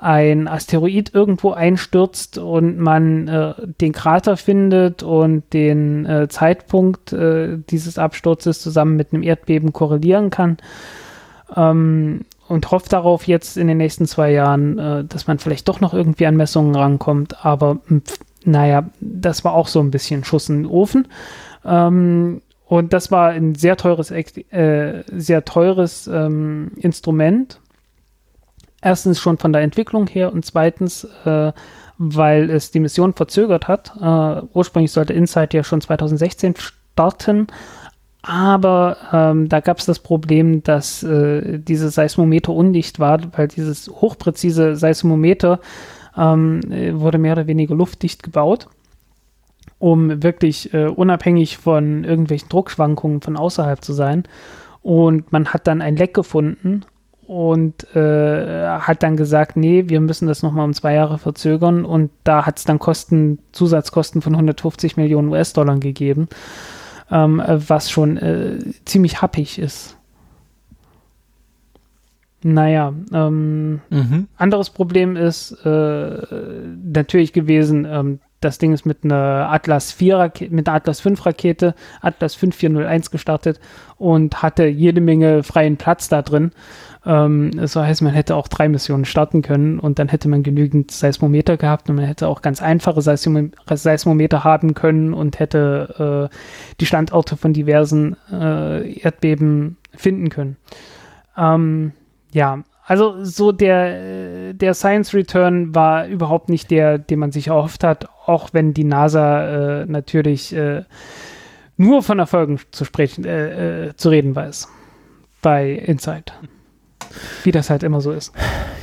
ein 0.00 0.48
Asteroid 0.48 1.14
irgendwo 1.14 1.52
einstürzt 1.52 2.38
und 2.38 2.78
man 2.78 3.28
äh, 3.28 3.54
den 3.80 3.92
Krater 3.92 4.36
findet 4.36 5.02
und 5.02 5.52
den 5.52 6.06
äh, 6.06 6.28
Zeitpunkt 6.28 7.12
äh, 7.12 7.58
dieses 7.70 7.98
Absturzes 7.98 8.60
zusammen 8.60 8.96
mit 8.96 9.12
einem 9.12 9.22
Erdbeben 9.22 9.72
korrelieren 9.72 10.30
kann. 10.30 10.56
Ähm, 11.54 12.24
und 12.48 12.72
hofft 12.72 12.92
darauf 12.92 13.28
jetzt 13.28 13.56
in 13.56 13.68
den 13.68 13.76
nächsten 13.76 14.06
zwei 14.06 14.32
Jahren, 14.32 14.78
äh, 14.78 15.04
dass 15.04 15.28
man 15.28 15.38
vielleicht 15.38 15.68
doch 15.68 15.80
noch 15.80 15.94
irgendwie 15.94 16.26
an 16.26 16.36
Messungen 16.36 16.74
rankommt. 16.74 17.44
Aber 17.44 17.76
pf, 17.76 18.18
naja, 18.44 18.86
das 19.00 19.44
war 19.44 19.52
auch 19.52 19.68
so 19.68 19.78
ein 19.80 19.92
bisschen 19.92 20.24
Schuss 20.24 20.48
in 20.48 20.64
den 20.64 20.70
Ofen. 20.70 21.06
Ähm, 21.64 22.42
und 22.66 22.92
das 22.92 23.10
war 23.10 23.30
ein 23.30 23.56
sehr 23.56 23.76
teures, 23.76 24.10
äh, 24.10 25.02
sehr 25.12 25.44
teures 25.44 26.06
ähm, 26.06 26.72
Instrument. 26.76 27.60
Erstens 28.80 29.20
schon 29.20 29.38
von 29.38 29.52
der 29.52 29.62
Entwicklung 29.62 30.06
her 30.06 30.32
und 30.32 30.44
zweitens, 30.44 31.04
äh, 31.24 31.52
weil 31.98 32.48
es 32.48 32.70
die 32.70 32.80
Mission 32.80 33.12
verzögert 33.12 33.68
hat. 33.68 33.92
Äh, 34.00 34.46
ursprünglich 34.54 34.92
sollte 34.92 35.12
Insight 35.12 35.52
ja 35.52 35.64
schon 35.64 35.80
2016 35.80 36.54
starten, 36.56 37.48
aber 38.22 38.96
ähm, 39.12 39.48
da 39.48 39.60
gab 39.60 39.78
es 39.78 39.86
das 39.86 39.98
Problem, 39.98 40.62
dass 40.62 41.02
äh, 41.02 41.58
dieses 41.58 41.94
Seismometer 41.94 42.52
undicht 42.52 43.00
war, 43.00 43.20
weil 43.36 43.48
dieses 43.48 43.88
hochpräzise 43.88 44.76
Seismometer 44.76 45.60
ähm, 46.16 46.60
wurde 47.00 47.18
mehr 47.18 47.32
oder 47.32 47.46
weniger 47.46 47.74
luftdicht 47.74 48.22
gebaut, 48.22 48.68
um 49.80 50.22
wirklich 50.22 50.72
äh, 50.72 50.86
unabhängig 50.86 51.58
von 51.58 52.04
irgendwelchen 52.04 52.48
Druckschwankungen 52.50 53.22
von 53.22 53.36
außerhalb 53.36 53.82
zu 53.82 53.92
sein. 53.92 54.24
Und 54.82 55.32
man 55.32 55.48
hat 55.48 55.66
dann 55.66 55.82
ein 55.82 55.96
Leck 55.96 56.14
gefunden 56.14 56.84
und 57.26 57.94
äh, 57.96 58.68
hat 58.78 59.02
dann 59.02 59.16
gesagt, 59.16 59.56
nee, 59.56 59.84
wir 59.88 60.00
müssen 60.00 60.28
das 60.28 60.42
nochmal 60.42 60.66
um 60.66 60.74
zwei 60.74 60.94
Jahre 60.94 61.18
verzögern 61.18 61.84
und 61.84 62.10
da 62.24 62.44
hat 62.44 62.58
es 62.58 62.64
dann 62.64 62.78
Kosten, 62.78 63.38
Zusatzkosten 63.52 64.20
von 64.20 64.34
150 64.34 64.96
Millionen 64.96 65.28
US-Dollar 65.28 65.78
gegeben, 65.78 66.28
ähm, 67.10 67.42
was 67.46 67.90
schon 67.90 68.16
äh, 68.18 68.58
ziemlich 68.84 69.22
happig 69.22 69.58
ist. 69.58 69.96
Naja, 72.42 72.92
ähm, 73.12 73.80
mhm. 73.90 74.28
anderes 74.36 74.70
Problem 74.70 75.16
ist 75.16 75.52
äh, 75.64 76.18
natürlich 76.82 77.32
gewesen, 77.32 77.86
ähm, 77.88 78.18
das 78.40 78.58
Ding 78.58 78.72
ist 78.72 78.86
mit 78.86 79.04
einer 79.04 79.48
Atlas 79.50 79.92
4 79.92 80.32
mit 80.50 80.66
einer 80.66 80.76
Atlas 80.76 81.00
5 81.00 81.26
Rakete, 81.26 81.74
Atlas 82.00 82.34
5401 82.34 83.10
gestartet 83.10 83.60
und 83.96 84.42
hatte 84.42 84.66
jede 84.66 85.00
Menge 85.00 85.42
freien 85.42 85.76
Platz 85.76 86.08
da 86.08 86.22
drin. 86.22 86.52
Ähm, 87.04 87.50
das 87.54 87.76
heißt, 87.76 88.02
man 88.02 88.12
hätte 88.12 88.36
auch 88.36 88.48
drei 88.48 88.68
Missionen 88.68 89.04
starten 89.04 89.42
können 89.42 89.78
und 89.78 89.98
dann 89.98 90.08
hätte 90.08 90.28
man 90.28 90.42
genügend 90.42 90.90
Seismometer 90.90 91.56
gehabt 91.56 91.90
und 91.90 91.96
man 91.96 92.06
hätte 92.06 92.28
auch 92.28 92.40
ganz 92.40 92.62
einfache 92.62 93.02
Seismom 93.02 93.52
Seismometer 93.70 94.42
haben 94.42 94.74
können 94.74 95.12
und 95.12 95.38
hätte 95.38 96.30
äh, 96.30 96.36
die 96.80 96.86
Standorte 96.86 97.36
von 97.36 97.52
diversen 97.52 98.16
äh, 98.32 99.00
Erdbeben 99.00 99.76
finden 99.94 100.30
können. 100.30 100.56
Ähm, 101.36 101.92
ja, 102.32 102.62
also 102.90 103.24
so 103.24 103.52
der, 103.52 104.52
der 104.52 104.74
Science 104.74 105.14
Return 105.14 105.76
war 105.76 106.08
überhaupt 106.08 106.48
nicht 106.48 106.72
der, 106.72 106.98
den 106.98 107.20
man 107.20 107.30
sich 107.30 107.46
erhofft 107.46 107.84
hat, 107.84 108.08
auch 108.26 108.48
wenn 108.52 108.74
die 108.74 108.82
NASA 108.82 109.82
äh, 109.82 109.86
natürlich 109.86 110.52
äh, 110.52 110.82
nur 111.76 112.02
von 112.02 112.18
Erfolgen 112.18 112.58
zu 112.72 112.84
sprechen, 112.84 113.24
äh, 113.24 113.90
äh 113.90 113.96
zu 113.96 114.08
reden 114.08 114.34
weiß 114.34 114.66
bei 115.40 115.70
Insight. 115.70 116.32
Wie 117.44 117.52
das 117.52 117.70
halt 117.70 117.84
immer 117.84 118.00
so 118.00 118.10
ist. 118.10 118.32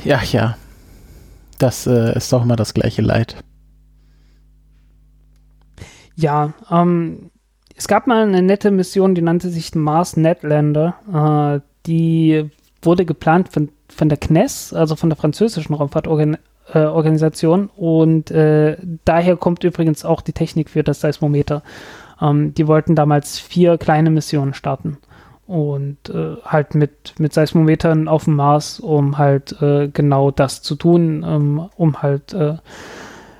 Ja, 0.04 0.22
ja. 0.22 0.56
Das 1.58 1.86
äh, 1.86 2.16
ist 2.16 2.32
doch 2.32 2.42
immer 2.44 2.56
das 2.56 2.72
gleiche 2.72 3.02
Leid. 3.02 3.36
Ja, 6.14 6.54
ähm, 6.70 7.30
es 7.76 7.88
gab 7.88 8.06
mal 8.06 8.22
eine 8.22 8.40
nette 8.40 8.70
Mission, 8.70 9.14
die 9.14 9.20
nannte 9.20 9.50
sich 9.50 9.74
Mars 9.74 10.16
Netlander. 10.16 11.60
Äh, 11.60 11.60
die 11.84 12.50
wurde 12.82 13.04
geplant 13.04 13.48
von, 13.48 13.70
von 13.88 14.08
der 14.08 14.20
CNES, 14.20 14.72
also 14.72 14.96
von 14.96 15.10
der 15.10 15.16
französischen 15.16 15.74
Raumfahrtorganisation. 15.74 17.70
Äh, 17.76 17.80
und 17.80 18.30
äh, 18.30 18.76
daher 19.04 19.36
kommt 19.36 19.64
übrigens 19.64 20.04
auch 20.04 20.20
die 20.20 20.32
Technik 20.32 20.70
für 20.70 20.82
das 20.82 21.00
Seismometer. 21.00 21.62
Ähm, 22.20 22.54
die 22.54 22.66
wollten 22.66 22.94
damals 22.94 23.38
vier 23.38 23.78
kleine 23.78 24.10
Missionen 24.10 24.54
starten 24.54 24.98
und 25.48 26.10
äh, 26.10 26.36
halt 26.44 26.74
mit, 26.74 27.14
mit 27.18 27.32
Seismometern 27.32 28.06
auf 28.06 28.24
dem 28.24 28.36
Mars, 28.36 28.80
um 28.80 29.16
halt 29.16 29.60
äh, 29.62 29.88
genau 29.88 30.30
das 30.30 30.60
zu 30.62 30.74
tun, 30.74 31.24
ähm, 31.26 31.68
um 31.76 32.02
halt 32.02 32.34
äh, 32.34 32.56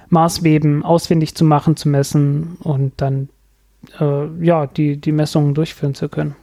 Marsbeben 0.09 0.85
ausfindig 0.85 1.35
zu 1.35 1.44
machen, 1.44 1.77
zu 1.77 1.90
messen 1.90 2.56
und 2.62 2.94
dann 2.97 3.28
äh, 4.01 4.27
ja, 4.40 4.66
die, 4.66 4.97
die 4.97 5.12
Messungen 5.12 5.52
durchführen 5.52 5.94
zu 5.94 6.09
können. 6.09 6.35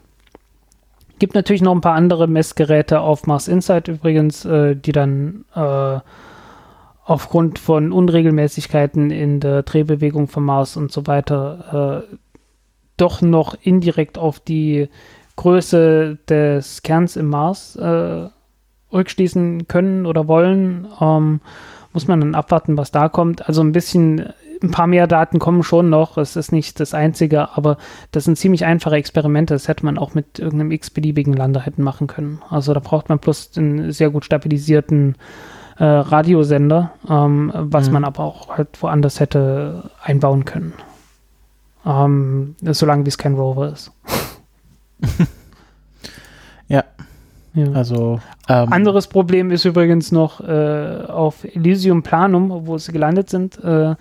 Gibt 1.19 1.35
natürlich 1.35 1.61
noch 1.61 1.73
ein 1.73 1.81
paar 1.81 1.95
andere 1.95 2.27
Messgeräte 2.27 2.99
auf 3.01 3.25
Mars 3.25 3.47
Insight 3.47 3.87
übrigens, 3.87 4.45
äh, 4.45 4.75
die 4.75 4.91
dann 4.91 5.45
äh, 5.55 5.99
aufgrund 7.05 7.59
von 7.59 7.91
Unregelmäßigkeiten 7.91 9.11
in 9.11 9.39
der 9.39 9.63
Drehbewegung 9.63 10.27
vom 10.27 10.45
Mars 10.45 10.75
und 10.75 10.91
so 10.91 11.05
weiter 11.07 12.03
doch 12.97 13.21
noch 13.21 13.55
indirekt 13.61 14.17
auf 14.17 14.39
die 14.39 14.89
Größe 15.35 16.17
des 16.29 16.83
Kerns 16.83 17.15
im 17.15 17.27
Mars 17.27 17.75
äh, 17.75 18.29
rückschließen 18.91 19.67
können 19.67 20.05
oder 20.05 20.27
wollen. 20.27 20.87
Ähm, 21.01 21.41
muss 21.91 22.07
man 22.07 22.21
dann 22.21 22.35
abwarten, 22.35 22.77
was 22.77 22.91
da 22.91 23.09
kommt. 23.09 23.47
Also 23.47 23.61
ein 23.61 23.71
bisschen, 23.71 24.33
ein 24.65 24.71
paar 24.71 24.87
mehr 24.87 25.07
Daten 25.07 25.39
kommen 25.39 25.63
schon 25.63 25.89
noch. 25.89 26.17
Es 26.17 26.35
ist 26.35 26.51
nicht 26.51 26.79
das 26.79 26.93
Einzige, 26.93 27.55
aber 27.55 27.77
das 28.11 28.25
sind 28.25 28.37
ziemlich 28.37 28.65
einfache 28.65 28.95
Experimente. 28.95 29.53
Das 29.53 29.67
hätte 29.67 29.85
man 29.85 29.97
auch 29.97 30.13
mit 30.13 30.39
irgendeinem 30.39 30.71
x-beliebigen 30.71 31.33
Lander 31.33 31.61
hätten 31.61 31.83
machen 31.83 32.07
können. 32.07 32.41
Also 32.49 32.73
da 32.73 32.79
braucht 32.79 33.09
man 33.09 33.19
plus 33.19 33.51
einen 33.55 33.91
sehr 33.91 34.09
gut 34.09 34.25
stabilisierten 34.25 35.15
äh, 35.77 35.83
Radiosender, 35.83 36.91
ähm, 37.09 37.51
was 37.53 37.87
mhm. 37.87 37.93
man 37.93 38.03
aber 38.05 38.23
auch 38.23 38.57
halt 38.57 38.81
woanders 38.81 39.19
hätte 39.19 39.89
einbauen 40.01 40.45
können. 40.45 40.73
Ähm, 41.85 42.55
solange 42.61 43.05
wie 43.05 43.09
es 43.09 43.17
kein 43.17 43.35
Rover 43.35 43.71
ist. 43.71 43.91
ja. 46.67 46.83
ja. 47.53 47.71
Also. 47.73 48.19
Ähm, 48.47 48.71
Anderes 48.71 49.07
Problem 49.07 49.51
ist 49.51 49.65
übrigens 49.65 50.11
noch 50.11 50.39
äh, 50.39 51.03
auf 51.07 51.43
Elysium 51.43 52.03
Planum, 52.03 52.67
wo 52.67 52.77
sie 52.77 52.91
gelandet 52.91 53.29
sind. 53.29 53.63
Äh, 53.63 53.95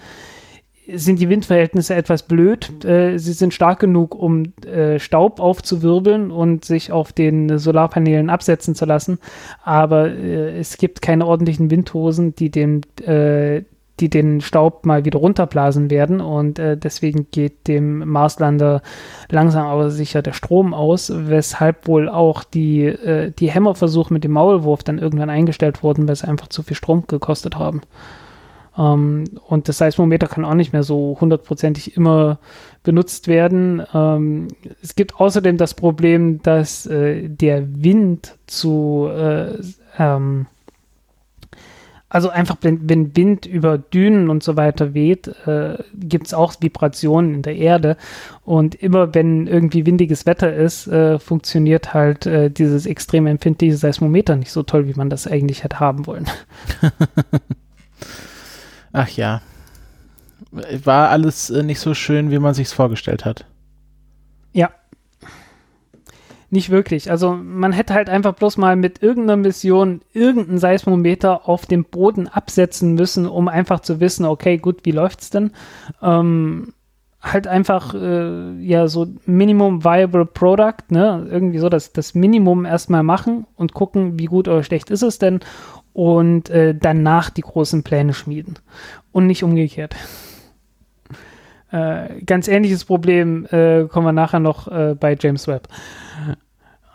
sind 0.93 1.19
die 1.19 1.29
Windverhältnisse 1.29 1.95
etwas 1.95 2.25
blöd. 2.25 2.85
Äh, 2.85 3.19
sie 3.19 3.33
sind 3.33 3.55
stark 3.55 3.81
genug, 3.81 4.15
um 4.15 4.53
äh, 4.67 4.99
Staub 4.99 5.41
aufzuwirbeln 5.41 6.31
und 6.31 6.65
sich 6.65 6.93
auf 6.93 7.13
den 7.13 7.59
Solarpanelen 7.59 8.31
absetzen 8.31 8.75
zu 8.75 8.85
lassen. 8.85 9.19
Aber 9.63 10.11
äh, 10.11 10.59
es 10.59 10.77
gibt 10.77 11.03
keine 11.03 11.27
ordentlichen 11.27 11.71
Windhosen, 11.71 12.35
die 12.35 12.51
den, 12.51 12.83
äh, 13.03 13.63
die 14.01 14.11
den 14.11 14.41
Staub 14.41 14.85
mal 14.85 15.05
wieder 15.05 15.21
runterblasen 15.21 15.89
werden 15.89 16.21
und 16.21 16.59
äh, 16.59 16.77
deswegen 16.77 17.29
geht 17.31 17.69
dem 17.69 18.01
Marslander 18.09 18.83
langsam 19.31 19.67
aber 19.67 19.91
sicher 19.91 20.21
der 20.21 20.33
Strom 20.33 20.75
aus, 20.75 21.13
weshalb 21.15 21.87
wohl 21.87 22.09
auch 22.09 22.43
die, 22.43 22.87
äh, 22.87 23.31
die 23.31 23.51
Hämmerversuche 23.51 24.13
mit 24.13 24.25
dem 24.25 24.33
Maulwurf 24.33 24.83
dann 24.83 24.99
irgendwann 24.99 25.31
eingestellt 25.31 25.83
wurden, 25.85 26.09
weil 26.09 26.17
sie 26.17 26.27
einfach 26.27 26.49
zu 26.49 26.65
viel 26.65 26.77
Strom 26.77 27.05
gekostet 27.07 27.57
haben. 27.57 27.83
Ähm, 28.77 29.25
und 29.47 29.69
das 29.69 29.79
Seismometer 29.79 30.27
kann 30.27 30.45
auch 30.45 30.55
nicht 30.55 30.73
mehr 30.73 30.83
so 30.83 31.17
hundertprozentig 31.21 31.97
immer 31.97 32.39
benutzt 32.83 33.29
werden. 33.29 33.83
Ähm, 33.95 34.49
es 34.83 34.95
gibt 34.95 35.17
außerdem 35.21 35.57
das 35.57 35.75
Problem, 35.75 36.43
dass 36.43 36.87
äh, 36.87 37.29
der 37.29 37.83
Wind 37.83 38.37
zu 38.47 39.09
äh, 39.11 39.59
ähm, 39.99 40.47
also 42.15 42.29
einfach, 42.29 42.59
wenn, 42.61 42.89
wenn 42.89 43.17
Wind 43.17 43.45
über 43.45 43.77
Dünen 43.77 44.31
und 44.31 44.45
so 44.45 44.57
weiter 44.57 44.95
weht, 44.95 45.27
äh, 45.49 45.79
gibt 45.95 46.29
es 46.29 46.33
auch 46.33 46.55
Vibrationen 46.61 47.35
in 47.35 47.43
der 47.43 47.57
Erde. 47.57 47.97
Und 48.45 48.77
immer 48.77 49.17
wenn 49.17 49.49
irgendwie 49.49 49.85
windiges 49.85 50.25
Wetter 50.25 50.55
ist, 50.55 50.87
äh, 50.87 51.19
funktioniert 51.19 51.93
halt 51.93 52.25
äh, 52.27 52.53
dieses 52.53 52.87
extrem 52.87 53.27
empfindliche 53.27 53.77
Seismometer 53.77 54.37
nicht 54.37 54.53
so 54.53 54.63
toll, 54.63 54.87
wie 54.87 54.95
man 54.95 55.11
das 55.11 55.27
eigentlich 55.27 55.65
hätte 55.65 55.81
haben 55.81 56.07
wollen. 56.07 56.27
Ach 58.95 59.09
ja. 59.11 59.43
War 60.51 61.11
alles 61.11 61.51
äh, 61.51 61.63
nicht 61.63 61.81
so 61.81 61.93
schön, 61.95 62.31
wie 62.31 62.39
man 62.39 62.55
sich 62.55 62.69
vorgestellt 62.69 63.25
hat. 63.25 63.45
Ja, 64.53 64.71
nicht 66.55 66.71
wirklich. 66.71 67.11
Also 67.11 67.35
man 67.35 67.73
hätte 67.73 67.95
halt 67.95 68.09
einfach 68.09 68.35
bloß 68.35 68.57
mal 68.59 68.77
mit 68.77 69.03
irgendeiner 69.03 69.37
Mission 69.37 70.03
irgendeinen 70.13 70.59
Seismometer 70.59 71.49
auf 71.49 71.67
dem 71.67 71.85
Boden 71.85 72.29
absetzen 72.29 72.95
müssen, 72.95 73.27
um 73.27 73.49
einfach 73.49 73.81
zu 73.81 73.99
wissen, 73.99 74.25
okay, 74.25 74.59
gut, 74.59 74.85
wie 74.85 74.93
läuft's 74.93 75.31
denn? 75.31 75.51
Ähm, 76.01 76.73
halt 77.21 77.49
einfach 77.49 77.95
äh, 77.95 78.53
ja 78.61 78.87
so 78.87 79.09
Minimum 79.27 79.83
Viable 79.83 80.27
Product, 80.27 80.91
ne? 80.91 81.27
Irgendwie 81.29 81.59
so 81.59 81.69
das, 81.69 81.93
das 81.93 82.15
Minimum 82.15 82.65
erstmal 82.67 83.03
machen 83.03 83.47
und 83.57 83.75
gucken, 83.75 84.19
wie 84.21 84.27
gut 84.27 84.47
oder 84.47 84.63
schlecht 84.63 84.91
ist 84.91 85.03
es 85.03 85.19
denn 85.19 85.41
und 85.95 86.51
äh, 86.51 86.75
danach 86.75 87.31
die 87.31 87.41
großen 87.41 87.83
Pläne 87.83 88.13
schmieden 88.13 88.59
und 89.13 89.27
nicht 89.27 89.43
umgekehrt. 89.43 89.95
Äh, 91.71 92.21
ganz 92.27 92.49
ähnliches 92.49 92.85
Problem 92.85 93.47
äh, 93.47 93.85
kommen 93.85 94.07
wir 94.07 94.13
nachher 94.13 94.41
noch 94.41 94.69
äh, 94.69 94.95
bei 94.99 95.17
James 95.19 95.49
Webb. 95.49 95.69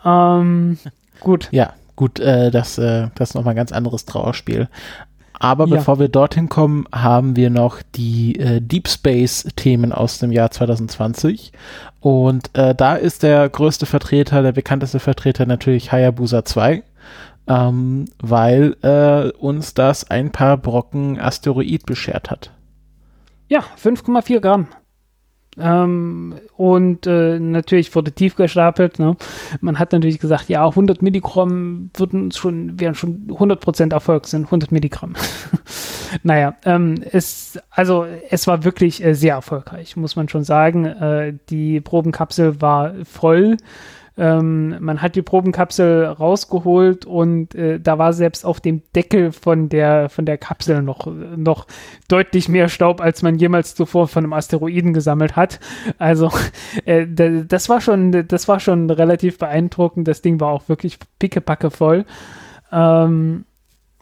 Ähm, 0.04 0.78
gut. 1.18 1.48
Ja, 1.50 1.72
gut, 1.96 2.20
äh, 2.20 2.50
das, 2.50 2.78
äh, 2.78 3.08
das 3.14 3.30
ist 3.30 3.34
nochmal 3.34 3.54
ein 3.54 3.56
ganz 3.56 3.72
anderes 3.72 4.04
Trauerspiel. 4.04 4.68
Aber 5.42 5.66
ja. 5.66 5.76
bevor 5.76 5.98
wir 5.98 6.08
dorthin 6.08 6.50
kommen, 6.50 6.84
haben 6.92 7.34
wir 7.34 7.48
noch 7.48 7.80
die 7.94 8.38
äh, 8.38 8.60
Deep 8.60 8.88
Space-Themen 8.88 9.90
aus 9.90 10.18
dem 10.18 10.32
Jahr 10.32 10.50
2020. 10.50 11.52
Und 12.00 12.54
äh, 12.54 12.74
da 12.74 12.94
ist 12.96 13.22
der 13.22 13.48
größte 13.48 13.86
Vertreter, 13.86 14.42
der 14.42 14.52
bekannteste 14.52 15.00
Vertreter 15.00 15.46
natürlich 15.46 15.92
Hayabusa 15.92 16.44
2, 16.44 16.82
ähm, 17.50 18.04
weil 18.22 18.76
äh, 18.82 19.36
uns 19.36 19.74
das 19.74 20.08
ein 20.08 20.30
paar 20.30 20.56
Brocken 20.56 21.18
Asteroid 21.18 21.84
beschert 21.84 22.30
hat. 22.30 22.52
Ja, 23.48 23.64
5,4 23.76 24.38
Gramm. 24.38 24.68
Ähm, 25.58 26.36
und 26.56 27.08
äh, 27.08 27.40
natürlich 27.40 27.92
wurde 27.96 28.12
tief 28.12 28.36
gestapelt. 28.36 29.00
Ne? 29.00 29.16
Man 29.60 29.80
hat 29.80 29.92
natürlich 29.92 30.20
gesagt, 30.20 30.48
ja, 30.48 30.64
100 30.64 31.02
Milligramm 31.02 31.90
würden 31.94 32.30
schon, 32.30 32.78
wären 32.78 32.94
schon 32.94 33.26
100% 33.26 33.92
Erfolg 33.92 34.28
sind, 34.28 34.44
100 34.44 34.70
Milligramm. 34.70 35.14
naja, 36.22 36.54
ähm, 36.64 37.02
es, 37.10 37.58
also 37.70 38.06
es 38.30 38.46
war 38.46 38.62
wirklich 38.62 39.04
äh, 39.04 39.14
sehr 39.14 39.34
erfolgreich, 39.34 39.96
muss 39.96 40.14
man 40.14 40.28
schon 40.28 40.44
sagen. 40.44 40.84
Äh, 40.84 41.34
die 41.48 41.80
Probenkapsel 41.80 42.60
war 42.60 42.94
voll. 43.04 43.56
Ähm, 44.16 44.76
man 44.80 45.02
hat 45.02 45.16
die 45.16 45.22
Probenkapsel 45.22 46.04
rausgeholt 46.04 47.06
und 47.06 47.54
äh, 47.54 47.80
da 47.80 47.98
war 47.98 48.12
selbst 48.12 48.44
auf 48.44 48.60
dem 48.60 48.82
Deckel 48.94 49.32
von 49.32 49.68
der, 49.68 50.08
von 50.08 50.26
der 50.26 50.38
Kapsel 50.38 50.82
noch, 50.82 51.06
noch 51.36 51.66
deutlich 52.08 52.48
mehr 52.48 52.68
Staub, 52.68 53.00
als 53.00 53.22
man 53.22 53.38
jemals 53.38 53.74
zuvor 53.74 54.08
von 54.08 54.24
einem 54.24 54.32
Asteroiden 54.32 54.92
gesammelt 54.92 55.36
hat. 55.36 55.60
Also 55.98 56.30
äh, 56.84 57.06
das 57.06 57.68
war 57.68 57.80
schon, 57.80 58.26
das 58.26 58.48
war 58.48 58.60
schon 58.60 58.90
relativ 58.90 59.38
beeindruckend. 59.38 60.08
Das 60.08 60.22
Ding 60.22 60.40
war 60.40 60.48
auch 60.48 60.68
wirklich 60.68 60.98
pickepacke 61.18 61.70
voll. 61.70 62.04
Ähm, 62.72 63.44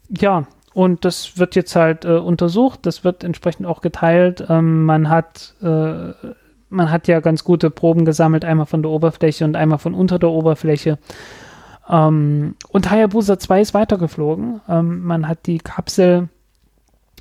ja, 0.08 0.46
und 0.74 1.04
das 1.04 1.38
wird 1.38 1.56
jetzt 1.56 1.74
halt 1.74 2.04
äh, 2.04 2.18
untersucht, 2.18 2.80
das 2.86 3.02
wird 3.02 3.24
entsprechend 3.24 3.66
auch 3.66 3.80
geteilt. 3.80 4.44
Ähm, 4.48 4.84
man 4.84 5.08
hat 5.08 5.54
äh, 5.60 6.12
man 6.70 6.90
hat 6.90 7.08
ja 7.08 7.20
ganz 7.20 7.44
gute 7.44 7.70
Proben 7.70 8.04
gesammelt, 8.04 8.44
einmal 8.44 8.66
von 8.66 8.82
der 8.82 8.90
Oberfläche 8.90 9.44
und 9.44 9.56
einmal 9.56 9.78
von 9.78 9.94
unter 9.94 10.18
der 10.18 10.30
Oberfläche. 10.30 10.98
Ähm, 11.88 12.56
und 12.68 12.90
Hayabusa 12.90 13.38
2 13.38 13.60
ist 13.60 13.74
weitergeflogen. 13.74 14.60
Ähm, 14.68 15.02
man 15.04 15.26
hat 15.26 15.46
die 15.46 15.58
Kapsel, 15.58 16.28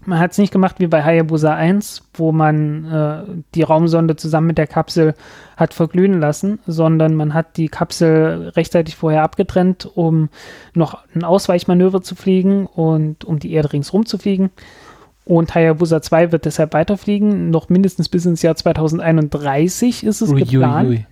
man 0.06 0.20
hat 0.20 0.32
es 0.32 0.38
nicht 0.38 0.52
gemacht 0.52 0.80
wie 0.80 0.88
bei 0.88 1.04
Hayabusa 1.04 1.54
1, 1.54 2.04
wo 2.14 2.32
man 2.32 2.86
äh, 2.86 3.42
die 3.56 3.64
Raumsonde 3.64 4.16
zusammen 4.16 4.48
mit 4.48 4.58
der 4.58 4.68
Kapsel 4.68 5.16
hat 5.56 5.74
verglühen 5.74 6.20
lassen, 6.20 6.60
sondern 6.68 7.16
man 7.16 7.34
hat 7.34 7.58
die 7.58 7.70
Kapsel 7.70 8.50
rechtzeitig 8.56 8.96
vorher 8.96 9.24
abgetrennt, 9.24 9.90
um 9.96 10.30
noch 10.74 11.00
ein 11.16 11.24
Ausweichmanöver 11.24 12.02
zu 12.02 12.16
fliegen 12.16 12.66
und 12.66 13.24
um 13.24 13.40
die 13.40 13.54
Erde 13.54 13.74
ringsrum 13.74 14.06
zu 14.06 14.18
fliegen. 14.18 14.52
Und 15.28 15.54
Hayabusa 15.54 16.02
2 16.02 16.32
wird 16.32 16.46
deshalb 16.46 16.74
weiterfliegen. 16.74 17.50
Noch 17.50 17.68
mindestens 17.68 18.08
bis 18.08 18.26
ins 18.26 18.44
Jahr 18.44 18.56
2031 18.56 20.06
ist 20.06 20.22
es 20.22 20.30
ui, 20.30 20.40
geplant. 20.40 20.88
Ui, 20.88 20.96
ui. 20.96 21.06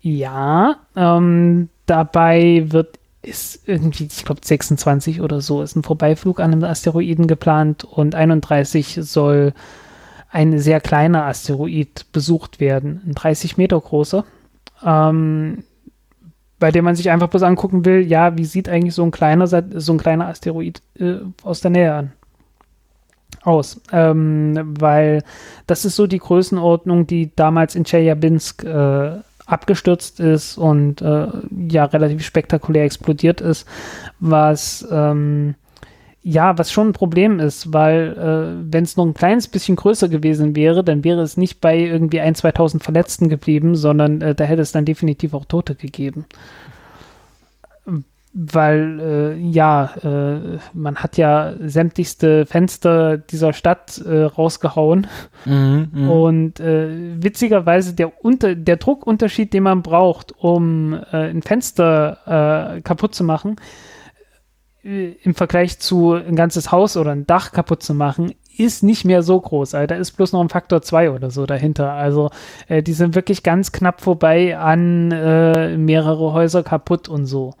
Ja, 0.00 0.76
ähm, 0.94 1.68
dabei 1.86 2.66
wird 2.68 3.00
ist 3.22 3.66
irgendwie, 3.66 4.04
ich 4.04 4.24
glaube 4.24 4.42
26 4.44 5.20
oder 5.20 5.40
so, 5.40 5.60
ist 5.60 5.74
ein 5.74 5.82
Vorbeiflug 5.82 6.38
an 6.38 6.52
einem 6.52 6.62
Asteroiden 6.62 7.26
geplant 7.26 7.82
und 7.82 8.14
31 8.14 9.00
soll 9.02 9.52
ein 10.30 10.60
sehr 10.60 10.80
kleiner 10.80 11.24
Asteroid 11.24 12.06
besucht 12.12 12.60
werden, 12.60 13.02
ein 13.04 13.14
30 13.14 13.56
Meter 13.56 13.80
großer, 13.80 14.24
ähm, 14.84 15.64
bei 16.60 16.70
dem 16.70 16.84
man 16.84 16.94
sich 16.94 17.10
einfach 17.10 17.26
bloß 17.26 17.42
angucken 17.42 17.84
will, 17.84 18.06
ja, 18.06 18.38
wie 18.38 18.44
sieht 18.44 18.68
eigentlich 18.68 18.94
so 18.94 19.02
ein 19.02 19.10
kleiner, 19.10 19.48
so 19.48 19.92
ein 19.92 19.98
kleiner 19.98 20.28
Asteroid 20.28 20.80
äh, 21.00 21.16
aus 21.42 21.60
der 21.60 21.72
Nähe 21.72 21.92
an 21.92 22.12
aus, 23.46 23.80
ähm, 23.92 24.74
weil 24.78 25.22
das 25.66 25.84
ist 25.84 25.96
so 25.96 26.06
die 26.06 26.18
Größenordnung, 26.18 27.06
die 27.06 27.30
damals 27.34 27.74
in 27.74 27.84
Chelyabinsk 27.84 28.64
äh, 28.64 29.20
abgestürzt 29.46 30.18
ist 30.20 30.58
und 30.58 31.00
äh, 31.02 31.28
ja 31.68 31.84
relativ 31.84 32.24
spektakulär 32.24 32.84
explodiert 32.84 33.40
ist, 33.40 33.66
was 34.18 34.86
ähm, 34.90 35.54
ja, 36.28 36.58
was 36.58 36.72
schon 36.72 36.88
ein 36.88 36.92
Problem 36.92 37.38
ist, 37.38 37.72
weil 37.72 38.16
äh, 38.18 38.72
wenn 38.72 38.82
es 38.82 38.96
noch 38.96 39.06
ein 39.06 39.14
kleines 39.14 39.46
bisschen 39.46 39.76
größer 39.76 40.08
gewesen 40.08 40.56
wäre, 40.56 40.82
dann 40.82 41.04
wäre 41.04 41.22
es 41.22 41.36
nicht 41.36 41.60
bei 41.60 41.78
irgendwie 41.78 42.18
ein, 42.18 42.34
2000 42.34 42.82
Verletzten 42.82 43.28
geblieben, 43.28 43.76
sondern 43.76 44.20
äh, 44.20 44.34
da 44.34 44.42
hätte 44.42 44.62
es 44.62 44.72
dann 44.72 44.84
definitiv 44.84 45.34
auch 45.34 45.44
Tote 45.44 45.76
gegeben 45.76 46.24
weil 48.38 49.00
äh, 49.00 49.38
ja, 49.38 49.94
äh, 50.02 50.58
man 50.74 50.96
hat 50.96 51.16
ja 51.16 51.54
sämtlichste 51.58 52.44
Fenster 52.44 53.16
dieser 53.16 53.54
Stadt 53.54 53.96
äh, 53.96 54.24
rausgehauen 54.24 55.06
mhm, 55.46 55.88
mh. 55.90 56.10
und 56.10 56.60
äh, 56.60 57.22
witzigerweise 57.22 57.94
der 57.94 58.22
unter 58.22 58.54
der 58.54 58.76
Druckunterschied, 58.76 59.54
den 59.54 59.62
man 59.62 59.80
braucht, 59.80 60.34
um 60.36 60.92
äh, 60.92 61.30
ein 61.30 61.40
Fenster 61.40 62.76
äh, 62.76 62.80
kaputt 62.82 63.14
zu 63.14 63.24
machen, 63.24 63.56
im 64.82 65.34
Vergleich 65.34 65.80
zu 65.80 66.12
ein 66.12 66.36
ganzes 66.36 66.70
Haus 66.70 66.96
oder 66.96 67.10
ein 67.12 67.26
Dach 67.26 67.52
kaputt 67.52 67.82
zu 67.82 67.92
machen, 67.92 68.34
ist 68.56 68.84
nicht 68.84 69.04
mehr 69.04 69.22
so 69.22 69.40
groß. 69.40 69.74
Also 69.74 69.86
da 69.86 69.94
ist 69.96 70.12
bloß 70.12 70.32
noch 70.32 70.40
ein 70.42 70.48
Faktor 70.48 70.80
2 70.80 71.10
oder 71.10 71.30
so 71.30 71.44
dahinter. 71.44 71.90
Also 71.90 72.30
die 72.68 72.92
sind 72.92 73.16
wirklich 73.16 73.42
ganz 73.42 73.72
knapp 73.72 74.00
vorbei 74.00 74.56
an 74.56 75.08
mehrere 75.08 76.32
Häuser 76.32 76.62
kaputt 76.62 77.08
und 77.08 77.26
so 77.26 77.54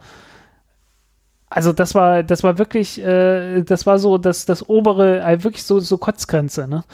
also 1.56 1.72
das 1.72 1.94
war, 1.94 2.22
das 2.22 2.42
war 2.42 2.58
wirklich, 2.58 3.02
äh, 3.02 3.62
das 3.62 3.86
war 3.86 3.98
so 3.98 4.18
das, 4.18 4.44
das 4.44 4.68
obere, 4.68 5.22
äh, 5.22 5.42
wirklich 5.42 5.62
so, 5.62 5.80
so 5.80 5.96
Kotzgrenze, 5.96 6.68
ne? 6.68 6.84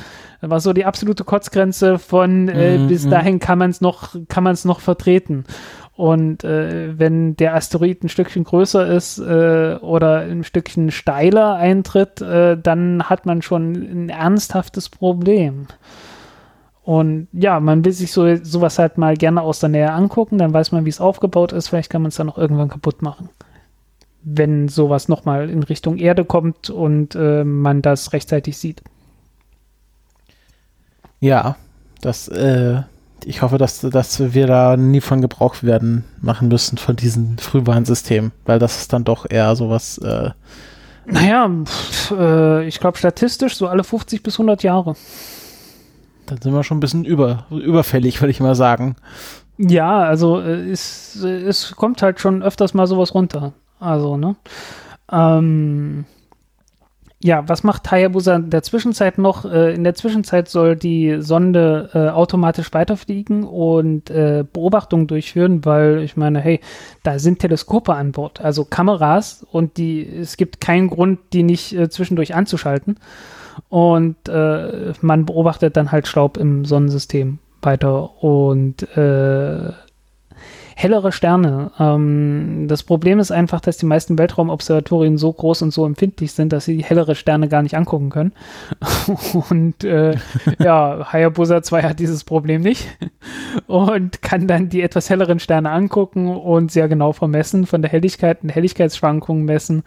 Das 0.40 0.50
war 0.50 0.60
so 0.60 0.72
die 0.72 0.84
absolute 0.84 1.24
Kotzgrenze 1.24 1.98
von 1.98 2.48
äh, 2.48 2.78
mm, 2.78 2.86
bis 2.86 3.08
dahin 3.08 3.40
kann 3.40 3.58
man 3.58 3.70
es 3.70 3.80
noch, 3.80 4.14
kann 4.28 4.44
man 4.44 4.52
es 4.52 4.64
noch 4.64 4.78
vertreten. 4.78 5.46
Und 5.96 6.44
äh, 6.44 6.96
wenn 6.96 7.34
der 7.34 7.56
Asteroid 7.56 8.04
ein 8.04 8.08
Stückchen 8.08 8.44
größer 8.44 8.86
ist 8.86 9.18
äh, 9.18 9.78
oder 9.80 10.20
ein 10.20 10.44
Stückchen 10.44 10.92
steiler 10.92 11.56
eintritt, 11.56 12.20
äh, 12.20 12.56
dann 12.56 13.02
hat 13.10 13.26
man 13.26 13.42
schon 13.42 13.72
ein 13.72 14.08
ernsthaftes 14.10 14.88
Problem. 14.90 15.66
Und 16.84 17.26
ja, 17.32 17.58
man 17.58 17.84
will 17.84 17.92
sich 17.92 18.12
so 18.12 18.36
sowas 18.44 18.78
halt 18.78 18.96
mal 18.96 19.16
gerne 19.16 19.42
aus 19.42 19.58
der 19.58 19.70
Nähe 19.70 19.90
angucken, 19.90 20.38
dann 20.38 20.54
weiß 20.54 20.70
man, 20.70 20.84
wie 20.84 20.90
es 20.90 21.00
aufgebaut 21.00 21.50
ist. 21.50 21.66
Vielleicht 21.66 21.90
kann 21.90 22.02
man 22.02 22.10
es 22.10 22.16
dann 22.16 22.28
noch 22.28 22.38
irgendwann 22.38 22.68
kaputt 22.68 23.02
machen 23.02 23.28
wenn 24.24 24.68
sowas 24.68 25.08
nochmal 25.08 25.50
in 25.50 25.62
Richtung 25.62 25.98
Erde 25.98 26.24
kommt 26.24 26.70
und 26.70 27.14
äh, 27.14 27.44
man 27.44 27.82
das 27.82 28.12
rechtzeitig 28.12 28.56
sieht. 28.56 28.82
Ja, 31.20 31.56
das, 32.00 32.28
äh, 32.28 32.82
ich 33.24 33.42
hoffe, 33.42 33.58
dass, 33.58 33.80
dass 33.80 34.34
wir 34.34 34.46
da 34.46 34.76
nie 34.76 35.00
von 35.00 35.20
Gebrauch 35.20 35.62
werden 35.62 36.04
machen 36.20 36.48
müssen 36.48 36.78
von 36.78 36.96
diesem 36.96 37.38
Frühwarnsystem, 37.38 38.32
weil 38.44 38.58
das 38.58 38.78
ist 38.78 38.92
dann 38.92 39.04
doch 39.04 39.26
eher 39.28 39.54
sowas. 39.56 39.98
Äh, 39.98 40.30
naja, 41.06 41.48
pff, 41.64 42.10
äh, 42.12 42.66
ich 42.66 42.80
glaube 42.80 42.98
statistisch 42.98 43.56
so 43.56 43.68
alle 43.68 43.84
50 43.84 44.22
bis 44.22 44.34
100 44.34 44.62
Jahre. 44.62 44.94
Dann 46.26 46.40
sind 46.40 46.54
wir 46.54 46.62
schon 46.64 46.78
ein 46.78 46.80
bisschen 46.80 47.04
über, 47.04 47.46
überfällig, 47.50 48.20
würde 48.20 48.30
ich 48.30 48.40
mal 48.40 48.54
sagen. 48.54 48.96
Ja, 49.58 50.00
also 50.00 50.40
äh, 50.40 50.70
es, 50.70 51.16
es 51.22 51.76
kommt 51.76 52.02
halt 52.02 52.20
schon 52.20 52.42
öfters 52.42 52.74
mal 52.74 52.86
sowas 52.86 53.14
runter. 53.14 53.52
Also, 53.82 54.16
ne? 54.16 54.36
Ähm, 55.10 56.04
ja, 57.24 57.48
was 57.48 57.62
macht 57.62 57.90
Hayabusa 57.90 58.36
in 58.36 58.50
der 58.50 58.62
Zwischenzeit 58.62 59.18
noch? 59.18 59.44
Äh, 59.44 59.74
in 59.74 59.84
der 59.84 59.94
Zwischenzeit 59.94 60.48
soll 60.48 60.74
die 60.74 61.18
Sonde 61.20 61.90
äh, 61.94 62.08
automatisch 62.08 62.72
weiterfliegen 62.72 63.44
und 63.44 64.10
äh, 64.10 64.44
Beobachtungen 64.50 65.06
durchführen, 65.06 65.64
weil 65.64 66.02
ich 66.02 66.16
meine, 66.16 66.40
hey, 66.40 66.60
da 67.04 67.18
sind 67.18 67.38
Teleskope 67.38 67.94
an 67.94 68.12
Bord, 68.12 68.40
also 68.40 68.64
Kameras 68.64 69.46
und 69.50 69.76
die, 69.76 70.04
es 70.04 70.36
gibt 70.36 70.60
keinen 70.60 70.88
Grund, 70.88 71.20
die 71.32 71.44
nicht 71.44 71.72
äh, 71.74 71.88
zwischendurch 71.88 72.34
anzuschalten. 72.34 72.98
Und 73.68 74.28
äh, 74.28 74.92
man 75.00 75.26
beobachtet 75.26 75.76
dann 75.76 75.92
halt 75.92 76.08
Staub 76.08 76.36
im 76.38 76.64
Sonnensystem 76.64 77.38
weiter 77.60 78.22
und 78.22 78.82
äh, 78.96 79.72
hellere 80.82 81.12
Sterne. 81.12 81.70
Ähm, 81.78 82.66
das 82.68 82.82
Problem 82.82 83.20
ist 83.20 83.30
einfach, 83.30 83.60
dass 83.60 83.76
die 83.76 83.86
meisten 83.86 84.18
Weltraumobservatorien 84.18 85.16
so 85.16 85.32
groß 85.32 85.62
und 85.62 85.70
so 85.72 85.86
empfindlich 85.86 86.32
sind, 86.32 86.52
dass 86.52 86.64
sie 86.64 86.82
hellere 86.82 87.14
Sterne 87.14 87.48
gar 87.48 87.62
nicht 87.62 87.76
angucken 87.76 88.10
können. 88.10 88.32
und 89.48 89.84
äh, 89.84 90.16
ja, 90.58 91.12
Hayabusa 91.12 91.62
2 91.62 91.82
hat 91.82 91.98
dieses 92.00 92.24
Problem 92.24 92.62
nicht 92.62 92.88
und 93.66 94.22
kann 94.22 94.48
dann 94.48 94.68
die 94.68 94.82
etwas 94.82 95.08
helleren 95.08 95.38
Sterne 95.38 95.70
angucken 95.70 96.28
und 96.28 96.72
sehr 96.72 96.88
genau 96.88 97.12
vermessen, 97.12 97.66
von 97.66 97.82
der 97.82 97.90
Helligkeit 97.90 98.42
und 98.42 98.48
Helligkeitsschwankungen 98.48 99.44
messen, 99.44 99.84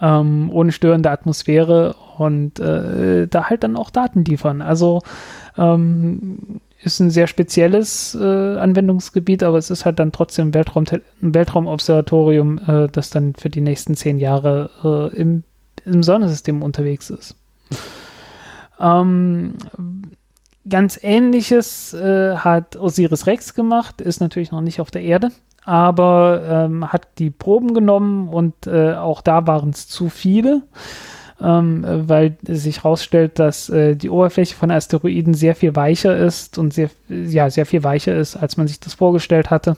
ähm, 0.00 0.50
ohne 0.52 0.72
störende 0.72 1.10
Atmosphäre 1.10 1.94
und 2.16 2.58
äh, 2.60 3.28
da 3.28 3.50
halt 3.50 3.62
dann 3.62 3.76
auch 3.76 3.90
Daten 3.90 4.24
liefern. 4.24 4.62
Also 4.62 5.02
ähm, 5.58 6.60
ist 6.82 7.00
ein 7.00 7.10
sehr 7.10 7.26
spezielles 7.26 8.14
äh, 8.14 8.56
Anwendungsgebiet, 8.58 9.42
aber 9.42 9.58
es 9.58 9.70
ist 9.70 9.84
halt 9.84 9.98
dann 9.98 10.12
trotzdem 10.12 10.54
Weltraum, 10.54 10.84
ein 11.22 11.34
Weltraumobservatorium, 11.34 12.58
äh, 12.66 12.88
das 12.88 13.10
dann 13.10 13.34
für 13.34 13.50
die 13.50 13.60
nächsten 13.60 13.94
zehn 13.94 14.18
Jahre 14.18 14.70
äh, 15.12 15.16
im, 15.16 15.44
im 15.84 16.02
Sonnensystem 16.02 16.62
unterwegs 16.62 17.10
ist. 17.10 17.36
Ähm, 18.80 19.54
ganz 20.68 20.98
ähnliches 21.02 21.92
äh, 21.92 22.36
hat 22.36 22.76
Osiris 22.76 23.26
Rex 23.26 23.54
gemacht, 23.54 24.00
ist 24.00 24.20
natürlich 24.20 24.50
noch 24.50 24.62
nicht 24.62 24.80
auf 24.80 24.90
der 24.90 25.02
Erde, 25.02 25.30
aber 25.64 26.42
ähm, 26.48 26.90
hat 26.90 27.08
die 27.18 27.30
Proben 27.30 27.74
genommen 27.74 28.28
und 28.28 28.66
äh, 28.66 28.94
auch 28.94 29.20
da 29.20 29.46
waren 29.46 29.70
es 29.70 29.86
zu 29.88 30.08
viele. 30.08 30.62
Ähm, 31.42 31.84
weil 31.86 32.36
sich 32.42 32.78
herausstellt, 32.78 33.38
dass 33.38 33.68
äh, 33.68 33.96
die 33.96 34.10
Oberfläche 34.10 34.54
von 34.54 34.70
Asteroiden 34.70 35.34
sehr 35.34 35.54
viel 35.54 35.74
weicher 35.76 36.16
ist 36.16 36.58
und 36.58 36.74
sehr, 36.74 36.90
ja, 37.08 37.50
sehr 37.50 37.66
viel 37.66 37.82
weicher 37.82 38.16
ist, 38.16 38.36
als 38.36 38.56
man 38.56 38.68
sich 38.68 38.80
das 38.80 38.94
vorgestellt 38.94 39.50
hatte. 39.50 39.76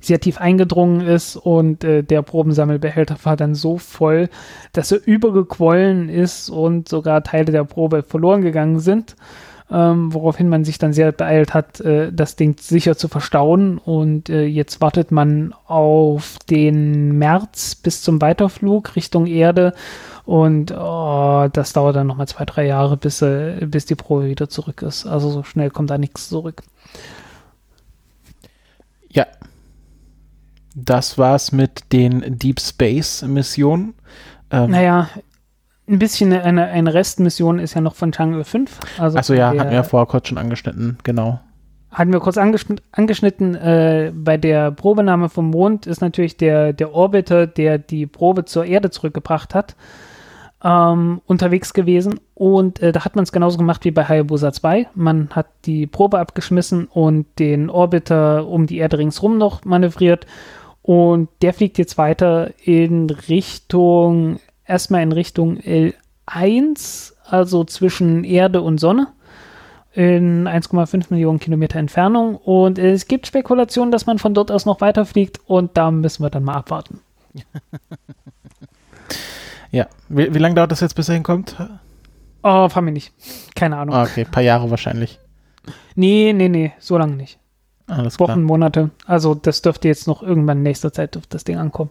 Sehr 0.00 0.20
tief 0.20 0.38
eingedrungen 0.38 1.00
ist 1.00 1.36
und 1.36 1.82
äh, 1.84 2.02
der 2.02 2.22
Probensammelbehälter 2.22 3.16
war 3.24 3.36
dann 3.36 3.54
so 3.54 3.78
voll, 3.78 4.28
dass 4.72 4.92
er 4.92 5.04
übergequollen 5.04 6.08
ist 6.08 6.50
und 6.50 6.88
sogar 6.88 7.22
Teile 7.22 7.52
der 7.52 7.64
Probe 7.64 8.02
verloren 8.02 8.42
gegangen 8.42 8.80
sind 8.80 9.16
ähm, 9.74 10.14
woraufhin 10.14 10.48
man 10.48 10.64
sich 10.64 10.78
dann 10.78 10.92
sehr 10.92 11.10
beeilt 11.10 11.52
hat, 11.52 11.80
äh, 11.80 12.12
das 12.12 12.36
Ding 12.36 12.56
sicher 12.60 12.96
zu 12.96 13.08
verstauen. 13.08 13.78
Und 13.78 14.30
äh, 14.30 14.44
jetzt 14.44 14.80
wartet 14.80 15.10
man 15.10 15.52
auf 15.66 16.38
den 16.48 17.18
März 17.18 17.74
bis 17.74 18.00
zum 18.02 18.20
Weiterflug 18.20 18.94
Richtung 18.94 19.26
Erde. 19.26 19.74
Und 20.24 20.70
oh, 20.70 21.48
das 21.52 21.72
dauert 21.72 21.96
dann 21.96 22.06
nochmal 22.06 22.28
zwei, 22.28 22.44
drei 22.44 22.66
Jahre, 22.66 22.96
bis, 22.96 23.20
äh, 23.20 23.66
bis 23.66 23.84
die 23.84 23.96
Probe 23.96 24.26
wieder 24.26 24.48
zurück 24.48 24.82
ist. 24.82 25.06
Also 25.06 25.30
so 25.30 25.42
schnell 25.42 25.70
kommt 25.70 25.90
da 25.90 25.98
nichts 25.98 26.28
zurück. 26.28 26.62
Ja. 29.10 29.26
Das 30.76 31.18
war's 31.18 31.50
mit 31.50 31.92
den 31.92 32.38
Deep 32.38 32.60
Space 32.60 33.22
Missionen. 33.22 33.94
Ähm, 34.50 34.70
naja, 34.70 35.08
ein 35.86 35.98
bisschen 35.98 36.32
eine, 36.32 36.66
eine 36.66 36.94
Restmission 36.94 37.58
ist 37.58 37.74
ja 37.74 37.80
noch 37.80 37.94
von 37.94 38.12
Chang'e 38.12 38.44
5. 38.44 38.78
Also 38.98 39.18
Achso, 39.18 39.34
ja, 39.34 39.48
hatten 39.48 39.70
wir 39.70 39.72
ja 39.72 39.82
vorher 39.82 40.06
kurz 40.06 40.28
schon 40.28 40.38
angeschnitten, 40.38 40.98
genau. 41.02 41.40
Hatten 41.90 42.12
wir 42.12 42.20
kurz 42.20 42.38
angeschnitten, 42.38 42.84
angeschnitten 42.90 43.54
äh, 43.54 44.12
bei 44.14 44.36
der 44.36 44.72
Probenahme 44.72 45.28
vom 45.28 45.50
Mond 45.50 45.86
ist 45.86 46.00
natürlich 46.00 46.36
der, 46.36 46.72
der 46.72 46.92
Orbiter, 46.92 47.46
der 47.46 47.78
die 47.78 48.06
Probe 48.06 48.44
zur 48.46 48.64
Erde 48.64 48.90
zurückgebracht 48.90 49.54
hat, 49.54 49.76
ähm, 50.64 51.20
unterwegs 51.26 51.72
gewesen. 51.72 52.18
Und 52.34 52.80
äh, 52.80 52.90
da 52.90 53.04
hat 53.04 53.14
man 53.14 53.22
es 53.22 53.30
genauso 53.30 53.58
gemacht 53.58 53.84
wie 53.84 53.92
bei 53.92 54.04
Hayabusa 54.08 54.52
2. 54.52 54.88
Man 54.94 55.28
hat 55.30 55.46
die 55.66 55.86
Probe 55.86 56.18
abgeschmissen 56.18 56.86
und 56.86 57.26
den 57.38 57.70
Orbiter 57.70 58.48
um 58.48 58.66
die 58.66 58.78
Erde 58.78 58.98
ringsrum 58.98 59.38
noch 59.38 59.64
manövriert. 59.64 60.26
Und 60.82 61.28
der 61.42 61.54
fliegt 61.54 61.78
jetzt 61.78 61.96
weiter 61.96 62.50
in 62.64 63.08
Richtung 63.28 64.40
erstmal 64.66 65.02
in 65.02 65.12
Richtung 65.12 65.58
L1, 65.58 67.12
also 67.24 67.64
zwischen 67.64 68.24
Erde 68.24 68.62
und 68.62 68.78
Sonne, 68.78 69.08
in 69.92 70.48
1,5 70.48 71.06
Millionen 71.10 71.38
Kilometer 71.38 71.78
Entfernung. 71.78 72.36
Und 72.36 72.78
es 72.78 73.06
gibt 73.06 73.26
Spekulationen, 73.26 73.92
dass 73.92 74.06
man 74.06 74.18
von 74.18 74.34
dort 74.34 74.50
aus 74.50 74.66
noch 74.66 74.80
weiterfliegt 74.80 75.40
und 75.46 75.76
da 75.76 75.90
müssen 75.90 76.22
wir 76.22 76.30
dann 76.30 76.44
mal 76.44 76.54
abwarten. 76.54 77.00
ja, 79.70 79.86
wie, 80.08 80.34
wie 80.34 80.38
lange 80.38 80.54
dauert 80.54 80.72
das 80.72 80.80
jetzt, 80.80 80.94
bis 80.94 81.08
er 81.08 81.14
hinkommt? 81.14 81.56
Oh, 82.42 82.68
fahr 82.68 82.82
mir 82.82 82.92
nicht. 82.92 83.12
Keine 83.54 83.76
Ahnung. 83.76 83.94
Ah, 83.94 84.02
okay, 84.02 84.24
paar 84.24 84.42
Jahre 84.42 84.70
wahrscheinlich. 84.70 85.18
Nee, 85.94 86.32
nee, 86.34 86.48
nee, 86.48 86.72
so 86.78 86.98
lange 86.98 87.16
nicht. 87.16 87.38
Alles 87.86 88.18
Wochen, 88.18 88.32
klar. 88.32 88.36
Monate. 88.38 88.90
Also 89.06 89.34
das 89.34 89.62
dürfte 89.62 89.88
jetzt 89.88 90.06
noch 90.06 90.22
irgendwann 90.22 90.58
in 90.58 90.62
nächster 90.62 90.92
Zeit 90.92 91.16
auf 91.16 91.26
das 91.26 91.44
Ding 91.44 91.56
ankommen. 91.58 91.90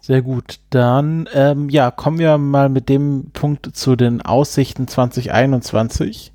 Sehr 0.00 0.22
gut. 0.22 0.60
Dann 0.70 1.28
ähm, 1.34 1.68
ja, 1.68 1.90
kommen 1.90 2.18
wir 2.18 2.38
mal 2.38 2.68
mit 2.68 2.88
dem 2.88 3.30
Punkt 3.32 3.76
zu 3.76 3.96
den 3.96 4.22
Aussichten 4.22 4.88
2021. 4.88 6.32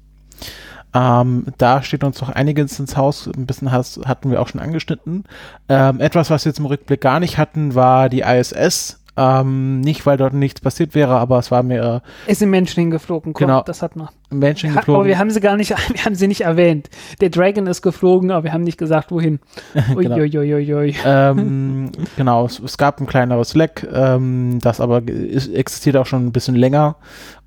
Ähm, 0.94 1.46
da 1.58 1.84
steht 1.84 2.04
uns 2.04 2.22
noch 2.22 2.30
einiges 2.30 2.80
ins 2.80 2.96
Haus. 2.96 3.28
Ein 3.28 3.46
bisschen 3.46 3.72
has, 3.72 4.00
hatten 4.06 4.32
wir 4.32 4.42
auch 4.42 4.48
schon 4.48 4.62
angeschnitten. 4.62 5.26
Ähm, 5.68 6.00
etwas, 6.00 6.30
was 6.30 6.46
wir 6.46 6.54
im 6.58 6.66
Rückblick 6.66 7.02
gar 7.02 7.20
nicht 7.20 7.38
hatten, 7.38 7.76
war 7.76 8.08
die 8.08 8.22
ISS. 8.22 9.02
Ähm, 9.18 9.80
nicht, 9.82 10.06
weil 10.06 10.18
dort 10.18 10.34
nichts 10.34 10.60
passiert 10.60 10.94
wäre, 10.94 11.18
aber 11.18 11.40
es 11.40 11.50
war 11.50 11.64
mir. 11.64 12.02
Äh, 12.28 12.32
es 12.32 12.40
sind 12.40 12.50
Menschen 12.50 12.82
hingeflogen, 12.82 13.34
komm, 13.34 13.48
genau. 13.48 13.62
das 13.62 13.82
hat 13.82 13.96
man. 13.96 14.10
Menschen 14.40 14.74
geflogen. 14.74 14.96
Aber 14.96 15.06
wir 15.06 15.18
haben 15.18 15.30
sie 15.30 15.40
gar 15.40 15.58
nicht, 15.58 15.70
wir 15.94 16.06
haben 16.06 16.16
sie 16.16 16.28
nicht 16.28 16.42
erwähnt. 16.42 16.90
Der 17.22 17.30
Dragon 17.30 17.68
ist 17.68 17.82
geflogen, 17.82 18.32
aber 18.32 18.46
wir 18.46 18.54
haben 18.54 18.64
nicht 18.64 18.78
gesagt, 18.78 19.12
wohin. 19.12 19.40
genau. 20.04 20.16
Ähm, 21.06 21.92
genau, 22.18 22.46
es, 22.46 22.60
es, 22.60 22.78
gab 22.78 23.00
ein 23.00 23.08
kleineres 23.08 23.56
Leck, 23.56 23.88
ähm, 23.92 24.60
das 24.62 24.80
aber 24.82 25.08
ist, 25.08 25.54
existiert 25.54 25.98
auch 25.98 26.06
schon 26.06 26.26
ein 26.26 26.32
bisschen 26.32 26.56
länger 26.56 26.96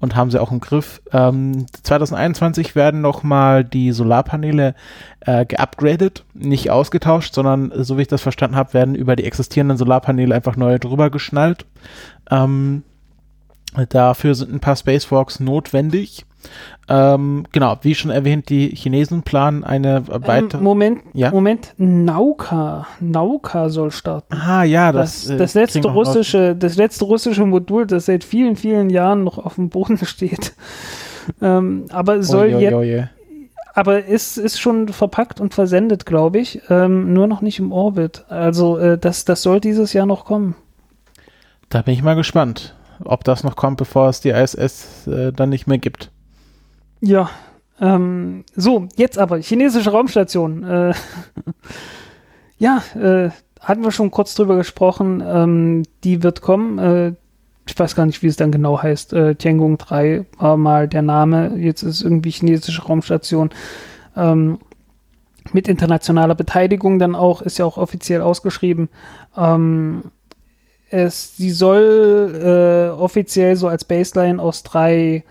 und 0.01 0.17
haben 0.17 0.31
sie 0.31 0.41
auch 0.41 0.53
im 0.53 0.61
Griff. 0.61 1.01
Ähm, 1.13 1.67
2021 1.83 2.75
werden 2.75 3.01
nochmal 3.01 3.65
die 3.65 3.93
Solarpaneele 3.93 4.75
äh, 5.21 5.45
geupgradet, 5.45 6.25
nicht 6.35 6.71
ausgetauscht, 6.71 7.35
sondern 7.35 7.73
so 7.75 7.99
wie 7.99 8.03
ich 8.03 8.09
das 8.09 8.23
verstanden 8.23 8.57
habe, 8.57 8.75
werden 8.75 8.95
über 8.95 9.17
die 9.17 9.25
existierenden 9.25 9.77
Solarpaneele 9.77 10.35
einfach 10.35 10.57
neue 10.57 10.79
drüber 10.79 11.11
geschnallt. 11.11 11.67
Ähm, 12.31 12.83
dafür 13.89 14.35
sind 14.35 14.53
ein 14.53 14.61
paar 14.61 14.77
Spacewalks 14.77 15.41
notwendig. 15.41 16.25
Ähm, 16.91 17.45
genau, 17.53 17.77
wie 17.83 17.95
schon 17.95 18.11
erwähnt, 18.11 18.49
die 18.49 18.69
Chinesen 18.69 19.23
planen 19.23 19.63
eine 19.63 20.05
weitere. 20.07 20.59
Ähm, 20.59 20.65
Moment, 20.65 21.03
ja? 21.13 21.31
Moment, 21.31 21.75
Nauka, 21.77 22.87
Nauka 23.01 23.69
soll 23.69 23.91
starten. 23.91 24.35
Ah 24.35 24.63
ja, 24.63 24.91
das, 24.91 25.27
das, 25.27 25.37
das 25.37 25.55
letzte 25.55 25.89
russische, 25.89 26.57
das 26.57 26.77
letzte 26.77 27.05
russische 27.05 27.45
Modul, 27.45 27.87
das 27.87 28.07
seit 28.07 28.25
vielen, 28.25 28.57
vielen 28.57 28.89
Jahren 28.89 29.25
noch 29.25 29.39
auf 29.39 29.57
dem 29.57 29.69
Boden 29.69 29.99
steht. 30.05 30.55
Ähm, 31.43 31.85
aber 31.91 32.23
soll 32.23 32.55
oh, 32.55 32.59
jetzt, 32.59 33.11
aber 33.75 34.09
es 34.09 34.39
ist 34.39 34.59
schon 34.59 34.89
verpackt 34.89 35.41
und 35.41 35.55
versendet, 35.55 36.05
glaube 36.05 36.39
ich, 36.39 36.63
ähm, 36.69 37.13
nur 37.13 37.29
noch 37.29 37.43
nicht 37.43 37.61
im 37.61 37.71
Orbit. 37.71 38.25
Also 38.29 38.77
äh, 38.79 38.99
das, 38.99 39.25
das 39.25 39.43
soll 39.43 39.61
dieses 39.61 39.93
Jahr 39.93 40.07
noch 40.07 40.25
kommen. 40.25 40.57
Da 41.69 41.83
bin 41.83 41.95
ich 41.95 42.03
mal 42.03 42.17
gespannt, 42.17 42.75
ob 43.05 43.23
das 43.23 43.45
noch 43.45 43.55
kommt, 43.55 43.77
bevor 43.77 44.09
es 44.09 44.21
die 44.21 44.31
ISS 44.31 45.07
äh, 45.07 45.33
dann 45.33 45.51
nicht 45.51 45.67
mehr 45.67 45.79
gibt. 45.79 46.11
Ja, 47.01 47.31
ähm, 47.81 48.45
so, 48.57 48.89
jetzt 48.97 49.19
aber, 49.19 49.39
chinesische 49.39 49.91
Raumstation. 49.91 50.65
Äh, 50.65 50.95
ja, 52.59 52.83
äh, 52.95 53.31
hatten 53.61 53.85
wir 53.85 53.93
schon 53.93 54.11
kurz 54.11 54.35
drüber 54.35 54.57
gesprochen. 54.57 55.23
Ähm, 55.25 55.83
die 56.05 56.23
wird 56.23 56.41
kommen. 56.41 56.79
Äh, 56.79 57.13
ich 57.67 57.79
weiß 57.79 57.95
gar 57.95 58.07
nicht, 58.07 58.23
wie 58.23 58.27
es 58.27 58.37
dann 58.37 58.51
genau 58.51 58.83
heißt. 58.83 59.13
Äh, 59.13 59.35
Tiangong 59.35 59.79
3 59.79 60.25
war 60.39 60.57
mal 60.57 60.89
der 60.89 61.03
Name. 61.03 61.57
Jetzt 61.57 61.83
ist 61.83 62.03
irgendwie 62.03 62.31
chinesische 62.31 62.83
Raumstation. 62.83 63.51
Ähm, 64.17 64.59
mit 65.53 65.69
internationaler 65.69 66.35
Beteiligung 66.35 66.99
dann 66.99 67.15
auch, 67.15 67.43
ist 67.43 67.59
ja 67.59 67.65
auch 67.65 67.79
offiziell 67.79 68.23
ausgeschrieben. 68.23 68.89
Ähm, 69.37 70.05
es, 70.91 71.37
sie 71.37 71.51
soll 71.51 72.91
äh, 72.95 72.99
offiziell 72.99 73.57
so 73.57 73.69
als 73.69 73.85
Baseline 73.85 74.43
aus 74.43 74.63
drei 74.63 75.25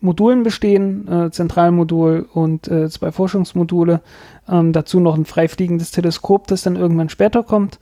Modulen 0.00 0.42
bestehen, 0.42 1.06
äh, 1.08 1.30
Zentralmodul 1.30 2.26
und 2.32 2.68
äh, 2.68 2.88
zwei 2.88 3.12
Forschungsmodule. 3.12 4.00
Ähm, 4.48 4.72
dazu 4.72 5.00
noch 5.00 5.16
ein 5.16 5.26
freifliegendes 5.26 5.90
Teleskop, 5.90 6.46
das 6.46 6.62
dann 6.62 6.76
irgendwann 6.76 7.08
später 7.08 7.42
kommt. 7.42 7.78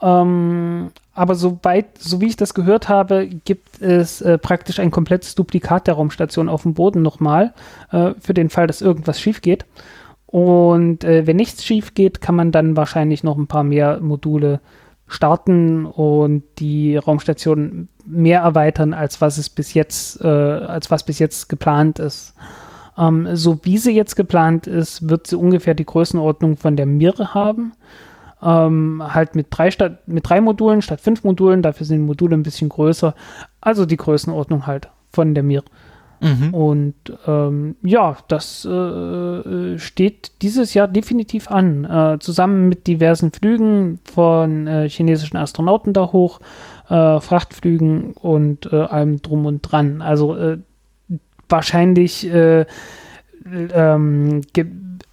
Ähm, 0.00 0.90
aber 1.12 1.34
soweit, 1.34 1.98
so 1.98 2.20
wie 2.20 2.28
ich 2.28 2.36
das 2.36 2.54
gehört 2.54 2.88
habe, 2.88 3.26
gibt 3.26 3.82
es 3.82 4.22
äh, 4.22 4.38
praktisch 4.38 4.78
ein 4.78 4.90
komplettes 4.90 5.34
Duplikat 5.34 5.86
der 5.86 5.94
Raumstation 5.94 6.48
auf 6.48 6.62
dem 6.62 6.74
Boden 6.74 7.02
nochmal, 7.02 7.52
äh, 7.90 8.12
für 8.18 8.32
den 8.32 8.48
Fall, 8.48 8.66
dass 8.66 8.80
irgendwas 8.80 9.20
schief 9.20 9.42
geht. 9.42 9.66
Und 10.26 11.02
äh, 11.02 11.26
wenn 11.26 11.36
nichts 11.36 11.64
schief 11.64 11.94
geht, 11.94 12.20
kann 12.20 12.36
man 12.36 12.52
dann 12.52 12.76
wahrscheinlich 12.76 13.24
noch 13.24 13.36
ein 13.36 13.48
paar 13.48 13.64
mehr 13.64 14.00
Module 14.00 14.60
starten 15.10 15.86
und 15.86 16.44
die 16.58 16.96
Raumstation 16.96 17.88
mehr 18.06 18.40
erweitern, 18.40 18.94
als 18.94 19.20
was 19.20 19.38
es 19.38 19.50
bis 19.50 19.74
jetzt, 19.74 20.20
äh, 20.22 20.26
als 20.26 20.90
was 20.90 21.04
bis 21.04 21.18
jetzt 21.18 21.48
geplant 21.48 21.98
ist. 21.98 22.34
Ähm, 22.96 23.28
so 23.34 23.58
wie 23.62 23.78
sie 23.78 23.94
jetzt 23.94 24.14
geplant 24.14 24.66
ist, 24.66 25.08
wird 25.08 25.26
sie 25.26 25.36
ungefähr 25.36 25.74
die 25.74 25.84
Größenordnung 25.84 26.56
von 26.56 26.76
der 26.76 26.86
Mir 26.86 27.14
haben. 27.34 27.72
Ähm, 28.42 29.02
halt 29.06 29.34
mit 29.34 29.48
drei, 29.50 29.70
statt, 29.70 30.06
mit 30.06 30.28
drei 30.28 30.40
Modulen 30.40 30.80
statt 30.80 31.00
fünf 31.00 31.24
Modulen, 31.24 31.60
dafür 31.60 31.86
sind 31.86 31.98
die 31.98 32.06
Module 32.06 32.36
ein 32.36 32.42
bisschen 32.42 32.68
größer. 32.68 33.14
Also 33.60 33.86
die 33.86 33.96
Größenordnung 33.98 34.66
halt 34.66 34.88
von 35.12 35.34
der 35.34 35.42
Mir. 35.42 35.62
Mhm. 36.20 36.54
Und 36.54 36.94
ähm, 37.26 37.76
ja, 37.82 38.16
das 38.28 38.64
äh, 38.64 39.78
steht 39.78 40.42
dieses 40.42 40.74
Jahr 40.74 40.88
definitiv 40.88 41.50
an. 41.50 41.84
Äh, 41.84 42.18
zusammen 42.20 42.68
mit 42.68 42.86
diversen 42.86 43.32
Flügen 43.32 43.98
von 44.04 44.66
äh, 44.66 44.88
chinesischen 44.88 45.38
Astronauten 45.38 45.92
da 45.92 46.12
hoch, 46.12 46.40
äh, 46.88 47.20
Frachtflügen 47.20 48.12
und 48.12 48.72
äh, 48.72 48.76
allem 48.76 49.22
drum 49.22 49.46
und 49.46 49.62
dran. 49.62 50.02
Also 50.02 50.36
äh, 50.36 50.58
wahrscheinlich 51.48 52.28
ähm, 52.30 52.66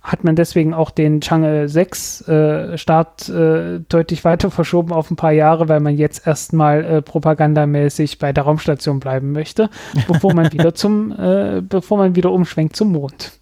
hat 0.08 0.24
man 0.24 0.38
deswegen 0.38 0.74
auch 0.74 0.90
den 0.90 1.20
Chang'e 1.20 1.68
6 1.68 2.28
äh, 2.30 2.78
Start 2.78 3.28
äh, 3.28 3.82
deutlich 3.90 4.24
weiter 4.24 4.50
verschoben 4.50 4.94
auf 4.94 5.12
ein 5.12 5.18
paar 5.18 5.34
Jahre, 5.34 5.68
weil 5.68 5.82
man 5.82 5.98
jetzt 5.98 6.26
erstmal 6.26 6.86
äh, 6.86 7.02
propagandamäßig 7.02 8.18
bei 8.18 8.32
der 8.32 8.46
Raumstation 8.46 9.02
bleiben 9.02 9.34
möchte, 9.34 9.70
bevor 10.08 10.34
man 10.34 10.54
wieder 10.54 10.74
zum, 10.74 11.12
äh, 11.12 11.62
bevor 11.62 11.98
man 11.98 12.16
wieder 12.16 12.32
umschwenkt 12.32 12.78
zum 12.78 12.94
Mond. 12.94 13.34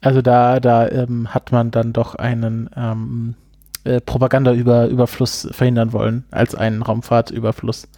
Also 0.00 0.22
da, 0.22 0.60
da 0.60 0.88
ähm, 0.88 1.34
hat 1.34 1.50
man 1.50 1.72
dann 1.72 1.92
doch 1.92 2.14
einen 2.14 2.70
ähm, 2.76 3.34
äh, 3.82 4.00
Propagandaüberfluss 4.00 5.48
verhindern 5.50 5.92
wollen, 5.92 6.24
als 6.30 6.54
einen 6.54 6.82
Raumfahrtüberfluss. 6.82 7.88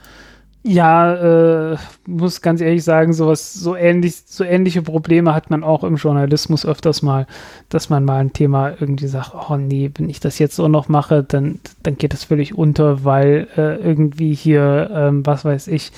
Ja, 0.64 1.72
äh, 1.72 1.76
muss 2.06 2.40
ganz 2.40 2.60
ehrlich 2.60 2.84
sagen, 2.84 3.12
sowas, 3.12 3.52
so 3.52 3.74
ähnlich, 3.74 4.22
so 4.26 4.44
ähnliche 4.44 4.80
Probleme 4.82 5.34
hat 5.34 5.51
man 5.51 5.64
auch 5.64 5.82
im 5.82 5.97
Journalismus 5.97 6.64
öfters 6.64 7.02
mal, 7.02 7.26
dass 7.68 7.90
man 7.90 8.05
mal 8.05 8.20
ein 8.20 8.32
Thema 8.32 8.70
irgendwie 8.78 9.09
sagt, 9.09 9.32
oh 9.34 9.56
nee, 9.56 9.90
wenn 9.97 10.09
ich 10.09 10.20
das 10.20 10.39
jetzt 10.39 10.55
so 10.55 10.68
noch 10.68 10.89
mache, 10.89 11.24
dann, 11.24 11.59
dann 11.82 11.97
geht 11.97 12.12
das 12.12 12.24
völlig 12.24 12.56
unter, 12.56 13.02
weil 13.02 13.48
äh, 13.56 13.74
irgendwie 13.76 14.34
hier, 14.34 14.89
ähm, 14.94 15.26
was 15.26 15.44
weiß 15.44 15.66
ich, 15.66 15.90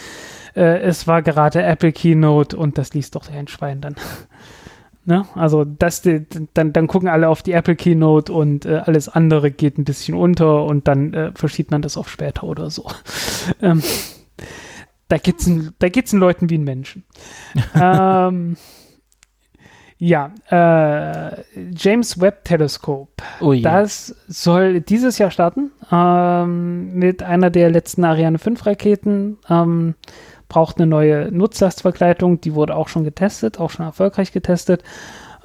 äh, 0.57 0.81
es 0.81 1.07
war 1.07 1.21
gerade 1.21 1.63
Apple 1.63 1.93
Keynote 1.93 2.57
und 2.57 2.79
das 2.79 2.95
liest 2.95 3.17
doch 3.17 3.31
ein 3.31 3.49
Schwein 3.49 3.81
dann. 3.81 3.97
Ne? 5.07 5.27
Also 5.35 5.67
das, 5.67 6.01
dann, 6.55 6.73
dann 6.73 6.87
gucken 6.87 7.11
alle 7.11 7.29
auf 7.29 7.43
die 7.43 7.53
Apple 7.53 7.77
Keynote 7.77 8.33
und 8.33 8.65
äh, 8.65 8.81
alles 8.87 9.11
andere 9.11 9.51
geht 9.51 9.77
ein 9.77 9.85
bisschen 9.85 10.15
unter 10.15 10.65
und 10.65 10.89
dann 10.89 11.13
äh, 11.13 11.33
verschiebt 11.35 11.71
man 11.71 11.83
das 11.83 11.99
auf 11.99 12.09
später 12.09 12.45
oder 12.45 12.71
so. 12.71 12.87
ähm, 13.61 13.83
da 15.09 15.19
geht's, 15.19 15.51
da 15.79 15.89
geht's 15.89 16.11
den 16.11 16.21
Leuten 16.21 16.51
wie 16.51 16.59
ein 16.59 16.65
Menschen. 16.65 17.05
ähm, 17.75 18.57
ja, 19.99 20.33
äh, 20.51 21.45
James 21.77 22.21
Webb 22.21 22.45
Telescope. 22.45 23.23
Oh 23.41 23.55
das 23.55 24.15
soll 24.27 24.81
dieses 24.81 25.19
Jahr 25.19 25.31
starten 25.31 25.71
ähm, 25.91 26.95
mit 26.95 27.23
einer 27.23 27.51
der 27.51 27.71
letzten 27.71 28.05
Ariane 28.05 28.39
5 28.39 28.67
Raketen. 28.67 29.39
Ähm, 29.49 29.95
braucht 30.49 30.79
eine 30.79 30.87
neue 30.87 31.33
Nutzlastverkleidung, 31.33 32.41
die 32.41 32.55
wurde 32.55 32.77
auch 32.77 32.89
schon 32.89 33.05
getestet, 33.05 33.59
auch 33.59 33.71
schon 33.71 33.87
erfolgreich 33.87 34.33
getestet. 34.33 34.83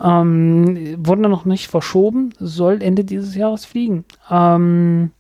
Ähm, 0.02 0.96
wurde 0.98 1.22
noch 1.22 1.46
nicht 1.46 1.68
verschoben, 1.68 2.34
soll 2.40 2.82
Ende 2.82 3.04
dieses 3.04 3.36
Jahres 3.36 3.66
fliegen. 3.66 4.06
Ähm, 4.30 5.12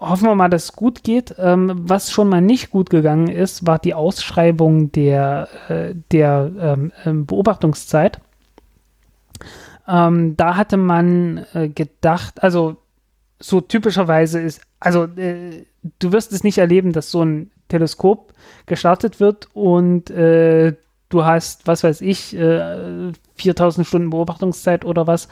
hoffen 0.00 0.26
wir 0.26 0.34
mal, 0.34 0.48
dass 0.48 0.64
es 0.64 0.72
gut 0.72 1.02
geht. 1.02 1.34
Ähm, 1.38 1.72
was 1.74 2.10
schon 2.10 2.28
mal 2.28 2.40
nicht 2.40 2.70
gut 2.70 2.90
gegangen 2.90 3.28
ist, 3.28 3.66
war 3.66 3.78
die 3.78 3.94
Ausschreibung 3.94 4.92
der, 4.92 5.48
äh, 5.68 5.94
der 6.12 6.50
ähm, 6.60 6.92
ähm 7.04 7.26
Beobachtungszeit. 7.26 8.20
Ähm, 9.86 10.36
da 10.36 10.56
hatte 10.56 10.76
man 10.76 11.46
äh, 11.54 11.68
gedacht, 11.68 12.42
also 12.42 12.76
so 13.40 13.60
typischerweise 13.60 14.40
ist, 14.40 14.60
also 14.80 15.04
äh, 15.04 15.64
du 15.98 16.12
wirst 16.12 16.32
es 16.32 16.44
nicht 16.44 16.58
erleben, 16.58 16.92
dass 16.92 17.10
so 17.10 17.24
ein 17.24 17.50
Teleskop 17.68 18.34
gestartet 18.66 19.20
wird 19.20 19.48
und 19.54 20.10
äh, 20.10 20.74
du 21.08 21.24
hast, 21.24 21.66
was 21.66 21.84
weiß 21.84 22.00
ich, 22.02 22.36
äh, 22.36 23.12
4000 23.36 23.86
Stunden 23.86 24.10
Beobachtungszeit 24.10 24.84
oder 24.84 25.06
was 25.06 25.28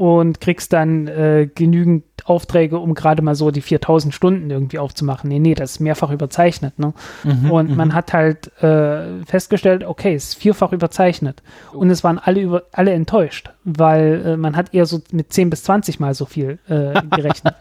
und 0.00 0.40
kriegst 0.40 0.72
dann 0.72 1.08
äh, 1.08 1.46
genügend 1.54 2.04
Aufträge, 2.24 2.78
um 2.78 2.94
gerade 2.94 3.20
mal 3.20 3.34
so 3.34 3.50
die 3.50 3.60
4000 3.60 4.14
Stunden 4.14 4.48
irgendwie 4.48 4.78
aufzumachen. 4.78 5.28
Nee, 5.28 5.40
nee, 5.40 5.54
das 5.54 5.72
ist 5.72 5.80
mehrfach 5.80 6.10
überzeichnet. 6.10 6.78
Ne? 6.78 6.94
Mhm, 7.22 7.50
und 7.50 7.76
man 7.76 7.88
mhm. 7.88 7.94
hat 7.94 8.14
halt 8.14 8.50
äh, 8.62 9.22
festgestellt, 9.26 9.84
okay, 9.84 10.14
es 10.14 10.28
ist 10.28 10.34
vierfach 10.36 10.72
überzeichnet. 10.72 11.42
Und 11.74 11.90
es 11.90 12.02
waren 12.02 12.18
alle, 12.18 12.40
über, 12.40 12.62
alle 12.72 12.92
enttäuscht, 12.92 13.50
weil 13.64 14.22
äh, 14.24 14.36
man 14.38 14.56
hat 14.56 14.72
eher 14.72 14.86
so 14.86 15.02
mit 15.12 15.34
10 15.34 15.50
bis 15.50 15.64
20 15.64 16.00
mal 16.00 16.14
so 16.14 16.24
viel 16.24 16.58
äh, 16.66 16.98
gerechnet. 17.14 17.56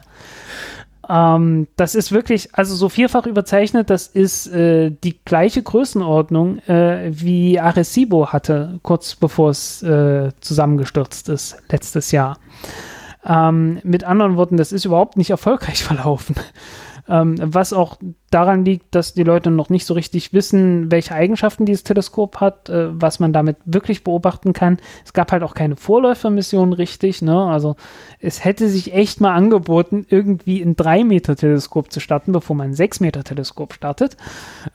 Ähm, 1.09 1.67
das 1.75 1.95
ist 1.95 2.11
wirklich, 2.11 2.49
also 2.53 2.75
so 2.75 2.87
vierfach 2.87 3.25
überzeichnet, 3.25 3.89
das 3.89 4.07
ist 4.07 4.47
äh, 4.47 4.91
die 4.91 5.19
gleiche 5.25 5.63
Größenordnung, 5.63 6.59
äh, 6.67 7.09
wie 7.11 7.59
Arecibo 7.59 8.27
hatte, 8.27 8.79
kurz 8.83 9.15
bevor 9.15 9.49
es 9.49 9.81
äh, 9.81 10.31
zusammengestürzt 10.39 11.29
ist, 11.29 11.57
letztes 11.69 12.11
Jahr. 12.11 12.37
Ähm, 13.25 13.79
mit 13.83 14.03
anderen 14.03 14.37
Worten, 14.37 14.57
das 14.57 14.71
ist 14.71 14.85
überhaupt 14.85 15.17
nicht 15.17 15.31
erfolgreich 15.31 15.83
verlaufen. 15.83 16.35
Ähm, 17.09 17.37
was 17.41 17.73
auch 17.73 17.97
daran 18.29 18.63
liegt, 18.63 18.93
dass 18.93 19.15
die 19.15 19.23
Leute 19.23 19.49
noch 19.49 19.69
nicht 19.69 19.85
so 19.85 19.95
richtig 19.95 20.31
wissen, 20.31 20.91
welche 20.91 21.15
Eigenschaften 21.15 21.65
dieses 21.65 21.83
Teleskop 21.83 22.39
hat, 22.39 22.69
äh, 22.69 22.89
was 22.91 23.19
man 23.19 23.33
damit 23.33 23.57
wirklich 23.65 24.03
beobachten 24.03 24.53
kann. 24.53 24.77
Es 25.03 25.13
gab 25.13 25.31
halt 25.31 25.41
auch 25.41 25.55
keine 25.55 25.75
Vorläufermission 25.75 26.71
richtig. 26.71 27.23
Ne? 27.23 27.35
Also 27.35 27.75
es 28.19 28.45
hätte 28.45 28.69
sich 28.69 28.93
echt 28.93 29.21
mal 29.21 29.33
angeboten, 29.33 30.05
irgendwie 30.07 30.61
ein 30.61 30.75
3-Meter-Teleskop 30.75 31.91
zu 31.91 31.99
starten, 31.99 32.31
bevor 32.31 32.55
man 32.55 32.69
ein 32.69 32.75
6-Meter-Teleskop 32.75 33.73
startet, 33.73 34.15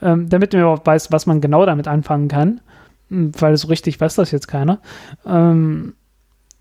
ähm, 0.03 0.29
damit 0.29 0.53
man 0.53 0.63
überhaupt 0.63 0.87
weiß, 0.87 1.13
was 1.13 1.27
man 1.27 1.41
genau 1.41 1.65
damit 1.67 1.87
anfangen 1.87 2.27
kann. 2.27 2.61
Hm, 3.11 3.31
weil 3.39 3.57
so 3.57 3.69
richtig 3.69 4.01
weiß 4.01 4.17
das 4.17 4.33
jetzt 4.33 4.49
keiner. 4.49 4.81
Ähm, 5.25 5.95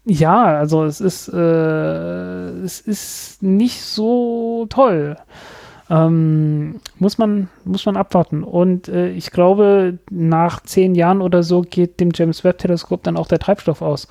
ja, 0.05 0.43
also 0.43 0.83
es 0.83 0.99
ist, 1.01 1.29
äh, 1.29 2.49
es 2.63 2.81
ist 2.81 3.41
nicht 3.41 3.81
so 3.81 4.67
toll. 4.69 5.15
Ähm, 5.93 6.79
muss, 6.97 7.19
man, 7.19 7.49
muss 7.65 7.85
man 7.85 7.97
abwarten. 7.97 8.43
Und 8.43 8.87
äh, 8.87 9.09
ich 9.09 9.29
glaube, 9.29 9.99
nach 10.09 10.61
zehn 10.61 10.95
Jahren 10.95 11.21
oder 11.21 11.43
so 11.43 11.61
geht 11.61 11.99
dem 11.99 12.09
James 12.15 12.43
Webb-Teleskop 12.43 13.03
dann 13.03 13.15
auch 13.15 13.27
der 13.27 13.37
Treibstoff 13.37 13.83
aus. 13.83 14.07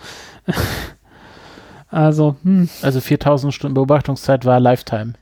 also, 1.91 2.37
hm. 2.45 2.69
Also 2.83 3.01
4000 3.01 3.53
Stunden 3.53 3.75
Beobachtungszeit 3.75 4.45
war 4.45 4.61
Lifetime. 4.61 5.15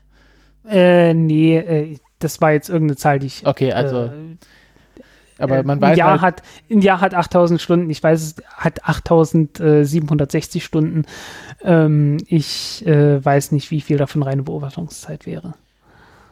Äh, 0.69 1.15
nee, 1.15 1.57
äh, 1.57 1.97
das 2.19 2.41
war 2.41 2.51
jetzt 2.51 2.69
irgendeine 2.69 2.97
Zahl, 2.97 3.17
die 3.17 3.27
ich. 3.27 3.47
Okay, 3.47 3.73
also. 3.73 4.03
Äh, 4.03 4.37
aber 5.39 5.57
äh, 5.57 5.63
man 5.63 5.81
weiß 5.81 5.93
ein 5.93 5.97
Jahr 5.97 6.21
halt, 6.21 6.21
hat 6.21 6.43
ein 6.69 6.81
Jahr 6.81 7.01
hat 7.01 7.15
8000 7.15 7.59
Stunden, 7.59 7.89
ich 7.89 8.03
weiß 8.03 8.21
es 8.21 8.35
hat 8.55 8.87
8760 8.87 10.63
Stunden. 10.63 11.05
Ähm, 11.63 12.17
ich 12.27 12.85
äh, 12.85 13.25
weiß 13.25 13.51
nicht, 13.51 13.71
wie 13.71 13.81
viel 13.81 13.97
davon 13.97 14.21
reine 14.21 14.43
Beobachtungszeit 14.43 15.25
wäre. 15.25 15.55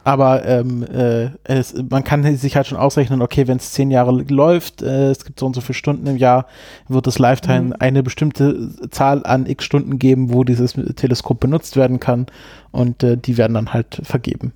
Aber 0.02 0.46
ähm, 0.46 0.82
äh, 0.82 1.30
es, 1.44 1.74
man 1.90 2.04
kann 2.04 2.24
sich 2.36 2.56
halt 2.56 2.66
schon 2.66 2.78
ausrechnen, 2.78 3.20
okay, 3.20 3.46
wenn 3.46 3.58
es 3.58 3.72
zehn 3.72 3.90
Jahre 3.90 4.12
läuft, 4.12 4.82
äh, 4.82 5.10
es 5.10 5.24
gibt 5.24 5.38
so 5.38 5.46
und 5.46 5.54
so 5.54 5.60
viele 5.60 5.74
Stunden 5.74 6.06
im 6.06 6.16
Jahr, 6.16 6.46
wird 6.88 7.06
es 7.06 7.18
Lifetime 7.18 7.66
mhm. 7.68 7.74
eine 7.78 8.02
bestimmte 8.02 8.70
Zahl 8.90 9.24
an 9.24 9.46
x 9.46 9.64
Stunden 9.64 9.98
geben, 9.98 10.32
wo 10.32 10.44
dieses 10.44 10.72
Teleskop 10.72 11.40
benutzt 11.40 11.76
werden 11.76 12.00
kann 12.00 12.26
und 12.70 13.02
äh, 13.02 13.16
die 13.16 13.36
werden 13.36 13.54
dann 13.54 13.74
halt 13.74 14.00
vergeben. 14.02 14.52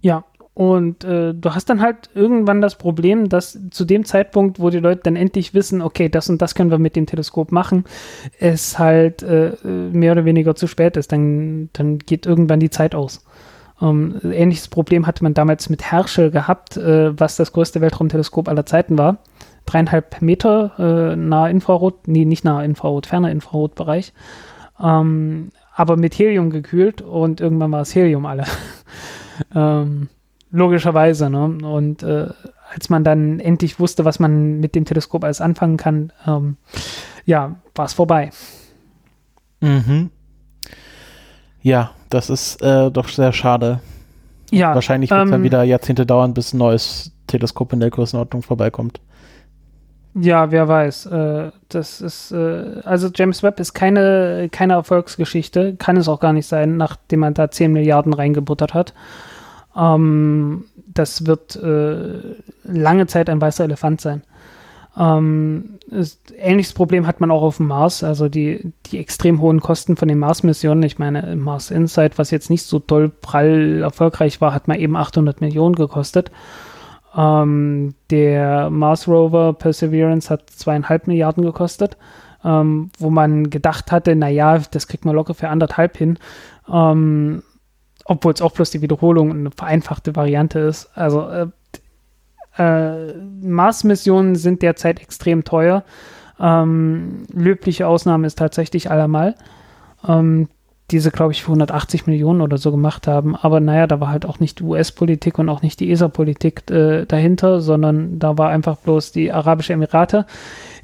Ja, 0.00 0.24
und 0.56 1.04
äh, 1.04 1.34
du 1.34 1.54
hast 1.54 1.68
dann 1.68 1.82
halt 1.82 2.08
irgendwann 2.14 2.62
das 2.62 2.76
Problem, 2.76 3.28
dass 3.28 3.58
zu 3.70 3.84
dem 3.84 4.06
Zeitpunkt, 4.06 4.58
wo 4.58 4.70
die 4.70 4.78
Leute 4.78 5.02
dann 5.02 5.14
endlich 5.14 5.52
wissen, 5.52 5.82
okay, 5.82 6.08
das 6.08 6.30
und 6.30 6.40
das 6.40 6.54
können 6.54 6.70
wir 6.70 6.78
mit 6.78 6.96
dem 6.96 7.04
Teleskop 7.04 7.52
machen, 7.52 7.84
es 8.38 8.78
halt 8.78 9.22
äh, 9.22 9.52
mehr 9.64 10.12
oder 10.12 10.24
weniger 10.24 10.54
zu 10.54 10.66
spät 10.66 10.96
ist. 10.96 11.12
Dann, 11.12 11.68
dann 11.74 11.98
geht 11.98 12.24
irgendwann 12.24 12.60
die 12.60 12.70
Zeit 12.70 12.94
aus. 12.94 13.22
Ähm, 13.80 14.20
ähnliches 14.24 14.68
Problem 14.68 15.06
hatte 15.06 15.22
man 15.22 15.34
damals 15.34 15.68
mit 15.68 15.90
Herschel 15.90 16.30
gehabt, 16.30 16.76
äh, 16.76 17.18
was 17.18 17.36
das 17.36 17.52
größte 17.52 17.80
Weltraumteleskop 17.80 18.48
aller 18.48 18.66
Zeiten 18.66 18.96
war. 18.96 19.18
Dreieinhalb 19.66 20.22
Meter 20.22 20.72
äh, 20.78 21.16
nahe 21.16 21.50
Infrarot, 21.50 22.08
nee, 22.08 22.24
nicht 22.24 22.44
nahe 22.44 22.64
Infrarot, 22.64 23.06
ferner 23.06 23.30
Infrarotbereich. 23.30 24.12
Ähm, 24.80 25.50
aber 25.74 25.96
mit 25.96 26.18
Helium 26.18 26.50
gekühlt 26.50 27.02
und 27.02 27.40
irgendwann 27.40 27.72
war 27.72 27.82
es 27.82 27.94
Helium 27.94 28.24
alle. 28.24 28.44
ähm, 29.54 30.08
logischerweise, 30.50 31.28
ne? 31.28 31.44
Und 31.44 32.02
äh, 32.02 32.28
als 32.72 32.88
man 32.88 33.04
dann 33.04 33.40
endlich 33.40 33.78
wusste, 33.78 34.04
was 34.04 34.18
man 34.18 34.58
mit 34.60 34.74
dem 34.74 34.84
Teleskop 34.84 35.24
alles 35.24 35.40
anfangen 35.40 35.76
kann, 35.76 36.12
ähm, 36.26 36.56
ja, 37.26 37.56
war 37.74 37.84
es 37.84 37.92
vorbei. 37.92 38.30
Mhm. 39.60 40.10
Ja, 41.62 41.90
das 42.16 42.30
ist 42.30 42.62
äh, 42.62 42.90
doch 42.90 43.08
sehr 43.08 43.32
schade. 43.32 43.80
Ja. 44.50 44.74
Wahrscheinlich 44.74 45.10
wird 45.10 45.20
es 45.20 45.26
ähm, 45.26 45.32
dann 45.32 45.42
wieder 45.42 45.62
Jahrzehnte 45.62 46.06
dauern, 46.06 46.32
bis 46.32 46.54
ein 46.54 46.58
neues 46.58 47.12
Teleskop 47.26 47.72
in 47.72 47.80
der 47.80 47.90
Größenordnung 47.90 48.42
vorbeikommt. 48.42 49.00
Ja, 50.14 50.50
wer 50.50 50.66
weiß. 50.66 51.06
Äh, 51.06 51.50
das 51.68 52.00
ist, 52.00 52.32
äh, 52.32 52.80
also 52.84 53.10
James 53.14 53.42
Webb 53.42 53.60
ist 53.60 53.74
keine, 53.74 54.48
keine 54.50 54.72
Erfolgsgeschichte, 54.72 55.76
kann 55.76 55.98
es 55.98 56.08
auch 56.08 56.20
gar 56.20 56.32
nicht 56.32 56.46
sein, 56.46 56.78
nachdem 56.78 57.20
man 57.20 57.34
da 57.34 57.50
10 57.50 57.70
Milliarden 57.72 58.14
reingebuttert 58.14 58.72
hat. 58.72 58.94
Ähm, 59.76 60.64
das 60.86 61.26
wird 61.26 61.56
äh, 61.56 62.36
lange 62.64 63.06
Zeit 63.08 63.28
ein 63.28 63.42
weißer 63.42 63.64
Elefant 63.64 64.00
sein. 64.00 64.22
Ähm, 64.98 65.78
ist, 65.90 66.32
ähnliches 66.38 66.72
Problem 66.72 67.06
hat 67.06 67.20
man 67.20 67.30
auch 67.30 67.42
auf 67.42 67.58
dem 67.58 67.66
Mars, 67.66 68.02
also 68.02 68.28
die, 68.28 68.72
die 68.86 68.98
extrem 68.98 69.40
hohen 69.40 69.60
Kosten 69.60 69.96
von 69.96 70.08
den 70.08 70.18
Mars-Missionen. 70.18 70.82
Ich 70.82 70.98
meine, 70.98 71.36
Mars 71.36 71.70
Insight, 71.70 72.18
was 72.18 72.30
jetzt 72.30 72.50
nicht 72.50 72.62
so 72.64 72.78
toll 72.78 73.08
prall 73.08 73.82
erfolgreich 73.82 74.40
war, 74.40 74.54
hat 74.54 74.68
mal 74.68 74.80
eben 74.80 74.96
800 74.96 75.40
Millionen 75.40 75.74
gekostet. 75.74 76.30
Ähm, 77.16 77.94
der 78.10 78.70
Mars 78.70 79.06
Rover 79.06 79.52
Perseverance 79.52 80.30
hat 80.30 80.50
zweieinhalb 80.50 81.06
Milliarden 81.06 81.44
gekostet, 81.44 81.96
ähm, 82.44 82.90
wo 82.98 83.10
man 83.10 83.50
gedacht 83.50 83.92
hatte, 83.92 84.16
naja, 84.16 84.58
das 84.70 84.88
kriegt 84.88 85.04
man 85.04 85.14
locker 85.14 85.34
für 85.34 85.48
anderthalb 85.48 85.96
hin. 85.96 86.18
Ähm, 86.72 87.42
obwohl 88.06 88.32
es 88.32 88.42
auch 88.42 88.52
bloß 88.52 88.70
die 88.70 88.82
Wiederholung 88.82 89.30
eine 89.30 89.50
vereinfachte 89.50 90.14
Variante 90.14 90.60
ist. 90.60 90.90
Also 90.94 91.28
äh, 91.28 91.48
äh, 92.58 93.12
Mars-Missionen 93.42 94.36
sind 94.36 94.62
derzeit 94.62 95.00
extrem 95.00 95.44
teuer. 95.44 95.84
Ähm, 96.38 97.24
löbliche 97.32 97.86
Ausnahme 97.86 98.26
ist 98.26 98.38
tatsächlich 98.38 98.90
allermal. 98.90 99.34
Ähm, 100.06 100.48
diese, 100.90 101.10
glaube 101.10 101.32
ich, 101.32 101.42
für 101.42 101.48
180 101.48 102.06
Millionen 102.06 102.40
oder 102.40 102.58
so 102.58 102.70
gemacht 102.70 103.08
haben. 103.08 103.34
Aber 103.34 103.58
naja, 103.60 103.86
da 103.86 103.98
war 104.00 104.08
halt 104.08 104.24
auch 104.24 104.38
nicht 104.38 104.60
die 104.60 104.64
US-Politik 104.64 105.38
und 105.38 105.48
auch 105.48 105.62
nicht 105.62 105.80
die 105.80 105.90
ESA-Politik 105.90 106.70
äh, 106.70 107.06
dahinter, 107.06 107.60
sondern 107.60 108.18
da 108.18 108.38
war 108.38 108.50
einfach 108.50 108.76
bloß 108.76 109.10
die 109.12 109.32
Arabische 109.32 109.72
Emirate, 109.72 110.26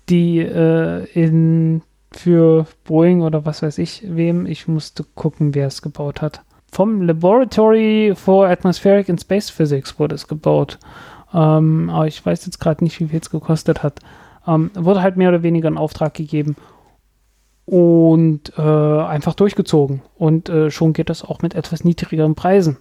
die 0.09 0.41
äh, 0.41 1.05
in 1.15 1.83
für 2.15 2.67
Boeing 2.85 3.23
oder 3.23 3.47
was 3.47 3.63
weiß 3.63 3.79
ich 3.79 4.03
wem, 4.07 4.45
ich 4.45 4.69
musste 4.69 5.05
gucken, 5.15 5.55
wer 5.55 5.67
es 5.67 5.81
gebaut 5.81 6.21
hat. 6.21 6.43
Vom 6.71 7.03
Laboratory 7.03 8.13
for 8.15 8.49
Atmospheric 8.49 9.09
and 9.09 9.21
Space 9.21 9.51
Physics 9.51 9.99
wurde 9.99 10.15
es 10.15 10.29
gebaut. 10.29 10.79
Ähm, 11.35 11.91
aber 11.91 12.07
ich 12.07 12.25
weiß 12.25 12.45
jetzt 12.47 12.61
gerade 12.61 12.85
nicht, 12.85 12.99
wie 13.01 13.09
viel 13.09 13.21
es 13.21 13.31
gekostet 13.31 13.83
hat. 13.83 14.01
Ähm, 14.47 14.71
wurde 14.75 15.03
halt 15.03 15.17
mehr 15.17 15.29
oder 15.29 15.43
weniger 15.43 15.69
in 15.69 15.79
Auftrag 15.79 16.15
gegeben 16.15 16.57
und 17.65 18.53
äh, 18.59 18.63
einfach 18.63 19.35
durchgezogen. 19.35 20.03
Und 20.17 20.49
äh, 20.49 20.71
schon 20.71 20.93
geht 20.93 21.11
das 21.11 21.25
auch 21.25 21.43
mit 21.43 21.55
etwas 21.55 21.85
niedrigeren 21.85 22.35
Preisen. 22.35 22.77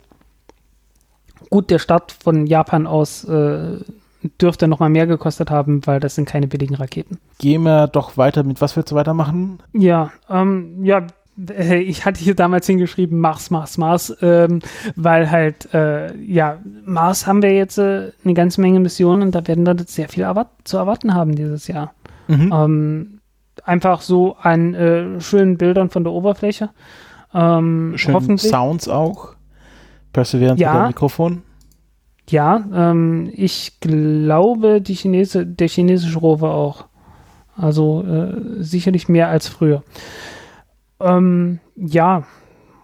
Gut, 1.49 1.69
der 1.69 1.79
Start 1.79 2.11
von 2.11 2.47
Japan 2.47 2.87
aus 2.87 3.23
äh, 3.25 3.77
dürfte 4.39 4.67
noch 4.67 4.79
mal 4.79 4.89
mehr 4.89 5.07
gekostet 5.07 5.49
haben, 5.49 5.85
weil 5.85 5.99
das 5.99 6.15
sind 6.15 6.27
keine 6.27 6.47
billigen 6.47 6.75
Raketen. 6.75 7.17
Gehen 7.39 7.63
wir 7.63 7.87
doch 7.87 8.17
weiter 8.17 8.43
mit, 8.43 8.61
was 8.61 8.75
willst 8.75 8.91
du 8.91 8.95
weitermachen? 8.95 9.59
Ja, 9.73 10.11
ähm, 10.29 10.83
ja, 10.83 11.07
ich 11.49 12.05
hatte 12.05 12.19
hier 12.19 12.35
damals 12.35 12.67
hingeschrieben 12.67 13.19
Mars, 13.19 13.49
Mars, 13.49 13.77
Mars, 13.77 14.15
ähm, 14.21 14.59
weil 14.95 15.29
halt, 15.31 15.73
äh, 15.73 16.15
ja, 16.17 16.59
Mars 16.85 17.27
haben 17.27 17.41
wir 17.41 17.53
jetzt 17.53 17.77
äh, 17.77 18.11
eine 18.23 18.33
ganze 18.33 18.61
Menge 18.61 18.79
Missionen 18.79 19.21
und 19.21 19.35
da 19.35 19.47
werden 19.47 19.65
wir 19.65 19.75
sehr 19.85 20.09
viel 20.09 20.23
erwart 20.23 20.49
zu 20.63 20.77
erwarten 20.77 21.13
haben 21.13 21.35
dieses 21.35 21.67
Jahr. 21.67 21.93
Mhm. 22.27 22.53
Ähm, 22.53 23.19
einfach 23.63 24.01
so 24.01 24.35
an 24.41 24.73
äh, 24.73 25.21
schönen 25.21 25.57
Bildern 25.57 25.89
von 25.89 26.03
der 26.03 26.13
Oberfläche. 26.13 26.69
Ähm, 27.33 27.93
Schönen 27.95 28.37
Sounds 28.37 28.87
auch. 28.87 29.35
Perseverance 30.13 30.61
ja, 30.61 30.73
mit 30.73 30.81
dem 30.81 30.87
Mikrofon. 30.87 31.43
Ja, 32.29 32.63
ähm, 32.73 33.31
ich 33.33 33.79
glaube, 33.79 34.81
die 34.81 34.95
Chinese, 34.95 35.45
der 35.45 35.67
chinesische 35.67 36.19
Rover 36.19 36.53
auch. 36.53 36.85
Also 37.55 38.03
äh, 38.03 38.61
sicherlich 38.63 39.09
mehr 39.09 39.27
als 39.27 39.47
früher. 39.47 39.83
Ähm, 41.03 41.59
ja, 41.75 42.23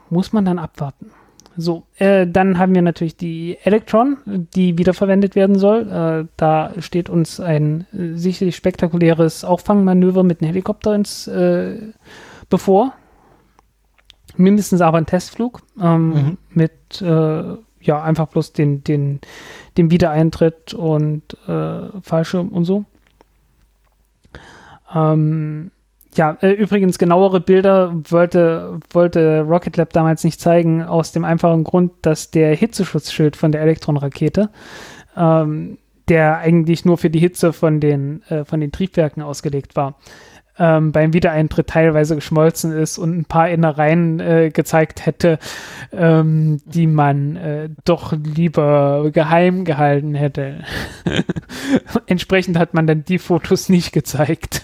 muss 0.10 0.34
man 0.34 0.46
dann 0.46 0.60
abwarten. 0.60 1.12
So, 1.60 1.88
äh, 1.98 2.28
dann 2.28 2.60
haben 2.60 2.76
wir 2.76 2.84
natürlich 2.84 3.18
die 3.18 3.58
Electron, 3.64 4.18
die 4.26 4.78
wiederverwendet 4.78 5.36
werden 5.36 5.58
soll. 5.58 5.90
Äh, 5.90 6.28
da 6.38 6.72
steht 6.80 7.10
uns 7.10 7.40
ein 7.40 7.88
äh, 7.94 8.14
sicherlich 8.14 8.56
spektakuläres 8.56 9.44
Auffangmanöver 9.44 10.24
mit 10.24 10.42
einem 10.42 10.50
Helikopter 10.50 10.94
ins 10.94 11.28
äh, 11.28 11.94
bevor. 12.50 12.94
Mindestens 14.36 14.82
aber 14.82 15.00
ein 15.00 15.08
Testflug 15.08 15.64
ähm, 15.82 16.10
mhm. 16.10 16.38
mit 16.52 17.02
äh, 17.02 17.56
ja 17.82 18.04
einfach 18.04 18.28
bloß 18.28 18.54
den, 18.54 18.84
den, 18.84 19.20
dem 19.78 19.90
Wiedereintritt 19.90 20.76
und 20.76 21.24
äh, 21.48 22.02
Fallschirm 22.02 22.50
und 22.50 22.66
so. 22.66 22.86
Ähm, 24.94 25.72
ja, 26.18 26.38
äh, 26.42 26.52
übrigens 26.52 26.98
genauere 26.98 27.40
Bilder 27.40 27.94
wollte, 28.10 28.80
wollte 28.92 29.42
Rocket 29.42 29.78
Lab 29.78 29.94
damals 29.94 30.24
nicht 30.24 30.42
zeigen, 30.42 30.84
aus 30.84 31.12
dem 31.12 31.24
einfachen 31.24 31.64
Grund, 31.64 31.92
dass 32.02 32.32
der 32.32 32.56
Hitzeschutzschild 32.56 33.36
von 33.36 33.52
der 33.52 33.62
Elektron-Rakete, 33.62 34.50
ähm, 35.16 35.78
der 36.10 36.40
eigentlich 36.40 36.86
nur 36.86 36.98
für 36.98 37.10
die 37.10 37.20
Hitze 37.20 37.54
von 37.54 37.80
den, 37.80 38.24
äh, 38.30 38.46
von 38.46 38.60
den 38.60 38.72
Triebwerken 38.72 39.22
ausgelegt 39.22 39.76
war, 39.76 39.96
ähm, 40.60 40.92
beim 40.92 41.14
Wiedereintritt 41.14 41.68
teilweise 41.68 42.16
geschmolzen 42.16 42.72
ist 42.72 42.98
und 42.98 43.18
ein 43.18 43.26
paar 43.26 43.50
Innereien 43.50 44.20
äh, 44.20 44.50
gezeigt 44.52 45.06
hätte, 45.06 45.40
ähm, 45.92 46.60
die 46.66 46.88
man 46.88 47.36
äh, 47.36 47.70
doch 47.86 48.14
lieber 48.14 49.10
geheim 49.12 49.66
gehalten 49.66 50.16
hätte. 50.16 50.64
Entsprechend 52.06 52.58
hat 52.58 52.74
man 52.74 52.88
dann 52.88 53.06
die 53.06 53.20
Fotos 53.20 53.70
nicht 53.70 53.92
gezeigt. 53.92 54.64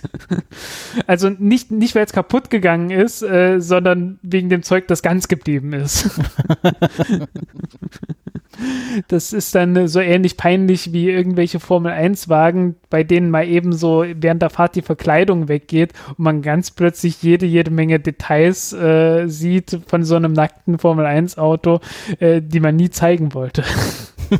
also 1.07 1.29
nicht, 1.29 1.71
nicht 1.71 1.95
weil 1.95 2.05
es 2.05 2.13
kaputt 2.13 2.49
gegangen 2.49 2.89
ist, 2.89 3.21
äh, 3.21 3.59
sondern 3.59 4.19
wegen 4.21 4.49
dem 4.49 4.63
Zeug, 4.63 4.87
das 4.87 5.01
ganz 5.01 5.27
geblieben 5.27 5.73
ist. 5.73 6.09
Das 9.07 9.33
ist 9.33 9.55
dann 9.55 9.87
so 9.87 9.99
ähnlich 9.99 10.37
peinlich 10.37 10.93
wie 10.93 11.09
irgendwelche 11.09 11.59
Formel-1-Wagen, 11.59 12.75
bei 12.89 13.03
denen 13.03 13.29
mal 13.29 13.47
eben 13.47 13.73
so 13.73 14.05
während 14.15 14.41
der 14.41 14.49
Fahrt 14.49 14.75
die 14.75 14.81
Verkleidung 14.81 15.47
weggeht 15.47 15.93
und 16.09 16.19
man 16.19 16.41
ganz 16.41 16.71
plötzlich 16.71 17.23
jede, 17.23 17.45
jede 17.45 17.71
Menge 17.71 17.99
Details 17.99 18.73
äh, 18.73 19.27
sieht 19.27 19.79
von 19.87 20.03
so 20.03 20.15
einem 20.15 20.33
nackten 20.33 20.77
Formel-1-Auto, 20.77 21.79
äh, 22.19 22.41
die 22.41 22.59
man 22.59 22.75
nie 22.75 22.89
zeigen 22.89 23.33
wollte. 23.33 23.63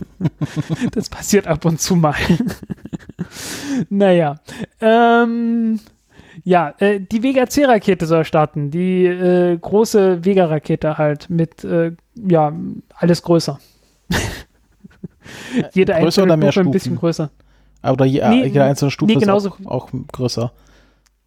das 0.92 1.10
passiert 1.10 1.48
ab 1.48 1.66
und 1.66 1.80
zu 1.82 1.96
mal. 1.96 2.16
naja. 3.90 4.36
Ähm, 4.82 5.80
ja, 6.44 6.74
äh, 6.80 7.00
die 7.00 7.24
Vega 7.24 7.48
C-Rakete 7.48 8.06
soll 8.06 8.26
starten. 8.26 8.72
Die 8.72 9.06
äh, 9.06 9.58
große 9.58 10.26
Vega-Rakete 10.26 10.98
halt 10.98 11.30
mit, 11.30 11.64
äh, 11.64 11.92
ja, 12.16 12.54
alles 12.96 13.24
größer. 13.24 13.60
Jede 15.74 15.94
größer 15.94 16.24
oder 16.24 16.38
mehr 16.38 16.52
Stufen? 16.52 16.68
ein 16.68 16.72
bisschen 16.72 16.96
größer. 16.96 17.30
Oder 17.84 18.06
je, 18.06 18.28
nee, 18.28 18.46
jede 18.46 18.64
einzelne 18.64 18.92
Stufe 18.92 19.12
nee, 19.12 19.20
genauso, 19.20 19.50
ist 19.50 19.66
auch, 19.66 19.72
auch, 19.72 19.90
größer. 20.12 20.52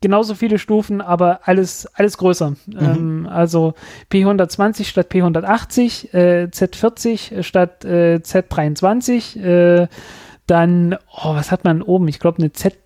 Genauso 0.00 0.34
viele 0.34 0.58
Stufen, 0.58 1.00
aber 1.00 1.40
alles, 1.44 1.86
alles 1.94 2.18
größer. 2.18 2.50
Mhm. 2.50 2.78
Ähm, 2.78 3.28
also 3.30 3.74
P120 4.10 4.84
statt 4.84 5.10
P180, 5.10 6.14
äh, 6.14 6.48
Z40 6.50 7.42
statt 7.42 7.84
äh, 7.84 8.20
Z23, 8.22 9.40
äh, 9.40 9.88
dann, 10.46 10.96
oh, 11.10 11.34
was 11.34 11.50
hat 11.50 11.64
man 11.64 11.82
oben? 11.82 12.08
Ich 12.08 12.20
glaube, 12.20 12.38
eine 12.38 12.52
Z 12.52 12.76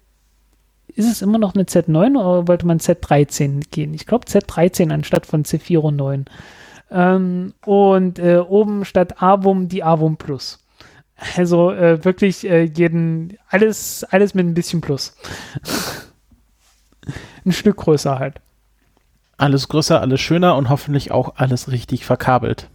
ist 0.94 1.10
es 1.10 1.22
immer 1.22 1.38
noch 1.38 1.54
eine 1.54 1.64
Z9 1.64 2.18
oder 2.18 2.48
wollte 2.48 2.66
man 2.66 2.78
Z13 2.78 3.70
gehen? 3.70 3.94
Ich 3.94 4.06
glaube 4.06 4.26
Z13 4.26 4.90
anstatt 4.92 5.26
von 5.26 5.44
C4 5.44 5.78
und 5.78 5.96
9. 5.96 6.24
Ähm, 6.90 7.54
und 7.64 8.18
äh, 8.18 8.38
oben 8.38 8.84
statt 8.84 9.22
Avum 9.22 9.68
die 9.68 9.84
Avum 9.84 10.16
Plus. 10.16 10.58
Also 11.36 11.70
äh, 11.70 12.04
wirklich 12.04 12.48
äh, 12.48 12.64
jeden, 12.64 13.36
alles, 13.48 14.04
alles 14.04 14.34
mit 14.34 14.46
ein 14.46 14.54
bisschen 14.54 14.80
Plus. 14.80 15.16
ein 17.44 17.52
Stück 17.52 17.76
größer 17.76 18.18
halt. 18.18 18.40
Alles 19.36 19.68
größer, 19.68 20.00
alles 20.00 20.20
schöner 20.20 20.56
und 20.56 20.68
hoffentlich 20.68 21.12
auch 21.12 21.36
alles 21.36 21.70
richtig 21.70 22.04
verkabelt. 22.04 22.68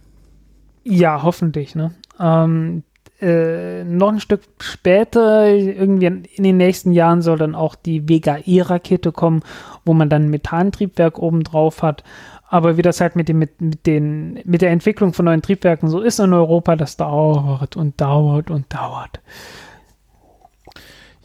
Ja, 0.84 1.22
hoffentlich, 1.22 1.74
ne? 1.74 1.92
Ähm, 2.18 2.82
äh, 3.20 3.84
noch 3.84 4.12
ein 4.12 4.20
Stück 4.20 4.42
später, 4.60 5.48
irgendwie 5.48 6.06
in 6.06 6.44
den 6.44 6.56
nächsten 6.56 6.92
Jahren 6.92 7.22
soll 7.22 7.38
dann 7.38 7.54
auch 7.54 7.74
die 7.74 8.08
Vega 8.08 8.38
E-Rakete 8.44 9.10
kommen, 9.10 9.42
wo 9.84 9.94
man 9.94 10.10
dann 10.10 10.24
ein 10.24 10.30
Methantriebwerk 10.30 11.18
oben 11.18 11.42
drauf 11.42 11.82
hat. 11.82 12.04
Aber 12.48 12.76
wie 12.76 12.82
das 12.82 13.00
halt 13.00 13.16
mit, 13.16 13.28
dem, 13.28 13.38
mit, 13.38 13.60
mit, 13.60 13.86
den, 13.86 14.40
mit 14.44 14.62
der 14.62 14.70
Entwicklung 14.70 15.12
von 15.12 15.24
neuen 15.24 15.42
Triebwerken 15.42 15.88
so 15.88 16.00
ist 16.00 16.20
in 16.20 16.32
Europa, 16.32 16.76
das 16.76 16.96
dauert 16.96 17.76
und 17.76 18.00
dauert 18.00 18.50
und 18.50 18.72
dauert. 18.72 19.20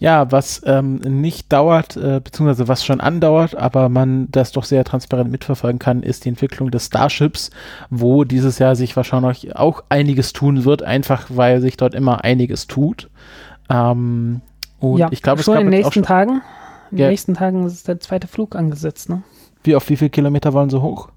Ja, 0.02 0.32
was 0.32 0.64
ähm, 0.66 0.96
nicht 0.96 1.54
dauert, 1.54 1.96
äh, 1.96 2.20
beziehungsweise 2.24 2.68
was 2.68 2.84
schon 2.84 3.00
andauert, 3.00 3.56
aber 3.56 3.88
man 3.88 4.30
das 4.32 4.52
doch 4.52 4.64
sehr 4.64 4.84
transparent 4.84 5.30
mitverfolgen 5.30 5.78
kann, 5.78 6.02
ist 6.02 6.26
die 6.26 6.30
Entwicklung 6.30 6.72
des 6.72 6.88
Starships, 6.88 7.52
wo 7.92 8.24
dieses 8.24 8.58
Jahr 8.58 8.76
sich 8.76 8.96
wahrscheinlich 8.96 9.56
auch 9.56 9.84
einiges 9.90 10.34
tun 10.34 10.66
wird, 10.66 10.82
einfach 10.82 11.28
weil 11.30 11.62
sich 11.62 11.78
dort 11.78 11.94
immer 11.94 12.24
einiges 12.24 12.66
tut. 12.66 13.12
Ähm, 13.70 14.42
und 14.80 14.98
ja, 14.98 15.10
ich 15.12 15.22
glaube, 15.22 15.44
schon 15.44 15.60
in 15.60 15.70
den 15.70 15.80
nächsten 15.82 16.02
Tagen. 16.02 16.42
In 16.90 16.98
den 16.98 17.10
nächsten 17.10 17.36
Tagen 17.36 17.64
ist 17.68 17.88
der 17.88 18.00
zweite 18.00 18.28
Flug 18.28 18.56
angesetzt, 18.56 19.08
ne? 19.08 19.22
Wie 19.64 19.76
auf 19.76 19.90
wie 19.90 19.98
viele 19.98 20.10
Kilometer 20.10 20.54
wollen 20.54 20.70
sie 20.70 20.82
hoch? 20.82 21.10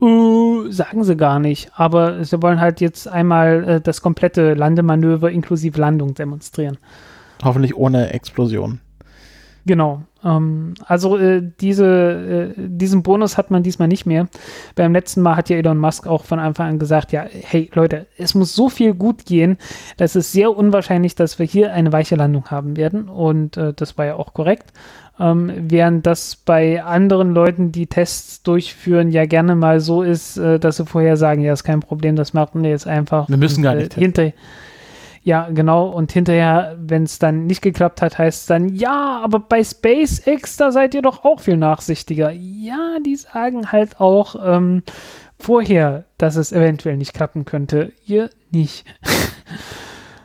Uh, 0.00 0.70
sagen 0.70 1.04
sie 1.04 1.16
gar 1.16 1.38
nicht. 1.38 1.70
Aber 1.74 2.24
sie 2.24 2.42
wollen 2.42 2.60
halt 2.60 2.80
jetzt 2.80 3.08
einmal 3.08 3.68
äh, 3.68 3.80
das 3.80 4.02
komplette 4.02 4.54
Landemanöver 4.54 5.30
inklusive 5.30 5.80
Landung 5.80 6.14
demonstrieren. 6.14 6.78
Hoffentlich 7.42 7.76
ohne 7.76 8.12
Explosion. 8.12 8.80
Genau. 9.66 10.02
Ähm, 10.22 10.74
also 10.86 11.18
äh, 11.18 11.42
diese, 11.60 12.54
äh, 12.56 12.60
diesen 12.68 13.02
Bonus 13.02 13.36
hat 13.36 13.50
man 13.50 13.64
diesmal 13.64 13.88
nicht 13.88 14.06
mehr. 14.06 14.28
Beim 14.76 14.92
letzten 14.92 15.22
Mal 15.22 15.36
hat 15.36 15.48
ja 15.48 15.56
Elon 15.56 15.78
Musk 15.78 16.06
auch 16.06 16.24
von 16.24 16.38
Anfang 16.38 16.68
an 16.68 16.78
gesagt, 16.78 17.10
ja, 17.10 17.24
hey 17.28 17.68
Leute, 17.74 18.06
es 18.16 18.36
muss 18.36 18.54
so 18.54 18.68
viel 18.68 18.94
gut 18.94 19.26
gehen, 19.26 19.58
das 19.96 20.14
ist 20.14 20.30
sehr 20.30 20.56
unwahrscheinlich, 20.56 21.16
dass 21.16 21.40
wir 21.40 21.46
hier 21.46 21.72
eine 21.72 21.92
weiche 21.92 22.14
Landung 22.14 22.46
haben 22.46 22.76
werden. 22.76 23.08
Und 23.08 23.56
äh, 23.56 23.72
das 23.74 23.98
war 23.98 24.06
ja 24.06 24.14
auch 24.14 24.34
korrekt. 24.34 24.72
Ähm, 25.18 25.50
während 25.56 26.06
das 26.06 26.36
bei 26.36 26.82
anderen 26.82 27.32
Leuten, 27.32 27.72
die 27.72 27.86
Tests 27.86 28.42
durchführen, 28.42 29.10
ja 29.10 29.24
gerne 29.24 29.54
mal 29.54 29.80
so 29.80 30.02
ist, 30.02 30.36
äh, 30.36 30.58
dass 30.58 30.76
sie 30.76 30.84
vorher 30.84 31.16
sagen, 31.16 31.42
ja, 31.42 31.52
ist 31.52 31.64
kein 31.64 31.80
Problem, 31.80 32.16
das 32.16 32.34
machen 32.34 32.62
wir 32.62 32.70
jetzt 32.70 32.86
einfach. 32.86 33.28
Wir 33.28 33.38
müssen 33.38 33.62
gar 33.62 33.74
nicht. 33.74 33.96
Äh, 33.96 34.00
hinter, 34.00 34.32
Ja, 35.22 35.48
genau. 35.50 35.88
Und 35.88 36.12
hinterher, 36.12 36.76
wenn 36.78 37.04
es 37.04 37.18
dann 37.18 37.46
nicht 37.46 37.62
geklappt 37.62 38.02
hat, 38.02 38.18
heißt 38.18 38.42
es 38.42 38.46
dann, 38.46 38.68
ja, 38.74 39.20
aber 39.24 39.40
bei 39.40 39.64
SpaceX, 39.64 40.58
da 40.58 40.70
seid 40.70 40.94
ihr 40.94 41.02
doch 41.02 41.24
auch 41.24 41.40
viel 41.40 41.56
nachsichtiger. 41.56 42.30
Ja, 42.30 42.98
die 43.04 43.16
sagen 43.16 43.72
halt 43.72 43.98
auch 44.00 44.36
ähm, 44.44 44.82
vorher, 45.38 46.04
dass 46.18 46.36
es 46.36 46.52
eventuell 46.52 46.98
nicht 46.98 47.14
klappen 47.14 47.46
könnte. 47.46 47.92
Ihr 48.04 48.28
nicht. 48.50 48.84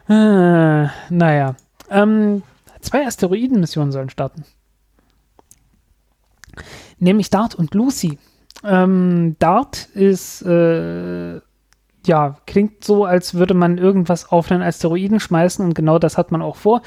äh, 0.09 0.87
naja. 1.09 1.55
Ähm, 1.89 2.43
zwei 2.81 3.05
Asteroidenmissionen 3.05 3.93
sollen 3.93 4.09
starten. 4.09 4.43
Nämlich 6.99 7.29
Dart 7.29 7.55
und 7.55 7.73
Lucy. 7.73 8.17
Ähm, 8.63 9.35
Dart 9.39 9.87
ist 9.93 10.41
äh, 10.43 11.39
ja, 12.05 12.37
klingt 12.47 12.83
so, 12.83 13.05
als 13.05 13.35
würde 13.35 13.53
man 13.53 13.77
irgendwas 13.77 14.31
auf 14.31 14.51
einen 14.51 14.63
Asteroiden 14.63 15.19
schmeißen 15.19 15.63
und 15.63 15.75
genau 15.75 15.99
das 15.99 16.17
hat 16.17 16.31
man 16.31 16.41
auch 16.41 16.55
vor. 16.55 16.81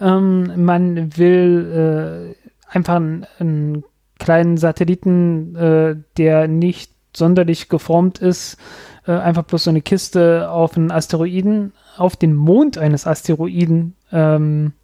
Ähm, 0.00 0.64
man 0.64 1.16
will 1.16 2.34
äh, 2.36 2.72
einfach 2.72 2.96
einen, 2.96 3.26
einen, 3.38 3.84
kleinen 4.18 4.56
Satelliten, 4.56 5.56
äh, 5.56 5.96
der 6.16 6.46
nicht 6.46 6.92
sonderlich 7.12 7.68
geformt 7.68 8.20
ist, 8.20 8.56
äh, 9.04 9.10
einfach 9.10 9.42
bloß 9.42 9.64
so 9.64 9.70
eine 9.70 9.82
Kiste 9.82 10.48
auf 10.48 10.76
einen 10.76 10.92
Asteroiden, 10.92 11.72
auf 11.96 12.14
den 12.14 12.36
Mond 12.36 12.78
eines 12.78 13.04
Asteroiden 13.04 13.96
ähm, 14.12 14.74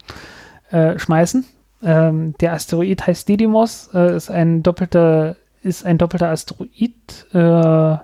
äh, 0.70 0.98
schmeißen. 0.98 1.44
Ähm, 1.82 2.34
der 2.40 2.55
Asteroid 2.55 3.06
heißt 3.06 3.28
Didymos, 3.28 3.90
äh, 3.94 4.16
ist 4.16 4.30
ein 4.30 4.62
doppelter, 4.62 5.36
ist 5.62 5.86
ein 5.86 5.98
doppelter 5.98 6.28
Asteroid 6.28 7.26
äh, 7.32 7.96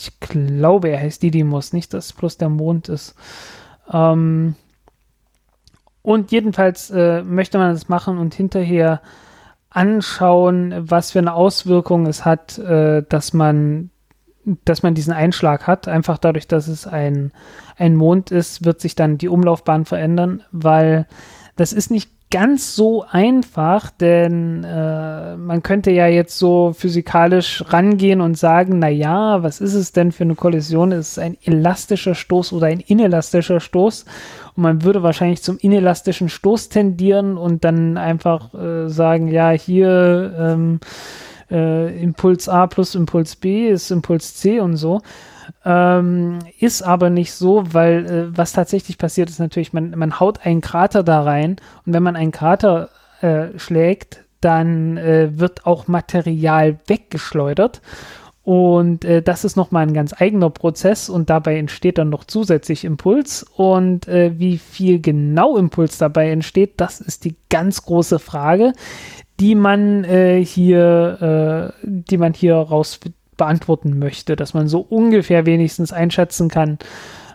ich 0.00 0.20
glaube, 0.20 0.90
er 0.90 1.00
heißt 1.00 1.22
Didymos, 1.22 1.72
nicht, 1.72 1.92
dass 1.92 2.06
es 2.06 2.12
bloß 2.12 2.38
der 2.38 2.48
Mond 2.48 2.88
ist. 2.88 3.16
Ähm, 3.92 4.54
und 6.02 6.30
jedenfalls 6.30 6.90
äh, 6.90 7.22
möchte 7.22 7.58
man 7.58 7.72
das 7.72 7.88
machen 7.88 8.18
und 8.18 8.32
hinterher 8.32 9.00
anschauen, 9.70 10.72
was 10.78 11.12
für 11.12 11.18
eine 11.18 11.34
Auswirkung 11.34 12.06
es 12.06 12.24
hat, 12.24 12.58
äh, 12.58 13.02
dass 13.08 13.32
man 13.32 13.90
dass 14.64 14.82
man 14.82 14.94
diesen 14.94 15.12
Einschlag 15.12 15.66
hat. 15.66 15.88
Einfach 15.88 16.16
dadurch, 16.16 16.48
dass 16.48 16.68
es 16.68 16.86
ein, 16.86 17.32
ein 17.76 17.94
Mond 17.94 18.30
ist, 18.30 18.64
wird 18.64 18.80
sich 18.80 18.94
dann 18.94 19.18
die 19.18 19.28
Umlaufbahn 19.28 19.84
verändern, 19.84 20.42
weil 20.52 21.06
das 21.56 21.74
ist 21.74 21.90
nicht 21.90 22.10
ganz 22.30 22.76
so 22.76 23.04
einfach, 23.10 23.90
denn 23.90 24.62
äh, 24.62 25.36
man 25.36 25.62
könnte 25.62 25.90
ja 25.90 26.06
jetzt 26.06 26.38
so 26.38 26.74
physikalisch 26.76 27.64
rangehen 27.68 28.20
und 28.20 28.36
sagen, 28.36 28.78
na 28.78 28.88
ja, 28.88 29.42
was 29.42 29.60
ist 29.60 29.74
es 29.74 29.92
denn 29.92 30.12
für 30.12 30.24
eine 30.24 30.34
Kollision? 30.34 30.92
Ist 30.92 31.12
es 31.12 31.18
ein 31.18 31.38
elastischer 31.42 32.14
Stoß 32.14 32.52
oder 32.52 32.66
ein 32.66 32.80
inelastischer 32.80 33.60
Stoß? 33.60 34.04
Und 34.56 34.62
man 34.62 34.84
würde 34.84 35.02
wahrscheinlich 35.02 35.42
zum 35.42 35.56
inelastischen 35.58 36.28
Stoß 36.28 36.68
tendieren 36.68 37.38
und 37.38 37.64
dann 37.64 37.96
einfach 37.96 38.52
äh, 38.52 38.88
sagen, 38.88 39.28
ja, 39.28 39.50
hier 39.50 40.34
ähm, 40.38 40.80
äh, 41.50 42.02
Impuls 42.02 42.48
A 42.48 42.66
plus 42.66 42.94
Impuls 42.94 43.36
B 43.36 43.68
ist 43.68 43.90
Impuls 43.90 44.34
C 44.34 44.60
und 44.60 44.76
so. 44.76 45.00
Ähm, 45.70 46.38
ist 46.58 46.80
aber 46.80 47.10
nicht 47.10 47.34
so, 47.34 47.62
weil 47.74 48.06
äh, 48.06 48.36
was 48.38 48.52
tatsächlich 48.52 48.96
passiert 48.96 49.28
ist 49.28 49.38
natürlich, 49.38 49.74
man, 49.74 49.90
man 49.90 50.18
haut 50.18 50.46
einen 50.46 50.62
Krater 50.62 51.02
da 51.02 51.22
rein 51.22 51.56
und 51.84 51.92
wenn 51.92 52.02
man 52.02 52.16
einen 52.16 52.32
Krater 52.32 52.88
äh, 53.20 53.48
schlägt, 53.58 54.24
dann 54.40 54.96
äh, 54.96 55.38
wird 55.38 55.66
auch 55.66 55.86
Material 55.86 56.78
weggeschleudert. 56.86 57.82
Und 58.44 59.04
äh, 59.04 59.20
das 59.20 59.44
ist 59.44 59.56
nochmal 59.56 59.86
ein 59.86 59.92
ganz 59.92 60.18
eigener 60.18 60.48
Prozess 60.48 61.10
und 61.10 61.28
dabei 61.28 61.58
entsteht 61.58 61.98
dann 61.98 62.08
noch 62.08 62.24
zusätzlich 62.24 62.86
Impuls. 62.86 63.42
Und 63.42 64.08
äh, 64.08 64.38
wie 64.38 64.56
viel 64.56 65.02
genau 65.02 65.58
Impuls 65.58 65.98
dabei 65.98 66.30
entsteht, 66.30 66.80
das 66.80 67.02
ist 67.02 67.26
die 67.26 67.36
ganz 67.50 67.82
große 67.82 68.18
Frage, 68.18 68.72
die 69.38 69.54
man 69.54 70.04
äh, 70.04 70.42
hier, 70.42 71.74
äh, 71.82 71.86
die 71.86 72.16
man 72.16 72.32
hier 72.32 72.54
raus 72.54 73.00
beantworten 73.38 73.98
möchte, 73.98 74.36
dass 74.36 74.52
man 74.52 74.68
so 74.68 74.80
ungefähr 74.80 75.46
wenigstens 75.46 75.92
einschätzen 75.92 76.50
kann, 76.50 76.78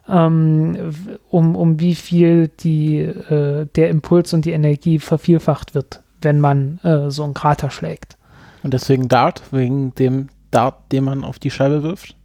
ähm, 0.08 0.94
um, 1.30 1.56
um 1.56 1.80
wie 1.80 1.96
viel 1.96 2.50
die, 2.50 3.00
äh, 3.00 3.66
der 3.76 3.90
Impuls 3.90 4.34
und 4.34 4.46
die 4.46 4.52
Energie 4.52 5.00
vervielfacht 5.00 5.74
wird, 5.74 6.04
wenn 6.22 6.40
man 6.40 6.80
äh, 6.84 7.10
so 7.10 7.24
einen 7.24 7.34
Krater 7.34 7.72
schlägt. 7.72 8.18
Und 8.62 8.74
deswegen 8.74 9.08
Dart, 9.08 9.42
wegen 9.52 9.96
dem 9.96 10.30
Dart, 10.52 10.92
den 10.92 11.06
man 11.06 11.24
auf 11.24 11.40
die 11.40 11.52
Scheibe 11.52 11.84
wirft? 11.84 12.16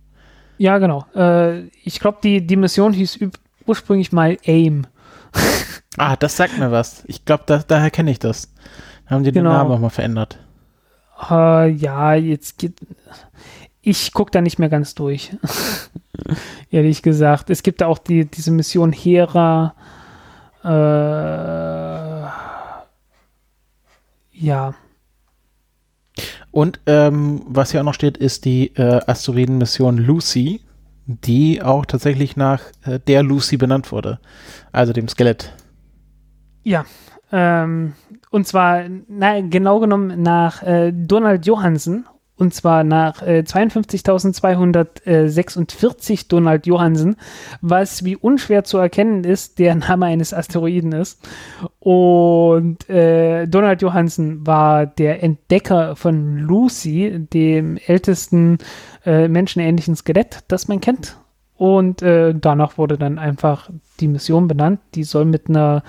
Ja, 0.59 0.79
genau. 0.79 1.07
Äh, 1.15 1.69
ich 1.85 2.01
glaube, 2.01 2.19
die, 2.23 2.47
die 2.47 2.57
Mission 2.57 2.93
hieß 2.93 3.19
ursprünglich 3.67 4.13
mal 4.13 4.37
AIM. 4.45 4.87
ah, 5.97 6.17
das 6.17 6.37
sagt 6.37 6.59
mir 6.59 6.71
was. 6.73 7.05
Ich 7.07 7.25
glaube, 7.25 7.45
da, 7.47 7.63
daher 7.67 7.91
kenne 7.91 8.11
ich 8.11 8.19
das. 8.19 8.53
Haben 9.07 9.25
die 9.25 9.33
genau. 9.33 9.51
den 9.51 9.57
Namen 9.57 9.71
auch 9.71 9.79
mal 9.79 9.89
verändert? 9.89 10.39
Uh, 11.31 11.65
ja, 11.65 12.15
jetzt 12.15 12.59
geht 12.59 12.75
ich 13.89 14.13
gucke 14.13 14.31
da 14.31 14.43
nicht 14.43 14.59
mehr 14.59 14.69
ganz 14.69 14.95
durch. 14.95 15.35
Ehrlich 16.71 17.01
gesagt. 17.01 17.49
Es 17.49 17.63
gibt 17.63 17.83
auch 17.83 17.97
die, 17.97 18.27
diese 18.27 18.51
Mission 18.51 18.93
Hera. 18.93 19.75
Äh, 20.63 20.69
ja. 24.33 24.75
Und 26.51 26.81
ähm, 26.85 27.41
was 27.47 27.71
hier 27.71 27.81
auch 27.81 27.85
noch 27.85 27.95
steht, 27.95 28.19
ist 28.19 28.45
die 28.45 28.77
äh, 28.77 29.01
Asteroiden-Mission 29.07 29.97
Lucy, 29.97 30.61
die 31.07 31.63
auch 31.63 31.87
tatsächlich 31.87 32.37
nach 32.37 32.61
äh, 32.85 33.01
der 33.01 33.23
Lucy 33.23 33.57
benannt 33.57 33.91
wurde. 33.91 34.21
Also 34.71 34.93
dem 34.93 35.09
Skelett. 35.09 35.55
Ja. 36.63 36.85
Ähm, 37.33 37.95
und 38.31 38.47
zwar 38.47 38.85
na, 39.09 39.41
genau 39.41 39.81
genommen 39.81 40.21
nach 40.23 40.63
äh, 40.63 40.93
Donald 40.93 41.47
Johansen 41.47 42.05
und 42.39 42.55
zwar 42.55 42.85
nach 42.85 43.21
äh, 43.23 43.43
52.246 43.47 46.29
Donald 46.29 46.67
Johansen, 46.67 47.17
was 47.61 48.05
wie 48.05 48.17
unschwer 48.17 48.65
zu 48.65 48.79
erkennen 48.79 49.25
ist, 49.25 49.59
der 49.59 49.75
Name 49.75 50.07
eines 50.07 50.33
Asteroiden 50.33 50.93
ist. 50.93 51.21
Und 51.81 52.89
äh, 52.89 53.47
Donald 53.47 53.83
Johansen 53.83 54.47
war 54.47 54.87
der 54.87 55.23
Entdecker 55.23 55.97
von 55.97 56.39
Lucy, 56.39 57.27
dem 57.33 57.77
ältesten 57.77 58.59
äh, 59.05 59.27
menschenähnlichen 59.27 59.97
Skelett, 59.97 60.45
das 60.49 60.69
man 60.69 60.81
kennt. 60.81 61.19
Und 61.57 62.03
äh, 62.03 62.35
danach 62.37 62.79
wurde 62.79 62.99
dann 62.99 63.19
einfach 63.19 63.69
die 64.01 64.09
Mission 64.09 64.49
benannt. 64.49 64.81
Die 64.95 65.05
soll 65.05 65.25
mit 65.25 65.49
einer 65.49 65.83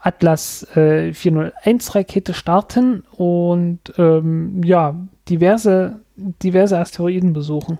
Atlas 0.00 0.64
äh, 0.76 1.12
401 1.12 1.94
Rakete 1.94 2.34
starten 2.34 3.04
und 3.16 3.80
ähm, 3.98 4.62
ja, 4.64 4.96
diverse, 5.28 6.00
diverse 6.16 6.78
Asteroiden 6.78 7.32
besuchen. 7.32 7.78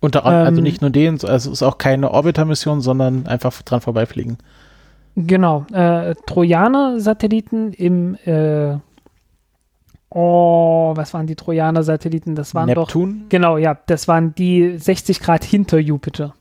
Unter 0.00 0.20
ähm, 0.24 0.32
also 0.32 0.60
nicht 0.60 0.82
nur 0.82 0.90
den, 0.90 1.14
also 1.14 1.34
es 1.34 1.46
ist 1.46 1.62
auch 1.62 1.78
keine 1.78 2.10
Orbiter-Mission, 2.10 2.80
sondern 2.80 3.26
einfach 3.26 3.62
dran 3.62 3.80
vorbeifliegen. 3.80 4.38
Genau. 5.16 5.64
Äh, 5.72 6.14
Trojaner-Satelliten 6.26 7.72
im 7.72 8.16
äh, 8.26 8.76
Oh, 10.08 10.92
was 10.94 11.12
waren 11.12 11.26
die 11.26 11.34
Trojaner-Satelliten? 11.34 12.36
Das 12.36 12.54
waren 12.54 12.66
Neptun? 12.66 13.20
doch. 13.22 13.28
Genau, 13.28 13.58
ja, 13.58 13.76
das 13.86 14.08
waren 14.08 14.34
die 14.34 14.78
60 14.78 15.20
Grad 15.20 15.44
hinter 15.44 15.78
Jupiter. 15.78 16.34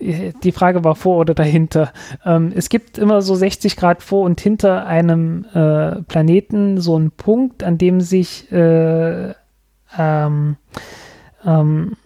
Die 0.00 0.52
Frage 0.52 0.84
war 0.84 0.94
vor 0.94 1.18
oder 1.18 1.34
dahinter. 1.34 1.92
Ähm, 2.24 2.52
es 2.54 2.68
gibt 2.68 2.98
immer 2.98 3.20
so 3.20 3.34
60 3.34 3.76
Grad 3.76 4.02
vor 4.02 4.24
und 4.24 4.40
hinter 4.40 4.86
einem 4.86 5.44
äh, 5.52 6.02
Planeten 6.02 6.80
so 6.80 6.94
einen 6.94 7.10
Punkt, 7.10 7.64
an 7.64 7.78
dem 7.78 8.00
sich 8.00 8.50
äh, 8.52 9.34
ähm, 9.98 10.56
ähm, 11.44 11.96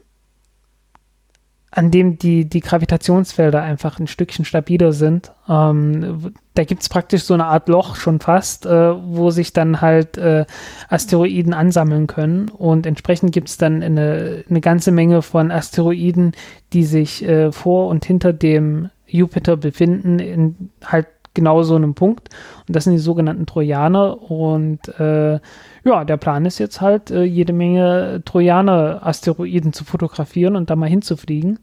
an 1.74 1.90
dem 1.90 2.18
die, 2.18 2.44
die 2.44 2.60
Gravitationsfelder 2.60 3.62
einfach 3.62 3.98
ein 3.98 4.06
Stückchen 4.06 4.44
stabiler 4.44 4.92
sind. 4.92 5.32
Ähm, 5.48 6.34
da 6.52 6.64
gibt 6.64 6.82
es 6.82 6.90
praktisch 6.90 7.24
so 7.24 7.32
eine 7.32 7.46
Art 7.46 7.68
Loch 7.68 7.96
schon 7.96 8.20
fast, 8.20 8.66
äh, 8.66 8.70
wo 8.70 9.30
sich 9.30 9.54
dann 9.54 9.80
halt 9.80 10.18
äh, 10.18 10.44
Asteroiden 10.90 11.54
ansammeln 11.54 12.06
können. 12.06 12.50
Und 12.50 12.84
entsprechend 12.84 13.32
gibt 13.32 13.48
es 13.48 13.56
dann 13.56 13.82
eine, 13.82 14.44
eine 14.50 14.60
ganze 14.60 14.92
Menge 14.92 15.22
von 15.22 15.50
Asteroiden, 15.50 16.32
die 16.74 16.84
sich 16.84 17.26
äh, 17.26 17.52
vor 17.52 17.88
und 17.88 18.04
hinter 18.04 18.34
dem 18.34 18.90
Jupiter 19.06 19.56
befinden, 19.56 20.18
in 20.18 20.70
halt 20.84 21.06
genau 21.34 21.62
so 21.62 21.76
einem 21.76 21.94
Punkt. 21.94 22.28
Und 22.66 22.76
das 22.76 22.84
sind 22.84 22.94
die 22.94 22.98
sogenannten 22.98 23.46
Trojaner. 23.46 24.30
Und 24.30 24.88
äh, 24.98 25.40
ja, 25.84 26.04
der 26.04 26.16
Plan 26.16 26.46
ist 26.46 26.58
jetzt 26.58 26.80
halt, 26.80 27.10
äh, 27.10 27.24
jede 27.24 27.52
Menge 27.52 28.22
Trojaner-Asteroiden 28.24 29.72
zu 29.72 29.84
fotografieren 29.84 30.56
und 30.56 30.70
da 30.70 30.76
mal 30.76 30.88
hinzufliegen. 30.88 31.58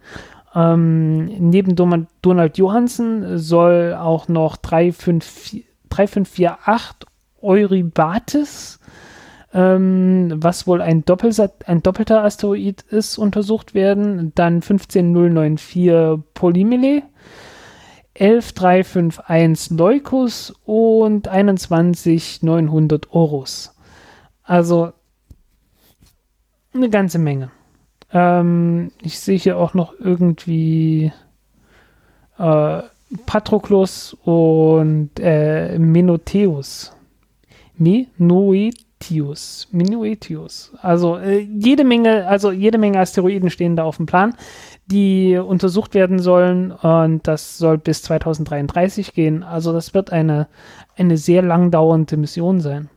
Ähm, 0.55 1.25
neben 1.25 1.75
Donald 1.75 2.57
Johansen 2.57 3.37
soll 3.37 3.95
auch 3.99 4.27
noch 4.27 4.57
3548 4.57 6.49
Eurybates, 7.41 8.79
ähm, 9.53 10.33
was 10.35 10.67
wohl 10.67 10.81
ein, 10.81 11.03
ein 11.65 11.83
doppelter 11.83 12.23
Asteroid 12.23 12.81
ist, 12.89 13.17
untersucht 13.17 13.73
werden. 13.73 14.31
Dann 14.35 14.61
15094 14.61 16.23
Polymele, 16.33 17.03
11351 18.19 19.77
Leucus 19.77 20.53
und 20.65 21.27
21900 21.27 23.11
Orus. 23.11 23.75
Also 24.43 24.93
eine 26.73 26.89
ganze 26.89 27.19
Menge. 27.19 27.51
Ähm, 28.11 28.91
ich 29.01 29.19
sehe 29.19 29.37
hier 29.37 29.57
auch 29.57 29.73
noch 29.73 29.93
irgendwie 29.99 31.11
äh, 32.37 32.81
Patroclus 33.25 34.15
und 34.23 35.11
äh, 35.19 35.77
Menotheus. 35.79 36.93
Menoetius. 37.77 39.67
Menoetius. 39.71 40.71
Also 40.81 41.17
äh, 41.17 41.39
jede 41.39 41.83
Menge, 41.83 42.27
also 42.27 42.51
jede 42.51 42.77
Menge 42.77 42.99
Asteroiden 42.99 43.49
stehen 43.49 43.75
da 43.75 43.83
auf 43.83 43.97
dem 43.97 44.05
Plan, 44.05 44.35
die 44.91 45.38
untersucht 45.38 45.94
werden 45.94 46.20
sollen 46.20 46.72
und 46.72 47.28
das 47.28 47.57
soll 47.57 47.78
bis 47.78 48.02
2033 48.03 49.14
gehen. 49.14 49.44
Also 49.44 49.74
das 49.74 49.94
wird 49.94 50.11
eine, 50.11 50.48
eine 50.98 51.18
sehr 51.18 51.41
lang 51.41 51.72
dauernde 51.72 52.18
Mission 52.18 52.60
sein. 52.60 52.90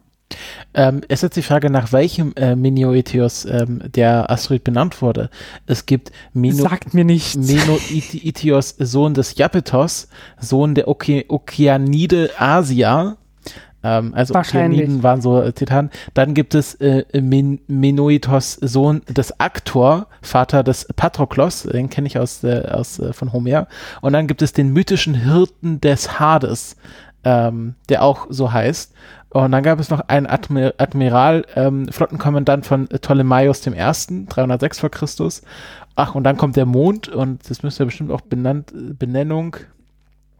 Ähm, 0.74 1.02
es 1.08 1.18
ist 1.18 1.22
jetzt 1.22 1.36
die 1.36 1.42
Frage, 1.42 1.70
nach 1.70 1.92
welchem 1.92 2.32
äh, 2.36 2.56
Minoetios 2.56 3.44
ähm, 3.44 3.82
der 3.84 4.30
Asteroid 4.30 4.64
benannt 4.64 5.02
wurde. 5.02 5.28
Es 5.66 5.84
gibt 5.84 6.10
Mino 6.32 6.62
Sagt 6.62 6.94
mir 6.94 7.04
nichts. 7.04 7.36
Minoetios, 7.36 8.74
Sohn 8.78 9.12
des 9.12 9.36
Japetos, 9.36 10.08
Sohn 10.40 10.74
der 10.74 10.88
Oke 10.88 11.26
Okeanide 11.28 12.30
Asia. 12.38 13.18
Ähm, 13.84 14.14
also 14.14 14.34
Okeaniden 14.34 15.02
waren 15.02 15.20
so 15.20 15.40
äh, 15.40 15.52
Titanen. 15.52 15.90
Dann 16.14 16.34
gibt 16.34 16.54
es 16.54 16.74
äh, 16.74 17.04
Min 17.20 17.60
Minoetos, 17.66 18.54
Sohn 18.54 19.02
des 19.08 19.38
Aktor, 19.40 20.06
Vater 20.20 20.62
des 20.62 20.86
Patroklos, 20.96 21.64
den 21.64 21.90
kenne 21.90 22.06
ich 22.06 22.18
aus, 22.18 22.44
äh, 22.44 22.68
aus 22.70 22.98
äh, 22.98 23.12
von 23.12 23.32
Homer. 23.32 23.66
Und 24.00 24.12
dann 24.12 24.26
gibt 24.26 24.42
es 24.42 24.52
den 24.52 24.72
mythischen 24.72 25.14
Hirten 25.14 25.80
des 25.80 26.18
Hades, 26.20 26.76
ähm, 27.24 27.74
der 27.88 28.02
auch 28.02 28.26
so 28.30 28.52
heißt. 28.52 28.94
Und 29.30 29.52
dann 29.52 29.62
gab 29.62 29.80
es 29.80 29.88
noch 29.88 30.00
einen 30.08 30.26
Admir 30.26 30.74
Admiral, 30.76 31.46
ähm, 31.56 31.88
Flottenkommandant 31.88 32.66
von 32.66 32.86
Ptolemaios 32.88 33.66
I., 33.66 33.72
306 33.72 34.78
vor 34.78 34.90
Christus. 34.90 35.42
Ach, 35.96 36.14
und 36.14 36.24
dann 36.24 36.36
kommt 36.36 36.56
der 36.56 36.66
Mond 36.66 37.08
und 37.08 37.48
das 37.48 37.62
müsste 37.62 37.82
ja 37.82 37.84
bestimmt 37.86 38.10
auch 38.10 38.20
benannt, 38.20 38.72
Benennung. 38.74 39.56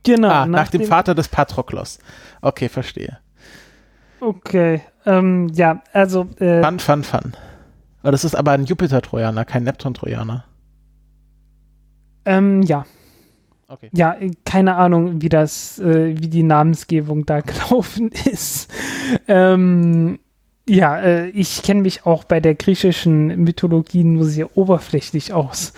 Genau. 0.02 0.28
Ah, 0.28 0.46
nach, 0.46 0.64
nach 0.64 0.68
dem, 0.68 0.84
Vater 0.84 1.14
des 1.14 1.28
Patroklos. 1.28 1.98
Okay, 2.42 2.68
verstehe. 2.68 3.18
Okay, 4.22 4.82
ähm, 5.04 5.48
ja, 5.52 5.82
also. 5.92 6.28
Äh, 6.38 6.62
fun, 6.62 6.78
fun, 6.78 7.02
fun. 7.02 7.32
Das 8.04 8.22
ist 8.22 8.36
aber 8.36 8.52
ein 8.52 8.66
Jupiter-Trojaner, 8.66 9.44
kein 9.44 9.64
Neptun-Trojaner. 9.64 10.44
Ähm, 12.24 12.62
ja. 12.62 12.86
Okay. 13.66 13.90
Ja, 13.92 14.16
keine 14.44 14.76
Ahnung, 14.76 15.22
wie 15.22 15.28
das, 15.28 15.80
äh, 15.80 16.16
wie 16.16 16.28
die 16.28 16.44
Namensgebung 16.44 17.26
da 17.26 17.40
gelaufen 17.40 18.12
ist. 18.12 18.72
Ähm, 19.26 20.20
ja, 20.68 21.00
äh, 21.00 21.28
ich 21.30 21.64
kenne 21.64 21.80
mich 21.82 22.06
auch 22.06 22.22
bei 22.22 22.38
der 22.38 22.54
griechischen 22.54 23.26
Mythologie 23.42 24.04
nur 24.04 24.26
sehr 24.26 24.56
oberflächlich 24.56 25.32
aus. 25.32 25.72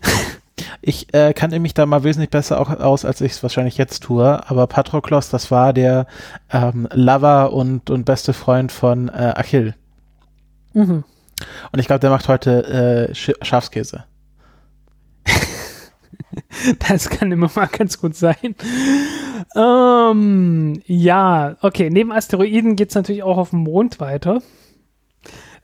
Ich 0.82 1.12
äh, 1.14 1.32
kannte 1.32 1.58
mich 1.60 1.74
da 1.74 1.86
mal 1.86 2.04
wesentlich 2.04 2.30
besser 2.30 2.60
auch 2.60 2.70
aus, 2.70 3.04
als 3.04 3.20
ich 3.20 3.32
es 3.32 3.42
wahrscheinlich 3.42 3.76
jetzt 3.76 4.02
tue. 4.02 4.48
Aber 4.48 4.66
Patroklos, 4.66 5.30
das 5.30 5.50
war 5.50 5.72
der 5.72 6.06
ähm, 6.50 6.88
Lover 6.92 7.52
und, 7.52 7.90
und 7.90 8.04
beste 8.04 8.32
Freund 8.32 8.72
von 8.72 9.08
äh, 9.08 9.32
Achill. 9.36 9.74
Mhm. 10.72 11.04
Und 11.72 11.78
ich 11.78 11.86
glaube, 11.86 12.00
der 12.00 12.10
macht 12.10 12.28
heute 12.28 13.08
äh, 13.10 13.14
Schafskäse. 13.14 14.04
das 16.88 17.08
kann 17.08 17.32
immer 17.32 17.50
mal 17.54 17.66
ganz 17.66 17.98
gut 17.98 18.14
sein. 18.16 18.54
Ähm, 19.56 20.82
ja, 20.86 21.56
okay. 21.60 21.90
Neben 21.90 22.12
Asteroiden 22.12 22.76
geht 22.76 22.90
es 22.90 22.94
natürlich 22.94 23.22
auch 23.22 23.38
auf 23.38 23.50
dem 23.50 23.60
Mond 23.60 24.00
weiter. 24.00 24.42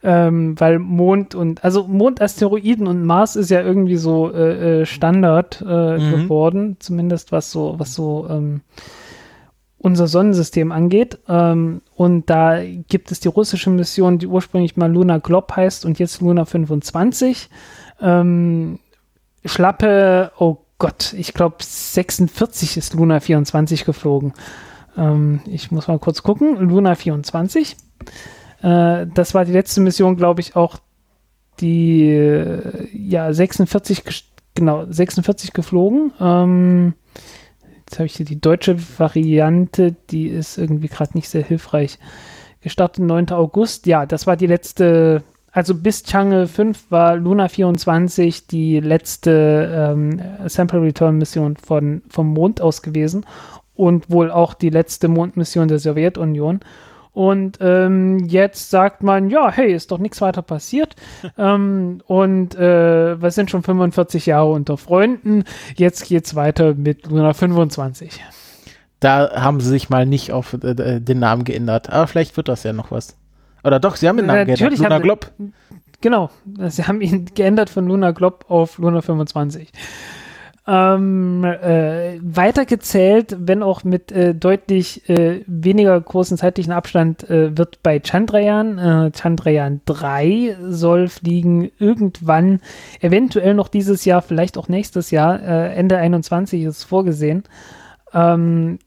Ähm, 0.03 0.59
weil 0.59 0.77
Mond 0.79 1.33
und, 1.33 1.63
also 1.63 1.87
Mond, 1.87 2.21
Asteroiden 2.21 2.85
und 2.85 3.03
Mars 3.03 3.35
ist 3.35 3.49
ja 3.49 3.61
irgendwie 3.61 3.97
so 3.97 4.31
äh, 4.31 4.81
äh 4.81 4.85
Standard 4.85 5.63
äh, 5.67 5.97
mhm. 5.97 6.11
geworden, 6.11 6.77
zumindest 6.79 7.31
was 7.31 7.51
so, 7.51 7.75
was 7.77 7.95
so 7.95 8.27
ähm, 8.29 8.61
unser 9.79 10.07
Sonnensystem 10.07 10.71
angeht. 10.71 11.19
Ähm, 11.27 11.81
und 11.95 12.29
da 12.29 12.63
gibt 12.63 13.11
es 13.11 13.19
die 13.19 13.27
russische 13.27 13.69
Mission, 13.69 14.19
die 14.19 14.27
ursprünglich 14.27 14.77
mal 14.77 14.91
Luna 14.91 15.17
Glob 15.17 15.55
heißt 15.55 15.85
und 15.85 15.99
jetzt 15.99 16.21
Luna 16.21 16.45
25. 16.45 17.49
Ähm, 18.01 18.79
schlappe, 19.45 20.31
oh 20.37 20.57
Gott, 20.77 21.13
ich 21.13 21.33
glaube 21.33 21.57
46 21.59 22.77
ist 22.77 22.93
Luna 22.93 23.19
24 23.19 23.85
geflogen. 23.85 24.33
Ähm, 24.97 25.41
ich 25.45 25.71
muss 25.71 25.87
mal 25.87 25.99
kurz 25.99 26.23
gucken. 26.23 26.57
Luna 26.57 26.95
24. 26.95 27.77
Äh, 28.61 29.07
das 29.13 29.33
war 29.33 29.45
die 29.45 29.51
letzte 29.51 29.81
Mission, 29.81 30.15
glaube 30.15 30.41
ich, 30.41 30.55
auch 30.55 30.77
die 31.59 32.09
äh, 32.09 32.87
ja 32.93 33.31
46 33.33 34.03
genau 34.55 34.85
46 34.89 35.53
geflogen. 35.53 36.11
Ähm, 36.19 36.93
jetzt 37.85 37.99
habe 37.99 38.05
ich 38.05 38.15
hier 38.15 38.25
die 38.25 38.41
deutsche 38.41 38.77
Variante, 38.99 39.95
die 40.09 40.27
ist 40.27 40.57
irgendwie 40.57 40.87
gerade 40.87 41.11
nicht 41.15 41.29
sehr 41.29 41.43
hilfreich. 41.43 41.99
Gestartet 42.61 43.03
9. 43.03 43.29
August. 43.29 43.85
Ja, 43.85 44.05
das 44.05 44.27
war 44.27 44.35
die 44.35 44.47
letzte 44.47 45.23
also 45.57 45.73
bis 45.73 46.05
Chang'e 46.05 46.45
5 46.45 46.91
war 46.91 47.15
Luna 47.15 47.47
24 47.47 48.45
die 48.45 48.79
letzte 48.79 49.91
ähm, 49.91 50.21
Sample 50.45 50.83
Return 50.83 51.17
Mission 51.17 51.55
von, 51.57 52.03
vom 52.09 52.31
Mond 52.31 52.61
aus 52.61 52.83
gewesen 52.83 53.25
und 53.73 54.11
wohl 54.11 54.29
auch 54.29 54.53
die 54.53 54.69
letzte 54.69 55.07
Mondmission 55.07 55.67
der 55.67 55.79
Sowjetunion. 55.79 56.59
Und 57.17 57.57
ähm, 57.61 58.27
jetzt 58.27 58.69
sagt 58.69 59.01
man, 59.01 59.31
ja, 59.31 59.51
hey, 59.51 59.73
ist 59.73 59.89
doch 59.89 59.97
nichts 59.97 60.21
weiter 60.21 60.43
passiert. 60.43 60.95
ähm, 61.39 62.03
und 62.05 62.53
äh, 62.53 63.19
wir 63.19 63.31
sind 63.31 63.49
schon 63.49 63.63
45 63.63 64.27
Jahre 64.27 64.51
unter 64.51 64.77
Freunden. 64.77 65.43
Jetzt 65.75 66.05
geht's 66.05 66.35
weiter 66.35 66.75
mit 66.75 67.07
Luna 67.07 67.33
25. 67.33 68.23
Da 68.99 69.31
haben 69.33 69.61
sie 69.61 69.69
sich 69.69 69.89
mal 69.89 70.05
nicht 70.05 70.31
auf 70.31 70.53
äh, 70.61 70.99
den 70.99 71.17
Namen 71.17 71.43
geändert. 71.43 71.89
Aber 71.91 72.05
vielleicht 72.05 72.37
wird 72.37 72.49
das 72.49 72.61
ja 72.61 72.71
noch 72.71 72.91
was. 72.91 73.17
Oder 73.63 73.79
doch, 73.79 73.95
sie 73.95 74.07
haben 74.07 74.17
den 74.17 74.27
Namen 74.27 74.45
geändert. 74.45 74.61
Natürlich 74.61 74.79
Luna 74.79 74.99
Glob. 74.99 75.31
Genau, 76.01 76.29
sie 76.67 76.83
haben 76.83 77.01
ihn 77.01 77.25
geändert 77.33 77.71
von 77.71 77.87
Luna 77.87 78.11
Glob 78.11 78.45
auf 78.47 78.77
Luna 78.77 79.01
25. 79.01 79.71
Ähm, 80.69 81.45
äh, 81.45 82.19
weitergezählt, 82.21 83.37
wenn 83.39 83.63
auch 83.63 83.85
mit 83.85 84.11
äh, 84.11 84.35
deutlich 84.35 85.09
äh, 85.09 85.41
weniger 85.47 85.99
großen 85.99 86.37
zeitlichen 86.37 86.73
Abstand, 86.73 87.29
äh, 87.29 87.57
wird 87.57 87.81
bei 87.83 88.01
Chandrayaan, 88.01 88.77
äh, 88.77 89.11
Chandrayaan 89.17 89.79
3 89.85 90.57
soll 90.67 91.07
fliegen 91.07 91.71
irgendwann, 91.79 92.59
eventuell 92.99 93.53
noch 93.53 93.69
dieses 93.69 94.03
Jahr, 94.03 94.21
vielleicht 94.21 94.57
auch 94.57 94.67
nächstes 94.67 95.09
Jahr, 95.09 95.41
äh, 95.41 95.73
Ende 95.73 95.99
21 95.99 96.63
ist 96.63 96.83
vorgesehen. 96.83 97.43
Ähm, 98.13 98.79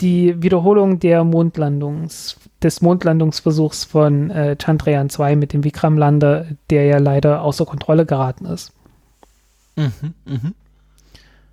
die 0.00 0.42
Wiederholung 0.42 0.98
der 0.98 1.22
Mondlandungs, 1.22 2.36
des 2.64 2.82
Mondlandungsversuchs 2.82 3.84
von 3.84 4.30
äh, 4.30 4.56
Chandrayaan 4.60 5.08
2 5.08 5.36
mit 5.36 5.52
dem 5.52 5.62
Vikram-Lander, 5.62 6.46
der 6.70 6.86
ja 6.86 6.98
leider 6.98 7.42
außer 7.42 7.64
Kontrolle 7.64 8.06
geraten 8.06 8.46
ist. 8.46 8.72
Mhm, 9.76 10.14
mh. 10.24 10.52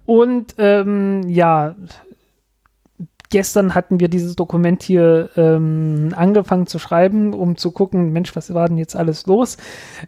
Und 0.06 0.56
ähm, 0.58 1.24
ja, 1.28 1.76
gestern 3.30 3.76
hatten 3.76 4.00
wir 4.00 4.08
dieses 4.08 4.36
Dokument 4.36 4.84
hier 4.84 5.30
ähm, 5.36 6.14
angefangen 6.16 6.68
zu 6.68 6.80
schreiben, 6.80 7.34
um 7.34 7.58
zu 7.58 7.72
gucken, 7.72 8.14
Mensch, 8.14 8.36
was 8.36 8.54
war 8.54 8.68
denn 8.68 8.78
jetzt 8.78 8.96
alles 8.96 9.26
los? 9.26 9.58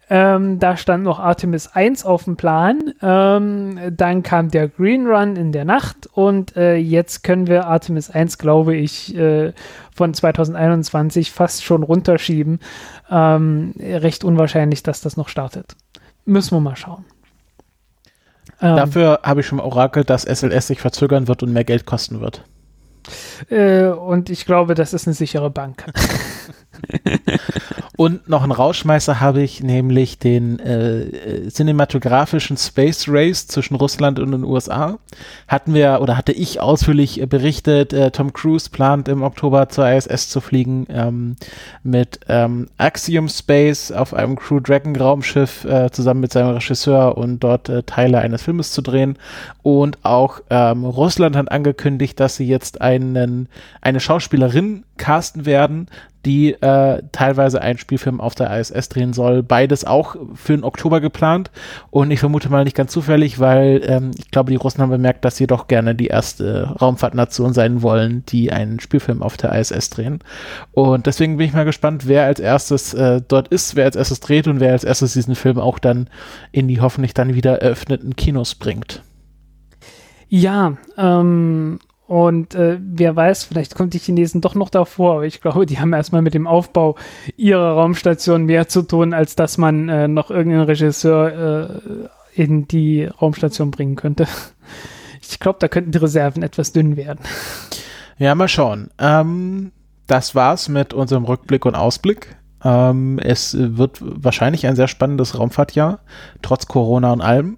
Ähm, 0.10 0.60
da 0.60 0.78
stand 0.78 1.03
noch 1.03 1.19
Artemis 1.19 1.68
1 1.68 2.06
auf 2.06 2.26
dem 2.26 2.38
Plan. 2.38 2.94
Ähm, 3.02 3.80
dann 3.91 4.24
kam 4.24 4.49
der 4.49 4.68
Green 4.68 5.07
Run 5.07 5.36
in 5.36 5.52
der 5.52 5.65
Nacht 5.65 6.07
und 6.14 6.56
äh, 6.56 6.76
jetzt 6.76 7.24
können 7.24 7.48
wir 7.48 7.65
Artemis 7.68 8.10
1, 8.10 8.38
glaube 8.38 8.76
ich, 8.76 9.15
äh, 9.15 9.53
von 9.94 10.14
2021 10.14 11.32
fast 11.32 11.64
schon 11.64 11.84
runterschieben. 11.84 12.60
Ähm, 13.10 13.74
recht 13.80 14.24
unwahrscheinlich, 14.24 14.84
dass 14.84 15.02
das 15.02 15.18
noch 15.18 15.28
startet. 15.28 15.76
Müssen 16.26 16.56
wir 16.56 16.61
mal 16.61 16.76
schauen. 16.76 17.06
Dafür 18.59 19.19
habe 19.23 19.41
ich 19.41 19.47
schon 19.47 19.59
mal 19.59 19.63
orakelt, 19.65 20.09
dass 20.09 20.23
SLS 20.23 20.67
sich 20.67 20.81
verzögern 20.81 21.27
wird 21.27 21.43
und 21.43 21.53
mehr 21.53 21.63
Geld 21.63 21.85
kosten 21.85 22.21
wird. 22.21 22.43
Äh, 23.49 23.85
und 23.88 24.29
ich 24.29 24.45
glaube, 24.45 24.73
das 24.73 24.93
ist 24.93 25.07
eine 25.07 25.13
sichere 25.13 25.49
Bank. 25.49 25.85
Und 27.98 28.30
noch 28.30 28.44
einen 28.44 28.52
Rauschmeißer 28.52 29.20
habe 29.20 29.41
ich, 29.41 29.64
nämlich 29.64 30.20
den 30.20 30.60
äh, 30.60 31.49
cinematografischen 31.49 32.56
Space 32.56 33.06
Race 33.08 33.48
zwischen 33.48 33.74
Russland 33.74 34.20
und 34.20 34.32
den 34.32 34.44
USA. 34.44 34.99
Hatten 35.48 35.74
wir 35.74 35.99
oder 35.99 36.16
hatte 36.16 36.32
ich 36.32 36.62
ausführlich 36.62 37.24
berichtet, 37.28 37.94
äh, 37.94 38.12
Tom 38.12 38.34
Cruise 38.34 38.70
plant 38.70 39.08
im 39.08 39.24
Oktober 39.24 39.70
zur 39.70 39.90
ISS 39.90 40.30
zu 40.30 40.41
fliegen 40.41 40.86
ähm, 40.90 41.38
mit 41.82 42.20
ähm, 42.30 42.68
Axiom 42.78 43.30
Space 43.30 43.91
auf 43.91 44.14
einem 44.14 44.36
Crew 44.36 44.60
Dragon 44.60 44.95
Raumschiff 44.95 45.66
äh, 45.66 45.90
zusammen 45.90 46.20
mit 46.20 46.32
seinem 46.32 46.54
Regisseur 46.54 47.18
und 47.18 47.40
dort 47.40 47.68
äh, 47.68 47.82
Teile 47.82 48.20
eines 48.20 48.44
Filmes 48.44 48.74
zu 48.74 48.84
drehen. 48.84 49.18
Und 49.64 50.06
auch 50.06 50.41
ähm, 50.52 50.86
Russland 50.86 51.36
hat 51.36 51.52
angekündigt, 51.52 52.20
dass 52.20 52.36
sie 52.36 52.48
jetzt 52.48 52.80
einen, 52.80 53.49
eine 53.82 53.99
Schauspielerin 53.99 54.84
casten 54.98 55.48
werden, 55.48 55.88
die 56.28 56.52
äh, 56.62 57.02
teilweise 57.14 57.62
einen 57.62 57.80
Spielfilm 57.80 58.20
auf 58.20 58.36
der 58.36 58.60
ISS 58.60 58.90
drehen 58.90 59.14
soll. 59.14 59.44
Beides 59.44 59.86
auch 59.86 60.18
für 60.34 60.52
den 60.52 60.66
Oktober 60.66 60.99
geplant 60.99 61.52
und 61.90 62.12
ich 62.12 62.20
vermute 62.20 62.49
mal 62.49 62.66
nicht 62.66 62.76
ganz 62.76 62.91
zufällig, 62.91 63.40
weil 63.40 63.82
ähm, 63.86 64.12
ich 64.18 64.30
glaube, 64.30 64.52
die 64.52 64.58
Russen 64.58 64.82
haben 64.82 64.90
bemerkt, 64.90 65.24
dass 65.24 65.38
sie 65.38 65.48
doch 65.48 65.68
gerne 65.68 65.95
die 65.95 66.08
erste 66.08 66.76
Raumfahrtnation 66.82 67.54
sein 67.54 67.82
wollen, 67.82 68.26
die 68.28 68.52
einen 68.52 68.82
Spielfilm 68.82 69.24
auf 69.24 69.38
der 69.38 69.58
ISS 69.58 69.90
drehen. 69.90 70.20
Und 70.74 71.06
deswegen 71.06 71.38
bin 71.38 71.48
ich 71.48 71.54
mal 71.54 71.64
gespannt, 71.64 72.08
wer 72.08 72.26
als 72.26 72.41
erstes 72.41 72.94
äh, 72.94 73.22
dort 73.26 73.48
ist, 73.48 73.78
wer 73.78 73.86
als 73.86 73.95
erstes 73.95 74.20
dreht 74.20 74.48
und 74.48 74.60
wer 74.60 74.74
als 74.74 74.84
erstes 74.84 75.14
diesen 75.14 75.36
Film 75.36 75.58
auch 75.58 75.80
dann 75.80 76.10
in 76.52 76.68
die 76.68 76.82
hoffentlich 76.82 77.14
dann 77.14 77.36
wieder 77.36 77.62
eröffneten 77.62 78.18
Kinos 78.18 78.56
bringt. 78.56 79.02
Ja, 80.28 80.76
ähm, 80.98 81.80
und 82.07 82.55
äh, 82.55 82.79
wer 82.81 83.15
weiß, 83.17 83.43
vielleicht 83.43 83.75
kommt 83.75 83.93
die 83.93 83.99
Chinesen 83.99 84.39
doch 84.39 84.55
noch 84.55 84.69
davor, 84.69 85.15
aber 85.15 85.25
ich 85.25 85.41
glaube, 85.41 85.65
die 85.65 85.79
haben 85.79 85.91
erstmal 85.91 86.21
mit 86.21 86.34
dem 86.34 86.47
Aufbau 86.47 86.95
ihrer 87.35 87.73
Raumstation 87.73 88.45
mehr 88.45 88.69
zu 88.69 88.81
tun, 88.81 89.13
als 89.13 89.35
dass 89.35 89.57
man 89.57 89.89
äh, 89.89 90.07
noch 90.07 90.31
irgendeinen 90.31 90.63
Regisseur 90.63 91.69
äh, 92.34 92.41
in 92.41 92.67
die 92.67 93.03
Raumstation 93.05 93.71
bringen 93.71 93.95
könnte. 93.95 94.27
Ich 95.29 95.39
glaube, 95.39 95.57
da 95.59 95.67
könnten 95.67 95.91
die 95.91 95.97
Reserven 95.97 96.41
etwas 96.41 96.71
dünn 96.71 96.95
werden. 96.95 97.19
Ja, 98.17 98.34
mal 98.34 98.47
schauen. 98.47 98.91
Ähm, 98.97 99.73
das 100.05 100.35
war's 100.35 100.69
mit 100.69 100.93
unserem 100.93 101.25
Rückblick 101.25 101.65
und 101.65 101.75
Ausblick. 101.75 102.38
Ähm, 102.63 103.19
es 103.19 103.57
wird 103.59 103.99
wahrscheinlich 103.99 104.65
ein 104.67 104.77
sehr 104.77 104.88
spannendes 104.88 105.38
Raumfahrtjahr, 105.38 105.99
trotz 106.43 106.67
Corona 106.67 107.11
und 107.11 107.21
allem. 107.21 107.57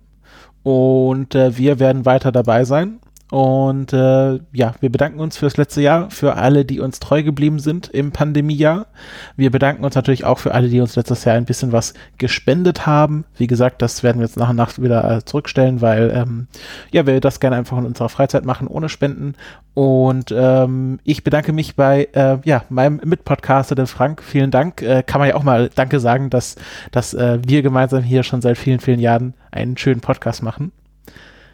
Und 0.63 1.35
äh, 1.35 1.57
wir 1.57 1.79
werden 1.79 2.05
weiter 2.05 2.31
dabei 2.31 2.63
sein. 2.63 2.99
Und 3.31 3.93
äh, 3.93 4.39
ja, 4.53 4.73
wir 4.79 4.91
bedanken 4.91 5.19
uns 5.19 5.37
fürs 5.37 5.57
letzte 5.57 5.81
Jahr, 5.81 6.09
für 6.09 6.35
alle, 6.35 6.65
die 6.65 6.79
uns 6.79 6.99
treu 6.99 7.21
geblieben 7.21 7.59
sind 7.59 7.87
im 7.87 8.11
Pandemiejahr. 8.11 8.87
Wir 9.35 9.51
bedanken 9.51 9.83
uns 9.83 9.93
natürlich 9.93 10.25
auch 10.25 10.39
für 10.39 10.55
alle, 10.55 10.67
die 10.67 10.81
uns 10.81 10.95
letztes 10.95 11.25
Jahr 11.25 11.35
ein 11.35 11.45
bisschen 11.45 11.71
was 11.71 11.93
gespendet 12.17 12.87
haben. 12.87 13.25
Wie 13.37 13.45
gesagt, 13.45 13.83
das 13.83 14.01
werden 14.01 14.19
wir 14.19 14.25
jetzt 14.25 14.37
nach 14.37 14.49
und 14.49 14.55
nach 14.55 14.79
wieder 14.79 15.17
äh, 15.17 15.23
zurückstellen, 15.23 15.81
weil 15.81 16.11
ähm, 16.15 16.47
ja, 16.91 17.05
wir 17.05 17.21
das 17.21 17.39
gerne 17.39 17.57
einfach 17.57 17.77
in 17.77 17.85
unserer 17.85 18.09
Freizeit 18.09 18.45
machen, 18.45 18.67
ohne 18.67 18.89
Spenden. 18.89 19.35
Und 19.75 20.33
ähm, 20.35 20.99
ich 21.03 21.23
bedanke 21.23 21.53
mich 21.53 21.75
bei 21.75 22.09
äh, 22.13 22.39
ja, 22.45 22.63
meinem 22.69 22.99
Mitpodcaster, 23.03 23.75
den 23.75 23.85
Frank. 23.85 24.23
Vielen 24.23 24.49
Dank. 24.49 24.81
Äh, 24.81 25.03
kann 25.03 25.19
man 25.19 25.29
ja 25.29 25.35
auch 25.35 25.43
mal 25.43 25.69
Danke 25.75 25.99
sagen, 25.99 26.31
dass, 26.31 26.55
dass 26.91 27.13
äh, 27.13 27.37
wir 27.45 27.61
gemeinsam 27.61 28.01
hier 28.01 28.23
schon 28.23 28.41
seit 28.41 28.57
vielen, 28.57 28.79
vielen 28.79 28.99
Jahren 28.99 29.35
einen 29.51 29.77
schönen 29.77 30.01
Podcast 30.01 30.41
machen. 30.41 30.71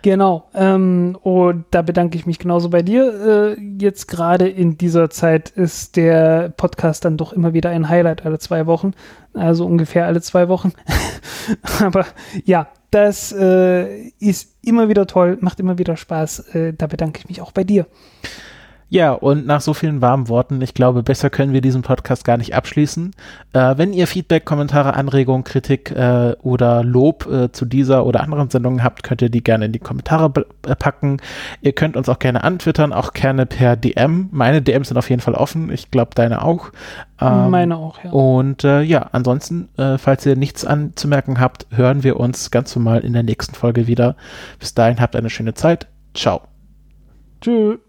Genau. 0.06 0.48
Ähm, 0.54 1.18
und 1.24 1.66
da 1.72 1.82
bedanke 1.82 2.16
ich 2.16 2.28
mich 2.28 2.38
genauso 2.38 2.70
bei 2.70 2.84
dir. 2.84 3.56
Äh, 3.58 3.62
jetzt 3.82 4.08
gerade 4.08 4.48
in 4.48 4.78
dieser 4.78 5.10
Zeit 5.10 5.50
ist 5.50 5.96
der 5.96 6.50
Podcast 6.50 7.06
dann 7.06 7.18
doch 7.18 7.34
immer 7.34 7.54
wieder 7.54 7.72
ein 7.72 7.90
Highlight 7.90 8.24
alle 8.24 8.38
zwei 8.38 8.68
Wochen. 8.68 8.92
Also 9.34 9.66
ungefähr 9.66 10.06
alle 10.06 10.22
zwei 10.22 10.48
Wochen. 10.48 10.74
Aber 11.80 12.06
ja, 12.44 12.68
das 12.92 13.32
äh, 13.32 14.10
ist 14.20 14.54
immer 14.62 14.90
wieder 14.90 15.08
toll, 15.08 15.40
macht 15.42 15.60
immer 15.60 15.80
wieder 15.80 15.98
Spaß. 15.98 16.50
Äh, 16.54 16.74
da 16.74 16.86
bedanke 16.86 17.22
ich 17.22 17.28
mich 17.28 17.42
auch 17.42 17.52
bei 17.52 17.64
dir. 17.64 17.88
Ja, 18.96 19.12
und 19.12 19.46
nach 19.46 19.60
so 19.60 19.74
vielen 19.74 20.02
warmen 20.02 20.30
Worten, 20.30 20.62
ich 20.62 20.74
glaube, 20.74 21.04
besser 21.04 21.30
können 21.30 21.52
wir 21.52 21.60
diesen 21.60 21.82
Podcast 21.82 22.24
gar 22.24 22.38
nicht 22.38 22.56
abschließen. 22.56 23.12
Äh, 23.52 23.74
wenn 23.76 23.92
ihr 23.92 24.08
Feedback, 24.08 24.46
Kommentare, 24.46 24.94
Anregungen, 24.94 25.44
Kritik 25.44 25.92
äh, 25.92 26.34
oder 26.42 26.82
Lob 26.82 27.30
äh, 27.30 27.52
zu 27.52 27.66
dieser 27.66 28.06
oder 28.06 28.22
anderen 28.24 28.50
Sendungen 28.50 28.86
habt, 28.86 29.04
könnt 29.04 29.22
ihr 29.22 29.28
die 29.28 29.44
gerne 29.44 29.66
in 29.66 29.74
die 29.74 29.80
Kommentare 29.80 30.32
äh, 30.66 30.78
packen. 30.78 31.18
Ihr 31.60 31.74
könnt 31.74 31.98
uns 31.98 32.08
auch 32.08 32.20
gerne 32.20 32.46
antwittern, 32.46 32.94
auch 32.94 33.12
gerne 33.12 33.46
per 33.46 33.76
DM. 33.76 34.30
Meine 34.32 34.62
DMs 34.62 34.88
sind 34.88 34.98
auf 34.98 35.10
jeden 35.10 35.22
Fall 35.22 35.34
offen. 35.34 35.70
Ich 35.74 35.92
glaube, 35.92 36.12
deine 36.16 36.42
auch. 36.42 36.72
Ähm, 37.20 37.50
Meine 37.50 37.76
auch, 37.76 38.02
ja. 38.02 38.12
Und 38.12 38.64
äh, 38.64 38.80
ja, 38.80 39.10
ansonsten, 39.12 39.68
äh, 39.76 39.98
falls 39.98 40.26
ihr 40.26 40.38
nichts 40.38 40.64
anzumerken 40.64 41.42
habt, 41.42 41.68
hören 41.72 42.04
wir 42.04 42.18
uns 42.18 42.50
ganz 42.50 42.74
normal 42.74 43.02
in 43.02 43.12
der 43.12 43.24
nächsten 43.24 43.56
Folge 43.56 43.88
wieder. 43.88 44.16
Bis 44.58 44.74
dahin 44.74 45.02
habt 45.02 45.18
eine 45.18 45.30
schöne 45.30 45.54
Zeit. 45.54 45.88
Ciao. 46.14 46.44
Tschüss. 47.42 47.85